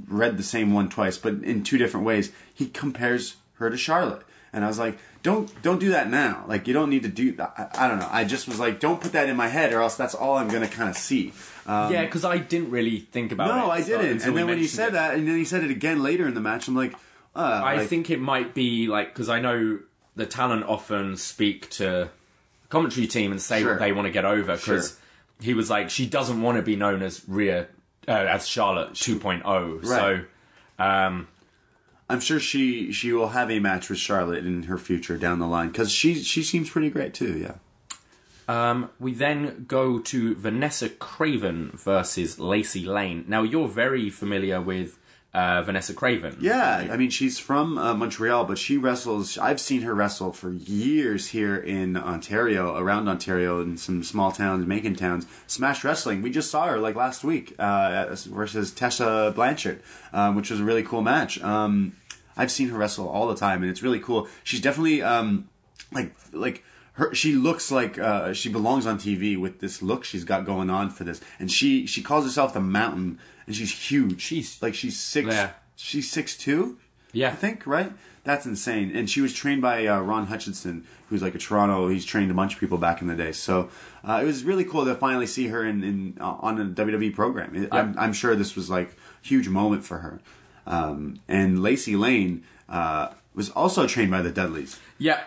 read 0.06 0.36
the 0.36 0.42
same 0.42 0.72
one 0.72 0.88
twice, 0.88 1.16
but 1.18 1.34
in 1.42 1.62
two 1.64 1.78
different 1.78 2.04
ways. 2.06 2.30
He 2.54 2.66
compares 2.68 3.36
her 3.54 3.70
to 3.70 3.76
Charlotte, 3.76 4.22
and 4.52 4.62
I 4.64 4.68
was 4.68 4.78
like, 4.78 4.98
don't 5.28 5.62
don't 5.62 5.78
do 5.78 5.90
that 5.90 6.08
now. 6.10 6.44
Like 6.46 6.66
you 6.66 6.72
don't 6.74 6.90
need 6.90 7.02
to 7.02 7.08
do 7.08 7.32
that. 7.32 7.52
I, 7.74 7.84
I 7.84 7.88
don't 7.88 7.98
know. 7.98 8.08
I 8.10 8.24
just 8.24 8.48
was 8.48 8.58
like, 8.58 8.80
don't 8.80 9.00
put 9.00 9.12
that 9.12 9.28
in 9.28 9.36
my 9.36 9.48
head, 9.48 9.72
or 9.74 9.82
else 9.82 9.96
that's 9.96 10.14
all 10.14 10.36
I'm 10.36 10.48
gonna 10.48 10.68
kind 10.68 10.88
of 10.88 10.96
see. 10.96 11.32
Um, 11.66 11.92
yeah, 11.92 12.04
because 12.04 12.24
I 12.24 12.38
didn't 12.38 12.70
really 12.70 13.00
think 13.00 13.30
about 13.32 13.50
it. 13.50 13.54
no, 13.54 13.70
I 13.70 13.82
didn't. 13.82 14.24
And 14.24 14.36
then 14.36 14.46
when 14.46 14.56
he 14.58 14.66
said 14.66 14.88
it. 14.88 14.92
that, 14.92 15.14
and 15.14 15.28
then 15.28 15.36
he 15.36 15.44
said 15.44 15.62
it 15.64 15.70
again 15.70 16.02
later 16.02 16.26
in 16.26 16.34
the 16.34 16.40
match, 16.40 16.66
I'm 16.68 16.74
like, 16.74 16.94
uh, 17.36 17.60
I 17.64 17.76
like, 17.76 17.88
think 17.88 18.08
it 18.10 18.20
might 18.20 18.54
be 18.54 18.86
like 18.86 19.08
because 19.12 19.28
I 19.28 19.38
know 19.40 19.80
the 20.16 20.24
talent 20.26 20.64
often 20.64 21.16
speak 21.16 21.68
to 21.70 21.84
the 21.84 22.68
commentary 22.70 23.06
team 23.06 23.30
and 23.30 23.40
say 23.40 23.60
Sure. 23.60 23.72
what 23.72 23.80
they 23.80 23.92
want 23.92 24.06
to 24.06 24.12
get 24.12 24.24
over 24.24 24.56
because 24.56 24.88
Sure. 24.88 24.98
he 25.42 25.52
was 25.54 25.68
like 25.68 25.90
she 25.90 26.06
doesn't 26.06 26.40
want 26.40 26.56
to 26.56 26.62
be 26.62 26.74
known 26.74 27.02
as 27.02 27.28
Rhea 27.28 27.68
uh, 28.08 28.12
as 28.12 28.48
Charlotte 28.48 28.94
2.0. 28.94 29.44
Right. 29.44 29.84
So 29.84 30.20
um, 30.82 31.28
I'm 32.08 32.20
sure 32.20 32.40
she 32.40 32.90
she 32.92 33.12
will 33.12 33.28
have 33.30 33.50
a 33.50 33.58
match 33.60 33.90
with 33.90 33.98
Charlotte 33.98 34.46
in 34.46 34.64
her 34.64 34.78
future 34.78 35.18
down 35.18 35.38
the 35.38 35.46
line 35.46 35.68
because 35.68 35.92
she 35.92 36.14
she 36.22 36.42
seems 36.42 36.70
pretty 36.70 36.90
great 36.90 37.12
too. 37.14 37.36
Yeah. 37.38 37.56
um, 38.48 38.90
we 38.98 39.12
then 39.12 39.66
go 39.68 39.98
to 39.98 40.34
Vanessa 40.34 40.88
Kraven 40.88 41.72
versus 41.72 42.38
Lacey 42.40 42.86
Lane. 42.86 43.24
Now 43.28 43.42
you're 43.42 43.68
very 43.68 44.08
familiar 44.08 44.60
with 44.60 44.98
uh, 45.38 45.62
Vanessa 45.62 45.94
Kraven. 45.94 46.36
Yeah, 46.40 46.88
I 46.90 46.96
mean 46.96 47.10
she's 47.10 47.38
from 47.38 47.78
uh, 47.78 47.94
Montreal, 47.94 48.44
but 48.44 48.58
she 48.58 48.76
wrestles. 48.76 49.38
I've 49.38 49.60
seen 49.60 49.82
her 49.82 49.94
wrestle 49.94 50.32
for 50.32 50.50
years 50.50 51.28
here 51.28 51.56
in 51.56 51.96
Ontario, 51.96 52.76
around 52.76 53.08
Ontario, 53.08 53.60
in 53.60 53.76
some 53.76 54.02
small 54.02 54.32
towns, 54.32 54.66
Macon 54.66 54.96
towns. 54.96 55.26
Smash 55.46 55.84
Wrestling. 55.84 56.22
We 56.22 56.30
just 56.30 56.50
saw 56.50 56.66
her 56.66 56.78
like 56.78 56.96
last 56.96 57.22
week 57.22 57.54
uh, 57.58 58.16
versus 58.26 58.72
Tessa 58.72 59.32
Blanchard, 59.32 59.80
um, 60.12 60.34
which 60.34 60.50
was 60.50 60.58
a 60.58 60.64
really 60.64 60.82
cool 60.82 61.02
match. 61.02 61.40
Um, 61.40 61.92
I've 62.36 62.50
seen 62.50 62.68
her 62.70 62.78
wrestle 62.78 63.08
all 63.08 63.28
the 63.28 63.36
time, 63.36 63.62
and 63.62 63.70
it's 63.70 63.82
really 63.82 64.00
cool. 64.00 64.26
She's 64.42 64.60
definitely 64.60 65.02
um, 65.02 65.48
like 65.92 66.14
like. 66.32 66.64
Her, 66.94 67.14
she 67.14 67.34
looks 67.34 67.70
like 67.70 67.96
uh, 67.96 68.32
she 68.32 68.48
belongs 68.48 68.84
on 68.84 68.98
TV 68.98 69.38
with 69.38 69.60
this 69.60 69.82
look 69.82 70.02
she's 70.02 70.24
got 70.24 70.44
going 70.44 70.68
on 70.68 70.90
for 70.90 71.04
this, 71.04 71.20
and 71.38 71.48
she 71.48 71.86
she 71.86 72.02
calls 72.02 72.24
herself 72.24 72.52
the 72.52 72.60
Mountain, 72.60 73.20
and 73.48 73.56
she's 73.56 73.72
huge. 73.72 74.20
She's- 74.20 74.58
like 74.62 74.74
she's 74.74 74.96
six 74.98 75.26
Yeah. 75.28 75.50
she's 75.74 76.08
six 76.10 76.36
two. 76.36 76.78
Yeah. 77.12 77.28
I 77.30 77.32
think 77.32 77.66
right. 77.66 77.92
That's 78.24 78.44
insane. 78.44 78.94
And 78.94 79.08
she 79.08 79.20
was 79.22 79.32
trained 79.32 79.62
by 79.62 79.86
uh, 79.86 80.00
Ron 80.00 80.26
Hutchinson, 80.26 80.84
who's 81.08 81.22
like 81.22 81.34
a 81.34 81.38
Toronto. 81.38 81.88
He's 81.88 82.04
trained 82.04 82.30
a 82.30 82.34
bunch 82.34 82.52
of 82.54 82.60
people 82.60 82.76
back 82.76 83.00
in 83.00 83.08
the 83.08 83.14
day. 83.16 83.32
So 83.32 83.70
uh, 84.04 84.20
it 84.22 84.26
was 84.26 84.44
really 84.44 84.64
cool 84.64 84.84
to 84.84 84.94
finally 84.94 85.26
see 85.26 85.46
her 85.48 85.64
in, 85.64 85.82
in 85.82 86.18
uh, 86.20 86.36
on 86.40 86.60
a 86.60 86.66
WWE 86.66 87.14
program. 87.14 87.56
It, 87.56 87.68
I'm, 87.72 87.94
I'm 87.98 88.12
sure 88.12 88.36
this 88.36 88.54
was 88.54 88.68
like 88.68 88.90
a 89.24 89.26
huge 89.26 89.48
moment 89.48 89.82
for 89.84 89.98
her. 89.98 90.20
Um, 90.66 91.20
and 91.26 91.62
Lacey 91.62 91.96
Lane 91.96 92.44
uh, 92.68 93.08
was 93.34 93.48
also 93.50 93.86
trained 93.86 94.10
by 94.10 94.20
the 94.20 94.30
Dudleys. 94.30 94.78
Yeah, 94.98 95.22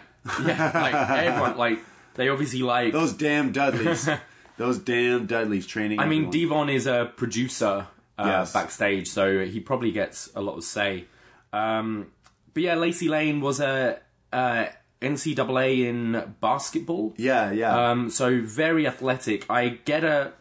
yeah. 0.46 0.72
Like 0.76 0.94
everyone, 1.26 1.58
like 1.58 1.80
they 2.14 2.30
obviously 2.30 2.62
like. 2.62 2.94
Those 2.94 3.14
damn 3.14 3.52
Dudleys. 3.52 4.08
Those 4.58 4.78
damn 4.78 5.26
Dudleys 5.26 5.66
training. 5.66 6.00
I 6.00 6.06
mean, 6.06 6.28
everyone. 6.28 6.68
Devon 6.68 6.70
is 6.70 6.86
a 6.86 7.12
producer 7.16 7.88
uh, 8.22 8.28
Yes. 8.28 8.54
backstage, 8.54 9.08
so 9.10 9.46
he 9.46 9.60
probably 9.60 9.92
gets 9.92 10.30
a 10.36 10.42
lot 10.42 10.58
of 10.58 10.64
say. 10.64 11.06
Um, 11.54 12.08
but 12.54 12.64
yeah, 12.64 12.76
Lacey 12.76 13.08
Lane 13.10 13.42
was 13.42 13.60
a, 13.60 14.00
uh 14.32 14.66
NCAA 15.02 15.86
in 15.90 16.36
basketball. 16.42 17.14
Yeah, 17.18 17.52
yeah. 17.52 17.90
Um, 17.90 18.10
so 18.12 18.40
very 18.42 18.86
athletic. 18.86 19.50
I 19.50 19.70
get 19.70 20.04
a. 20.04 20.34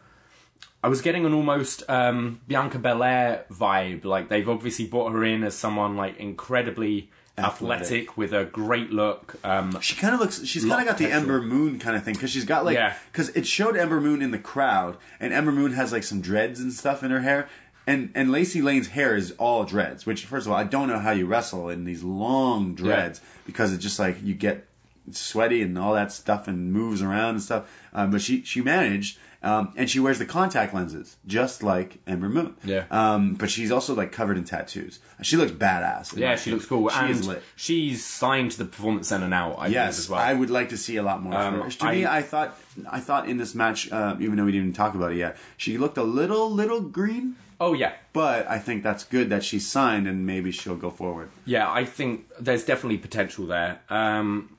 I 0.83 0.87
was 0.87 1.01
getting 1.01 1.25
an 1.25 1.33
almost 1.33 1.83
um, 1.89 2.41
Bianca 2.47 2.77
Belair 2.79 3.45
vibe. 3.51 4.05
Like 4.05 4.29
they've 4.29 4.47
obviously 4.47 4.85
brought 4.87 5.11
her 5.13 5.23
in 5.23 5.43
as 5.43 5.55
someone 5.55 5.95
like 5.97 6.17
incredibly 6.17 7.09
athletic, 7.37 7.81
Athletic. 7.85 8.17
with 8.17 8.33
a 8.33 8.45
great 8.45 8.91
look. 8.91 9.35
Um, 9.43 9.79
She 9.81 9.95
kind 9.95 10.13
of 10.13 10.19
looks. 10.19 10.43
She's 10.45 10.63
kind 10.65 10.81
of 10.81 10.87
got 10.87 10.97
the. 10.99 11.11
Ember 11.11 11.41
Moon 11.41 11.79
kind 11.79 11.95
of 11.95 12.03
thing 12.03 12.13
because 12.13 12.29
she's 12.29 12.45
got 12.45 12.63
like 12.65 12.75
Yeah. 12.75 12.95
because 13.11 13.29
it 13.29 13.47
showed 13.47 13.75
Ember 13.75 13.99
Moon 13.99 14.21
in 14.21 14.29
the 14.31 14.39
crowd, 14.39 14.97
and 15.19 15.33
Ember 15.33 15.51
Moon 15.51 15.73
has 15.73 15.91
like 15.91 16.03
some 16.03 16.21
dreads 16.21 16.59
and 16.59 16.71
stuff 16.71 17.03
in 17.03 17.09
her 17.11 17.21
hair, 17.21 17.47
and 17.87 18.11
and 18.15 18.31
Lacey 18.31 18.61
Lane's 18.61 18.89
hair 18.89 19.15
is 19.15 19.31
all 19.37 19.63
dreads. 19.63 20.05
Which 20.05 20.25
first 20.25 20.45
of 20.45 20.51
all, 20.51 20.57
I 20.57 20.63
don't 20.63 20.87
know 20.87 20.99
how 20.99 21.11
you 21.11 21.25
wrestle 21.25 21.69
in 21.69 21.83
these 21.83 22.03
long 22.03 22.75
dreads 22.75 23.21
because 23.45 23.73
it's 23.73 23.83
just 23.83 23.99
like 23.99 24.21
you 24.23 24.33
get 24.33 24.67
sweaty 25.11 25.61
and 25.61 25.77
all 25.77 25.93
that 25.95 26.11
stuff 26.11 26.47
and 26.47 26.71
moves 26.71 27.01
around 27.01 27.31
and 27.35 27.41
stuff. 27.41 27.69
Um, 27.93 28.11
but 28.11 28.21
she 28.21 28.43
she 28.43 28.61
managed. 28.61 29.17
Um, 29.43 29.73
and 29.75 29.89
she 29.89 29.99
wears 29.99 30.19
the 30.19 30.27
contact 30.27 30.71
lenses, 30.71 31.17
just 31.25 31.63
like 31.63 31.97
Ember 32.05 32.29
Moon. 32.29 32.53
Yeah. 32.63 32.85
Um, 32.91 33.33
but 33.33 33.49
she's 33.49 33.71
also 33.71 33.95
like 33.95 34.11
covered 34.11 34.37
in 34.37 34.43
tattoos. 34.43 34.99
She 35.23 35.35
looks 35.35 35.51
badass. 35.51 36.15
yeah, 36.15 36.29
my 36.29 36.35
she 36.35 36.51
looks 36.51 36.67
cool, 36.67 36.87
She 36.89 36.99
and 36.99 37.09
is 37.09 37.27
lit. 37.27 37.41
she's 37.55 38.05
signed 38.05 38.51
to 38.51 38.59
the 38.59 38.65
Performance 38.65 39.07
Center 39.07 39.27
now. 39.27 39.53
I 39.53 39.65
Yes, 39.69 39.97
as 39.97 40.07
well. 40.11 40.19
I 40.19 40.35
would 40.35 40.51
like 40.51 40.69
to 40.69 40.77
see 40.77 40.97
a 40.97 41.01
lot 41.01 41.23
more. 41.23 41.33
Um, 41.33 41.55
of 41.55 41.63
her. 41.65 41.71
To 41.71 41.85
me, 41.91 42.05
I- 42.05 42.17
I 42.17 42.21
thought, 42.21 42.55
I 42.87 42.99
thought 42.99 43.27
in 43.27 43.37
this 43.37 43.55
match, 43.55 43.91
uh, 43.91 44.15
even 44.19 44.35
though 44.35 44.45
we 44.45 44.51
didn't 44.51 44.73
talk 44.75 44.93
about 44.93 45.11
it 45.13 45.17
yet, 45.17 45.37
she 45.57 45.75
looked 45.79 45.97
a 45.97 46.03
little, 46.03 46.47
little 46.51 46.81
green. 46.81 47.35
Oh 47.63 47.73
yeah, 47.73 47.93
But 48.11 48.49
I 48.49 48.57
think 48.57 48.81
that's 48.81 49.03
good 49.03 49.29
that 49.29 49.43
she's 49.43 49.67
signed, 49.67 50.07
and 50.07 50.25
maybe 50.25 50.51
she'll 50.51 50.75
go 50.75 50.89
forward. 50.89 51.29
Yeah, 51.45 51.71
I 51.71 51.85
think 51.85 52.25
there's 52.39 52.65
definitely 52.65 52.97
potential 52.97 53.45
there. 53.45 53.81
Um, 53.87 54.57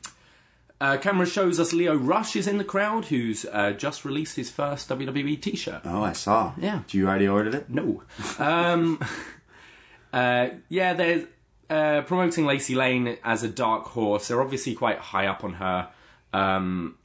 uh, 0.81 0.99
camera 0.99 1.27
shows 1.27 1.59
us 1.59 1.73
Lio 1.73 1.97
Rush 1.97 2.37
is 2.37 2.47
in 2.47 2.59
the 2.59 2.65
crowd, 2.65 3.07
who's 3.07 3.45
uh, 3.47 3.73
just 3.73 4.05
released 4.05 4.37
his 4.37 4.51
first 4.53 4.89
WWE 4.89 5.43
T-shirt. 5.43 5.81
Oh, 5.85 6.05
I 6.05 6.13
saw. 6.13 6.53
Yeah. 6.57 6.83
Do 6.87 6.97
you 6.97 7.09
already 7.09 7.27
ordered 7.27 7.57
it? 7.57 7.69
No, 7.69 8.05
um, 8.39 9.01
uh, 10.13 10.51
yeah, 10.69 10.95
they're 10.95 11.27
uh, 11.69 12.03
promoting 12.03 12.47
Lacey 12.47 12.77
Lane 12.77 13.19
as 13.25 13.43
a 13.43 13.49
dark 13.49 13.85
horse. 13.87 14.29
They're 14.29 14.41
obviously 14.41 14.75
quite 14.77 14.99
high 14.99 15.27
up 15.27 15.43
on 15.43 15.55
her, 15.55 15.89
um, 16.33 16.99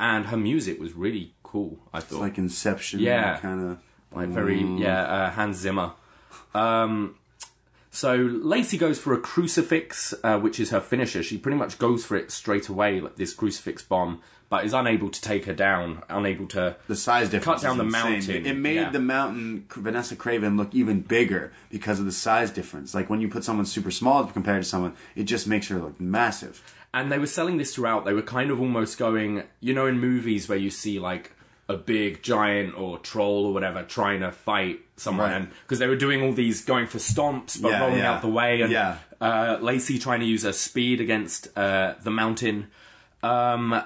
and 0.00 0.26
her 0.26 0.36
music 0.36 0.80
was 0.80 0.94
really 0.94 1.34
cool. 1.44 1.78
I 1.92 2.00
thought, 2.00 2.20
Like 2.20 2.36
Inception. 2.36 2.98
Yeah. 2.98 3.38
Kind 3.38 3.70
of. 3.70 3.78
Like 4.12 4.28
very 4.28 4.62
yeah 4.62 5.02
uh, 5.02 5.30
Hans 5.30 5.58
Zimmer. 5.58 5.92
Um, 6.54 7.16
so 7.90 8.14
Lacey 8.14 8.76
goes 8.76 8.98
for 8.98 9.14
a 9.14 9.18
crucifix, 9.18 10.14
uh, 10.22 10.38
which 10.38 10.60
is 10.60 10.70
her 10.70 10.80
finisher. 10.80 11.22
She 11.22 11.38
pretty 11.38 11.56
much 11.56 11.78
goes 11.78 12.04
for 12.04 12.16
it 12.16 12.30
straight 12.30 12.68
away, 12.68 13.00
like 13.00 13.16
this 13.16 13.32
crucifix 13.32 13.82
bomb, 13.82 14.20
but 14.50 14.64
is 14.66 14.74
unable 14.74 15.08
to 15.08 15.20
take 15.20 15.46
her 15.46 15.54
down, 15.54 16.02
unable 16.10 16.46
to. 16.48 16.76
The 16.88 16.96
size 16.96 17.30
difference. 17.30 17.62
Cut 17.62 17.66
down 17.66 17.78
the 17.78 17.84
mountain, 17.84 18.46
It 18.46 18.56
made 18.56 18.74
yeah. 18.74 18.90
the 18.90 19.00
mountain 19.00 19.66
Vanessa 19.70 20.14
Kraven 20.14 20.58
look 20.58 20.74
even 20.74 21.00
bigger 21.00 21.52
because 21.70 21.98
of 21.98 22.04
the 22.04 22.12
size 22.12 22.50
difference. 22.50 22.94
Like 22.94 23.08
when 23.08 23.20
you 23.20 23.28
put 23.28 23.44
someone 23.44 23.66
super 23.66 23.90
small 23.90 24.24
compared 24.26 24.62
to 24.62 24.68
someone, 24.68 24.94
it 25.14 25.24
just 25.24 25.46
makes 25.46 25.68
her 25.68 25.78
look 25.78 25.98
massive. 25.98 26.62
And 26.92 27.10
they 27.10 27.18
were 27.18 27.26
selling 27.26 27.56
this 27.56 27.74
throughout. 27.74 28.04
They 28.04 28.14
were 28.14 28.22
kind 28.22 28.50
of 28.50 28.60
almost 28.60 28.98
going, 28.98 29.42
you 29.60 29.74
know, 29.74 29.86
in 29.86 29.98
movies 29.98 30.48
where 30.48 30.58
you 30.58 30.70
see 30.70 30.98
like 30.98 31.32
a 31.68 31.76
big 31.76 32.22
giant 32.22 32.78
or 32.78 32.98
troll 32.98 33.46
or 33.46 33.52
whatever 33.52 33.82
trying 33.82 34.20
to 34.20 34.30
fight 34.30 34.80
someone, 34.96 35.30
Right. 35.30 35.36
and 35.36 35.50
because 35.62 35.78
they 35.80 35.88
were 35.88 35.96
doing 35.96 36.22
all 36.22 36.32
these 36.32 36.64
going 36.64 36.86
for 36.86 36.98
stomps 36.98 37.60
but 37.60 37.70
Yeah, 37.72 37.80
rolling 37.80 37.98
yeah. 37.98 38.12
out 38.12 38.22
the 38.22 38.28
way, 38.28 38.60
and 38.62 38.70
Yeah. 38.72 38.98
uh, 39.20 39.58
Lacey 39.60 39.98
trying 39.98 40.20
to 40.20 40.26
use 40.26 40.42
her 40.44 40.52
speed 40.52 41.00
against 41.00 41.48
uh, 41.58 41.94
the 42.02 42.10
mountain. 42.10 42.68
Um, 43.22 43.82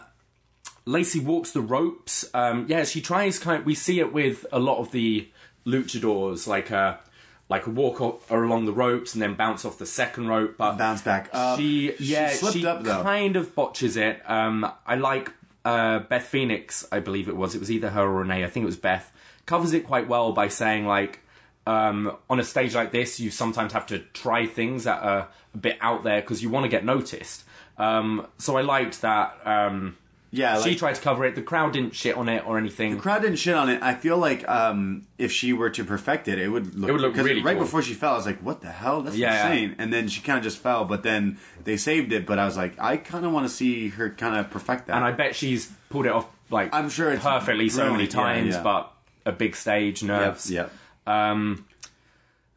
Lacey 0.85 1.21
walks 1.21 1.53
the 1.53 1.61
ropes. 1.61 2.25
Um, 2.35 2.67
yeah, 2.69 2.85
she 2.85 3.01
tries 3.01 3.39
kind. 3.39 3.65
we 3.65 3.75
see 3.75 3.99
it 4.01 4.13
with 4.13 4.45
a 4.53 4.59
lot 4.59 4.79
of 4.79 4.93
the 4.93 5.29
luchadors, 5.67 6.47
like 6.47 6.71
a 6.71 7.01
like 7.49 7.67
a 7.67 7.71
walk 7.71 8.01
o- 8.01 8.21
along 8.31 8.65
the 8.67 8.73
ropes 8.73 9.13
and 9.15 9.21
then 9.21 9.35
bounce 9.35 9.65
off 9.65 9.77
the 9.79 9.87
second 9.87 10.29
rope. 10.29 10.55
But 10.57 10.77
Bounce 10.79 11.03
back 11.03 11.29
up. 11.33 11.59
She 11.59 11.93
She 11.99 12.05
yeah, 12.13 12.31
slipped 12.31 12.57
she 12.59 12.65
up, 12.67 12.85
kind 12.85 13.35
of 13.37 13.55
botches 13.57 13.97
it. 13.97 14.23
Um, 14.31 14.71
I 14.87 14.95
like 14.95 15.33
uh, 15.65 16.01
Beth 16.01 16.25
Phoenix. 16.25 16.87
I 16.91 17.01
believe 17.01 17.29
it 17.29 17.37
was. 17.37 17.55
It 17.55 17.59
was 17.59 17.71
either 17.71 17.91
her 17.91 18.03
or 18.03 18.21
Renee. 18.21 18.45
I 18.45 18.49
think 18.49 18.65
it 18.65 18.67
was 18.67 18.77
Beth. 18.77 19.13
Covers 19.47 19.73
it 19.73 19.87
quite 19.87 20.09
well 20.09 20.33
by 20.33 20.49
saying 20.49 20.87
like. 20.87 21.21
Um, 21.67 22.17
on 22.29 22.41
a 22.41 22.45
stage 22.45 22.75
like 22.75 22.91
this, 22.91 23.21
you 23.21 23.31
sometimes 23.31 23.75
have 23.75 23.87
to 23.89 23.99
try 23.99 24.47
things 24.47 24.85
that 24.85 25.03
are 25.03 25.29
a 25.55 25.59
bit 25.59 25.77
out 25.81 26.03
there 26.03 26.21
because 26.21 26.43
you 26.43 26.49
want 26.49 26.65
to 26.65 26.69
get 26.69 26.85
noticed. 26.85 27.45
Um, 27.77 28.27
so 28.39 28.57
I 28.57 28.63
liked 28.63 29.03
that. 29.03 29.39
Um, 29.47 29.97
Yeah, 30.33 30.61
she 30.63 30.77
tried 30.77 30.95
to 30.95 31.01
cover 31.01 31.25
it. 31.25 31.35
The 31.35 31.43
crowd 31.43 31.73
didn't 31.73 31.93
shit 31.97 32.17
on 32.17 32.29
it 32.29 32.47
or 32.47 32.57
anything. 32.57 32.95
The 32.95 33.03
crowd 33.03 33.23
didn't 33.23 33.39
shit 33.39 33.55
on 33.57 33.69
it. 33.69 33.83
I 33.83 33.95
feel 33.95 34.17
like 34.17 34.49
um, 34.49 35.07
if 35.19 35.33
she 35.33 35.53
were 35.53 35.71
to 35.71 35.83
perfect 35.85 36.29
it, 36.29 36.39
it 36.39 36.47
would 36.49 36.77
look. 36.77 36.89
It 36.89 36.93
would 36.93 37.01
look 37.01 37.17
really 37.17 37.43
Right 37.43 37.57
cool. 37.57 37.65
before 37.65 37.83
she 37.83 37.95
fell, 37.95 38.13
I 38.13 38.17
was 38.17 38.27
like, 38.27 38.39
"What 38.41 38.61
the 38.61 38.71
hell? 38.71 39.03
That's 39.03 39.17
Yeah, 39.17 39.33
yeah. 39.33 39.51
insane!" 39.53 39.75
And 39.79 39.93
then 39.93 40.07
she 40.07 40.21
kind 40.21 40.39
of 40.39 40.45
just 40.45 40.59
fell. 40.59 40.85
But 40.85 41.03
then 41.03 41.39
they 41.65 41.77
saved 41.77 42.13
it. 42.13 42.27
But 42.27 42.39
I 42.39 42.45
was 42.45 42.57
like, 42.57 42.79
I 42.79 42.97
kind 42.97 43.27
of 43.27 43.33
want 43.33 43.49
to 43.49 43.53
see 43.53 43.89
her 43.89 44.09
kind 44.11 44.37
of 44.39 44.51
perfect 44.51 44.87
that. 44.87 44.95
and 44.97 45.05
I 45.05 45.11
bet 45.11 45.35
she's 45.35 45.73
pulled 45.89 46.07
it 46.07 46.13
off 46.13 46.29
like 46.49 46.73
I'm 46.73 46.91
sure 46.91 47.11
it's 47.13 47.25
perfectly 47.25 47.69
so 47.69 47.91
many. 47.91 48.05
Yeah, 48.05 48.11
times, 48.11 48.55
yeah. 48.55 48.63
but 48.63 48.93
a 49.27 49.33
big 49.33 49.57
stage, 49.57 50.01
Yep, 50.03 50.09
nerves. 50.09 50.49
yep. 50.51 50.73
Um, 51.09 51.67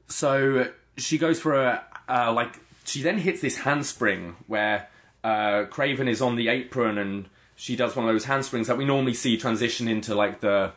so 0.07 0.67
she 0.97 1.17
goes 1.17 1.39
for 1.39 1.55
a 1.55 1.83
uh, 2.07 2.31
like 2.33 2.59
she 2.85 3.01
then 3.01 3.17
hits 3.17 3.41
this 3.41 3.57
handspring 3.57 4.35
where 4.47 4.89
uh, 5.23 5.65
Kraven 5.71 6.07
is 6.07 6.21
on 6.21 6.35
the 6.35 6.49
apron 6.49 6.97
and 6.97 7.29
she 7.55 7.75
does 7.75 7.95
one 7.95 8.07
of 8.07 8.13
those 8.13 8.25
handsprings 8.25 8.67
that 8.67 8.77
we 8.77 8.85
normally 8.85 9.13
see 9.13 9.37
transition 9.37 9.87
into 9.87 10.15
like 10.15 10.41
the 10.41 10.71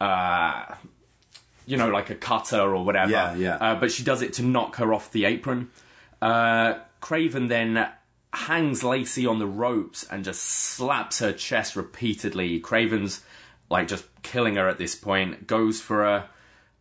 uh, 0.00 0.74
you 1.66 1.76
know 1.76 1.88
like 1.88 2.10
a 2.10 2.14
cutter 2.14 2.60
or 2.60 2.84
whatever. 2.84 3.10
Yeah, 3.10 3.34
yeah. 3.34 3.56
Uh, 3.56 3.74
but 3.74 3.90
she 3.90 4.02
does 4.02 4.22
it 4.22 4.32
to 4.34 4.42
knock 4.42 4.76
her 4.76 4.92
off 4.92 5.12
the 5.12 5.24
apron. 5.24 5.70
Uh, 6.20 6.74
Kraven 7.00 7.48
then 7.48 7.88
hangs 8.32 8.82
Lacey 8.82 9.26
on 9.26 9.38
the 9.38 9.46
ropes 9.46 10.04
and 10.10 10.24
just 10.24 10.42
slaps 10.42 11.18
her 11.18 11.32
chest 11.32 11.76
repeatedly. 11.76 12.60
Kraven's 12.60 13.22
like 13.70 13.88
just 13.88 14.04
killing 14.22 14.56
her 14.56 14.68
at 14.68 14.78
this 14.78 14.94
point. 14.94 15.46
Goes 15.46 15.80
for 15.80 16.04
a 16.04 16.28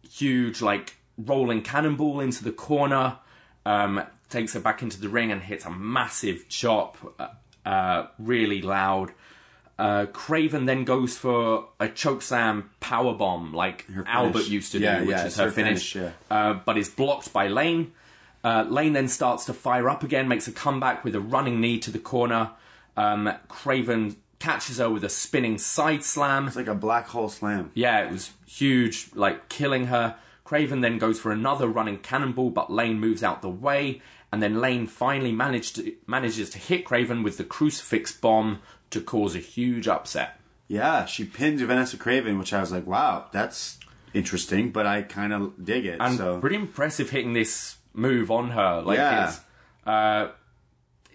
huge 0.09 0.61
like 0.61 0.95
rolling 1.17 1.61
cannonball 1.61 2.19
into 2.19 2.43
the 2.43 2.51
corner. 2.51 3.17
Um, 3.65 4.03
takes 4.29 4.53
her 4.53 4.59
back 4.59 4.81
into 4.81 4.99
the 4.99 5.09
ring 5.09 5.31
and 5.31 5.41
hits 5.41 5.65
a 5.65 5.69
massive 5.69 6.47
chop, 6.49 6.97
uh, 7.19 7.27
uh, 7.67 8.07
really 8.17 8.61
loud. 8.61 9.11
Uh, 9.79 10.05
Kraven 10.07 10.67
then 10.67 10.83
goes 10.83 11.17
for 11.17 11.69
a 11.79 11.87
chokeslam 11.87 12.65
power 12.79 13.13
bomb 13.13 13.53
like 13.53 13.87
Albert 14.05 14.47
used 14.47 14.71
to 14.73 14.79
do, 14.79 14.85
which 15.05 15.09
yeah, 15.09 15.25
is 15.25 15.37
her, 15.37 15.45
her 15.45 15.51
finish, 15.51 15.93
finish, 15.93 16.13
uh, 16.29 16.53
but 16.53 16.77
is 16.77 16.89
blocked 16.89 17.33
by 17.33 17.47
Lane. 17.47 17.91
Uh, 18.43 18.65
Lane 18.67 18.93
then 18.93 19.07
starts 19.07 19.45
to 19.45 19.53
fire 19.53 19.89
up 19.89 20.03
again, 20.03 20.27
makes 20.27 20.47
a 20.47 20.51
comeback 20.51 21.03
with 21.03 21.15
a 21.15 21.19
running 21.19 21.59
knee 21.59 21.79
to 21.79 21.91
the 21.91 21.99
corner. 21.99 22.51
Um, 22.97 23.31
Kraven 23.49 24.17
catches 24.39 24.77
her 24.77 24.89
with 24.89 25.03
a 25.03 25.09
spinning 25.09 25.57
side 25.57 26.03
slam. 26.03 26.47
It's 26.47 26.55
like 26.55 26.67
a 26.67 26.75
black 26.75 27.07
hole 27.07 27.29
slam. 27.29 27.71
Yeah, 27.73 28.03
it 28.03 28.11
was 28.11 28.31
huge, 28.45 29.09
like 29.13 29.49
killing 29.49 29.87
her. 29.87 30.15
Kraven 30.45 30.81
then 30.81 30.97
goes 30.97 31.19
for 31.19 31.31
another 31.31 31.67
running 31.67 31.99
cannonball, 31.99 32.49
but 32.49 32.71
Lane 32.71 32.99
moves 32.99 33.23
out 33.23 33.41
the 33.41 33.49
way, 33.49 34.01
and 34.31 34.43
then 34.43 34.59
Lane 34.59 34.85
finally 34.85 35.31
managed 35.31 35.77
to, 35.77 35.93
manages 36.07 36.49
to 36.49 36.57
hit 36.57 36.85
Kraven 36.85 37.23
with 37.23 37.37
the 37.37 37.43
crucifix 37.43 38.11
bomb 38.11 38.59
to 38.91 39.01
cause 39.01 39.35
a 39.35 39.39
huge 39.39 39.87
upset. 39.87 40.39
Yeah, 40.67 41.05
she 41.05 41.25
pinned 41.25 41.59
Vanessa 41.59 41.97
Kraven, 41.97 42.39
which 42.39 42.53
I 42.53 42.61
was 42.61 42.71
like, 42.71 42.87
wow, 42.87 43.25
that's 43.31 43.77
interesting, 44.13 44.71
but 44.71 44.85
I 44.85 45.01
kind 45.01 45.33
of 45.33 45.65
dig 45.65 45.85
it. 45.85 45.97
And 45.99 46.17
so 46.17 46.39
pretty 46.39 46.55
impressive 46.55 47.09
hitting 47.09 47.33
this 47.33 47.77
move 47.93 48.31
on 48.31 48.51
her. 48.51 48.81
Like 48.81 48.97
Yeah. 48.97 49.27
it's 49.29 49.39
uh 49.85 50.27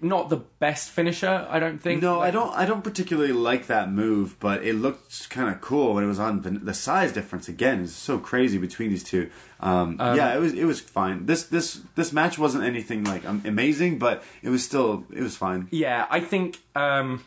not 0.03 0.29
the 0.29 0.37
best 0.37 0.91
finisher. 0.91 1.47
I 1.49 1.59
don't 1.59 1.79
think. 1.79 2.03
No, 2.03 2.21
I 2.21 2.31
don't. 2.31 2.55
I 2.55 2.67
don't 2.67 2.85
particularly 2.85 3.33
like 3.33 3.67
that 3.69 3.91
move, 3.91 4.39
but 4.41 4.63
it 4.63 4.75
looked 4.75 5.31
kind 5.31 5.49
of 5.49 5.63
cool 5.63 5.95
when 5.95 6.05
it 6.05 6.07
was 6.07 6.19
on. 6.19 6.43
The, 6.63 6.75
size 6.75 7.13
difference 7.13 7.49
again 7.49 7.81
is 7.81 7.95
so 7.95 8.19
crazy 8.19 8.59
between 8.59 8.91
these 8.91 9.03
two. 9.03 9.31
Um, 9.59 9.97
yeah, 9.99 10.35
it 10.35 10.39
was 10.39 10.53
it 10.53 10.65
was 10.65 10.81
fine. 10.81 11.25
This 11.25 11.45
this 11.45 11.81
this 11.95 12.13
match 12.13 12.39
wasn't 12.39 12.65
anything 12.65 13.05
like 13.05 13.25
um, 13.25 13.41
amazing, 13.47 13.99
but 13.99 14.23
it 14.43 14.51
was 14.51 14.63
still 14.63 15.07
it 15.11 15.23
was 15.23 15.35
fine. 15.35 15.69
Yeah, 15.71 16.07
I 16.11 16.21
think. 16.21 16.59
Um, 16.75 17.25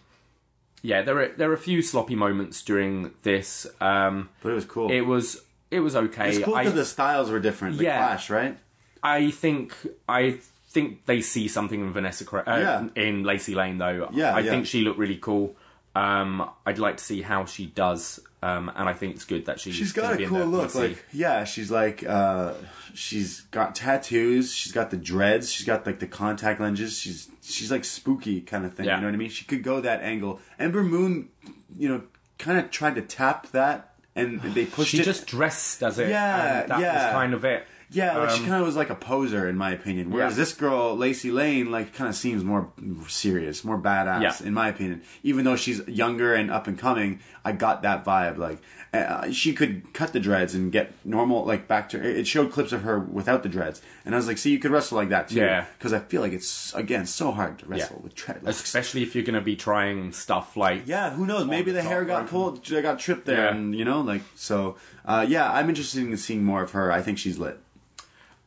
yeah, 0.82 1.02
there 1.02 1.20
are 1.20 1.28
there 1.30 1.50
are 1.50 1.54
a 1.54 1.58
few 1.58 1.82
sloppy 1.82 2.16
moments 2.16 2.62
during 2.64 3.12
this. 3.24 3.68
Um, 3.82 4.30
But 4.42 4.52
it 4.52 4.56
was 4.56 4.66
cool. 4.66 4.92
it 4.92 5.02
was 5.02 5.42
it 5.72 5.80
was 5.82 5.96
okay. 5.96 6.30
it's 6.30 6.40
cool 6.44 6.58
because 6.58 6.74
the 6.74 6.86
styles 6.86 7.30
were 7.30 7.40
different. 7.40 7.78
The 7.78 7.84
Yeah. 7.86 7.98
clash, 7.98 8.30
right? 8.30 8.58
I 9.04 9.32
think 9.32 9.76
I 10.08 10.40
think 10.70 11.06
they 11.06 11.22
see 11.22 11.48
something 11.48 11.80
in 11.82 11.92
Vanessa 11.92 12.24
Cra- 12.26 12.44
uh, 12.48 12.58
Yeah. 12.96 13.04
in 13.04 13.24
Lacey 13.24 13.56
Lane 13.56 13.78
though. 13.78 14.10
Yeah, 14.14 14.36
I 14.36 14.40
yeah. 14.42 14.52
think 14.52 14.66
she 14.68 14.82
looked 14.82 15.00
really 15.00 15.18
cool. 15.18 15.56
Um, 15.96 16.48
I'd 16.66 16.78
like 16.78 16.98
to 16.98 17.04
see 17.04 17.24
how 17.24 17.46
she 17.46 17.66
does, 17.66 18.20
um, 18.44 18.72
and 18.76 18.88
I 18.88 18.94
think 18.94 19.16
it's 19.16 19.26
good 19.26 19.46
that 19.48 19.60
she's 19.60 19.74
She's 19.76 19.92
got 19.92 20.16
be 20.18 20.24
a 20.24 20.28
in 20.28 20.34
cool 20.34 20.46
look. 20.46 20.74
Like, 20.76 21.04
yeah, 21.12 21.44
she's 21.44 21.72
like, 21.72 22.06
uh, 22.08 22.54
she's 22.94 23.42
got 23.52 23.74
tattoos. 23.74 24.54
She's 24.54 24.72
got 24.72 24.92
the 24.92 24.98
dreads. 24.98 25.52
She's 25.52 25.66
got 25.66 25.86
like 25.88 26.00
the 26.00 26.08
contact 26.08 26.62
lenses. 26.62 26.98
She's 27.00 27.28
she's 27.50 27.72
like 27.72 27.86
spooky 27.86 28.42
kind 28.42 28.66
of 28.66 28.74
thing. 28.74 28.86
Yeah. 28.86 28.96
You 28.96 29.02
know 29.02 29.08
what 29.08 29.14
I 29.16 29.18
mean? 29.18 29.30
She 29.30 29.46
could 29.46 29.64
go 29.64 29.82
that 29.82 30.02
angle. 30.02 30.40
Ember 30.58 30.84
Moon, 30.84 31.30
you 31.76 31.90
know, 31.90 32.04
kind 32.38 32.58
of 32.58 32.72
tried 32.72 32.96
to 32.96 33.02
tap 33.02 33.52
that, 33.52 33.94
and 34.16 34.42
they 34.42 34.66
pushed 34.66 34.92
she 34.92 35.00
it. 35.00 35.04
just 35.04 35.28
dressed 35.28 35.84
as 35.84 36.00
it. 36.00 36.10
Yeah, 36.10 36.62
and 36.62 36.72
that 36.72 36.80
yeah. 36.80 37.06
was 37.06 37.14
kind 37.14 37.34
of 37.34 37.46
it. 37.46 37.66
Yeah, 37.92 38.18
like 38.18 38.30
she 38.32 38.40
Um, 38.42 38.46
kind 38.48 38.62
of 38.62 38.66
was 38.68 38.76
like 38.76 38.90
a 38.90 38.96
poser 38.96 39.48
in 39.48 39.58
my 39.58 39.72
opinion. 39.72 40.12
Whereas 40.12 40.34
Yeah. 40.34 40.44
this 40.44 40.54
girl, 40.54 40.96
Lacey 40.96 41.32
Lane, 41.32 41.72
like 41.72 41.94
kind 41.94 42.10
of 42.10 42.16
seems 42.16 42.44
more 42.44 42.72
serious, 43.08 43.64
more 43.64 43.78
badass 43.80 44.22
Yeah. 44.22 44.48
in 44.48 44.54
my 44.54 44.68
opinion. 44.70 45.02
Even 45.24 45.46
though 45.46 45.56
she's 45.56 45.82
younger 45.88 46.34
and 46.34 46.52
up 46.52 46.68
and 46.68 46.78
coming, 46.78 47.20
I 47.44 47.52
got 47.52 47.82
that 47.84 48.06
vibe. 48.06 48.38
Like 48.38 48.60
uh, 48.94 49.30
she 49.32 49.54
could 49.54 49.94
cut 49.94 50.14
the 50.14 50.20
dreads 50.20 50.56
and 50.56 50.72
get 50.72 50.94
normal, 51.06 51.46
like 51.46 51.68
back 51.68 51.90
to. 51.90 51.98
It 52.02 52.26
showed 52.28 52.52
clips 52.52 52.72
of 52.72 52.82
her 52.82 53.00
without 53.00 53.44
the 53.44 53.50
dreads, 53.50 53.82
and 54.06 54.16
I 54.16 54.18
was 54.18 54.28
like, 54.28 54.38
see, 54.40 54.52
you 54.52 54.58
could 54.60 54.72
wrestle 54.72 54.98
like 54.98 55.10
that 55.10 55.28
too. 55.30 55.36
Yeah. 55.36 55.66
because 55.78 55.94
I 55.94 56.00
feel 56.00 56.22
like 56.22 56.34
it's 56.34 56.74
again 56.74 57.06
so 57.06 57.32
hard 57.32 57.60
to 57.60 57.66
wrestle 57.68 57.98
Yeah. 57.98 58.04
with 58.04 58.16
dreadlocks. 58.16 58.48
especially 58.50 59.04
if 59.04 59.14
you're 59.16 59.24
going 59.24 59.36
to 59.36 59.42
be 59.42 59.56
trying 59.56 60.12
stuff 60.12 60.58
like 60.58 60.84
Yeah, 60.88 61.12
who 61.12 61.26
knows? 61.26 61.46
Maybe 61.48 61.72
the 61.72 61.80
the 61.82 61.88
hair 61.88 62.04
got 62.04 62.28
pulled, 62.28 62.66
they 62.66 62.82
got 62.82 63.00
tripped 63.00 63.26
there, 63.26 63.48
and 63.50 63.76
you 63.76 63.86
know, 63.86 64.02
like 64.02 64.22
so. 64.36 64.76
Uh, 65.06 65.26
yeah, 65.28 65.52
I'm 65.52 65.70
interested 65.70 66.04
in 66.04 66.16
seeing 66.18 66.44
more 66.44 66.62
of 66.62 66.72
her. 66.72 66.92
I 66.92 67.02
think 67.02 67.18
she's 67.18 67.38
lit. 67.40 67.60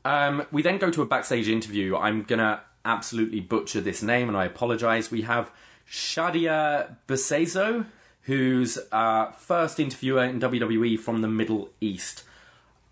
Um, 0.04 0.46
we 0.50 0.62
then 0.62 0.78
go 0.78 0.90
to 0.90 1.02
a 1.02 1.06
backstage 1.06 1.48
interview. 1.48 1.96
I'm 1.96 2.22
gonna 2.22 2.62
absolutely 2.84 3.40
butcher 3.40 3.80
this 3.80 4.02
name, 4.02 4.28
and 4.28 4.36
I 4.36 4.44
apologize. 4.44 5.10
We 5.10 5.22
have 5.22 5.50
Shadia 5.88 6.96
Bseiso, 7.06 7.86
who's 8.22 8.78
uh, 8.90 9.30
first 9.32 9.78
interviewer 9.78 10.24
in 10.24 10.40
WWE 10.40 10.98
from 10.98 11.22
the 11.22 11.28
Middle 11.28 11.70
East. 11.80 12.24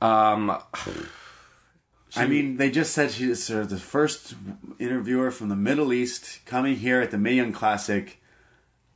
Um, 0.01 0.51
I 2.17 2.27
mean, 2.27 2.57
they 2.57 2.71
just 2.71 2.93
said 2.93 3.13
she's 3.13 3.45
sort 3.45 3.63
of 3.63 3.71
the 3.71 3.79
first 3.79 4.35
interviewer 4.81 5.31
from 5.31 5.49
the 5.49 5.57
Middle 5.57 5.93
East 5.93 6.41
coming 6.45 6.77
here 6.77 7.01
at 7.01 7.13
the 7.13 7.19
Young 7.19 7.53
Classic. 7.53 8.20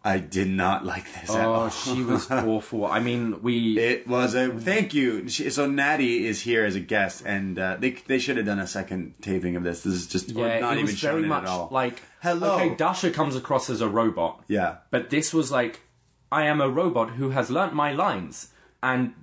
I 0.06 0.18
did 0.18 0.48
not 0.48 0.84
like 0.84 1.04
this 1.20 1.30
at 1.30 1.46
oh, 1.46 1.52
all. 1.54 1.70
she 1.70 2.02
was 2.12 2.30
awful. 2.30 2.84
I 2.84 3.00
mean, 3.00 3.40
we 3.42 3.78
It 3.78 4.06
was 4.06 4.34
a 4.34 4.50
thank 4.50 4.92
you. 4.92 5.28
She, 5.30 5.48
so 5.48 5.66
Natty 5.66 6.26
is 6.26 6.42
here 6.42 6.64
as 6.66 6.76
a 6.76 6.80
guest, 6.80 7.22
and 7.24 7.58
uh, 7.58 7.76
they 7.80 7.92
they 7.92 8.18
should 8.18 8.36
have 8.36 8.44
done 8.44 8.58
a 8.58 8.66
second 8.66 9.14
taping 9.22 9.56
of 9.56 9.62
this. 9.64 9.82
This 9.82 9.94
is 9.94 10.06
just 10.06 10.28
yeah, 10.28 10.60
not 10.60 10.72
it 10.74 10.80
even 10.80 10.86
was 10.86 11.00
very 11.00 11.22
it 11.22 11.26
much 11.26 11.48
at 11.48 11.72
like 11.72 12.02
Hello. 12.20 12.56
Okay, 12.56 12.74
Dasha 12.74 13.10
comes 13.10 13.34
across 13.34 13.70
as 13.70 13.80
a 13.80 13.88
robot. 13.88 14.44
Yeah. 14.46 14.76
but 14.90 15.08
this 15.08 15.32
was 15.32 15.50
like 15.50 15.80
I 16.30 16.46
am 16.46 16.60
a 16.60 16.68
robot 16.68 17.10
who 17.12 17.30
has 17.30 17.50
learnt 17.50 17.72
my 17.72 17.92
lines, 17.92 18.48
and 18.82 19.14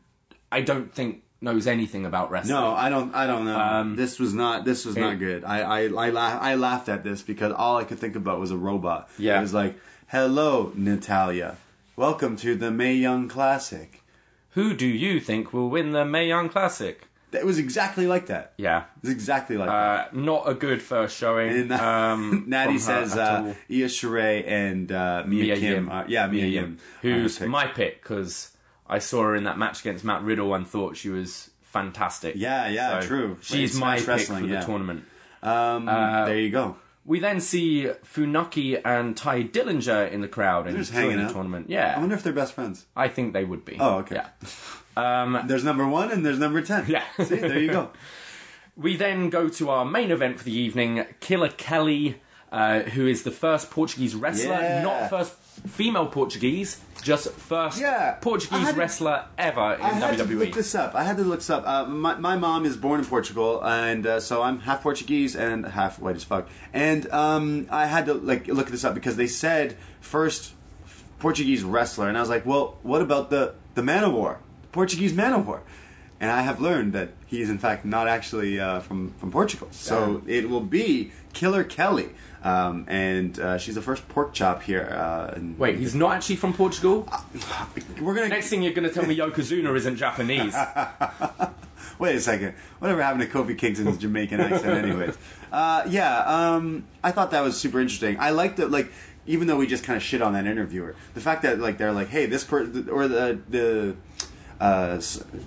I 0.52 0.62
don't 0.62 0.92
think 0.94 1.24
knows 1.42 1.68
anything 1.68 2.06
about 2.06 2.32
wrestling. 2.32 2.56
No, 2.56 2.74
I 2.74 2.90
don't. 2.90 3.14
I 3.14 3.28
don't 3.28 3.46
know. 3.46 3.96
this 3.96 4.20
was 4.20 4.34
not. 4.34 4.66
This 4.66 4.86
was 4.86 4.96
not 4.98 5.14
Um, 5.14 5.20
good. 5.20 5.44
I 5.44 5.62
I 5.62 5.80
I, 5.84 6.10
la- 6.10 6.40
I 6.40 6.56
laughed 6.56 6.90
at 6.90 7.04
this 7.04 7.22
because 7.22 7.52
all 7.54 7.78
I 7.78 7.84
could 7.84 8.00
think 8.00 8.16
about 8.16 8.40
was 8.40 8.50
a 8.52 8.58
robot. 8.58 9.10
Yeah. 9.20 9.38
it 9.38 9.42
was 9.42 9.54
like, 9.54 9.76
"Hello, 10.12 10.74
Natalia, 10.76 11.56
welcome 11.96 12.36
to 12.36 12.54
the 12.54 12.70
Mae 12.70 12.94
Young 12.96 13.30
Classic." 13.30 14.04
Who 14.56 14.74
do 14.74 14.86
you 14.86 15.22
think 15.22 15.54
will 15.54 15.70
win 15.70 15.94
the 15.94 16.04
Mae 16.04 16.28
Young 16.28 16.50
Classic? 16.50 17.08
It 17.32 17.46
was 17.46 17.58
exactly 17.58 18.06
like 18.06 18.26
that. 18.26 18.52
Yeah. 18.58 18.80
It 18.98 19.04
was 19.04 19.12
exactly 19.12 19.56
like 19.56 19.70
that. 19.70 20.10
Uh, 20.14 20.20
not 20.20 20.50
a 20.50 20.54
good 20.54 20.82
first 20.82 21.16
showing. 21.16 21.50
And 21.52 21.72
uh, 21.72 21.76
um, 21.82 22.44
Natty 22.48 22.78
from 22.78 22.94
her 22.94 23.06
says 23.06 23.18
at 23.18 23.20
uh. 23.20 23.54
Io 23.70 23.86
Shirai 23.88 24.46
and 24.46 24.92
uh, 24.92 25.24
Mia, 25.26 25.44
Mia 25.46 25.56
Kim. 25.56 25.74
Yim. 25.86 25.90
Are, 25.90 26.06
yeah, 26.10 26.28
Mia, 26.28 26.46
Yim. 26.46 26.78
are 27.04 27.08
her 27.08 27.14
Who's 27.22 27.38
picks. 27.40 27.50
my 27.50 27.68
pick 27.68 28.02
because 28.04 28.52
I 28.88 29.00
saw 29.00 29.22
her 29.24 29.36
in 29.38 29.46
that 29.46 29.58
match 29.58 29.80
against 29.80 30.04
Matt 30.04 30.24
Riddle 30.24 30.54
and 30.54 30.68
thought 30.68 30.98
she 30.98 31.08
was 31.08 31.52
fantastic. 31.62 32.36
Yeah, 32.36 32.68
yeah, 32.68 33.00
So 33.00 33.08
true. 33.08 33.38
She's 33.40 33.80
my 33.80 33.98
pick 34.00 34.08
Wrestling, 34.10 34.44
for 34.44 34.50
yeah. 34.50 34.60
the 34.60 34.66
tournament. 34.66 35.06
Um, 35.42 35.86
there 35.86 36.38
you 36.38 36.50
go. 36.50 36.76
We 37.04 37.20
then 37.20 37.42
see 37.42 37.90
Funaki 38.06 38.80
and 38.86 39.18
Tye 39.18 39.44
Dillinger 39.44 40.12
in 40.12 40.22
the 40.22 40.28
crowd 40.28 40.68
and 40.68 40.78
just 40.78 40.92
hanging 40.92 41.18
the 41.18 41.24
out. 41.24 41.32
tournament. 41.34 41.72
I 41.74 42.00
wonder 42.00 42.16
if 42.16 42.22
they're 42.24 42.32
best 42.34 42.54
friends. 42.54 42.86
I 42.96 43.08
think 43.08 43.34
they 43.34 43.44
would 43.44 43.66
be. 43.66 43.78
Oh, 43.80 43.98
okay. 44.00 44.16
Yeah. 44.16 45.22
Um, 45.24 45.40
There's 45.48 45.64
number 45.64 45.88
one 45.88 46.12
and 46.12 46.24
there's 46.26 46.38
number 46.40 46.62
ten. 46.62 46.86
Yeah. 46.88 47.04
See, 47.24 47.36
there 47.36 47.60
you 47.60 47.72
go. 47.72 47.90
We 48.78 48.96
then 48.96 49.30
go 49.30 49.50
to 49.50 49.70
our 49.70 49.84
main 49.84 50.12
event 50.12 50.38
for 50.40 50.46
the 50.46 50.54
evening 50.58 51.06
Killer 51.20 51.50
Kelly, 51.50 52.22
uh, 52.54 52.80
who 52.82 53.06
is 53.06 53.24
the 53.24 53.30
first 53.32 53.70
Portuguese 53.70 54.16
wrestler, 54.16 54.54
Yeah. 54.54 54.82
not 54.82 55.10
first 55.10 55.34
female 55.68 56.08
Portuguese, 56.08 56.80
just 57.02 57.32
first 57.32 57.80
Yeah. 57.80 58.14
Portuguese 58.22 58.74
wrestler 58.76 59.26
ever 59.38 59.74
in 59.76 59.82
I 59.82 59.90
had 59.94 60.18
to 60.18 60.24
WWE. 60.26 60.40
look 60.40 60.54
this 60.54 60.76
up. 60.76 60.96
I 60.96 61.04
had 61.04 61.18
to 61.18 61.24
look 61.24 61.40
this 61.40 61.50
up. 61.50 61.64
Uh, 61.68 61.86
my, 61.86 62.16
my 62.16 62.36
mom 62.36 62.66
is 62.66 62.78
born 62.78 63.00
in 63.00 63.06
Portugal, 63.06 63.64
and 63.64 64.06
uh, 64.06 64.20
so 64.20 64.42
I'm 64.42 64.60
half 64.62 64.82
Portuguese 64.84 65.36
and 65.36 65.66
half 65.66 66.00
white 66.00 66.16
as 66.16 66.24
fuck. 66.24 66.48
And 66.74 67.10
um, 67.12 67.68
I 67.70 67.86
had 67.86 68.06
to 68.08 68.14
like 68.14 68.48
look 68.48 68.70
this 68.70 68.84
up 68.84 68.94
because 68.96 69.16
they 69.16 69.28
said 69.28 69.78
first 70.00 70.54
Portuguese 71.20 71.64
wrestler, 71.64 72.08
and 72.08 72.18
I 72.18 72.22
was 72.22 72.30
like, 72.30 72.46
well, 72.46 72.78
what 72.84 73.02
about 73.02 73.30
the 73.30 73.54
the 73.76 73.84
man 73.84 74.04
of 74.04 74.14
war, 74.14 74.40
Portuguese 74.72 75.14
man 75.14 75.34
of 75.34 75.48
war? 75.48 75.62
And 76.20 76.30
I 76.30 76.42
have 76.42 76.62
learned 76.62 76.94
that 76.94 77.10
he 77.26 77.42
is 77.42 77.50
in 77.50 77.58
fact 77.58 77.84
not 77.84 78.08
actually 78.08 78.60
uh, 78.60 78.80
from 78.80 79.14
from 79.18 79.32
Portugal. 79.32 79.68
So 79.72 80.22
it 80.28 80.50
will 80.50 80.62
be 80.62 81.12
Killer 81.34 81.64
Kelly, 81.64 82.10
um, 82.44 82.86
and 82.88 83.40
uh, 83.40 83.58
she's 83.58 83.76
the 83.76 83.82
first 83.82 84.08
pork 84.10 84.34
chop 84.34 84.64
here. 84.64 84.90
Uh, 84.92 85.40
Wait, 85.58 85.78
he's 85.78 85.94
not 85.96 86.14
actually 86.14 86.38
from 86.38 86.54
Portugal? 86.54 87.08
we're 88.02 88.16
gonna 88.16 88.30
Next 88.30 88.50
thing 88.50 88.64
you're 88.64 88.74
going 88.74 88.88
to 88.88 88.94
tell 88.94 89.06
me 89.06 89.16
Yokozuna 89.16 89.76
isn't 89.76 89.98
Japanese. 89.98 90.56
Wait 92.00 92.16
a 92.16 92.22
second. 92.22 92.56
Whatever 92.80 93.04
happened 93.04 93.22
to 93.22 93.28
Kofi 93.28 93.56
Kingston's 93.58 93.98
Jamaican 93.98 94.40
accent, 94.40 94.86
anyways? 94.86 95.18
Uh, 95.52 95.86
yeah, 95.90 96.20
um, 96.20 96.86
I 97.04 97.12
thought 97.12 97.32
that 97.32 97.42
was 97.42 97.60
super 97.60 97.82
interesting. 97.82 98.18
I 98.22 98.30
liked 98.30 98.56
that, 98.56 98.72
like, 98.72 98.90
even 99.28 99.48
though 99.48 99.58
we 99.58 99.68
just 99.68 99.84
kind 99.84 99.98
of 99.98 100.02
shit 100.02 100.22
on 100.22 100.32
that 100.32 100.46
interviewer, 100.46 100.96
the 101.14 101.20
fact 101.20 101.42
that 101.42 101.60
like 101.60 101.78
they're 101.78 101.92
like, 101.92 102.08
hey, 102.08 102.26
this 102.26 102.46
per 102.46 102.62
or 102.90 103.10
the 103.10 103.38
the. 103.50 103.96
Uh, 104.62 104.98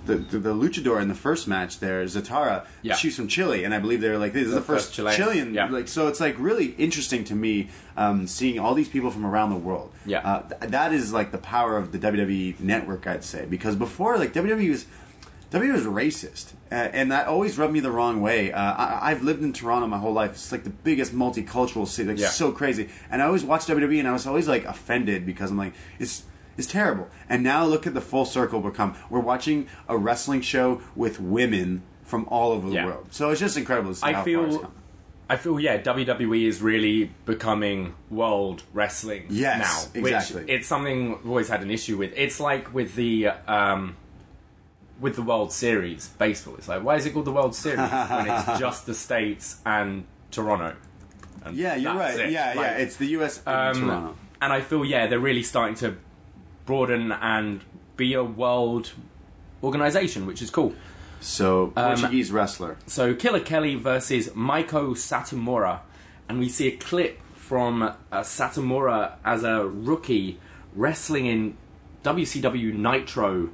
the, 0.05 0.15
the 0.15 0.39
the 0.39 0.53
luchador 0.53 1.01
in 1.01 1.07
the 1.07 1.15
first 1.15 1.47
match 1.47 1.79
there, 1.79 2.03
Zatara, 2.03 2.65
Yeah. 2.81 2.95
she's 2.95 3.15
from 3.15 3.29
Chile, 3.29 3.63
and 3.63 3.73
I 3.73 3.79
believe 3.79 4.01
they're 4.01 4.17
like 4.19 4.33
this 4.33 4.47
is 4.47 4.53
the, 4.53 4.59
first, 4.61 4.87
first 4.87 4.93
Chilean. 4.95 5.15
Chilean, 5.17 5.53
Yeah. 5.53 5.69
like 5.69 5.87
so. 5.87 6.07
It's 6.09 6.19
like 6.19 6.35
really 6.37 6.75
interesting 6.77 7.23
to 7.25 7.35
me 7.35 7.69
um, 7.95 8.27
seeing 8.27 8.59
all 8.59 8.73
these 8.75 8.89
people 8.89 9.11
from 9.11 9.25
around 9.25 9.51
the 9.51 9.55
world. 9.69 9.91
Yeah. 10.05 10.19
uh, 10.19 10.41
th- 10.49 10.71
that 10.71 10.91
is 10.91 11.13
like 11.13 11.31
the 11.31 11.37
power 11.37 11.77
of 11.77 11.93
the 11.93 11.97
WWE 11.99 12.59
network, 12.59 13.07
I'd 13.07 13.23
say, 13.23 13.45
because 13.49 13.75
before 13.77 14.17
like 14.17 14.33
WWE 14.33 14.69
was 14.69 14.85
WWE 15.51 15.71
was 15.73 15.83
racist, 15.83 16.51
uh, 16.69 16.75
and 16.75 17.09
that 17.13 17.27
always 17.27 17.57
rubbed 17.57 17.71
me 17.71 17.79
the 17.79 17.91
wrong 17.91 18.19
way. 18.21 18.51
Uh, 18.51 18.59
I, 18.59 19.11
I've 19.11 19.23
lived 19.23 19.41
in 19.43 19.53
Toronto 19.53 19.87
my 19.87 19.99
whole 19.99 20.11
life. 20.11 20.31
It's 20.31 20.51
like 20.51 20.65
the 20.65 20.69
biggest 20.71 21.13
multicultural 21.15 21.87
city, 21.87 22.09
like 22.09 22.19
Yeah. 22.19 22.27
so 22.29 22.51
crazy. 22.51 22.89
And 23.09 23.21
I 23.21 23.25
always 23.27 23.45
watched 23.45 23.69
WWE, 23.69 23.99
and 23.99 24.07
I 24.07 24.11
was 24.11 24.27
always 24.27 24.47
like 24.49 24.65
offended 24.65 25.25
because 25.25 25.51
I'm 25.51 25.57
like, 25.57 25.73
it's 25.99 26.23
it's 26.57 26.67
terrible. 26.67 27.07
And 27.29 27.43
now 27.43 27.65
look 27.65 27.85
at 27.87 27.93
the 27.93 28.01
full 28.01 28.25
circle 28.25 28.61
we're 28.61 28.71
come. 28.71 28.95
We're 29.09 29.19
watching 29.19 29.67
a 29.87 29.97
wrestling 29.97 30.41
show 30.41 30.81
with 30.95 31.19
women 31.19 31.83
from 32.03 32.25
all 32.29 32.51
over 32.51 32.69
the 32.69 32.75
Yeah. 32.75 32.85
world. 32.85 33.07
So 33.11 33.29
it's 33.31 33.39
just 33.41 33.57
incredible 33.57 33.91
to 33.91 33.95
see 33.95 34.05
I 34.05 34.13
how 34.13 34.23
far 34.23 34.45
it's 34.45 34.55
feel, 34.55 34.59
come. 34.59 34.71
I 35.27 35.37
feel, 35.37 35.59
yeah, 35.59 35.77
WWE 35.81 36.45
is 36.45 36.61
really 36.61 37.11
becoming 37.25 37.95
world 38.11 38.61
wrestling 38.73 39.25
Yes, 39.29 39.89
now. 39.95 39.99
exactly. 39.99 40.41
Which 40.43 40.51
it's 40.51 40.67
something 40.67 41.15
I've 41.15 41.27
always 41.27 41.47
had 41.49 41.63
an 41.63 41.71
issue 41.71 41.97
with. 41.97 42.13
It's 42.15 42.39
like 42.39 42.71
with 42.73 42.93
the 42.95 43.29
um, 43.47 43.95
with 45.01 45.15
the 45.15 45.23
World 45.23 45.51
Series 45.51 46.07
baseball. 46.19 46.55
It's 46.57 46.67
like 46.67 46.83
why 46.83 46.95
is 46.95 47.05
it 47.07 47.11
called 47.13 47.25
the 47.25 47.31
World 47.31 47.55
Series 47.55 47.79
when 48.09 48.27
it's 48.29 48.59
just 48.59 48.85
the 48.85 48.93
states 48.93 49.57
and 49.65 50.05
Toronto? 50.31 50.75
And 51.43 51.57
Yeah, 51.57 51.75
you're 51.75 51.95
right. 51.95 52.19
it. 52.19 52.31
Yeah, 52.31 52.49
Like, 52.49 52.55
yeah. 52.57 52.77
It's 52.77 52.95
the 52.97 53.07
U.S. 53.07 53.41
and 53.47 53.77
um, 53.77 53.81
Toronto. 53.83 54.15
and 54.41 54.53
I 54.53 54.61
feel 54.61 54.85
yeah 54.85 55.07
they're 55.07 55.19
really 55.19 55.43
starting 55.43 55.75
to 55.77 55.97
broaden 56.65 57.11
and 57.11 57.61
be 57.95 58.13
a 58.13 58.23
world 58.23 58.91
organization, 59.63 60.25
which 60.25 60.41
is 60.41 60.49
cool. 60.49 60.73
So 61.21 61.73
um, 61.75 61.95
Portuguese 61.95 62.31
wrestler. 62.31 62.77
So 62.87 63.15
Killer 63.15 63.39
Kelly 63.39 63.75
versus 63.75 64.29
Maiko 64.29 64.91
Satomura, 64.91 65.79
and 66.29 66.39
we 66.39 66.49
see 66.49 66.67
a 66.67 66.77
clip 66.77 67.19
from 67.35 67.81
uh, 67.83 67.95
Satomura 68.21 69.13
as 69.23 69.43
a 69.43 69.65
rookie 69.65 70.39
wrestling 70.75 71.25
in 71.25 71.57
WCW 72.03 72.73
Nitro 72.73 73.49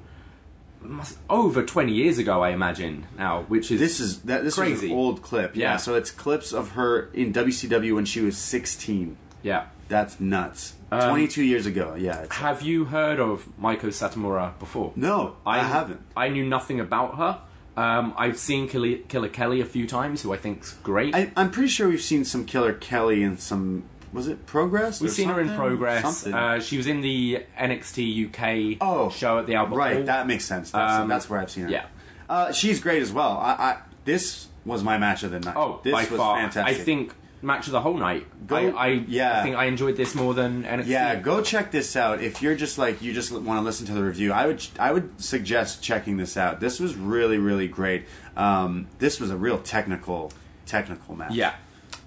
must, 0.82 1.18
over 1.30 1.64
20 1.64 1.94
years 1.94 2.18
ago, 2.18 2.42
I 2.42 2.50
imagine 2.50 3.06
now, 3.18 3.44
which 3.44 3.72
is 3.72 3.80
This 3.80 4.00
is 4.00 4.22
that. 4.24 4.44
This 4.44 4.56
crazy. 4.56 4.88
is 4.88 4.92
an 4.92 4.98
old 4.98 5.22
clip. 5.22 5.56
Yeah. 5.56 5.74
Yeah. 5.74 5.78
So 5.78 5.96
it's 5.96 6.12
clips 6.12 6.54
of 6.54 6.72
her 6.72 7.10
in 7.14 7.34
WCW 7.34 7.96
when 7.96 8.06
she 8.06 8.22
was 8.22 8.38
16. 8.38 9.18
yeah. 9.44 9.68
That's 9.88 10.20
nuts. 10.22 10.76
Um, 10.92 11.10
22 11.10 11.44
years 11.44 11.66
ago. 11.66 11.96
Yeah. 11.98 12.26
Have 12.32 12.62
you 12.62 12.86
heard 12.86 13.20
of 13.20 13.46
Maiko 13.60 13.86
Satomura 13.88 14.58
before? 14.60 14.92
no, 14.96 15.38
I, 15.46 15.60
haven't. 15.60 16.02
I 16.18 16.28
knew 16.30 16.46
nothing 16.46 16.80
about 16.80 17.16
her. 17.18 17.42
Um, 17.78 18.14
I've 18.18 18.38
seen 18.38 18.68
Killer, 18.68 18.98
Killer 19.08 19.30
Kelly 19.30 19.62
a 19.62 19.66
few 19.66 19.88
times, 19.88 20.22
who 20.22 20.34
I 20.34 20.38
think's 20.38 20.74
great. 20.84 21.16
I, 21.16 21.32
I'm 21.38 21.50
pretty 21.52 21.70
sure 21.70 21.88
we've 21.88 22.02
seen 22.02 22.26
some 22.26 22.46
Killer 22.46 22.74
Kelly 22.74 23.24
in 23.24 23.38
some. 23.38 23.84
Was 24.12 24.28
it 24.28 24.46
Progress? 24.46 25.00
We've 25.00 25.10
seen 25.10 25.30
her 25.30 25.40
in 25.40 25.56
progress. 25.56 26.28
Uh, 26.28 26.60
she 26.60 26.76
was 26.76 26.86
in 26.88 27.00
the 27.00 27.46
NXT 27.58 28.74
UK 28.74 28.78
Oh, 28.82 29.10
show 29.10 29.40
at 29.40 29.46
the 29.46 29.56
Albert 29.56 29.76
right. 29.78 29.96
Hall. 29.96 30.04
That 30.04 30.28
makes 30.28 30.44
sense. 30.44 30.72
That's, 30.72 31.00
Um, 31.00 31.08
that's 31.08 31.30
where 31.30 31.40
I've 31.40 31.50
seen 31.50 31.64
her. 31.64 31.70
yeah. 31.70 31.86
Uh, 32.30 32.52
she's 32.52 32.82
great 32.82 33.02
as 33.02 33.14
well. 33.14 33.38
I, 33.38 33.52
I 33.54 33.78
this 34.04 34.48
was 34.66 34.84
my 34.84 34.98
match 34.98 35.24
of 35.24 35.32
the 35.32 35.40
night. 35.40 35.56
Oh, 35.56 35.80
this 35.84 35.94
by 35.94 36.00
was 36.02 36.10
far. 36.10 36.38
fantastic. 36.40 36.78
I 36.78 36.84
think 36.84 37.14
match 37.42 37.68
of 37.68 37.74
the 37.74 37.82
whole 37.82 37.98
night. 37.98 38.26
Go- 38.48 38.56
I, 38.56 38.88
I, 38.88 38.88
yeah. 39.08 39.40
I 39.40 39.44
think 39.44 39.56
I 39.56 39.66
enjoyed 39.66 39.96
this 39.96 40.16
more 40.16 40.34
than 40.34 40.64
NXT. 40.64 40.88
Yeah, 40.88 41.16
go 41.16 41.42
check 41.42 41.72
this 41.72 41.96
out. 41.96 42.22
If 42.22 42.42
you're 42.42 42.56
just 42.56 42.78
like 42.78 43.02
you 43.02 43.14
just 43.14 43.32
want 43.32 43.60
to 43.60 43.62
listen 43.62 43.86
to 43.88 43.94
the 43.94 44.04
review, 44.04 44.32
I 44.32 44.48
would 44.48 44.66
I 44.80 44.92
would 44.92 45.22
suggest 45.22 45.84
checking 45.84 46.18
this 46.18 46.38
out. 46.38 46.60
This 46.60 46.80
was 46.80 46.96
really 46.96 47.38
really 47.38 47.68
great. 47.68 48.06
Um, 48.36 48.88
this 49.00 49.20
was 49.20 49.30
a 49.30 49.38
real 49.38 49.58
technical 49.58 50.32
technical 50.66 51.16
match. 51.16 51.34
Yeah. 51.34 51.56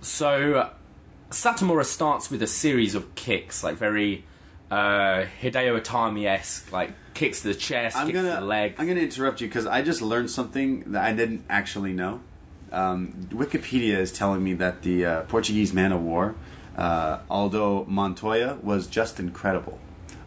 So 0.01 0.70
Satomura 1.31 1.85
starts 1.85 2.31
with 2.31 2.43
a 2.43 2.47
series 2.47 2.94
of 2.94 3.15
kicks, 3.15 3.65
like 3.65 3.77
very 3.77 4.24
uh, 4.70 5.27
Hideo 5.40 5.81
Itami 5.81 6.27
esque, 6.27 6.73
like 6.73 6.93
kicks 7.15 7.43
to 7.43 7.48
the 7.48 7.55
chest, 7.55 7.97
I'm 7.97 8.06
kicks 8.06 8.16
gonna 8.16 8.35
to 8.35 8.40
the 8.40 8.47
leg. 8.47 8.74
I'm 8.78 8.86
gonna 8.86 9.01
interrupt 9.01 9.40
you 9.40 9.48
because 9.48 9.66
I 9.66 9.82
just 9.82 10.02
learned 10.02 10.31
something 10.31 10.93
that 10.93 11.05
I 11.05 11.12
didn't 11.12 11.44
actually 11.48 11.93
know. 11.93 12.20
Um, 12.74 13.28
Wikipedia 13.30 13.98
is 13.98 14.12
telling 14.12 14.42
me 14.42 14.55
that 14.55 14.82
the 14.82 15.05
uh, 15.06 15.20
Portuguese 15.22 15.72
man 15.72 15.92
of 15.92 16.02
war, 16.02 16.34
uh, 16.76 17.20
Aldo 17.30 17.84
Montoya, 17.86 18.59
was 18.62 18.86
just 18.86 19.20
incredible. 19.20 19.78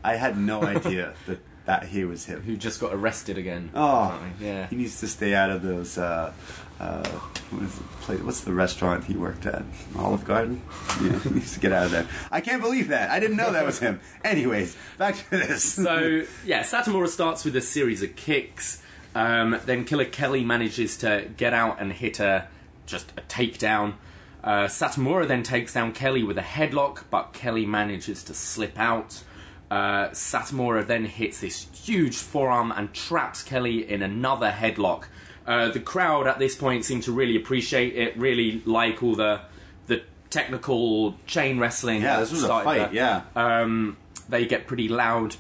I 0.04 0.16
had 0.16 0.38
no 0.38 0.64
idea 0.76 1.14
that, 1.28 1.40
that 1.66 1.86
he 1.88 2.06
was 2.06 2.26
him. 2.26 2.42
who 2.44 2.56
just 2.56 2.80
got 2.80 2.94
arrested 2.94 3.38
again. 3.38 3.70
Oh, 3.76 4.06
apparently. 4.16 4.48
yeah. 4.48 4.68
He 4.68 4.76
needs 4.78 5.00
to 5.02 5.08
stay 5.08 5.36
out 5.36 5.50
of 5.50 5.62
those. 5.62 5.98
Uh, 5.98 6.32
uh, 6.80 7.04
what 7.50 7.64
is 7.64 7.80
place? 8.02 8.20
What's 8.22 8.42
the 8.42 8.54
restaurant 8.54 9.06
he 9.06 9.16
worked 9.16 9.46
at? 9.46 9.64
Olive 9.98 10.24
Garden. 10.24 10.62
Yeah, 11.02 11.20
he 11.20 11.30
needs 11.32 11.54
to 11.56 11.60
get 11.60 11.72
out 11.72 11.86
of 11.86 11.92
there. 11.92 12.08
I 12.32 12.40
can't 12.40 12.62
believe 12.62 12.90
that. 12.90 13.10
I 13.10 13.20
didn't 13.20 13.38
know 13.38 13.52
that 13.52 13.66
was 13.66 13.80
him. 13.80 14.00
Anyways, 14.24 14.78
back 14.98 15.16
to 15.16 15.30
this. 15.32 15.64
So 15.64 16.24
yeah, 16.46 16.62
Satomura 16.62 17.08
starts 17.08 17.44
with 17.44 17.56
a 17.56 17.62
series 17.62 18.04
of 18.04 18.16
kicks. 18.16 18.84
Um, 19.18 19.60
then 19.66 19.84
Killer 19.84 20.06
Kelly 20.06 20.44
manages 20.44 20.96
to 20.98 21.28
get 21.38 21.52
out 21.54 21.82
and 21.82 21.92
hit 21.92 22.20
a 22.20 22.48
just 22.86 23.12
a 23.18 23.22
takedown. 23.22 23.96
Uh, 24.44 24.66
Satomura 24.68 25.28
then 25.28 25.42
takes 25.44 25.74
down 25.74 25.92
Kelly 25.92 26.22
with 26.24 26.38
a 26.38 26.42
headlock, 26.44 27.04
but 27.10 27.34
Kelly 27.34 27.66
manages 27.66 28.24
to 28.26 28.34
slip 28.36 28.78
out. 28.80 29.24
Uh, 29.72 30.10
Satomura 30.10 30.86
then 30.86 31.06
hits 31.06 31.42
this 31.42 31.68
huge 31.74 32.16
forearm 32.16 32.72
and 32.72 32.94
traps 32.94 33.42
Kelly 33.42 33.90
in 33.90 34.02
another 34.04 34.52
headlock. 34.52 35.06
Uh, 35.48 35.70
the 35.70 35.80
crowd 35.80 36.28
at 36.28 36.38
this 36.38 36.56
point 36.56 36.86
seem 36.86 37.02
to 37.02 37.12
really 37.12 37.36
appreciate 37.36 37.96
it, 37.96 38.16
really 38.18 38.62
like 38.66 39.02
all 39.02 39.16
the 39.16 39.42
the 39.88 40.04
technical 40.30 41.16
chain 41.26 41.58
wrestling. 41.58 42.02
yeah, 42.04 42.20
this 42.20 42.32
was 42.32 42.44
a 42.44 42.48
fight. 42.48 42.92
there 42.92 43.24
Yeah. 43.36 43.62
um, 43.62 43.98
they 44.30 44.46
get 44.46 44.68
pretty 44.68 44.88
loud. 44.90 45.38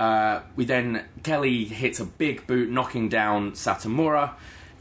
Uh, 0.00 0.40
we 0.56 0.64
then 0.64 1.04
Kelly 1.22 1.66
hits 1.66 2.00
a 2.00 2.06
big 2.06 2.46
boot, 2.46 2.70
knocking 2.70 3.10
down 3.10 3.52
Satomura. 3.52 4.32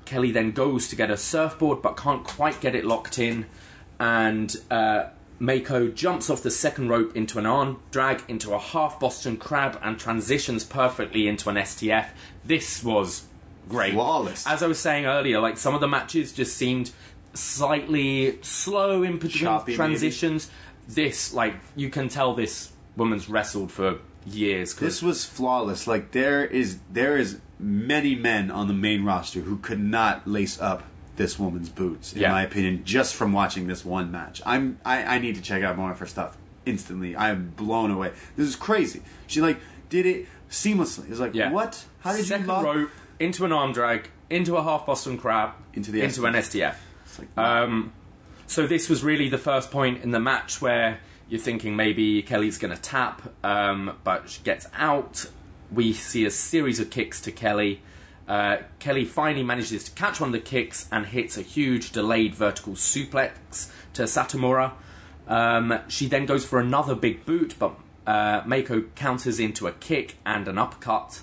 Kelly 0.05 0.31
then 0.31 0.51
goes 0.51 0.87
to 0.87 0.95
get 0.95 1.11
a 1.11 1.17
surfboard, 1.17 1.81
but 1.81 1.97
can't 1.97 2.23
quite 2.23 2.61
get 2.61 2.73
it 2.73 2.85
locked 2.85 3.19
in, 3.19 3.45
and 3.99 4.55
uh, 4.71 5.07
Mako 5.37 5.89
jumps 5.89 6.29
off 6.29 6.41
the 6.41 6.49
second 6.49 6.87
rope 6.87 7.17
into 7.17 7.37
an 7.37 7.45
arm 7.45 7.81
drag, 7.91 8.23
into 8.29 8.53
a 8.53 8.59
half 8.59 8.97
Boston 8.97 9.35
crab, 9.35 9.77
and 9.83 9.99
transitions 9.99 10.63
perfectly 10.63 11.27
into 11.27 11.49
an 11.49 11.57
STF. 11.57 12.07
This 12.45 12.81
was 12.81 13.25
great, 13.67 13.91
Flawless. 13.91 14.47
As 14.47 14.63
I 14.63 14.67
was 14.67 14.79
saying 14.79 15.05
earlier, 15.05 15.41
like 15.41 15.57
some 15.57 15.75
of 15.75 15.81
the 15.81 15.87
matches 15.89 16.31
just 16.31 16.55
seemed 16.55 16.91
slightly 17.33 18.41
slow 18.41 19.03
in 19.03 19.17
between 19.19 19.43
Choppy, 19.43 19.71
maybe. 19.71 19.75
transitions. 19.75 20.49
This, 20.87 21.33
like, 21.33 21.55
you 21.75 21.89
can 21.89 22.07
tell 22.07 22.33
this 22.33 22.71
woman's 22.95 23.27
wrestled 23.27 23.69
for 23.69 23.99
years. 24.25 24.73
'cause- 24.73 24.81
This 24.81 25.01
was 25.01 25.25
flawless. 25.25 25.87
Like 25.87 26.11
there 26.11 26.45
is 26.45 26.77
there 26.91 27.17
is 27.17 27.39
many 27.59 28.15
men 28.15 28.49
on 28.51 28.67
the 28.67 28.73
main 28.73 29.03
roster 29.03 29.41
who 29.41 29.57
could 29.57 29.79
not 29.79 30.27
lace 30.27 30.59
up 30.61 30.83
this 31.17 31.37
woman's 31.37 31.67
boots, 31.69 32.13
in 32.13 32.21
Yeah. 32.21 32.31
my 32.31 32.43
opinion, 32.43 32.81
just 32.85 33.13
from 33.15 33.33
watching 33.33 33.67
this 33.67 33.83
one 33.83 34.11
match. 34.11 34.41
I'm 34.45 34.79
I, 34.85 35.03
I 35.15 35.19
need 35.19 35.35
to 35.35 35.41
check 35.41 35.63
out 35.63 35.77
more 35.77 35.91
of 35.91 35.99
her 35.99 36.05
stuff 36.05 36.37
instantly. 36.65 37.15
I 37.15 37.29
am 37.29 37.53
blown 37.55 37.91
away. 37.91 38.11
This 38.37 38.47
is 38.47 38.55
crazy. 38.55 39.01
She 39.27 39.41
like 39.41 39.59
did 39.89 40.05
it 40.05 40.27
seamlessly. 40.49 41.05
It 41.05 41.09
was 41.09 41.19
like 41.19 41.35
yeah. 41.35 41.51
what? 41.51 41.83
How 42.01 42.13
did 42.15 42.25
Second 42.25 42.45
you 42.45 42.51
lock 42.53 42.63
rope 42.63 42.89
into 43.19 43.43
an 43.43 43.51
arm 43.51 43.73
drag, 43.73 44.09
into 44.29 44.55
a 44.55 44.63
half 44.63 44.85
Boston 44.85 45.17
crab, 45.17 45.51
Into 45.73 45.91
the 45.91 46.01
into 46.01 46.25
an 46.25 46.35
STF. 46.35 46.75
It's 47.05 47.19
like, 47.19 47.27
Um, 47.37 47.91
so 48.47 48.65
this 48.65 48.87
was 48.87 49.03
really 49.03 49.27
the 49.27 49.37
first 49.37 49.71
point 49.71 50.01
in 50.03 50.11
the 50.11 50.19
match 50.21 50.61
where 50.61 50.99
you're 51.29 51.39
thinking 51.39 51.75
maybe 51.75 52.21
Kelly's 52.23 52.57
going 52.57 52.75
to 52.75 52.81
tap, 52.81 53.21
um, 53.43 53.97
but 54.03 54.29
she 54.29 54.41
gets 54.41 54.67
out. 54.73 55.29
We 55.71 55.93
see 55.93 56.25
a 56.25 56.31
series 56.31 56.79
of 56.79 56.89
kicks 56.89 57.21
to 57.21 57.31
Kelly. 57.31 57.81
Uh, 58.27 58.57
Kelly 58.79 59.05
finally 59.05 59.43
manages 59.43 59.83
to 59.85 59.91
catch 59.91 60.19
one 60.19 60.29
of 60.29 60.33
the 60.33 60.39
kicks 60.39 60.87
and 60.91 61.05
hits 61.05 61.37
a 61.37 61.41
huge 61.41 61.91
delayed 61.91 62.35
vertical 62.35 62.73
suplex 62.73 63.71
to 63.93 64.03
Satomura. 64.03 64.73
Um, 65.27 65.79
she 65.87 66.07
then 66.07 66.25
goes 66.25 66.45
for 66.45 66.59
another 66.59 66.95
big 66.95 67.25
boot, 67.25 67.55
but 67.59 67.75
uh, 68.07 68.41
Mako 68.45 68.83
counters 68.95 69.39
into 69.39 69.67
a 69.67 69.71
kick 69.71 70.17
and 70.25 70.47
an 70.47 70.57
uppercut, 70.57 71.21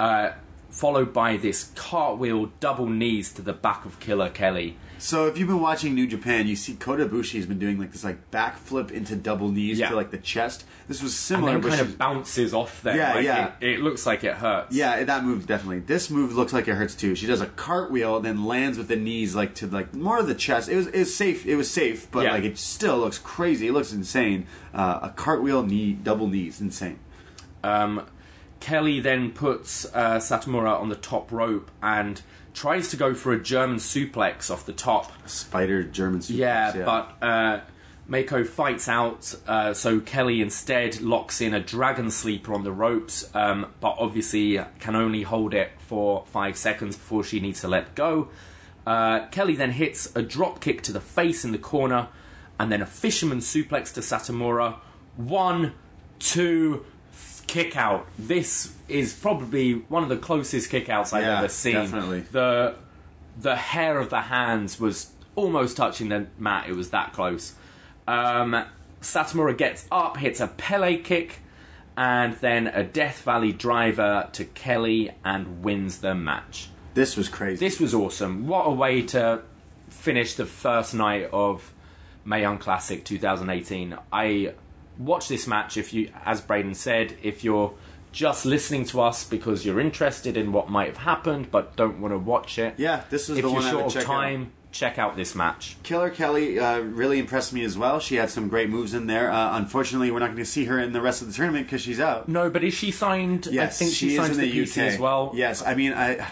uh, 0.00 0.30
followed 0.70 1.12
by 1.12 1.36
this 1.36 1.70
cartwheel 1.74 2.46
double 2.60 2.88
knees 2.88 3.32
to 3.34 3.42
the 3.42 3.52
back 3.52 3.84
of 3.84 4.00
Killer 4.00 4.30
Kelly. 4.30 4.76
So 5.04 5.26
if 5.26 5.36
you've 5.36 5.48
been 5.48 5.60
watching 5.60 5.94
New 5.94 6.06
Japan, 6.06 6.46
you 6.46 6.56
see 6.56 6.72
Kota 6.76 7.04
Ibushi 7.04 7.34
has 7.36 7.44
been 7.44 7.58
doing 7.58 7.78
like 7.78 7.92
this 7.92 8.04
like 8.04 8.30
backflip 8.30 8.90
into 8.90 9.14
double 9.14 9.50
knees 9.50 9.78
Yeah. 9.78 9.90
to 9.90 9.96
like 9.96 10.10
the 10.10 10.16
chest. 10.16 10.64
This 10.88 11.02
was 11.02 11.12
and 11.12 11.18
similar, 11.18 11.52
then 11.52 11.60
but 11.60 11.68
kind 11.68 11.80
of 11.82 11.98
bounces 11.98 12.54
off 12.54 12.80
there. 12.82 12.96
Yeah, 12.96 13.14
like, 13.16 13.24
yeah. 13.26 13.52
It, 13.60 13.68
it 13.68 13.80
looks 13.80 14.06
like 14.06 14.24
it 14.24 14.32
hurts. 14.36 14.74
Yeah, 14.74 15.04
that 15.04 15.22
move 15.22 15.46
definitely. 15.46 15.80
This 15.80 16.08
move 16.08 16.34
looks 16.34 16.54
like 16.54 16.68
it 16.68 16.72
hurts 16.76 16.94
too. 16.94 17.14
She 17.16 17.26
does 17.26 17.42
a 17.42 17.46
cartwheel, 17.48 18.20
then 18.20 18.46
lands 18.46 18.78
with 18.78 18.88
the 18.88 18.96
knees 18.96 19.34
like 19.34 19.54
to 19.56 19.66
like 19.66 19.92
more 19.92 20.18
of 20.20 20.26
the 20.26 20.34
chest. 20.34 20.70
It 20.70 20.76
was 20.76 20.86
it 20.86 21.00
was 21.00 21.14
safe. 21.14 21.44
It 21.44 21.56
was 21.56 21.70
safe, 21.70 22.10
but 22.10 22.24
Yeah. 22.24 22.32
like 22.32 22.44
it 22.44 22.56
still 22.56 22.96
looks 22.96 23.18
crazy. 23.18 23.66
It 23.68 23.72
looks 23.72 23.92
insane. 23.92 24.46
Uh, 24.72 25.00
a 25.02 25.10
cartwheel 25.10 25.64
knee, 25.64 25.92
double 25.92 26.28
knees, 26.28 26.62
insane. 26.62 26.98
Um, 27.62 28.06
Kelly 28.60 29.00
then 29.00 29.32
puts 29.32 29.84
uh, 29.94 30.16
Satomura 30.16 30.80
on 30.80 30.88
the 30.88 30.96
top 30.96 31.30
rope 31.30 31.70
and 31.82 32.22
tries 32.54 32.88
to 32.88 32.96
go 32.96 33.14
for 33.14 33.32
a 33.32 33.40
German 33.40 33.76
suplex 33.76 34.50
off 34.50 34.64
the 34.64 34.72
top. 34.72 35.12
Spider 35.28 35.82
German 35.82 36.20
suplex. 36.20 36.36
Yeah, 36.36 36.84
but 36.84 37.16
uh, 37.20 37.60
Mako 38.06 38.44
fights 38.44 38.88
out, 38.88 39.34
uh, 39.46 39.74
so 39.74 40.00
Kelly 40.00 40.40
instead 40.40 41.00
locks 41.00 41.40
in 41.40 41.52
a 41.52 41.60
dragon 41.60 42.10
sleeper 42.10 42.54
on 42.54 42.62
the 42.62 42.72
ropes, 42.72 43.28
um, 43.34 43.66
but 43.80 43.96
obviously 43.98 44.60
can 44.78 44.94
only 44.94 45.22
hold 45.22 45.52
it 45.52 45.70
for 45.78 46.24
five 46.26 46.56
seconds 46.56 46.96
before 46.96 47.24
she 47.24 47.40
needs 47.40 47.60
to 47.62 47.68
let 47.68 47.94
go. 47.94 48.28
Uh, 48.86 49.26
Kelly 49.28 49.56
then 49.56 49.70
hits 49.70 50.14
a 50.14 50.22
drop 50.22 50.60
kick 50.60 50.82
to 50.82 50.92
the 50.92 51.00
face 51.00 51.44
in 51.44 51.52
the 51.52 51.58
corner, 51.58 52.08
and 52.58 52.70
then 52.70 52.82
a 52.82 52.86
fisherman 52.86 53.38
suplex 53.38 53.92
to 53.94 54.00
Satomura. 54.00 54.76
One, 55.16 55.72
two, 56.18 56.84
kick 57.54 57.76
out. 57.76 58.06
This 58.18 58.72
is 58.88 59.12
probably 59.14 59.74
one 59.88 60.02
of 60.02 60.08
the 60.08 60.16
closest 60.16 60.70
kickouts 60.70 61.12
I've 61.12 61.22
Yeah, 61.22 61.38
ever 61.38 61.48
seen. 61.48 61.74
definitely. 61.74 62.20
The 62.32 62.74
the 63.40 63.56
hair 63.56 63.98
of 63.98 64.10
the 64.10 64.20
hands 64.22 64.78
was 64.78 65.10
almost 65.36 65.76
touching 65.76 66.08
the 66.08 66.26
mat. 66.38 66.66
It 66.68 66.76
was 66.76 66.90
that 66.90 67.12
close. 67.12 67.54
Um, 68.06 68.64
Satomura 69.00 69.56
gets 69.56 69.86
up, 69.90 70.16
hits 70.18 70.40
a 70.40 70.46
Pele 70.48 70.96
kick, 70.98 71.40
and 71.96 72.34
then 72.36 72.66
a 72.68 72.82
Death 72.84 73.22
Valley 73.22 73.52
driver 73.52 74.28
to 74.32 74.44
Kelly 74.44 75.10
and 75.24 75.62
wins 75.64 75.98
the 75.98 76.14
match. 76.14 76.68
this 76.94 77.16
was 77.16 77.28
crazy. 77.28 77.58
This 77.66 77.80
was 77.80 77.92
awesome. 77.94 78.46
What 78.46 78.64
a 78.66 78.70
way 78.70 79.02
to 79.02 79.42
finish 79.90 80.34
the 80.34 80.46
first 80.46 80.94
night 80.94 81.28
of 81.32 81.72
Mae 82.24 82.40
Young 82.42 82.58
Classic 82.58 83.04
2018. 83.04 83.96
I 84.12 84.52
watched 84.98 85.28
this 85.28 85.46
match. 85.46 85.76
If 85.76 85.92
you, 85.92 86.10
as 86.24 86.40
Braden 86.40 86.74
said, 86.74 87.16
if 87.22 87.44
you're 87.44 87.72
just 88.12 88.46
listening 88.46 88.84
to 88.86 89.00
us 89.00 89.24
because 89.24 89.66
you're 89.66 89.80
interested 89.80 90.36
in 90.36 90.52
what 90.52 90.70
might 90.70 90.86
have 90.86 90.98
happened 90.98 91.50
but 91.50 91.74
don't 91.74 92.00
want 92.00 92.14
to 92.14 92.18
watch 92.18 92.58
it, 92.58 92.74
Yeah, 92.76 93.02
this 93.10 93.28
is 93.28 93.38
if 93.38 93.44
the 93.44 93.50
one 93.50 93.64
I 93.64 93.70
short 93.70 93.84
would 93.84 93.86
of 93.86 93.92
check 93.92 94.02
out. 94.04 94.06
time, 94.06 94.52
check 94.70 94.98
out 94.98 95.16
this 95.16 95.34
match. 95.34 95.76
Killer 95.82 96.10
Kelly 96.10 96.58
uh, 96.58 96.78
really 96.80 97.18
impressed 97.18 97.52
me 97.52 97.64
as 97.64 97.76
well. 97.76 97.98
She 98.00 98.16
had 98.16 98.30
some 98.30 98.48
great 98.48 98.68
moves 98.70 98.94
in 98.94 99.06
there. 99.06 99.30
Uh, 99.30 99.56
unfortunately, 99.56 100.10
we're 100.10 100.20
not 100.20 100.26
going 100.26 100.38
to 100.38 100.44
see 100.44 100.64
her 100.66 100.78
in 100.78 100.92
the 100.92 101.00
rest 101.00 101.22
of 101.22 101.28
the 101.28 101.34
tournament 101.34 101.66
because 101.66 101.80
she's 101.82 102.00
out. 102.00 102.28
No, 102.28 102.50
but 102.50 102.62
is 102.62 102.74
she 102.74 102.90
signed? 102.90 103.46
Yes, 103.50 103.76
I 103.80 103.84
think 103.84 103.94
she, 103.94 104.10
she 104.10 104.16
signed 104.16 104.32
is 104.32 104.38
to 104.38 104.44
in 104.44 104.50
the, 104.50 104.60
the, 104.60 104.64
PC 104.64 104.70
UK 104.72 104.92
as 104.92 104.98
well. 104.98 105.32
Yes, 105.34 105.62
I 105.64 105.74
mean, 105.74 105.92
I 105.92 106.26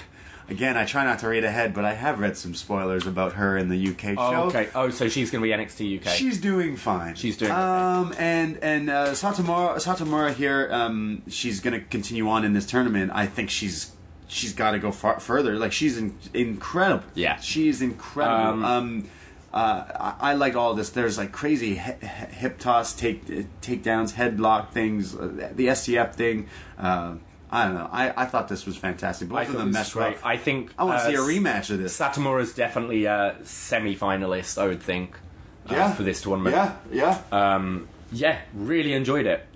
again, 0.49 0.77
I 0.77 0.85
try 0.85 1.05
not 1.05 1.19
to 1.21 1.29
read 1.29 1.45
ahead, 1.45 1.73
but 1.75 1.85
I 1.85 1.95
have 1.95 2.19
read 2.21 2.37
some 2.37 2.55
spoilers 2.55 3.07
about 3.07 3.35
her 3.35 3.57
in 3.57 3.69
the 3.69 3.89
UK 3.91 4.15
Oh, 4.19 4.31
show. 4.33 4.43
okay. 4.45 4.69
Oh, 4.75 4.91
so 4.91 5.09
she's 5.09 5.31
going 5.31 5.43
to 5.43 5.49
be 5.49 5.53
NXT 5.65 6.01
UK. 6.01 6.15
She's 6.15 6.41
doing 6.41 6.77
fine. 6.77 7.15
She's 7.15 7.37
doing 7.37 7.53
okay. 7.53 7.61
Um, 7.61 8.15
and 8.19 8.59
and 8.63 8.91
uh, 8.91 9.09
Satomura 9.13 9.77
Satomura 9.77 10.33
here, 10.35 10.69
um, 10.73 11.23
she's 11.29 11.61
gonna 11.61 11.81
continue 11.81 12.29
on 12.29 12.45
in 12.45 12.53
this 12.53 12.67
tournament. 12.67 13.11
I 13.15 13.27
think 13.27 13.51
she's 13.51 13.93
she's 14.29 14.53
got 14.55 14.71
to 14.73 14.79
go 14.79 14.91
far 14.93 15.21
further. 15.21 15.55
Like 15.57 15.73
she's 15.73 15.99
in, 15.99 16.17
incredible. 16.35 17.05
Yeah. 17.15 17.39
she's 17.41 17.83
incredible. 17.83 18.65
Um, 18.65 18.65
Um, 18.65 19.05
uh, 19.55 20.15
I, 20.21 20.31
I 20.31 20.33
like 20.35 20.57
all 20.57 20.73
this. 20.73 20.89
There's 20.89 21.19
like 21.19 21.31
crazy 21.31 21.77
hi- 21.77 21.99
hip 22.33 22.59
toss, 22.59 22.95
take 22.95 23.27
takedowns, 23.61 24.15
headlock 24.15 24.71
things, 24.71 25.15
uh, 25.15 25.51
the 25.55 25.67
STF 25.67 26.15
thing. 26.15 26.49
Uh, 26.79 27.17
I 27.53 27.67
don't 27.67 27.75
know. 27.75 27.89
I, 27.93 28.23
I 28.23 28.25
thought 28.25 28.49
this 28.49 28.65
was 28.65 28.79
fantastic. 28.79 29.29
Both 29.29 29.39
I 29.39 29.43
of 29.43 29.53
them 29.53 29.71
meshed 29.73 29.95
well. 29.95 30.15
I 30.25 30.39
think 30.39 30.73
I 30.79 30.85
want 30.85 31.01
to 31.01 31.05
uh, 31.05 31.09
see 31.09 31.15
a 31.15 31.19
rematch 31.19 31.71
of 31.71 31.79
this. 31.79 31.95
Satomura's 31.95 32.55
definitely 32.55 33.05
a 33.05 33.37
semi-finalist. 33.45 34.57
I 34.57 34.67
would 34.69 34.83
think. 34.83 35.17
uh, 35.69 35.75
yeah, 35.75 35.93
for 35.93 36.03
this 36.03 36.23
tournament. 36.23 36.57
Yeah, 36.57 36.77
yeah. 36.91 37.55
Um, 37.55 37.89
yeah, 38.11 38.41
really 38.55 38.95
enjoyed 38.95 39.27
it. 39.27 39.47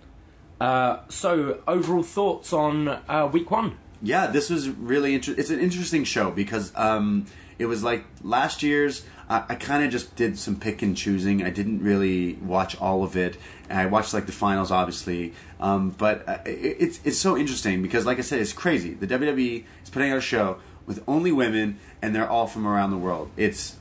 Uh, 0.61 0.99
so, 1.09 1.63
overall 1.67 2.03
thoughts 2.03 2.53
on 2.53 2.89
uh, 2.89 3.29
week 3.33 3.51
one? 3.51 3.79
Yeah, 4.03 4.27
this 4.27 4.51
was 4.51 4.69
really 4.69 5.15
interesting. 5.15 5.41
It's 5.41 5.51
an 5.51 5.61
interesting 5.61 6.05
show 6.05 6.31
because 6.31 6.73
um, 6.77 7.27
it 7.59 7.67
was 7.67 7.83
like 7.83 8.05
last 8.23 8.63
year's. 8.63 9.05
I, 9.29 9.45
I 9.49 9.55
kind 9.57 9.85
of 9.85 9.91
just 9.91 10.15
did 10.17 10.39
some 10.39 10.57
pick 10.57 10.83
and 10.83 10.97
choosing. 10.97 11.43
I 11.43 11.51
didn't 11.51 11.83
really 11.83 12.35
watch 12.35 12.81
all 12.81 13.03
of 13.03 13.17
it. 13.17 13.37
And 13.69 13.79
I 13.79 13.87
watched 13.87 14.15
like 14.15 14.27
the 14.27 14.33
finals, 14.33 14.71
obviously. 14.71 15.33
Um, 15.59 15.91
but 15.91 16.29
uh, 16.29 16.39
it, 16.45 16.77
it's 16.79 17.01
it's 17.05 17.19
so 17.19 17.37
interesting 17.37 17.83
because, 17.83 18.07
like 18.07 18.19
I 18.19 18.23
said, 18.23 18.41
it's 18.41 18.53
crazy. 18.53 18.95
The 18.95 19.07
WWE 19.07 19.65
is 19.83 19.91
putting 19.91 20.11
out 20.13 20.19
a 20.19 20.23
show 20.23 20.59
with 20.87 21.03
only 21.09 21.33
women, 21.33 21.79
and 22.01 22.15
they're 22.15 22.29
all 22.29 22.47
from 22.47 22.67
around 22.67 22.91
the 22.91 22.99
world. 22.99 23.31
It's 23.37 23.77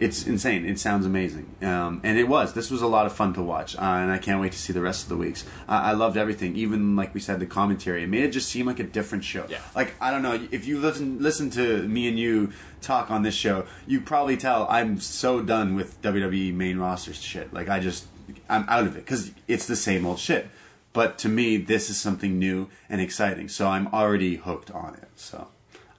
it's 0.00 0.26
insane. 0.26 0.64
It 0.64 0.78
sounds 0.78 1.06
amazing, 1.06 1.48
um, 1.62 2.00
and 2.04 2.18
it 2.18 2.28
was. 2.28 2.52
This 2.52 2.70
was 2.70 2.82
a 2.82 2.86
lot 2.86 3.06
of 3.06 3.12
fun 3.12 3.34
to 3.34 3.42
watch, 3.42 3.76
uh, 3.76 3.80
and 3.80 4.10
I 4.10 4.18
can't 4.18 4.40
wait 4.40 4.52
to 4.52 4.58
see 4.58 4.72
the 4.72 4.80
rest 4.80 5.04
of 5.04 5.08
the 5.08 5.16
weeks. 5.16 5.44
I 5.68 5.90
I 5.90 5.92
loved 5.92 6.16
everything, 6.16 6.56
even 6.56 6.96
like 6.96 7.14
we 7.14 7.20
said, 7.20 7.40
the 7.40 7.46
commentary. 7.46 8.04
It 8.04 8.08
made 8.08 8.24
it 8.24 8.30
just 8.30 8.48
seem 8.48 8.66
like 8.66 8.78
a 8.78 8.84
different 8.84 9.24
show. 9.24 9.46
Yeah. 9.48 9.58
Like 9.74 9.94
I 10.00 10.10
don't 10.10 10.22
know 10.22 10.48
if 10.50 10.66
you 10.66 10.78
listen 10.78 11.18
listen 11.20 11.50
to 11.50 11.82
me 11.88 12.08
and 12.08 12.18
you 12.18 12.52
talk 12.80 13.10
on 13.10 13.22
this 13.22 13.34
show, 13.34 13.66
you 13.86 14.00
probably 14.00 14.36
tell 14.36 14.66
I'm 14.70 15.00
so 15.00 15.42
done 15.42 15.74
with 15.74 16.00
WWE 16.02 16.54
main 16.54 16.78
roster 16.78 17.12
shit. 17.12 17.52
Like 17.52 17.68
I 17.68 17.80
just 17.80 18.06
I'm 18.48 18.64
out 18.68 18.86
of 18.86 18.96
it 18.96 19.04
because 19.04 19.32
it's 19.48 19.66
the 19.66 19.76
same 19.76 20.06
old 20.06 20.18
shit. 20.18 20.48
But 20.92 21.18
to 21.18 21.28
me, 21.28 21.58
this 21.58 21.90
is 21.90 21.98
something 21.98 22.38
new 22.38 22.68
and 22.88 23.00
exciting, 23.00 23.48
so 23.48 23.68
I'm 23.68 23.88
already 23.88 24.36
hooked 24.36 24.70
on 24.70 24.94
it. 24.94 25.08
So 25.16 25.48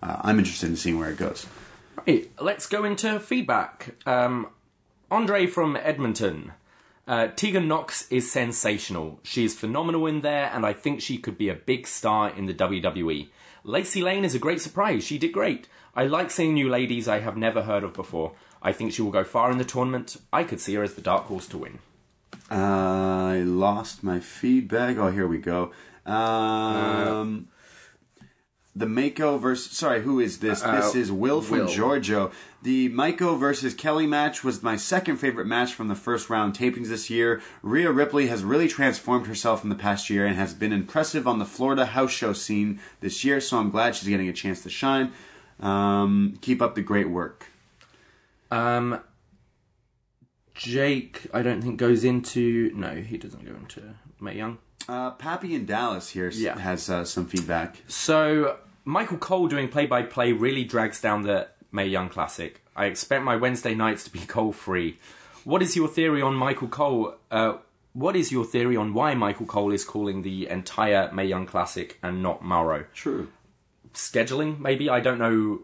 uh, 0.01 0.17
I'm 0.21 0.39
interested 0.39 0.69
in 0.69 0.75
seeing 0.75 0.99
where 0.99 1.09
it 1.09 1.17
goes. 1.17 1.45
Right, 2.07 2.31
let's 2.39 2.65
go 2.67 2.83
into 2.83 3.19
feedback. 3.19 3.95
Um, 4.05 4.47
Andre 5.11 5.47
from 5.47 5.75
Edmonton. 5.75 6.53
Uh, 7.07 7.27
Tegan 7.35 7.67
Nox 7.67 8.09
is 8.11 8.31
sensational. 8.31 9.19
She 9.23 9.43
is 9.43 9.57
phenomenal 9.57 10.05
in 10.05 10.21
there, 10.21 10.51
and 10.53 10.65
I 10.65 10.73
think 10.73 11.01
she 11.01 11.17
could 11.17 11.37
be 11.37 11.49
a 11.49 11.55
big 11.55 11.87
star 11.87 12.29
in 12.29 12.45
the 12.45 12.53
WWE. 12.53 13.29
Lacey 13.63 14.01
Lane 14.03 14.23
is 14.23 14.35
a 14.35 14.39
great 14.39 14.61
surprise. 14.61 15.03
She 15.03 15.17
did 15.17 15.33
great. 15.33 15.67
I 15.95 16.05
like 16.05 16.29
seeing 16.29 16.53
new 16.53 16.69
ladies 16.69 17.07
I 17.07 17.19
have 17.19 17.35
never 17.35 17.63
heard 17.63 17.83
of 17.83 17.93
before. 17.93 18.33
I 18.61 18.73
think 18.73 18.93
she 18.93 19.01
will 19.01 19.11
go 19.11 19.23
far 19.23 19.51
in 19.51 19.57
the 19.57 19.65
tournament. 19.65 20.17
I 20.31 20.43
could 20.43 20.59
see 20.59 20.75
her 20.75 20.83
as 20.83 20.93
the 20.93 21.01
dark 21.01 21.25
horse 21.25 21.47
to 21.47 21.57
win. 21.57 21.79
I 22.49 23.41
lost 23.45 24.03
my 24.03 24.19
feedback. 24.19 24.97
Oh, 24.97 25.11
here 25.11 25.27
we 25.27 25.39
go. 25.39 25.71
Um, 26.05 27.47
the 28.79 28.85
Mako 28.87 29.37
versus. 29.37 29.75
Sorry, 29.77 30.01
who 30.01 30.19
is 30.19 30.39
this? 30.39 30.61
this 30.61 30.95
is 30.95 31.11
Will 31.11 31.41
from 31.41 31.59
Will. 31.59 31.67
Giorgio. 31.67 32.31
The 32.61 32.89
Maiko 32.89 33.39
versus 33.39 33.73
Kelly 33.73 34.05
match 34.05 34.43
was 34.43 34.61
my 34.61 34.75
second 34.75 35.17
favorite 35.17 35.47
match 35.47 35.73
from 35.73 35.87
the 35.87 35.95
first 35.95 36.29
round 36.29 36.57
tapings 36.57 36.87
this 36.89 37.09
year. 37.09 37.41
Rhea 37.61 37.89
Ripley 37.91 38.27
has 38.27 38.43
really 38.43 38.67
transformed 38.67 39.27
herself 39.27 39.63
in 39.63 39.69
the 39.69 39.75
past 39.75 40.09
year 40.09 40.25
and 40.25 40.35
has 40.35 40.53
been 40.53 40.73
impressive 40.73 41.25
on 41.27 41.39
the 41.39 41.45
Florida 41.45 41.85
house 41.85 42.11
show 42.11 42.33
scene 42.33 42.79
this 42.99 43.23
year, 43.23 43.39
so 43.39 43.57
I'm 43.59 43.69
glad 43.71 43.95
she's 43.95 44.09
getting 44.09 44.27
a 44.27 44.33
chance 44.33 44.61
to 44.63 44.69
shine. 44.69 45.13
Um, 45.61 46.37
keep 46.41 46.61
up 46.61 46.75
the 46.75 46.81
great 46.81 47.09
work. 47.09 47.45
Um, 48.51 48.99
Jake, 50.53 51.27
I 51.33 51.41
don't 51.41 51.61
think 51.61 51.77
goes 51.77 52.03
into. 52.03 52.71
No, 52.75 52.95
he 52.95 53.17
doesn't 53.17 53.45
go 53.45 53.51
into 53.55 53.95
Mae 54.19 54.35
Young. 54.37 54.57
Uh, 54.87 55.11
Pappy 55.11 55.53
in 55.55 55.65
Dallas 55.65 56.09
here 56.09 56.29
Yeah. 56.33 56.57
has 56.59 56.89
uh, 56.89 57.05
some 57.05 57.25
feedback. 57.27 57.77
So 57.87 58.57
Michael 58.89 59.19
Cole 59.19 59.47
doing 59.47 59.69
play-by-play 59.69 60.31
really 60.33 60.63
drags 60.63 60.99
down 60.99 61.21
the 61.21 61.47
Mae 61.71 61.85
Young 61.85 62.09
Classic. 62.09 62.65
I 62.75 62.85
expect 62.85 63.23
my 63.23 63.35
Wednesday 63.35 63.75
nights 63.75 64.03
to 64.05 64.09
be 64.09 64.19
Cole-free. 64.19 64.97
What 65.43 65.61
is 65.61 65.75
your 65.75 65.87
theory 65.87 66.23
on 66.23 66.33
Michael 66.33 66.67
Cole? 66.67 67.13
Uh, 67.29 67.57
what 67.93 68.15
is 68.15 68.31
your 68.31 68.45
theory 68.45 68.75
on 68.75 68.95
why 68.95 69.13
Michael 69.13 69.45
Cole 69.45 69.71
is 69.71 69.85
calling 69.85 70.23
the 70.23 70.49
entire 70.49 71.11
Mae 71.13 71.25
Young 71.25 71.45
Classic 71.45 71.99
and 72.01 72.23
not 72.23 72.43
Mauro? 72.43 72.85
True. 72.95 73.29
Scheduling, 73.93 74.59
maybe 74.59 74.89
I 74.89 75.01
don't 75.01 75.19
know 75.19 75.61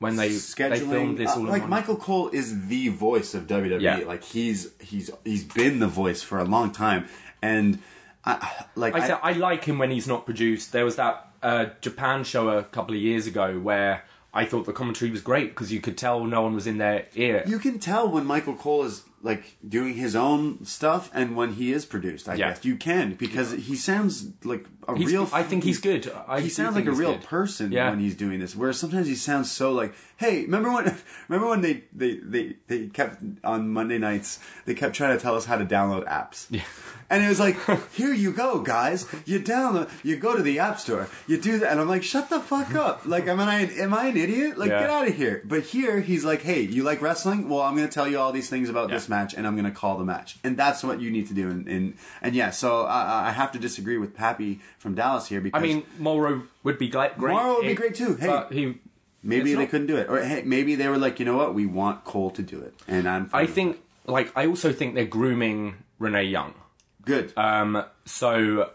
when 0.00 0.16
they 0.16 0.30
scheduling. 0.30 0.70
they 0.70 0.80
filmed 0.80 1.18
this 1.18 1.30
uh, 1.30 1.34
all 1.34 1.40
in 1.42 1.46
like. 1.46 1.68
Michael 1.68 1.96
Cole 1.96 2.30
is 2.30 2.66
the 2.66 2.88
voice 2.88 3.32
of 3.32 3.46
WWE. 3.46 3.80
Yeah. 3.80 3.98
Like 3.98 4.24
he's 4.24 4.70
he's 4.80 5.10
he's 5.24 5.44
been 5.44 5.78
the 5.78 5.88
voice 5.88 6.22
for 6.22 6.38
a 6.38 6.44
long 6.44 6.72
time, 6.72 7.06
and 7.42 7.80
I, 8.24 8.64
like 8.74 8.94
I, 8.94 8.98
I, 8.98 9.06
said, 9.06 9.18
I 9.22 9.32
like 9.32 9.64
him 9.64 9.78
when 9.78 9.90
he's 9.90 10.06
not 10.06 10.26
produced. 10.26 10.72
There 10.72 10.84
was 10.84 10.96
that 10.96 11.28
uh, 11.42 11.66
Japan 11.80 12.24
show 12.24 12.48
a 12.50 12.64
couple 12.64 12.94
of 12.94 13.00
years 13.00 13.26
ago 13.26 13.58
where 13.58 14.04
I 14.34 14.44
thought 14.44 14.66
the 14.66 14.72
commentary 14.72 15.10
was 15.10 15.22
great 15.22 15.50
because 15.50 15.72
you 15.72 15.80
could 15.80 15.96
tell 15.96 16.24
no 16.24 16.42
one 16.42 16.54
was 16.54 16.66
in 16.66 16.78
their 16.78 17.06
ear. 17.14 17.42
you 17.46 17.58
can 17.58 17.78
tell 17.78 18.08
when 18.08 18.26
Michael 18.26 18.54
Cole 18.54 18.84
is 18.84 19.04
like 19.22 19.56
doing 19.68 19.94
his 19.94 20.16
own 20.16 20.64
stuff 20.64 21.10
and 21.12 21.36
when 21.36 21.54
he 21.54 21.72
is 21.72 21.84
produced. 21.84 22.28
I 22.28 22.34
Yeah. 22.34 22.50
guess 22.50 22.64
you 22.64 22.76
can 22.76 23.14
because 23.14 23.52
he 23.52 23.74
sounds 23.76 24.28
like 24.44 24.66
a 24.88 24.96
He's- 24.96 25.10
real. 25.10 25.28
I 25.32 25.42
think 25.42 25.64
he's 25.64 25.78
good. 25.80 26.10
I 26.28 26.40
he 26.40 26.48
sounds 26.48 26.74
like 26.74 26.86
a 26.86 26.92
real 26.92 27.12
good. 27.14 27.24
person 27.24 27.70
Yeah. 27.72 27.90
when 27.90 27.98
he's 28.00 28.14
doing 28.16 28.40
this. 28.40 28.54
Whereas 28.56 28.78
sometimes 28.78 29.06
he 29.08 29.14
sounds 29.14 29.50
so 29.50 29.72
like, 29.72 29.92
hey, 30.20 30.42
remember 30.42 30.70
when? 30.70 30.84
Remember 31.28 31.48
when 31.48 31.60
they 31.62 31.84
they 31.92 32.16
they 32.16 32.56
they 32.66 32.86
kept 32.88 33.22
on 33.42 33.68
Monday 33.70 33.98
nights 33.98 34.38
they 34.66 34.74
kept 34.74 34.94
trying 34.94 35.16
to 35.16 35.22
tell 35.22 35.34
us 35.34 35.46
how 35.46 35.56
to 35.56 35.64
download 35.64 36.06
apps. 36.06 36.46
Yeah. 36.50 36.62
And 37.08 37.24
it 37.24 37.28
was 37.28 37.40
like, 37.40 37.56
here 37.92 38.12
you 38.12 38.32
go, 38.32 38.60
guys. 38.60 39.06
You 39.24 39.40
download, 39.40 39.90
you 40.04 40.16
go 40.16 40.36
to 40.36 40.42
the 40.42 40.58
app 40.58 40.78
store, 40.78 41.08
you 41.26 41.40
do 41.40 41.58
that, 41.58 41.70
and 41.72 41.80
I'm 41.80 41.88
like, 41.88 42.02
shut 42.04 42.30
the 42.30 42.38
fuck 42.38 42.74
up. 42.74 43.06
Like, 43.06 43.26
am 43.26 43.40
I 43.40 43.62
am 43.62 43.94
I 43.94 44.06
an 44.06 44.16
idiot? 44.16 44.58
Like, 44.58 44.70
Yeah. 44.70 44.80
get 44.80 44.90
out 44.90 45.08
of 45.08 45.16
here. 45.16 45.42
But 45.44 45.62
here, 45.62 46.00
he's 46.00 46.24
like, 46.24 46.42
hey, 46.42 46.60
you 46.60 46.82
like 46.82 47.00
wrestling? 47.00 47.48
Well, 47.48 47.62
I'm 47.62 47.74
going 47.76 47.88
to 47.88 47.92
tell 47.92 48.06
you 48.08 48.18
all 48.18 48.30
these 48.32 48.50
things 48.50 48.68
about 48.68 48.90
this 48.90 49.08
match, 49.08 49.34
and 49.34 49.46
I'm 49.46 49.54
going 49.54 49.64
to 49.72 49.76
call 49.76 49.96
the 49.98 50.04
match, 50.04 50.38
and 50.44 50.56
that's 50.56 50.84
what 50.84 51.00
you 51.00 51.10
need 51.10 51.26
to 51.28 51.34
do. 51.34 51.48
And 51.48 51.66
and, 51.66 51.94
and 52.22 52.34
yeah, 52.34 52.50
so 52.50 52.84
I, 52.84 53.28
I 53.28 53.30
have 53.32 53.50
to 53.52 53.58
disagree 53.58 53.96
with 53.98 54.14
Pappy 54.14 54.60
from 54.78 54.94
Dallas 54.94 55.26
here 55.28 55.40
because 55.40 55.60
I 55.60 55.66
mean, 55.66 55.84
Mauro 55.98 56.42
would 56.62 56.78
be 56.78 56.88
great. 56.88 57.16
Mauro 57.18 57.56
would 57.56 57.66
be 57.66 57.74
great 57.74 57.94
too. 57.94 58.16
Hey. 58.16 58.44
he. 58.52 58.74
Maybe 59.22 59.50
it's 59.50 59.56
they 59.58 59.62
not- 59.64 59.70
couldn't 59.70 59.86
do 59.86 59.96
it, 59.96 60.08
or 60.08 60.22
hey, 60.22 60.42
maybe 60.44 60.74
they 60.74 60.88
were 60.88 60.98
like, 60.98 61.18
you 61.18 61.24
know 61.26 61.36
what, 61.36 61.54
we 61.54 61.66
want 61.66 62.04
Cole 62.04 62.30
to 62.32 62.42
do 62.42 62.60
it, 62.60 62.74
and 62.88 63.08
I'm. 63.08 63.26
fine 63.26 63.38
I 63.38 63.42
with 63.42 63.50
it. 63.50 63.54
think, 63.54 63.78
like, 64.06 64.32
I 64.36 64.46
also 64.46 64.72
think 64.72 64.94
they're 64.94 65.04
grooming 65.04 65.74
Renee 65.98 66.24
Young. 66.24 66.54
good. 67.04 67.32
Um, 67.36 67.84
so, 68.04 68.70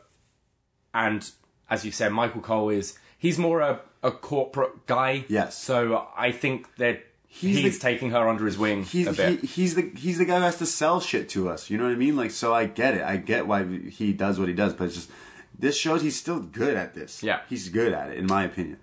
and 0.94 1.30
as 1.70 1.86
you 1.86 1.92
said, 1.92 2.12
Michael 2.12 2.42
Cole 2.42 2.70
is 2.70 2.98
he's 3.18 3.38
more 3.38 3.62
a, 3.62 3.80
a 4.04 4.12
corporate 4.12 4.86
guy. 4.86 5.26
Yes. 5.28 5.58
So 5.58 6.08
I 6.16 6.32
think 6.32 6.76
that 6.78 7.04
He's 7.28 7.58
he's, 7.58 7.78
the- 7.80 7.82
taking 7.82 8.12
her 8.12 8.30
under 8.30 8.46
his 8.46 8.58
wing 8.58 8.84
he's 8.86 9.08
a 9.08 9.12
bit. 9.14 9.42
he, 9.42 9.48
he's 9.48 9.76
the 9.76 9.92
he's 9.98 10.20
the 10.20 10.24
guy 10.26 10.38
who 10.38 10.44
has 10.44 10.58
to 10.60 10.66
sell 10.66 11.02
shit 11.02 11.28
to 11.30 11.50
us. 11.50 11.70
You 11.70 11.78
know 11.78 11.84
what 11.84 11.92
I 11.92 11.96
mean? 11.98 12.16
Like, 12.16 12.32
so 12.32 12.54
I 12.54 12.66
get 12.66 12.94
it. 12.94 13.02
I 13.02 13.18
get 13.18 13.46
why 13.46 13.66
he 13.66 14.14
does 14.14 14.40
what 14.40 14.48
he 14.48 14.54
does, 14.54 14.74
but 14.74 14.86
it's 14.86 14.96
just 14.96 15.12
this 15.60 15.76
shows 15.76 16.02
he's 16.02 16.16
still 16.16 16.40
good 16.40 16.78
at 16.78 16.94
this. 16.94 17.22
Yeah. 17.22 17.42
he's 17.50 17.68
good 17.68 17.92
at 17.92 18.10
it, 18.10 18.20
in 18.20 18.26
my 18.28 18.46
opinion. 18.46 18.78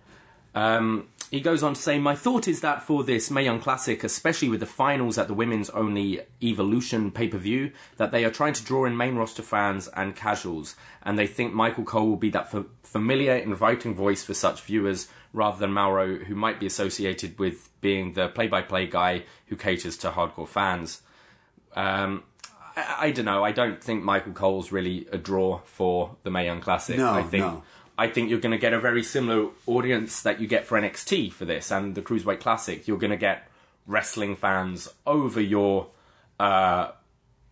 Um, 0.54 1.08
he 1.32 1.40
goes 1.40 1.62
on 1.62 1.72
to 1.72 1.80
say, 1.80 1.98
My 1.98 2.14
thought 2.14 2.46
is 2.46 2.60
that 2.60 2.82
for 2.82 3.02
this 3.02 3.30
Mae 3.30 3.44
Young 3.44 3.58
Classic, 3.58 4.04
especially 4.04 4.50
with 4.50 4.60
the 4.60 4.66
finals 4.66 5.16
at 5.16 5.28
the 5.28 5.34
women's 5.34 5.70
only 5.70 6.20
Evolution 6.42 7.10
pay 7.10 7.26
per 7.26 7.38
view, 7.38 7.72
that 7.96 8.12
they 8.12 8.22
are 8.26 8.30
trying 8.30 8.52
to 8.52 8.62
draw 8.62 8.84
in 8.84 8.98
main 8.98 9.16
roster 9.16 9.42
fans 9.42 9.88
and 9.96 10.14
casuals, 10.14 10.76
and 11.02 11.18
they 11.18 11.26
think 11.26 11.54
Michael 11.54 11.84
Cole 11.84 12.06
will 12.06 12.16
be 12.16 12.28
that 12.28 12.50
fa- 12.50 12.66
familiar, 12.82 13.34
inviting 13.34 13.94
voice 13.94 14.22
for 14.22 14.34
such 14.34 14.60
viewers 14.60 15.08
rather 15.32 15.58
than 15.58 15.72
Mauro, 15.72 16.16
who 16.18 16.34
might 16.34 16.60
be 16.60 16.66
associated 16.66 17.38
with 17.38 17.70
being 17.80 18.12
the 18.12 18.28
play 18.28 18.46
by 18.46 18.60
play 18.60 18.86
guy 18.86 19.24
who 19.46 19.56
caters 19.56 19.96
to 19.96 20.10
hardcore 20.10 20.46
fans. 20.46 21.00
Um, 21.74 22.24
I, 22.76 22.96
I 23.06 23.10
don't 23.10 23.24
know. 23.24 23.42
I 23.42 23.52
don't 23.52 23.82
think 23.82 24.04
Michael 24.04 24.34
Cole's 24.34 24.70
really 24.70 25.08
a 25.10 25.16
draw 25.16 25.60
for 25.64 26.14
the 26.24 26.30
Mae 26.30 26.44
Young 26.44 26.60
Classic. 26.60 26.98
No, 26.98 27.10
I 27.10 27.22
think 27.22 27.46
no. 27.46 27.62
I 28.02 28.08
think 28.08 28.30
you're 28.30 28.40
going 28.40 28.50
to 28.50 28.58
get 28.58 28.72
a 28.72 28.80
very 28.80 29.04
similar 29.04 29.50
audience 29.64 30.22
that 30.22 30.40
you 30.40 30.48
get 30.48 30.66
for 30.66 30.76
NXT 30.76 31.32
for 31.32 31.44
this 31.44 31.70
and 31.70 31.94
the 31.94 32.02
Cruiserweight 32.02 32.40
Classic. 32.40 32.88
You're 32.88 32.98
going 32.98 33.12
to 33.12 33.16
get 33.16 33.46
wrestling 33.86 34.34
fans 34.34 34.88
over 35.06 35.40
your 35.40 35.86
uh, 36.40 36.90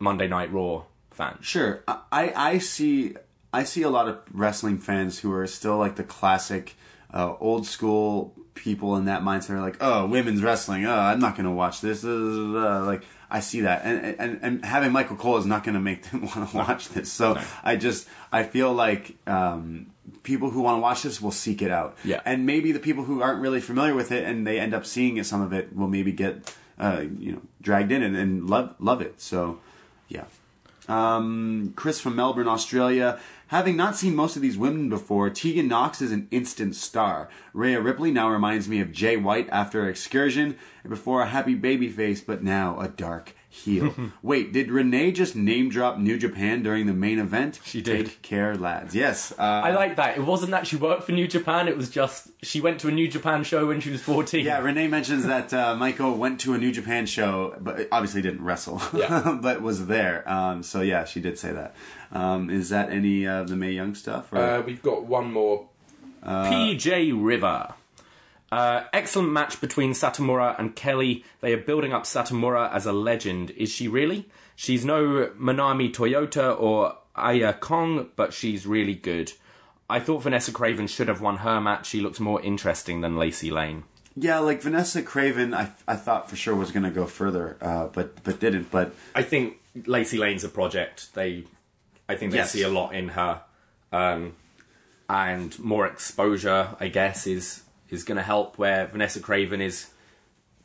Monday 0.00 0.26
Night 0.26 0.52
Raw 0.52 0.82
fans. 1.12 1.46
Sure, 1.46 1.84
I 1.86 2.32
I 2.34 2.58
see 2.58 3.14
I 3.52 3.62
see 3.62 3.82
a 3.82 3.90
lot 3.90 4.08
of 4.08 4.18
wrestling 4.32 4.78
fans 4.78 5.20
who 5.20 5.32
are 5.32 5.46
still 5.46 5.78
like 5.78 5.94
the 5.94 6.02
classic, 6.02 6.74
uh, 7.14 7.36
old 7.38 7.64
school 7.64 8.34
people 8.54 8.96
in 8.96 9.04
that 9.04 9.22
mindset. 9.22 9.50
Are 9.50 9.60
like, 9.60 9.76
oh, 9.80 10.06
women's 10.06 10.42
wrestling. 10.42 10.84
Oh, 10.84 10.98
I'm 10.98 11.20
not 11.20 11.36
gonna 11.36 11.54
watch 11.54 11.80
this. 11.80 12.02
Uh, 12.02 12.82
like 12.84 13.04
I 13.30 13.38
see 13.38 13.60
that, 13.60 13.82
and 13.84 14.16
and 14.18 14.40
and 14.42 14.64
having 14.64 14.90
Michael 14.90 15.14
Cole 15.14 15.36
is 15.36 15.46
not 15.46 15.62
gonna 15.62 15.78
make 15.78 16.10
them 16.10 16.22
want 16.34 16.50
to 16.50 16.56
watch 16.56 16.88
this. 16.88 17.12
So 17.12 17.40
I 17.62 17.76
just 17.76 18.08
I 18.32 18.42
feel 18.42 18.72
like. 18.72 19.14
Um, 19.28 19.92
People 20.22 20.50
who 20.50 20.60
want 20.62 20.76
to 20.76 20.80
watch 20.80 21.02
this 21.02 21.20
will 21.20 21.30
seek 21.30 21.62
it 21.62 21.70
out, 21.70 21.96
Yeah. 22.04 22.20
and 22.24 22.44
maybe 22.44 22.72
the 22.72 22.78
people 22.78 23.04
who 23.04 23.22
aren't 23.22 23.40
really 23.40 23.60
familiar 23.60 23.94
with 23.94 24.12
it 24.12 24.24
and 24.24 24.46
they 24.46 24.60
end 24.60 24.74
up 24.74 24.84
seeing 24.84 25.16
it, 25.16 25.24
some 25.24 25.40
of 25.40 25.52
it 25.52 25.74
will 25.74 25.88
maybe 25.88 26.12
get, 26.12 26.54
uh, 26.78 27.02
you 27.18 27.32
know, 27.32 27.42
dragged 27.62 27.90
in 27.92 28.02
and, 28.02 28.16
and 28.16 28.48
love 28.50 28.74
love 28.78 29.00
it. 29.00 29.20
So, 29.20 29.60
yeah. 30.08 30.24
Um, 30.88 31.72
Chris 31.76 32.00
from 32.00 32.16
Melbourne, 32.16 32.48
Australia. 32.48 33.18
Having 33.48 33.76
not 33.76 33.96
seen 33.96 34.14
most 34.14 34.36
of 34.36 34.42
these 34.42 34.56
women 34.58 34.88
before, 34.88 35.28
Tegan 35.30 35.68
Nox 35.68 36.00
is 36.00 36.12
an 36.12 36.28
instant 36.30 36.74
star. 36.74 37.28
Rhea 37.52 37.80
Ripley 37.80 38.10
now 38.10 38.28
reminds 38.30 38.68
me 38.68 38.80
of 38.80 38.92
Jay 38.92 39.16
White 39.16 39.48
after 39.50 39.88
Excursion, 39.88 40.56
and 40.82 40.90
before 40.90 41.20
a 41.22 41.26
happy 41.26 41.54
baby 41.54 41.88
face, 41.88 42.20
but 42.20 42.42
now 42.42 42.78
a 42.80 42.88
dark 42.88 43.34
heel. 43.50 43.92
Wait, 44.22 44.52
did 44.52 44.70
Renee 44.70 45.12
just 45.12 45.34
name 45.36 45.68
drop 45.68 45.98
New 45.98 46.16
Japan 46.18 46.62
during 46.62 46.86
the 46.86 46.92
main 46.94 47.18
event? 47.18 47.60
She 47.64 47.82
did. 47.82 48.06
Take 48.06 48.22
care, 48.22 48.56
lads. 48.56 48.94
Yes. 48.94 49.32
Uh, 49.38 49.42
I 49.42 49.72
like 49.72 49.96
that. 49.96 50.16
It 50.16 50.24
wasn't 50.24 50.52
that 50.52 50.66
she 50.66 50.76
worked 50.76 51.02
for 51.02 51.12
New 51.12 51.26
Japan. 51.28 51.68
It 51.68 51.76
was 51.76 51.90
just 51.90 52.28
she 52.42 52.60
went 52.60 52.80
to 52.80 52.88
a 52.88 52.90
New 52.92 53.08
Japan 53.08 53.44
show 53.44 53.66
when 53.66 53.80
she 53.80 53.90
was 53.90 54.00
fourteen. 54.00 54.46
Yeah, 54.46 54.60
Renee 54.60 54.86
mentions 54.88 55.26
that 55.26 55.52
uh, 55.52 55.74
Michael 55.76 56.16
went 56.16 56.40
to 56.40 56.54
a 56.54 56.58
New 56.58 56.72
Japan 56.72 57.06
show, 57.06 57.56
but 57.60 57.88
obviously 57.92 58.22
didn't 58.22 58.42
wrestle, 58.44 58.80
Yeah. 58.94 59.36
but 59.42 59.60
was 59.60 59.86
there. 59.88 60.26
Um, 60.30 60.62
so 60.62 60.80
yeah, 60.80 61.04
she 61.04 61.20
did 61.20 61.38
say 61.38 61.52
that. 61.52 61.74
Um, 62.12 62.50
is 62.50 62.68
that 62.70 62.90
any 62.90 63.26
of 63.26 63.48
the 63.48 63.56
Mae 63.56 63.72
Young 63.72 63.94
stuff? 63.94 64.32
Or? 64.32 64.38
Uh, 64.38 64.60
we've 64.62 64.82
got 64.82 65.04
one 65.04 65.32
more. 65.32 65.66
PJ 66.24 67.12
River. 67.14 67.74
Uh, 68.52 68.84
excellent 68.92 69.30
match 69.30 69.60
between 69.60 69.92
Satomura 69.92 70.58
and 70.58 70.74
Kelly. 70.74 71.24
They 71.40 71.52
are 71.52 71.56
building 71.58 71.92
up 71.92 72.02
Satomura 72.04 72.72
as 72.72 72.84
a 72.86 72.92
legend. 72.92 73.50
Is 73.52 73.70
she 73.70 73.86
really? 73.88 74.28
She's 74.56 74.84
no 74.84 75.30
Manami 75.38 75.92
Toyota 75.92 76.60
or 76.60 76.96
Aja 77.14 77.52
Kong, 77.52 78.08
but 78.16 78.32
she's 78.32 78.66
really 78.66 78.94
good. 78.94 79.32
I 79.88 80.00
thought 80.00 80.22
Vanessa 80.22 80.52
Kraven 80.52 80.88
should 80.88 81.08
have 81.08 81.20
won 81.20 81.38
her 81.38 81.60
match. 81.60 81.86
She 81.86 82.00
looks 82.00 82.20
more 82.20 82.40
interesting 82.42 83.00
than 83.00 83.16
Lacey 83.16 83.50
Lane. 83.50 83.84
yeah, 84.16 84.38
like 84.40 84.60
Vanessa 84.62 85.02
Kraven, 85.02 85.54
I, 85.54 85.70
I 85.86 85.96
thought 85.96 86.28
for 86.28 86.36
sure 86.36 86.54
was 86.54 86.72
going 86.72 86.82
to 86.84 86.90
go 86.90 87.06
further, 87.06 87.56
uh, 87.60 87.86
but 87.86 88.22
but 88.24 88.38
didn't. 88.40 88.70
But 88.70 88.92
I 89.14 89.22
think 89.22 89.56
Lacey 89.86 90.18
Lane's 90.18 90.44
a 90.44 90.48
project. 90.48 91.14
They, 91.14 91.44
I 92.08 92.16
think 92.16 92.32
they 92.32 92.38
Yes. 92.38 92.50
see 92.52 92.62
a 92.62 92.68
lot 92.68 92.94
in 92.94 93.10
her, 93.10 93.42
um, 93.92 94.34
and 95.08 95.56
more 95.58 95.86
exposure. 95.86 96.76
I 96.80 96.88
guess 96.88 97.26
is 97.26 97.62
is 97.90 98.04
going 98.04 98.16
to 98.16 98.22
help. 98.22 98.58
Where 98.58 98.86
Vanessa 98.86 99.20
Kraven 99.20 99.60
is 99.60 99.90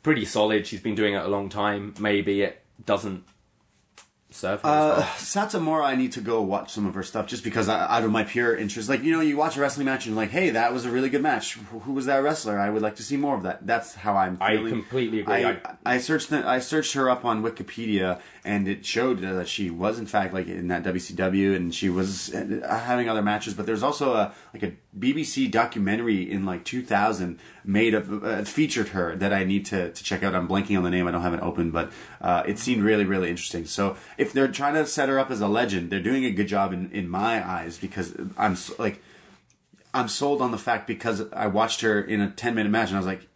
pretty 0.02 0.24
solid. 0.24 0.66
She's 0.66 0.80
been 0.80 0.94
doing 0.94 1.14
it 1.14 1.24
a 1.24 1.28
long 1.28 1.48
time. 1.48 1.94
Maybe 1.98 2.42
it 2.42 2.62
doesn't 2.84 3.24
her. 4.42 4.60
Uh. 4.64 5.02
Satomura, 5.16 5.84
I 5.84 5.94
need 5.96 6.12
to 6.12 6.20
go 6.20 6.40
watch 6.42 6.72
some 6.72 6.86
of 6.86 6.94
her 6.94 7.02
stuff 7.02 7.26
just 7.26 7.44
because 7.44 7.68
I, 7.68 7.86
out 7.96 8.04
of 8.04 8.10
my 8.10 8.24
pure 8.24 8.56
interest. 8.56 8.88
Like, 8.88 9.02
you 9.02 9.12
know, 9.12 9.20
you 9.20 9.36
watch 9.36 9.56
a 9.56 9.60
wrestling 9.60 9.86
match 9.86 10.06
and 10.06 10.14
you're 10.14 10.22
like, 10.22 10.30
hey, 10.30 10.50
that 10.50 10.72
was 10.72 10.84
a 10.84 10.90
really 10.90 11.08
good 11.08 11.22
match. 11.22 11.54
Who 11.54 11.92
was 11.92 12.06
that 12.06 12.18
wrestler? 12.18 12.58
I 12.58 12.70
would 12.70 12.82
like 12.82 12.96
to 12.96 13.02
see 13.02 13.16
more 13.16 13.36
of 13.36 13.42
that. 13.44 13.66
That's 13.66 13.94
how 13.94 14.16
I'm 14.16 14.38
I 14.40 14.56
completely 14.56 15.20
agree. 15.20 15.44
I, 15.44 15.50
I- 15.50 15.60
I 15.84 15.98
searched 15.98 16.30
the, 16.30 16.46
I 16.46 16.58
searched 16.58 16.94
her 16.94 17.08
up 17.08 17.24
on 17.24 17.42
Wikipedia 17.42 18.20
and 18.44 18.66
it 18.68 18.84
showed 18.84 19.20
that 19.20 19.48
she 19.48 19.70
was 19.70 19.98
in 19.98 20.06
fact 20.06 20.34
like 20.34 20.46
in 20.48 20.68
that 20.68 20.82
WCW 20.84 21.54
and 21.56 21.74
she 21.74 21.88
was 21.88 22.34
uh, 22.34 22.80
having 22.84 23.08
other 23.08 23.22
matches. 23.22 23.54
But 23.54 23.66
there's 23.66 23.82
also 23.84 24.14
a 24.14 24.34
like 24.52 24.62
a 24.62 24.72
BBC 24.98 25.50
documentary 25.50 26.28
in 26.30 26.44
like 26.44 26.64
2000 26.64 27.38
made 27.66 27.94
of 27.94 28.24
uh, 28.24 28.44
featured 28.44 28.88
her 28.88 29.16
that 29.16 29.32
I 29.32 29.44
need 29.44 29.66
to, 29.66 29.90
to 29.92 30.04
check 30.04 30.22
out. 30.22 30.34
I'm 30.34 30.48
blanking 30.48 30.76
on 30.76 30.84
the 30.84 30.90
name. 30.90 31.06
I 31.06 31.10
don't 31.10 31.22
have 31.22 31.34
it 31.34 31.40
open, 31.40 31.70
but 31.70 31.92
uh, 32.20 32.42
it 32.46 32.58
seemed 32.58 32.82
really 32.82 33.04
really 33.04 33.28
interesting. 33.28 33.66
So 33.66 33.96
if 34.16 34.32
they're 34.32 34.48
trying 34.48 34.74
to 34.74 34.86
set 34.86 35.08
her 35.08 35.18
up 35.18 35.30
as 35.30 35.40
a 35.40 35.48
legend, 35.48 35.90
they're 35.90 36.00
doing 36.00 36.24
a 36.24 36.30
good 36.30 36.48
job 36.48 36.72
in 36.72 36.90
in 36.92 37.08
my 37.08 37.46
eyes 37.46 37.78
because 37.78 38.14
I'm 38.38 38.56
like. 38.78 39.02
I'm 39.94 40.08
sold 40.08 40.42
on 40.42 40.50
the 40.50 40.58
fact 40.58 40.86
because 40.86 41.22
I 41.32 41.46
watched 41.46 41.80
her 41.80 42.02
in 42.02 42.20
a 42.20 42.28
10 42.28 42.54
minute 42.54 42.68
match 42.68 42.88
and 42.88 42.96
I 42.96 43.00
was 43.00 43.06
like, 43.06 43.26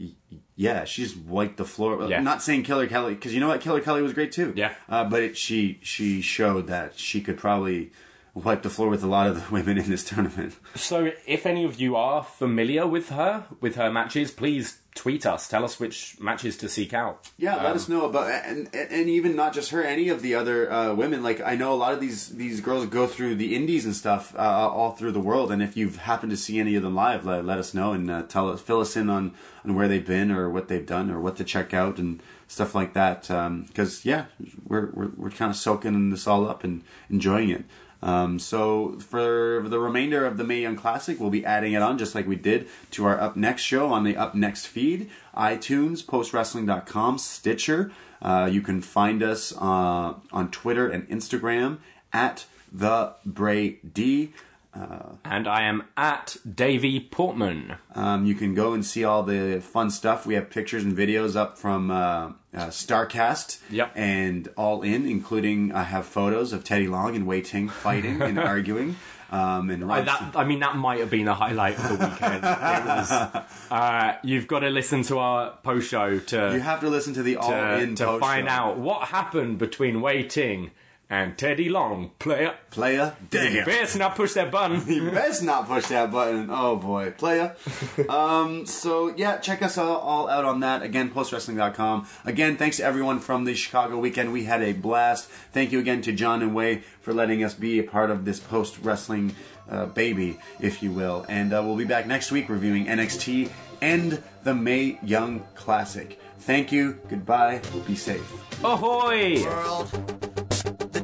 yeah, 0.57 0.85
she's 0.85 1.17
wiped 1.17 1.57
the 1.57 1.65
floor. 1.65 2.07
Yeah. 2.07 2.21
Not 2.21 2.43
saying 2.43 2.65
Killer 2.65 2.87
Kelly 2.87 3.15
because 3.15 3.33
you 3.33 3.41
know 3.41 3.49
what, 3.49 3.63
Killer 3.63 3.81
Kelly 3.81 4.03
was 4.03 4.13
great 4.13 4.31
too. 4.31 4.53
Yeah. 4.55 4.75
Uh, 4.87 5.05
but 5.05 5.23
it, 5.23 5.39
she 5.39 5.81
she 5.83 6.21
showed 6.21 6.67
that 6.67 6.99
she 6.99 7.23
could 7.23 7.39
probably 7.39 7.93
wipe 8.35 8.63
the 8.63 8.71
floor 8.71 8.89
with 8.89 9.03
a 9.03 9.07
lot 9.07 9.27
of 9.27 9.37
the 9.37 9.51
women 9.53 9.79
in 9.79 9.91
this 9.91 10.05
tournament. 10.05 10.57
So, 10.75 11.13
if 11.27 11.47
any 11.47 11.65
of 11.65 11.81
you 11.81 11.97
are 11.97 12.23
familiar 12.23 12.87
with 12.87 13.11
her, 13.11 13.47
with 13.61 13.77
her 13.77 13.91
matches, 13.91 14.31
please 14.31 14.81
tweet 14.95 15.25
us. 15.25 15.49
Tell 15.49 15.65
us 15.65 15.79
which 15.79 16.19
matches 16.21 16.57
to 16.59 16.69
seek 16.69 16.93
out. 16.93 17.31
Yeah, 17.39 17.63
let 17.63 17.77
us 17.77 17.89
know 17.89 18.05
about 18.05 18.31
and 18.31 18.69
and 18.75 18.91
and 18.91 19.09
even 19.09 19.37
not 19.37 19.53
just 19.53 19.71
her, 19.71 19.83
any 19.83 20.09
of 20.09 20.23
the 20.23 20.35
other 20.35 20.71
uh, 20.71 20.95
women. 20.95 21.23
Like 21.23 21.41
I 21.41 21.55
know 21.55 21.73
a 21.73 21.77
lot 21.77 21.93
of 21.93 22.01
these 22.01 22.29
these 22.31 22.61
girls 22.61 22.87
go 22.87 23.07
through 23.07 23.37
the 23.37 23.55
indies 23.55 23.85
and 23.85 23.95
stuff 23.95 24.35
uh, 24.37 24.41
all 24.41 24.93
through 24.93 25.13
the 25.13 25.21
world. 25.21 25.51
And 25.53 25.63
if 25.63 25.77
you've 25.77 25.97
happened 25.97 26.31
to 26.31 26.37
see 26.37 26.59
any 26.59 26.75
of 26.75 26.83
them 26.83 26.95
live, 26.95 27.25
let, 27.25 27.45
let 27.45 27.59
us 27.59 27.75
know 27.75 27.93
and 27.93 28.11
uh, 28.11 28.23
tell 28.23 28.51
us, 28.51 28.61
fill 28.61 28.81
us 28.81 28.97
in 28.97 29.09
on 29.09 29.33
on 29.65 29.75
where 29.75 29.89
they've 29.89 30.07
been 30.07 30.31
or 30.31 30.51
what 30.51 30.69
they've 30.69 30.87
done 30.87 31.11
or 31.11 31.21
what 31.21 31.37
to 31.37 31.45
check 31.45 31.73
out 31.73 31.99
and 31.99 32.23
stuff 32.49 32.75
like 32.75 32.93
that. 32.95 33.23
Because 33.69 34.05
yeah, 34.05 34.27
we're 34.67 34.91
we're 34.93 35.11
we're 35.17 35.31
kind 35.31 35.51
of 35.51 35.57
soaking 35.57 36.11
this 36.11 36.27
all 36.27 36.49
up 36.49 36.65
and 36.65 36.83
enjoying 37.09 37.51
it. 37.51 37.65
Um, 38.03 38.39
so 38.39 38.99
for 38.99 39.65
the 39.67 39.79
remainder 39.79 40.25
of 40.25 40.37
the 40.37 40.45
Mae 40.45 40.63
Young 40.63 40.77
Classic, 40.77 41.21
we'll 41.21 41.31
be 41.31 41.45
adding 41.45 41.73
it 41.73 41.83
on 41.83 41.99
just 41.99 42.15
like 42.15 42.27
we 42.27 42.37
did 42.37 42.69
to 42.93 43.05
our 43.05 43.21
Up 43.21 43.37
Next 43.37 43.63
show 43.63 43.93
on 43.93 44.05
the 44.05 44.17
Up 44.17 44.35
Next 44.35 44.67
feed, 44.67 45.11
iTunes, 45.37 46.05
postwrestling.com, 46.05 47.19
Stitcher. 47.19 47.93
Uh, 48.23 48.49
you 48.51 48.61
can 48.61 48.81
find 48.81 49.23
us 49.23 49.53
uh, 49.57 50.15
on 50.33 50.51
Twitter 50.51 50.89
and 50.89 51.09
Instagram 51.09 51.79
at 52.13 52.47
the 52.73 53.15
Bray 53.25 53.79
D. 53.95 54.33
And 54.73 55.49
I 55.49 55.63
am 55.63 55.85
at 55.97 56.37
Davie 56.55 57.01
Portman. 57.01 57.77
Um, 57.95 58.25
you 58.27 58.35
can 58.35 58.55
go 58.55 58.73
and 58.73 58.85
see 58.85 59.05
all 59.05 59.23
the 59.23 59.61
fun 59.61 59.91
stuff. 59.91 60.27
We 60.27 60.35
have 60.35 60.49
pictures 60.51 60.85
and 60.85 60.97
videos 60.97 61.35
up 61.37 61.59
from 61.59 61.91
uh, 61.91 61.95
uh, 61.95 62.67
Starcast 62.69 63.61
Yep. 63.71 63.93
and 63.97 64.49
All 64.57 64.83
In, 64.83 65.07
including 65.07 65.73
I 65.73 65.83
have 65.85 66.07
photos 66.07 66.53
of 66.53 66.65
Teddy 66.65 66.87
Long 66.89 67.17
and 67.17 67.27
Wai 67.27 67.41
Ting 67.41 67.69
fighting 67.69 68.23
and 68.23 68.39
arguing. 68.55 68.97
Um, 69.33 69.71
and 69.71 69.85
I, 69.91 70.01
that, 70.01 70.33
I 70.35 70.43
mean, 70.45 70.59
that 70.61 70.75
might 70.77 70.99
have 70.99 71.11
been 71.11 71.29
a 71.29 71.35
highlight 71.35 71.77
of 71.79 71.99
the 71.99 72.07
weekend. 72.07 72.37
it 72.45 72.87
was. 72.87 73.45
Uh, 73.71 74.17
you've 74.25 74.49
got 74.49 74.59
to 74.61 74.69
listen 74.69 75.03
to 75.05 75.19
our 75.19 75.57
post 75.63 75.89
show 75.89 76.19
to 76.19 76.51
you 76.55 76.59
have 76.59 76.81
to 76.81 76.89
listen 76.89 77.15
to 77.15 77.23
the 77.23 77.37
All 77.37 77.49
to, 77.51 77.79
In 77.79 77.95
to 77.95 78.05
post 78.05 78.21
find 78.21 78.49
show. 78.49 78.53
out 78.53 78.79
what 78.79 79.07
happened 79.11 79.59
between 79.59 80.01
Wai 80.01 80.23
Ting 80.23 80.73
and 81.11 81.37
Teddy 81.37 81.69
Long. 81.69 82.13
Player, 82.21 82.55
Player, 82.71 83.17
damn. 83.31 83.67
best 83.67 83.99
not 83.99 84.15
push 84.15 84.33
that 84.35 84.51
button. 84.51 84.81
You 85.01 85.11
best 85.11 85.43
not 85.43 85.67
push 85.67 85.87
that 85.87 86.11
button. 86.13 86.49
Oh 86.51 86.77
boy, 86.77 87.11
player. 87.11 87.57
um, 88.09 88.65
so 88.65 89.15
yeah, 89.17 89.39
check 89.39 89.61
us 89.63 89.77
all, 89.77 89.97
all 89.97 90.29
out 90.29 90.45
on 90.45 90.61
that. 90.61 90.83
Again, 90.83 91.11
postwrestling.com. 91.11 92.07
Again, 92.25 92.57
thanks 92.57 92.77
to 92.79 92.85
everyone 92.85 93.19
from 93.19 93.45
the 93.45 93.55
Chicago 93.55 93.99
weekend. 93.99 94.33
We 94.33 94.45
had 94.45 94.63
a 94.63 94.73
blast. 94.73 95.27
Thank 95.53 95.73
you 95.73 95.81
again 95.81 96.01
to 96.03 96.13
John 96.13 96.43
and 96.43 96.55
Wai 96.55 96.83
for 97.01 97.13
letting 97.13 97.43
us 97.43 97.55
be 97.55 97.79
a 97.79 97.83
part 97.85 98.11
of 98.11 98.25
this 98.25 98.39
post 98.39 98.79
wrestling 98.83 99.35
uh, 99.69 99.87
baby, 99.87 100.39
if 100.61 100.83
you 100.83 100.93
will. 100.93 101.27
And 101.29 101.53
uh, 101.53 101.63
we'll 101.65 101.77
be 101.77 101.85
back 101.85 102.07
next 102.07 102.31
week 102.31 102.49
reviewing 102.49 102.87
NXT 102.87 103.51
and 103.81 104.23
the 104.45 104.55
Mae 104.55 104.99
Young 105.03 105.45
Classic. 105.55 106.19
Thank 106.41 106.73
you. 106.73 106.99
Goodbye. 107.09 107.61
Be 107.87 107.95
safe. 107.95 108.33
Ahoy! 108.65 109.43
World, 109.45 109.89
the 110.35 110.40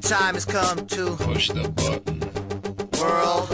time 0.08 0.34
has 0.34 0.44
come 0.44 0.86
to 0.86 1.16
Push 1.16 1.48
the 1.48 1.68
button. 1.68 2.20
world. 3.00 3.48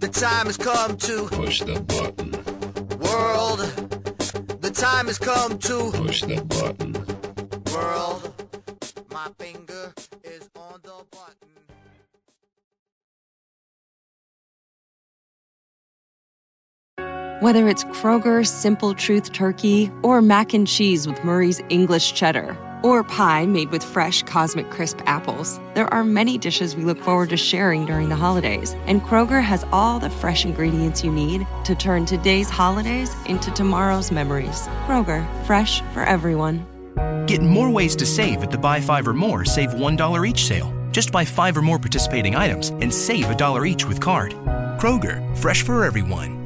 The 0.00 0.08
time 0.08 0.46
has 0.46 0.58
come 0.58 0.98
to 0.98 1.28
Push 1.28 1.60
the 1.60 1.80
button. 1.80 2.32
world. 3.00 3.60
The 4.60 4.70
time 4.70 5.06
has 5.06 5.18
come 5.18 5.58
to 5.58 5.90
Push 5.92 6.22
the 6.22 6.42
button. 6.44 6.92
world. 7.72 8.34
My 9.10 9.28
finger 9.38 9.94
is 10.24 10.50
on 10.56 10.80
the 10.82 11.04
button. 11.10 11.48
Whether 17.40 17.66
it's 17.68 17.84
Kroger's 17.84 18.50
Simple 18.50 18.92
Truth 18.92 19.32
Turkey 19.32 19.90
or 20.02 20.20
mac 20.20 20.52
and 20.52 20.66
cheese 20.66 21.06
with 21.06 21.22
Murray's 21.24 21.62
English 21.70 22.12
Cheddar 22.12 22.58
or 22.86 23.02
pie 23.02 23.46
made 23.46 23.70
with 23.70 23.82
fresh 23.82 24.22
Cosmic 24.22 24.70
Crisp 24.70 25.00
apples. 25.06 25.58
There 25.74 25.92
are 25.92 26.04
many 26.04 26.38
dishes 26.38 26.76
we 26.76 26.84
look 26.84 27.00
forward 27.00 27.30
to 27.30 27.36
sharing 27.36 27.84
during 27.84 28.08
the 28.08 28.16
holidays, 28.16 28.74
and 28.86 29.02
Kroger 29.02 29.42
has 29.42 29.64
all 29.72 29.98
the 29.98 30.08
fresh 30.08 30.44
ingredients 30.44 31.02
you 31.02 31.10
need 31.10 31.46
to 31.64 31.74
turn 31.74 32.06
today's 32.06 32.48
holidays 32.48 33.12
into 33.26 33.50
tomorrow's 33.50 34.12
memories. 34.12 34.68
Kroger, 34.86 35.26
fresh 35.44 35.80
for 35.92 36.04
everyone. 36.04 36.64
Get 37.26 37.42
more 37.42 37.70
ways 37.70 37.96
to 37.96 38.06
save 38.06 38.42
at 38.44 38.52
the 38.52 38.58
Buy 38.58 38.80
Five 38.80 39.08
or 39.08 39.14
More 39.14 39.44
Save 39.44 39.70
$1 39.70 40.28
each 40.28 40.46
sale. 40.46 40.72
Just 40.92 41.12
buy 41.12 41.24
five 41.24 41.56
or 41.56 41.62
more 41.62 41.78
participating 41.78 42.36
items 42.36 42.68
and 42.68 42.94
save 42.94 43.28
a 43.28 43.34
dollar 43.34 43.66
each 43.66 43.84
with 43.84 44.00
card. 44.00 44.32
Kroger, 44.78 45.36
fresh 45.36 45.62
for 45.62 45.84
everyone. 45.84 46.45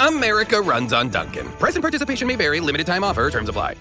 America 0.00 0.60
runs 0.60 0.92
on 0.92 1.08
Dunkin'. 1.08 1.48
Present 1.52 1.82
participation 1.82 2.28
may 2.28 2.36
vary, 2.36 2.60
limited 2.60 2.86
time 2.86 3.04
offer, 3.04 3.30
terms 3.30 3.48
apply. 3.48 3.78